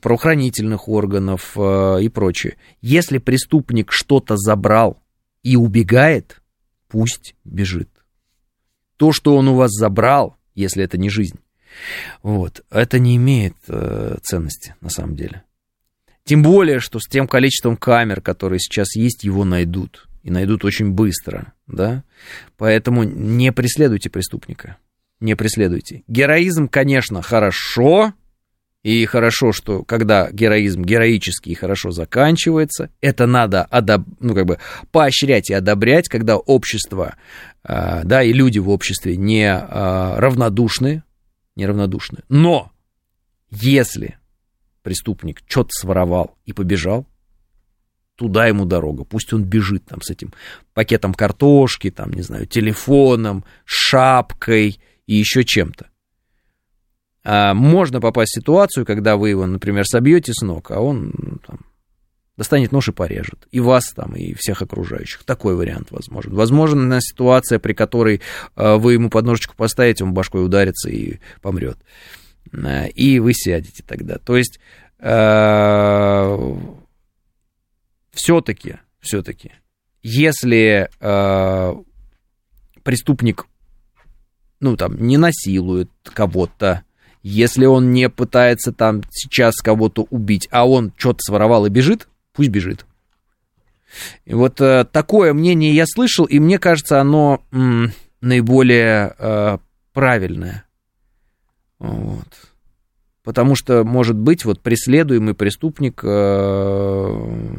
правоохранительных 0.00 0.88
органов 0.88 1.54
э, 1.56 1.98
и 2.02 2.08
прочее. 2.08 2.58
Если 2.80 3.18
преступник 3.18 3.90
что-то 3.90 4.36
забрал 4.36 5.02
и 5.42 5.56
убегает, 5.56 6.40
пусть 6.86 7.34
бежит. 7.44 7.90
То, 8.96 9.10
что 9.10 9.36
он 9.36 9.48
у 9.48 9.56
вас 9.56 9.72
забрал, 9.72 10.36
если 10.54 10.84
это 10.84 10.96
не 10.96 11.10
жизнь, 11.10 11.40
вот, 12.22 12.64
это 12.70 13.00
не 13.00 13.16
имеет 13.16 13.56
э, 13.66 14.16
ценности 14.22 14.76
на 14.80 14.90
самом 14.90 15.16
деле. 15.16 15.42
Тем 16.22 16.44
более, 16.44 16.78
что 16.78 17.00
с 17.00 17.08
тем 17.08 17.26
количеством 17.26 17.76
камер, 17.76 18.20
которые 18.20 18.60
сейчас 18.60 18.94
есть, 18.94 19.24
его 19.24 19.44
найдут 19.44 20.07
и 20.22 20.30
найдут 20.30 20.64
очень 20.64 20.90
быстро, 20.90 21.52
да? 21.66 22.04
Поэтому 22.56 23.04
не 23.04 23.52
преследуйте 23.52 24.10
преступника, 24.10 24.76
не 25.20 25.34
преследуйте. 25.34 26.02
Героизм, 26.06 26.68
конечно, 26.68 27.22
хорошо, 27.22 28.12
и 28.82 29.04
хорошо, 29.06 29.52
что 29.52 29.82
когда 29.82 30.30
героизм 30.30 30.82
героический 30.82 31.50
и 31.50 31.54
хорошо 31.54 31.90
заканчивается, 31.90 32.90
это 33.00 33.26
надо 33.26 33.64
одоб... 33.64 34.06
ну, 34.20 34.34
как 34.34 34.46
бы 34.46 34.58
поощрять 34.92 35.50
и 35.50 35.54
одобрять, 35.54 36.08
когда 36.08 36.36
общество, 36.36 37.16
э, 37.64 38.02
да, 38.04 38.22
и 38.22 38.32
люди 38.32 38.60
в 38.60 38.70
обществе 38.70 39.16
не 39.16 39.46
э, 39.46 40.18
равнодушны, 40.18 41.02
не 41.56 41.66
равнодушны. 41.66 42.20
Но 42.28 42.70
если 43.50 44.16
преступник 44.82 45.42
что-то 45.46 45.70
своровал 45.72 46.38
и 46.46 46.52
побежал, 46.52 47.04
туда 48.18 48.48
ему 48.48 48.64
дорога. 48.64 49.04
Пусть 49.04 49.32
он 49.32 49.44
бежит 49.44 49.84
там 49.86 50.02
с 50.02 50.10
этим 50.10 50.32
пакетом 50.74 51.14
картошки, 51.14 51.90
там, 51.90 52.12
не 52.12 52.22
знаю, 52.22 52.46
телефоном, 52.46 53.44
шапкой 53.64 54.80
и 55.06 55.14
еще 55.14 55.44
чем-то. 55.44 55.86
А 57.24 57.54
можно 57.54 58.00
попасть 58.00 58.32
в 58.32 58.40
ситуацию, 58.40 58.84
когда 58.84 59.16
вы 59.16 59.30
его, 59.30 59.46
например, 59.46 59.84
собьете 59.86 60.32
с 60.32 60.42
ног, 60.42 60.72
а 60.72 60.80
он 60.80 61.14
ну, 61.16 61.38
там, 61.46 61.60
достанет 62.36 62.72
нож 62.72 62.88
и 62.88 62.92
порежет. 62.92 63.46
И 63.52 63.60
вас 63.60 63.92
там, 63.92 64.16
и 64.16 64.34
всех 64.34 64.62
окружающих. 64.62 65.22
Такой 65.22 65.54
вариант 65.54 65.92
возможен. 65.92 66.34
Возможно, 66.34 67.00
ситуация, 67.00 67.60
при 67.60 67.72
которой 67.72 68.20
э, 68.56 68.76
вы 68.76 68.94
ему 68.94 69.10
подножечку 69.10 69.54
поставите, 69.56 70.02
он 70.02 70.12
башкой 70.12 70.44
ударится 70.44 70.90
и 70.90 71.20
помрет. 71.40 71.78
Э, 72.52 72.88
и 72.88 73.20
вы 73.20 73.32
сядете 73.32 73.84
тогда. 73.86 74.18
То 74.18 74.36
есть 74.36 74.58
э, 74.98 76.56
все-таки, 78.18 78.78
все-таки, 79.00 79.52
если 80.02 80.90
э, 81.00 81.74
преступник, 82.82 83.46
ну 84.58 84.76
там, 84.76 85.00
не 85.00 85.16
насилует 85.16 85.90
кого-то, 86.02 86.82
если 87.22 87.64
он 87.64 87.92
не 87.92 88.08
пытается 88.08 88.72
там 88.72 89.02
сейчас 89.12 89.56
кого-то 89.56 90.06
убить, 90.10 90.48
а 90.50 90.68
он 90.68 90.92
что-то 90.96 91.20
своровал 91.20 91.66
и 91.66 91.70
бежит, 91.70 92.08
пусть 92.32 92.50
бежит. 92.50 92.86
И 94.24 94.34
вот 94.34 94.60
э, 94.60 94.84
такое 94.84 95.32
мнение 95.32 95.72
я 95.72 95.86
слышал, 95.86 96.24
и 96.24 96.40
мне 96.40 96.58
кажется, 96.58 97.00
оно 97.00 97.40
м, 97.52 97.92
наиболее 98.20 99.14
э, 99.16 99.58
правильное. 99.92 100.64
Вот. 101.78 102.26
Потому 103.22 103.54
что, 103.54 103.84
может 103.84 104.16
быть, 104.16 104.44
вот 104.44 104.60
преследуемый 104.60 105.34
преступник 105.34 106.00
э, 106.02 107.58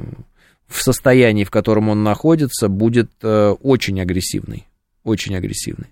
в 0.69 0.81
состоянии, 0.81 1.43
в 1.43 1.51
котором 1.51 1.89
он 1.89 2.03
находится, 2.03 2.69
будет 2.69 3.11
э, 3.21 3.55
очень 3.61 3.99
агрессивный. 3.99 4.67
Очень 5.03 5.35
агрессивный. 5.35 5.87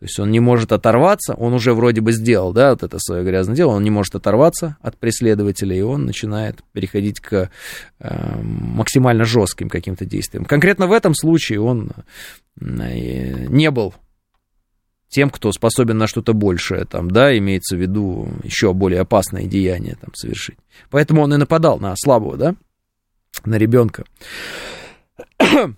То 0.00 0.04
есть 0.06 0.18
он 0.18 0.30
не 0.30 0.40
может 0.40 0.72
оторваться, 0.72 1.34
он 1.34 1.52
уже 1.52 1.74
вроде 1.74 2.00
бы 2.00 2.12
сделал, 2.12 2.54
да, 2.54 2.70
вот 2.70 2.82
это 2.82 2.98
свое 2.98 3.22
грязное 3.22 3.54
дело, 3.54 3.72
он 3.72 3.82
не 3.82 3.90
может 3.90 4.14
оторваться 4.14 4.78
от 4.80 4.96
преследователя, 4.96 5.76
и 5.76 5.82
он 5.82 6.06
начинает 6.06 6.60
переходить 6.72 7.20
к 7.20 7.50
э, 7.98 8.42
максимально 8.42 9.24
жестким 9.24 9.68
каким-то 9.68 10.06
действиям. 10.06 10.46
Конкретно 10.46 10.86
в 10.86 10.92
этом 10.92 11.14
случае 11.14 11.60
он 11.60 11.90
э, 12.58 13.46
не 13.48 13.70
был 13.70 13.94
тем, 15.10 15.28
кто 15.28 15.52
способен 15.52 15.98
на 15.98 16.06
что-то 16.06 16.32
большее, 16.32 16.86
там, 16.86 17.10
да, 17.10 17.36
имеется 17.36 17.76
в 17.76 17.78
виду 17.78 18.26
еще 18.42 18.72
более 18.72 19.00
опасное 19.00 19.44
деяние 19.44 19.96
там 20.00 20.14
совершить. 20.14 20.56
Поэтому 20.88 21.20
он 21.20 21.34
и 21.34 21.36
нападал 21.36 21.78
на 21.78 21.94
слабого, 21.96 22.38
да, 22.38 22.54
на 23.44 23.56
ребенка. 23.56 24.04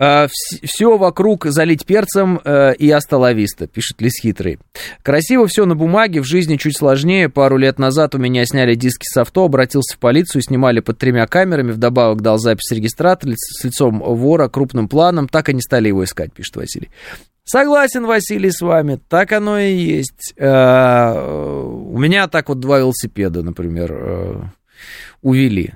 А, 0.00 0.26
все 0.28 0.98
вокруг 0.98 1.46
залить 1.46 1.86
перцем 1.86 2.40
э, 2.44 2.74
и 2.74 2.90
астоловиста, 2.90 3.68
пишет 3.68 4.00
Лис 4.02 4.20
Хитрый. 4.20 4.58
Красиво 5.02 5.46
все 5.46 5.66
на 5.66 5.76
бумаге, 5.76 6.20
в 6.20 6.24
жизни 6.24 6.56
чуть 6.56 6.76
сложнее. 6.76 7.28
Пару 7.28 7.56
лет 7.56 7.78
назад 7.78 8.16
у 8.16 8.18
меня 8.18 8.44
сняли 8.44 8.74
диски 8.74 9.04
с 9.04 9.16
авто, 9.16 9.44
обратился 9.44 9.94
в 9.94 10.00
полицию, 10.00 10.42
снимали 10.42 10.80
под 10.80 10.98
тремя 10.98 11.28
камерами, 11.28 11.70
вдобавок 11.70 12.22
дал 12.22 12.38
запись 12.38 12.72
регистратора 12.72 13.34
с 13.36 13.62
лицом 13.62 14.00
вора 14.00 14.48
крупным 14.48 14.88
планом, 14.88 15.28
так 15.28 15.48
и 15.48 15.54
не 15.54 15.62
стали 15.62 15.88
его 15.88 16.02
искать, 16.02 16.32
пишет 16.32 16.56
Василий. 16.56 16.90
Согласен, 17.44 18.04
Василий, 18.04 18.50
с 18.50 18.62
вами, 18.62 18.98
так 19.08 19.30
оно 19.30 19.60
и 19.60 19.74
есть. 19.74 20.34
Э, 20.36 21.12
у 21.62 21.96
меня 21.98 22.26
так 22.26 22.48
вот 22.48 22.58
два 22.58 22.80
велосипеда, 22.80 23.42
например, 23.42 23.92
э, 23.92 24.42
увели. 25.22 25.74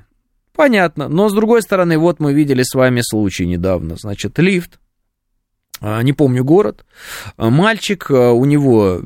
Понятно. 0.59 1.07
Но 1.07 1.29
с 1.29 1.33
другой 1.33 1.63
стороны, 1.63 1.99
вот 1.99 2.19
мы 2.19 2.33
видели 2.33 2.65
с 2.65 2.75
вами 2.75 3.01
случай 3.01 3.47
недавно. 3.47 3.95
Значит, 3.95 4.41
лифт, 4.41 4.81
а, 5.81 6.03
не 6.03 6.13
помню 6.13 6.43
город, 6.43 6.85
а, 7.37 7.49
мальчик, 7.49 8.11
а, 8.11 8.33
у 8.33 8.45
него, 8.45 8.99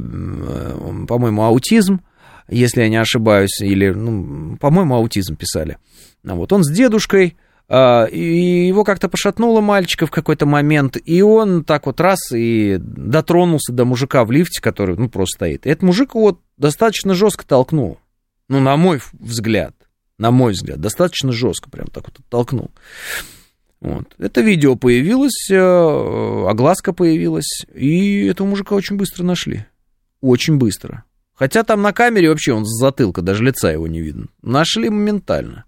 по-моему, 1.06 1.42
аутизм, 1.42 2.00
если 2.48 2.80
я 2.80 2.88
не 2.88 2.96
ошибаюсь, 2.96 3.60
или, 3.60 3.90
ну, 3.90 4.56
по-моему, 4.56 4.94
аутизм 4.94 5.36
писали. 5.36 5.76
Вот 6.24 6.54
он 6.54 6.64
с 6.64 6.72
дедушкой, 6.72 7.36
и 7.70 8.64
его 8.66 8.82
как-то 8.84 9.10
пошатнуло 9.10 9.60
мальчика 9.60 10.06
в 10.06 10.10
какой-то 10.10 10.46
момент, 10.46 10.96
и 11.04 11.20
он 11.20 11.64
так 11.64 11.84
вот 11.84 12.00
раз 12.00 12.32
и 12.32 12.78
дотронулся 12.80 13.74
до 13.74 13.84
мужика 13.84 14.24
в 14.24 14.30
лифте, 14.30 14.62
который, 14.62 14.96
ну, 14.96 15.10
просто 15.10 15.36
стоит. 15.36 15.66
И 15.66 15.68
этот 15.68 15.82
мужик 15.82 16.14
вот 16.14 16.40
достаточно 16.56 17.12
жестко 17.12 17.46
толкнул, 17.46 17.98
ну, 18.48 18.58
на 18.58 18.74
мой 18.78 19.02
взгляд 19.12 19.74
на 20.18 20.30
мой 20.30 20.52
взгляд, 20.52 20.80
достаточно 20.80 21.32
жестко, 21.32 21.70
прям 21.70 21.86
так 21.86 22.04
вот 22.06 22.18
оттолкнул. 22.18 22.70
Вот. 23.80 24.14
Это 24.18 24.42
видео 24.42 24.76
появилось, 24.76 25.50
э, 25.50 25.56
огласка 25.58 26.92
появилась, 26.92 27.64
и 27.74 28.26
этого 28.26 28.46
мужика 28.46 28.76
очень 28.76 28.96
быстро 28.96 29.24
нашли. 29.24 29.66
Очень 30.20 30.56
быстро. 30.56 31.04
Хотя 31.34 31.64
там 31.64 31.82
на 31.82 31.92
камере 31.92 32.28
вообще 32.28 32.52
он 32.52 32.64
с 32.64 32.78
затылка, 32.78 33.22
даже 33.22 33.42
лица 33.42 33.72
его 33.72 33.88
не 33.88 34.00
видно. 34.00 34.26
Нашли 34.42 34.88
моментально. 34.88 35.64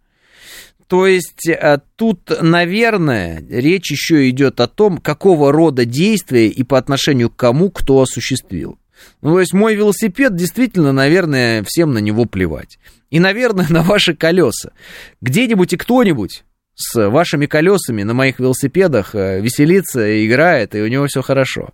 То 0.87 1.09
есть 1.09 1.49
э, 1.49 1.81
тут, 1.97 2.31
наверное, 2.41 3.45
речь 3.49 3.91
еще 3.91 4.29
идет 4.29 4.61
о 4.61 4.69
том, 4.69 4.99
какого 4.99 5.51
рода 5.51 5.85
действия 5.85 6.47
и 6.47 6.63
по 6.63 6.79
отношению 6.79 7.31
к 7.31 7.37
кому 7.37 7.71
кто 7.71 8.01
осуществил. 8.01 8.79
Ну, 9.23 9.35
то 9.35 9.41
есть 9.41 9.53
мой 9.53 9.75
велосипед 9.75 10.37
действительно, 10.37 10.93
наверное, 10.93 11.65
всем 11.67 11.93
на 11.93 11.99
него 11.99 12.25
плевать. 12.25 12.79
И, 13.11 13.21
наверное, 13.21 13.67
на 13.71 13.83
ваши 13.83 14.15
колеса. 14.15 14.73
Где-нибудь 15.21 15.73
и 15.73 15.77
кто-нибудь 15.77 16.45
с 16.75 17.09
вашими 17.09 17.47
колесами 17.47 18.03
на 18.03 18.15
моих 18.15 18.39
велосипедах 18.41 19.15
э, 19.15 19.41
веселится, 19.41 20.27
играет, 20.27 20.75
и 20.75 20.81
у 20.81 20.89
него 20.89 21.07
все 21.07 21.23
хорошо. 21.23 21.71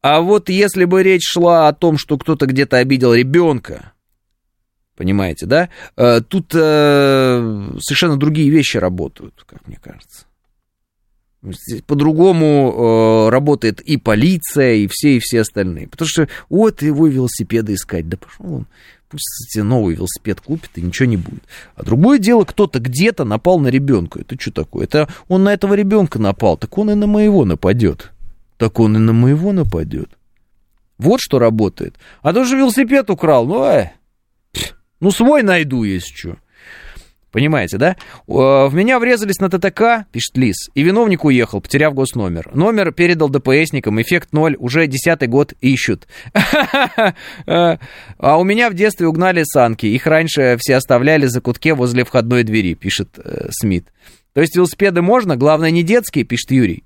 А 0.00 0.20
вот 0.20 0.48
если 0.48 0.84
бы 0.84 1.02
речь 1.02 1.26
шла 1.26 1.68
о 1.68 1.72
том, 1.72 1.98
что 1.98 2.16
кто-то 2.18 2.46
где-то 2.46 2.78
обидел 2.78 3.12
ребенка, 3.12 3.92
понимаете, 4.96 5.46
да, 5.46 5.68
э, 5.96 6.20
тут 6.20 6.52
э, 6.54 7.70
совершенно 7.80 8.16
другие 8.16 8.50
вещи 8.50 8.78
работают, 8.78 9.44
как 9.46 9.66
мне 9.66 9.78
кажется. 9.82 10.26
По-другому 11.86 13.26
э, 13.26 13.30
работает 13.30 13.80
и 13.80 13.96
полиция, 13.96 14.74
и 14.74 14.88
все, 14.90 15.16
и 15.16 15.20
все 15.20 15.42
остальные. 15.42 15.88
Потому 15.88 16.08
что 16.08 16.28
вот 16.48 16.82
его 16.82 17.06
велосипеды 17.06 17.74
искать. 17.74 18.08
Да 18.08 18.16
пошел 18.16 18.54
он. 18.54 18.66
Пусть 19.08 19.24
себе 19.52 19.64
новый 19.64 19.94
велосипед 19.94 20.40
купит, 20.40 20.70
и 20.74 20.82
ничего 20.82 21.06
не 21.06 21.16
будет. 21.16 21.42
А 21.76 21.82
другое 21.82 22.18
дело, 22.18 22.44
кто-то 22.44 22.78
где-то 22.78 23.24
напал 23.24 23.58
на 23.58 23.68
ребенка. 23.68 24.20
Это 24.20 24.38
что 24.38 24.52
такое? 24.52 24.84
Это 24.84 25.08
он 25.28 25.44
на 25.44 25.52
этого 25.54 25.74
ребенка 25.74 26.18
напал, 26.18 26.58
так 26.58 26.76
он 26.76 26.90
и 26.90 26.94
на 26.94 27.06
моего 27.06 27.44
нападет. 27.46 28.12
Так 28.58 28.80
он 28.80 28.96
и 28.96 28.98
на 28.98 29.12
моего 29.12 29.52
нападет. 29.52 30.10
Вот 30.98 31.20
что 31.20 31.38
работает. 31.38 31.94
А 32.22 32.34
то 32.34 32.44
же 32.44 32.56
велосипед 32.56 33.08
украл. 33.08 33.46
Ну, 33.46 33.64
э, 33.64 33.92
ну 35.00 35.10
свой 35.10 35.42
найду, 35.42 35.84
если 35.84 36.14
что. 36.14 36.36
Понимаете, 37.30 37.76
да? 37.76 37.96
В 38.26 38.70
меня 38.72 38.98
врезались 38.98 39.38
на 39.38 39.50
ТТК, 39.50 40.06
пишет 40.12 40.36
Лис, 40.36 40.70
и 40.74 40.82
виновник 40.82 41.24
уехал, 41.24 41.60
потеряв 41.60 41.94
госномер. 41.94 42.50
Номер 42.54 42.92
передал 42.92 43.28
ДПСникам, 43.28 44.00
эффект 44.00 44.32
ноль, 44.32 44.56
уже 44.58 44.86
десятый 44.86 45.28
год 45.28 45.52
ищут. 45.60 46.06
А 47.46 48.36
у 48.38 48.44
меня 48.44 48.70
в 48.70 48.74
детстве 48.74 49.06
угнали 49.06 49.42
санки, 49.44 49.86
их 49.86 50.06
раньше 50.06 50.56
все 50.58 50.76
оставляли 50.76 51.26
за 51.26 51.40
кутке 51.40 51.74
возле 51.74 52.04
входной 52.04 52.42
двери, 52.42 52.74
пишет 52.74 53.18
э, 53.18 53.48
Смит. 53.50 53.86
То 54.32 54.40
есть 54.40 54.56
велосипеды 54.56 55.02
можно, 55.02 55.36
главное 55.36 55.70
не 55.70 55.82
детские, 55.82 56.24
пишет 56.24 56.50
Юрий. 56.50 56.84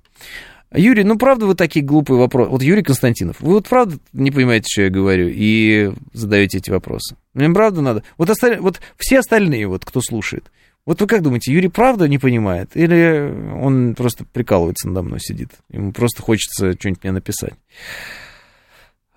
Юрий, 0.73 1.03
ну 1.03 1.17
правда 1.17 1.45
вы 1.45 1.55
такие 1.55 1.85
глупые 1.85 2.17
вопросы? 2.17 2.49
Вот 2.49 2.63
Юрий 2.63 2.83
Константинов, 2.83 3.37
вы 3.39 3.53
вот 3.53 3.67
правда 3.67 3.97
не 4.11 4.31
понимаете, 4.31 4.65
что 4.71 4.81
я 4.83 4.89
говорю, 4.89 5.29
и 5.31 5.91
задаете 6.13 6.57
эти 6.57 6.69
вопросы? 6.71 7.15
Мне 7.33 7.49
правда 7.49 7.81
надо? 7.81 8.03
Вот, 8.17 8.29
осталь... 8.29 8.59
вот 8.59 8.79
все 8.97 9.19
остальные, 9.19 9.67
вот 9.67 9.85
кто 9.85 10.01
слушает, 10.01 10.51
вот 10.85 10.99
вы 10.99 11.07
как 11.07 11.21
думаете, 11.21 11.53
Юрий 11.53 11.69
правда 11.69 12.07
не 12.07 12.17
понимает? 12.17 12.75
Или 12.75 13.33
он 13.53 13.95
просто 13.95 14.25
прикалывается 14.25 14.89
надо 14.89 15.03
мной, 15.03 15.19
сидит? 15.21 15.49
Ему 15.69 15.93
просто 15.93 16.21
хочется 16.21 16.73
что-нибудь 16.73 17.03
мне 17.03 17.13
написать. 17.13 17.53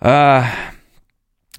А... 0.01 0.47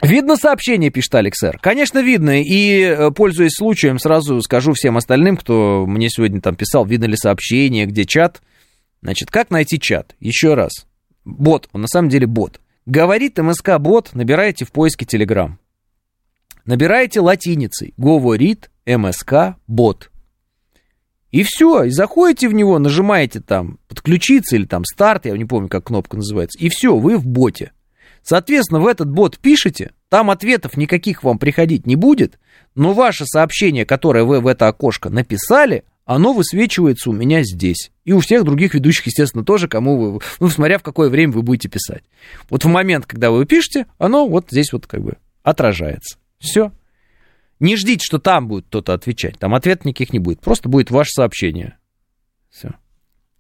Видно 0.02 0.36
сообщение, 0.36 0.92
пишет 0.92 1.16
Алексер. 1.16 1.58
Конечно, 1.60 2.04
видно. 2.04 2.42
И, 2.44 2.82
э, 2.82 3.10
пользуясь 3.10 3.56
случаем, 3.56 3.98
сразу 3.98 4.40
скажу 4.44 4.74
всем 4.74 4.96
остальным, 4.96 5.36
кто 5.36 5.86
мне 5.88 6.08
сегодня 6.10 6.40
там 6.40 6.56
писал, 6.56 6.86
видно 6.86 7.06
ли 7.06 7.18
сообщение, 7.18 7.88
где 7.88 8.06
чат. 8.06 8.44
Значит, 9.02 9.32
как 9.32 9.50
найти 9.50 9.80
чат? 9.80 10.16
Еще 10.20 10.54
раз. 10.54 10.86
Бот, 11.26 11.68
он 11.74 11.82
на 11.82 11.88
самом 11.88 12.10
деле 12.10 12.28
бот. 12.28 12.62
Говорит 12.86 13.40
МСК 13.40 13.80
бот, 13.80 14.12
набираете 14.14 14.66
в 14.66 14.72
поиске 14.72 15.06
Telegram. 15.06 15.54
Набираете 16.68 17.22
латиницей. 17.22 17.94
Говорит 17.98 18.70
МСК 18.86 19.56
бот. 19.68 20.12
И 21.32 21.44
все, 21.44 21.84
и 21.84 21.90
заходите 21.90 22.50
в 22.50 22.54
него, 22.54 22.78
нажимаете 22.78 23.40
там 23.40 23.80
подключиться 23.88 24.56
или 24.56 24.66
там 24.66 24.84
старт, 24.86 25.26
я 25.26 25.38
не 25.38 25.46
помню, 25.46 25.70
как 25.70 25.86
кнопка 25.86 26.18
называется, 26.18 26.60
и 26.60 26.70
все, 26.70 26.96
вы 26.98 27.18
в 27.18 27.26
боте. 27.26 27.72
Соответственно, 28.22 28.80
в 28.82 28.88
этот 28.88 29.10
бот 29.10 29.38
пишете, 29.38 29.92
там 30.10 30.30
ответов 30.30 30.78
никаких 30.78 31.24
вам 31.24 31.38
приходить 31.38 31.86
не 31.86 31.96
будет, 31.96 32.40
но 32.76 32.94
ваше 32.94 33.26
сообщение, 33.26 33.86
которое 33.86 34.24
вы 34.24 34.40
в 34.42 34.48
это 34.48 34.68
окошко 34.68 35.10
написали, 35.10 35.84
оно 36.06 36.34
высвечивается 36.34 37.10
у 37.10 37.14
меня 37.14 37.44
здесь. 37.44 37.92
И 38.04 38.14
у 38.14 38.20
всех 38.20 38.44
других 38.44 38.74
ведущих, 38.74 39.08
естественно, 39.08 39.44
тоже, 39.44 39.68
кому 39.68 39.98
вы, 39.98 40.20
ну, 40.40 40.50
смотря 40.50 40.80
в 40.80 40.84
какое 40.84 41.10
время 41.10 41.34
вы 41.34 41.44
будете 41.44 41.70
писать. 41.70 42.04
Вот 42.50 42.64
в 42.64 42.68
момент, 42.68 43.06
когда 43.06 43.32
вы 43.32 43.46
пишете, 43.46 43.86
оно 43.98 44.28
вот 44.28 44.48
здесь 44.50 44.72
вот 44.74 44.88
как 44.88 45.02
бы 45.02 45.18
отражается. 45.44 46.18
Все. 46.40 46.72
Не 47.60 47.76
ждите, 47.76 48.04
что 48.06 48.20
там 48.20 48.48
будет 48.48 48.66
кто-то 48.68 48.94
отвечать. 48.94 49.40
Там 49.40 49.56
ответов 49.56 49.86
никаких 49.86 50.14
не 50.14 50.20
будет. 50.20 50.42
Просто 50.42 50.70
будет 50.70 50.92
ваше 50.92 51.12
сообщение. 51.12 51.78
Все. 52.50 52.72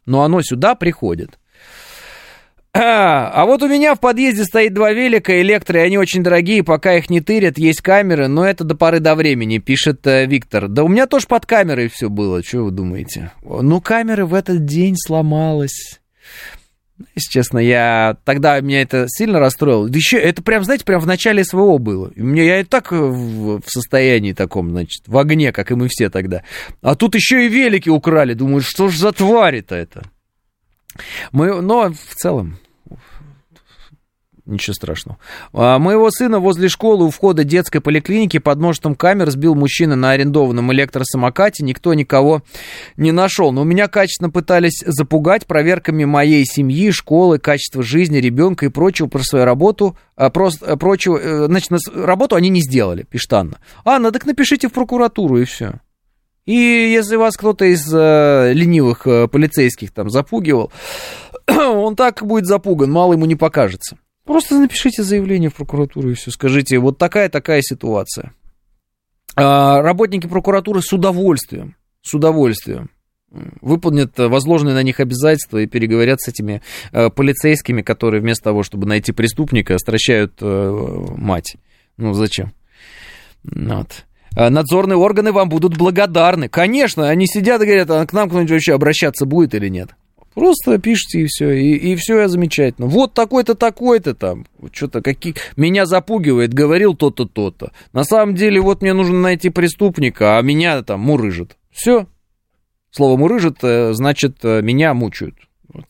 Но 0.05 0.23
оно 0.23 0.41
сюда 0.41 0.75
приходит. 0.75 1.37
А, 2.79 3.45
вот 3.45 3.63
у 3.63 3.67
меня 3.67 3.95
в 3.95 3.99
подъезде 3.99 4.43
стоит 4.43 4.73
два 4.73 4.91
велика 4.91 5.41
электро, 5.41 5.79
и 5.79 5.83
они 5.83 5.97
очень 5.97 6.21
дорогие, 6.21 6.63
пока 6.63 6.93
их 6.93 7.09
не 7.09 7.21
тырят, 7.21 7.57
есть 7.57 7.81
камеры, 7.81 8.27
но 8.27 8.45
это 8.45 8.63
до 8.63 8.75
поры 8.75 8.99
до 8.99 9.15
времени, 9.15 9.57
пишет 9.57 10.05
э, 10.05 10.27
Виктор. 10.27 10.67
Да 10.67 10.83
у 10.83 10.87
меня 10.87 11.07
тоже 11.07 11.25
под 11.25 11.47
камерой 11.47 11.87
все 11.87 12.07
было, 12.09 12.43
что 12.43 12.65
вы 12.65 12.71
думаете? 12.71 13.31
Ну, 13.41 13.81
камера 13.81 14.27
в 14.27 14.33
этот 14.35 14.65
день 14.65 14.95
сломалась. 14.95 15.99
Если 17.15 17.31
честно, 17.31 17.59
я 17.59 18.17
тогда 18.23 18.59
меня 18.59 18.81
это 18.81 19.05
сильно 19.07 19.39
расстроило. 19.39 19.87
Да 19.87 19.95
еще 19.97 20.17
это 20.17 20.41
прям, 20.41 20.63
знаете, 20.63 20.83
прям 20.83 20.99
в 20.99 21.05
начале 21.05 21.43
СВО 21.43 21.77
было. 21.77 22.11
И 22.15 22.21
мне 22.21 22.45
я 22.45 22.59
и 22.59 22.63
так 22.63 22.91
в, 22.91 23.61
в 23.61 23.63
состоянии 23.67 24.33
таком, 24.33 24.71
значит, 24.71 25.03
в 25.07 25.17
огне, 25.17 25.51
как 25.51 25.71
и 25.71 25.75
мы 25.75 25.87
все 25.89 26.09
тогда. 26.09 26.43
А 26.81 26.95
тут 26.95 27.15
еще 27.15 27.45
и 27.45 27.49
велики 27.49 27.89
украли. 27.89 28.33
Думаю, 28.33 28.61
что 28.61 28.89
ж 28.89 28.97
за 28.97 29.11
твари-то 29.11 29.75
это? 29.75 30.03
Мы, 31.31 31.61
но 31.61 31.91
в 31.91 32.15
целом, 32.15 32.57
Ничего 34.47 34.73
страшного. 34.73 35.17
А, 35.51 35.77
моего 35.77 36.09
сына 36.09 36.39
возле 36.39 36.69
школы 36.69 37.05
у 37.05 37.09
входа 37.09 37.43
детской 37.43 37.81
поликлиники 37.81 38.39
под 38.39 38.59
множеством 38.59 38.95
камер 38.95 39.29
сбил 39.29 39.55
мужчина 39.55 39.97
на 39.97 40.11
арендованном 40.11 40.71
электросамокате. 40.71 41.65
Никто 41.65 41.93
никого 41.93 42.43
не 42.95 43.11
нашел. 43.11 43.51
Но 43.51 43.65
меня 43.65 43.89
качественно 43.89 44.29
пытались 44.29 44.81
запугать 44.85 45.47
проверками 45.47 46.05
моей 46.05 46.45
семьи, 46.45 46.91
школы, 46.91 47.39
качества 47.39 47.83
жизни 47.83 48.19
ребенка 48.19 48.65
и 48.65 48.69
прочего 48.69 49.07
про 49.07 49.19
свою 49.19 49.43
работу. 49.43 49.97
А, 50.15 50.29
просто, 50.29 50.65
а, 50.65 50.77
прочего, 50.77 51.17
э, 51.17 51.45
значит, 51.47 51.69
работу 51.93 52.37
они 52.37 52.47
не 52.47 52.61
сделали, 52.61 53.03
пишет 53.03 53.33
Анна. 53.33 53.59
Анна, 53.83 54.13
так 54.13 54.25
напишите 54.25 54.69
в 54.69 54.71
прокуратуру 54.71 55.41
и 55.41 55.43
все. 55.43 55.81
И 56.45 56.53
если 56.53 57.17
вас 57.17 57.35
кто-то 57.35 57.65
из 57.65 57.85
э, 57.93 58.53
ленивых 58.53 59.05
э, 59.05 59.27
полицейских 59.27 59.91
там 59.91 60.09
запугивал, 60.09 60.71
он 61.47 61.97
так 61.97 62.25
будет 62.25 62.45
запуган, 62.45 62.89
мало 62.89 63.11
ему 63.11 63.25
не 63.25 63.35
покажется. 63.35 63.97
Просто 64.27 64.59
напишите 64.59 65.03
заявление 65.03 65.49
в 65.49 65.55
прокуратуру 65.55 66.11
и 66.11 66.13
все. 66.13 66.31
Скажите, 66.31 66.77
вот 66.79 66.97
такая-такая 66.97 67.61
ситуация. 67.61 68.33
А, 69.37 69.81
работники 69.81 70.27
прокуратуры 70.27 70.81
с 70.81 70.91
удовольствием, 70.91 71.75
с 72.01 72.13
удовольствием 72.13 72.89
выполнят 73.61 74.17
возложенные 74.17 74.73
на 74.73 74.83
них 74.83 74.99
обязательства 74.99 75.59
и 75.59 75.67
переговорят 75.67 76.21
с 76.21 76.27
этими 76.27 76.61
э, 76.91 77.09
полицейскими, 77.09 77.81
которые 77.81 78.21
вместо 78.21 78.45
того, 78.45 78.63
чтобы 78.63 78.87
найти 78.87 79.11
преступника, 79.11 79.77
стращают 79.77 80.33
э, 80.41 81.05
мать. 81.17 81.57
Ну, 81.97 82.13
зачем? 82.13 82.53
Вот. 83.43 84.05
А 84.35 84.49
надзорные 84.49 84.97
органы 84.97 85.31
вам 85.31 85.49
будут 85.49 85.77
благодарны. 85.77 86.47
Конечно, 86.47 87.09
они 87.09 87.27
сидят 87.27 87.61
и 87.61 87.65
говорят, 87.65 87.89
а 87.91 88.05
к 88.05 88.13
нам 88.13 88.29
кто-нибудь 88.29 88.51
вообще 88.51 88.73
обращаться 88.73 89.25
будет 89.25 89.55
или 89.55 89.67
нет. 89.67 89.89
Просто 90.37 90.77
пишите 90.77 91.21
и 91.21 91.25
все, 91.25 91.49
и, 91.51 91.73
и 91.73 91.95
все 91.95 92.27
замечательно. 92.27 92.85
Вот 92.85 93.15
такой-то, 93.15 93.55
такой-то 93.55 94.13
там, 94.13 94.45
что-то 94.71 95.01
какие... 95.01 95.33
Меня 95.55 95.87
запугивает, 95.87 96.53
говорил 96.53 96.93
то-то, 96.93 97.25
то-то. 97.25 97.71
На 97.91 98.03
самом 98.03 98.35
деле, 98.35 98.61
вот 98.61 98.83
мне 98.83 98.93
нужно 98.93 99.19
найти 99.19 99.49
преступника, 99.49 100.37
а 100.37 100.41
меня 100.43 100.83
там 100.83 100.99
мурыжит. 100.99 101.57
Все. 101.71 102.05
Слово 102.91 103.17
мурыжит, 103.17 103.63
э, 103.63 103.93
значит, 103.93 104.37
э, 104.43 104.61
меня 104.61 104.93
мучают. 104.93 105.33
Вот, 105.69 105.85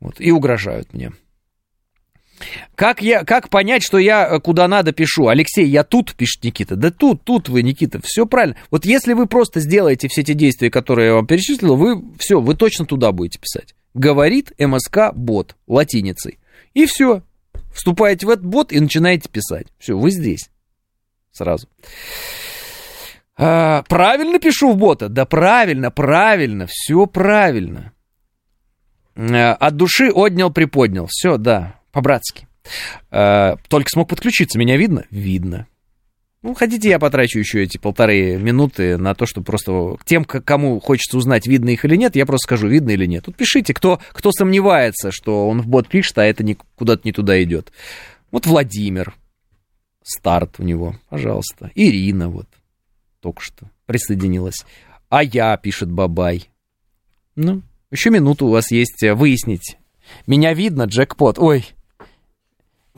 вот, 0.00 0.14
и 0.20 0.32
угрожают 0.32 0.94
мне. 0.94 1.12
Как, 2.74 3.02
я, 3.02 3.24
как 3.24 3.48
понять, 3.48 3.82
что 3.82 3.98
я 3.98 4.26
э, 4.26 4.40
куда 4.40 4.68
надо 4.68 4.92
пишу? 4.92 5.28
Алексей, 5.28 5.66
я 5.66 5.84
тут, 5.84 6.14
пишет 6.14 6.44
Никита. 6.44 6.76
Да 6.76 6.90
тут, 6.90 7.22
тут 7.24 7.48
вы, 7.48 7.62
Никита, 7.62 8.00
все 8.02 8.26
правильно. 8.26 8.56
Вот 8.70 8.84
если 8.84 9.12
вы 9.12 9.26
просто 9.26 9.60
сделаете 9.60 10.08
все 10.08 10.22
эти 10.22 10.32
действия, 10.32 10.70
которые 10.70 11.08
я 11.08 11.14
вам 11.14 11.26
перечислил, 11.26 11.76
вы 11.76 12.02
все, 12.18 12.40
вы 12.40 12.54
точно 12.54 12.86
туда 12.86 13.12
будете 13.12 13.38
писать. 13.38 13.74
Говорит 13.94 14.52
МСК 14.58 15.12
бот 15.14 15.56
латиницей. 15.66 16.38
И 16.74 16.86
все. 16.86 17.22
Вступаете 17.72 18.26
в 18.26 18.30
этот 18.30 18.46
бот 18.46 18.72
и 18.72 18.80
начинаете 18.80 19.28
писать. 19.28 19.66
Все, 19.78 19.96
вы 19.96 20.10
здесь. 20.10 20.50
Сразу. 21.32 21.68
А, 23.36 23.82
правильно 23.88 24.38
пишу 24.38 24.72
в 24.72 24.76
бота? 24.76 25.08
Да 25.08 25.24
правильно, 25.24 25.90
правильно, 25.90 26.66
все 26.68 27.06
правильно. 27.06 27.92
А, 29.16 29.54
от 29.54 29.76
души 29.76 30.10
отнял, 30.10 30.50
приподнял. 30.50 31.06
Все, 31.08 31.36
да, 31.36 31.79
по-братски. 31.92 32.48
Э, 33.10 33.56
только 33.68 33.88
смог 33.90 34.08
подключиться. 34.08 34.58
Меня 34.58 34.76
видно? 34.76 35.04
Видно. 35.10 35.66
Ну, 36.42 36.54
хотите, 36.54 36.88
я 36.88 36.98
потрачу 36.98 37.38
еще 37.38 37.62
эти 37.62 37.76
полторы 37.76 38.38
минуты 38.38 38.96
на 38.96 39.14
то, 39.14 39.26
чтобы 39.26 39.44
просто 39.44 39.98
тем, 40.06 40.24
кому 40.24 40.80
хочется 40.80 41.18
узнать, 41.18 41.46
видно 41.46 41.68
их 41.68 41.84
или 41.84 41.96
нет, 41.96 42.16
я 42.16 42.24
просто 42.24 42.46
скажу, 42.46 42.66
видно 42.66 42.90
или 42.90 43.04
нет. 43.04 43.26
Тут 43.26 43.36
пишите, 43.36 43.74
кто, 43.74 44.00
кто 44.12 44.32
сомневается, 44.32 45.10
что 45.10 45.48
он 45.48 45.60
в 45.60 45.66
бот 45.66 45.88
пишет, 45.88 46.16
а 46.16 46.24
это 46.24 46.42
не, 46.42 46.56
куда-то 46.76 47.02
не 47.04 47.12
туда 47.12 47.42
идет. 47.42 47.72
Вот 48.30 48.46
Владимир. 48.46 49.14
Старт 50.02 50.54
у 50.58 50.62
него, 50.62 50.96
пожалуйста. 51.10 51.70
Ирина 51.74 52.30
вот 52.30 52.48
только 53.20 53.42
что 53.42 53.70
присоединилась. 53.84 54.64
А 55.10 55.22
я, 55.22 55.54
пишет 55.58 55.90
Бабай. 55.90 56.48
Ну, 57.36 57.62
еще 57.90 58.08
минуту 58.08 58.46
у 58.46 58.50
вас 58.50 58.70
есть 58.70 59.02
выяснить. 59.02 59.76
Меня 60.26 60.54
видно, 60.54 60.84
джекпот. 60.84 61.38
Ой, 61.38 61.66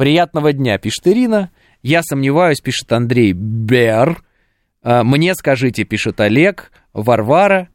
Приятного 0.03 0.53
дня, 0.53 0.79
пишет 0.79 1.07
Ирина. 1.07 1.53
Я 1.81 2.03
сомневаюсь, 2.03 2.61
пишет 2.61 2.91
Андрей 2.91 3.33
Бер. 3.35 4.25
А, 4.83 5.05
мне 5.05 5.33
скажите, 5.37 5.85
пишет 5.85 6.19
Олег, 6.21 6.73
Варвара. 6.93 7.69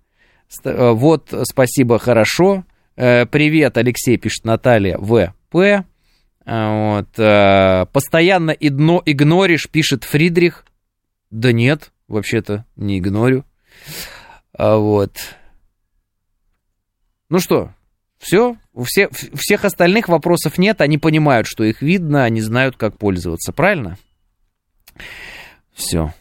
А, 0.66 0.92
вот, 0.92 1.34
спасибо, 1.50 2.00
хорошо. 2.00 2.66
Э, 2.98 3.26
привет, 3.28 3.78
Алексей, 3.78 4.18
пишет 4.18 4.44
Наталья 4.44 4.98
В.П. 4.98 5.86
Вот. 6.46 7.10
Постоянно 7.94 8.52
идно, 8.52 9.02
игноришь, 9.06 9.70
пишет 9.70 10.04
Фридрих. 10.04 10.66
Да 11.32 11.54
нет, 11.54 11.94
вообще-то 12.10 12.66
не 12.76 13.00
игнорю. 13.00 13.46
Вот. 14.52 15.14
Ну 17.30 17.40
что, 17.40 17.74
все, 18.18 18.58
у 18.78 18.84
всех, 18.84 19.10
всех 19.34 19.66
остальных 19.66 20.08
вопросов 20.08 20.60
нет, 20.60 20.82
они 20.82 21.00
понимают, 21.00 21.48
что 21.48 21.64
их 21.64 21.82
видно, 21.82 22.24
они 22.24 22.42
знают, 22.42 22.78
как 22.78 22.98
пользоваться, 22.98 23.52
правильно? 23.52 23.98
Все, 25.74 26.14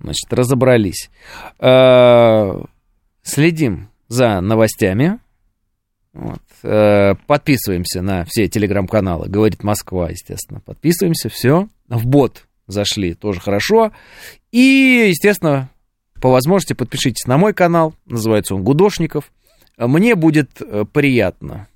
значит, 0.00 0.32
разобрались. 0.32 1.10
Э, 1.58 2.62
следим 3.22 3.90
за 4.08 4.40
новостями. 4.40 5.18
Вот. 6.14 6.40
Э, 6.62 7.16
подписываемся 7.26 8.00
на 8.00 8.24
все 8.24 8.48
телеграм-каналы, 8.48 9.28
говорит 9.28 9.62
Москва, 9.62 10.08
естественно. 10.08 10.60
Подписываемся, 10.60 11.28
все. 11.28 11.68
В 11.88 12.06
бот 12.06 12.46
зашли, 12.66 13.12
тоже 13.12 13.40
хорошо. 13.40 13.92
И, 14.52 15.06
естественно, 15.10 15.68
по 16.20 16.30
возможности 16.30 16.72
подпишитесь 16.72 17.26
на 17.26 17.36
мой 17.36 17.52
канал, 17.52 17.94
называется 18.06 18.54
он 18.54 18.64
Гудошников. 18.64 19.30
Мне 19.76 20.14
будет 20.14 20.62
э, 20.62 20.84
приятно. 20.90 21.66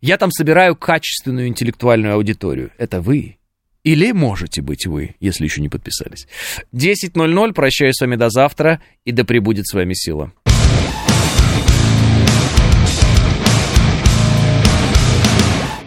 Я 0.00 0.16
там 0.16 0.30
собираю 0.30 0.76
качественную 0.76 1.48
интеллектуальную 1.48 2.14
аудиторию. 2.14 2.70
Это 2.78 3.00
вы. 3.00 3.38
Или 3.84 4.12
можете 4.12 4.60
быть 4.60 4.86
вы, 4.86 5.14
если 5.20 5.44
еще 5.44 5.60
не 5.60 5.68
подписались. 5.68 6.26
10.00. 6.74 7.52
Прощаюсь 7.52 7.96
с 7.96 8.00
вами 8.00 8.16
до 8.16 8.28
завтра. 8.28 8.80
И 9.04 9.12
да 9.12 9.24
пребудет 9.24 9.66
с 9.66 9.74
вами 9.74 9.94
сила. 9.94 10.32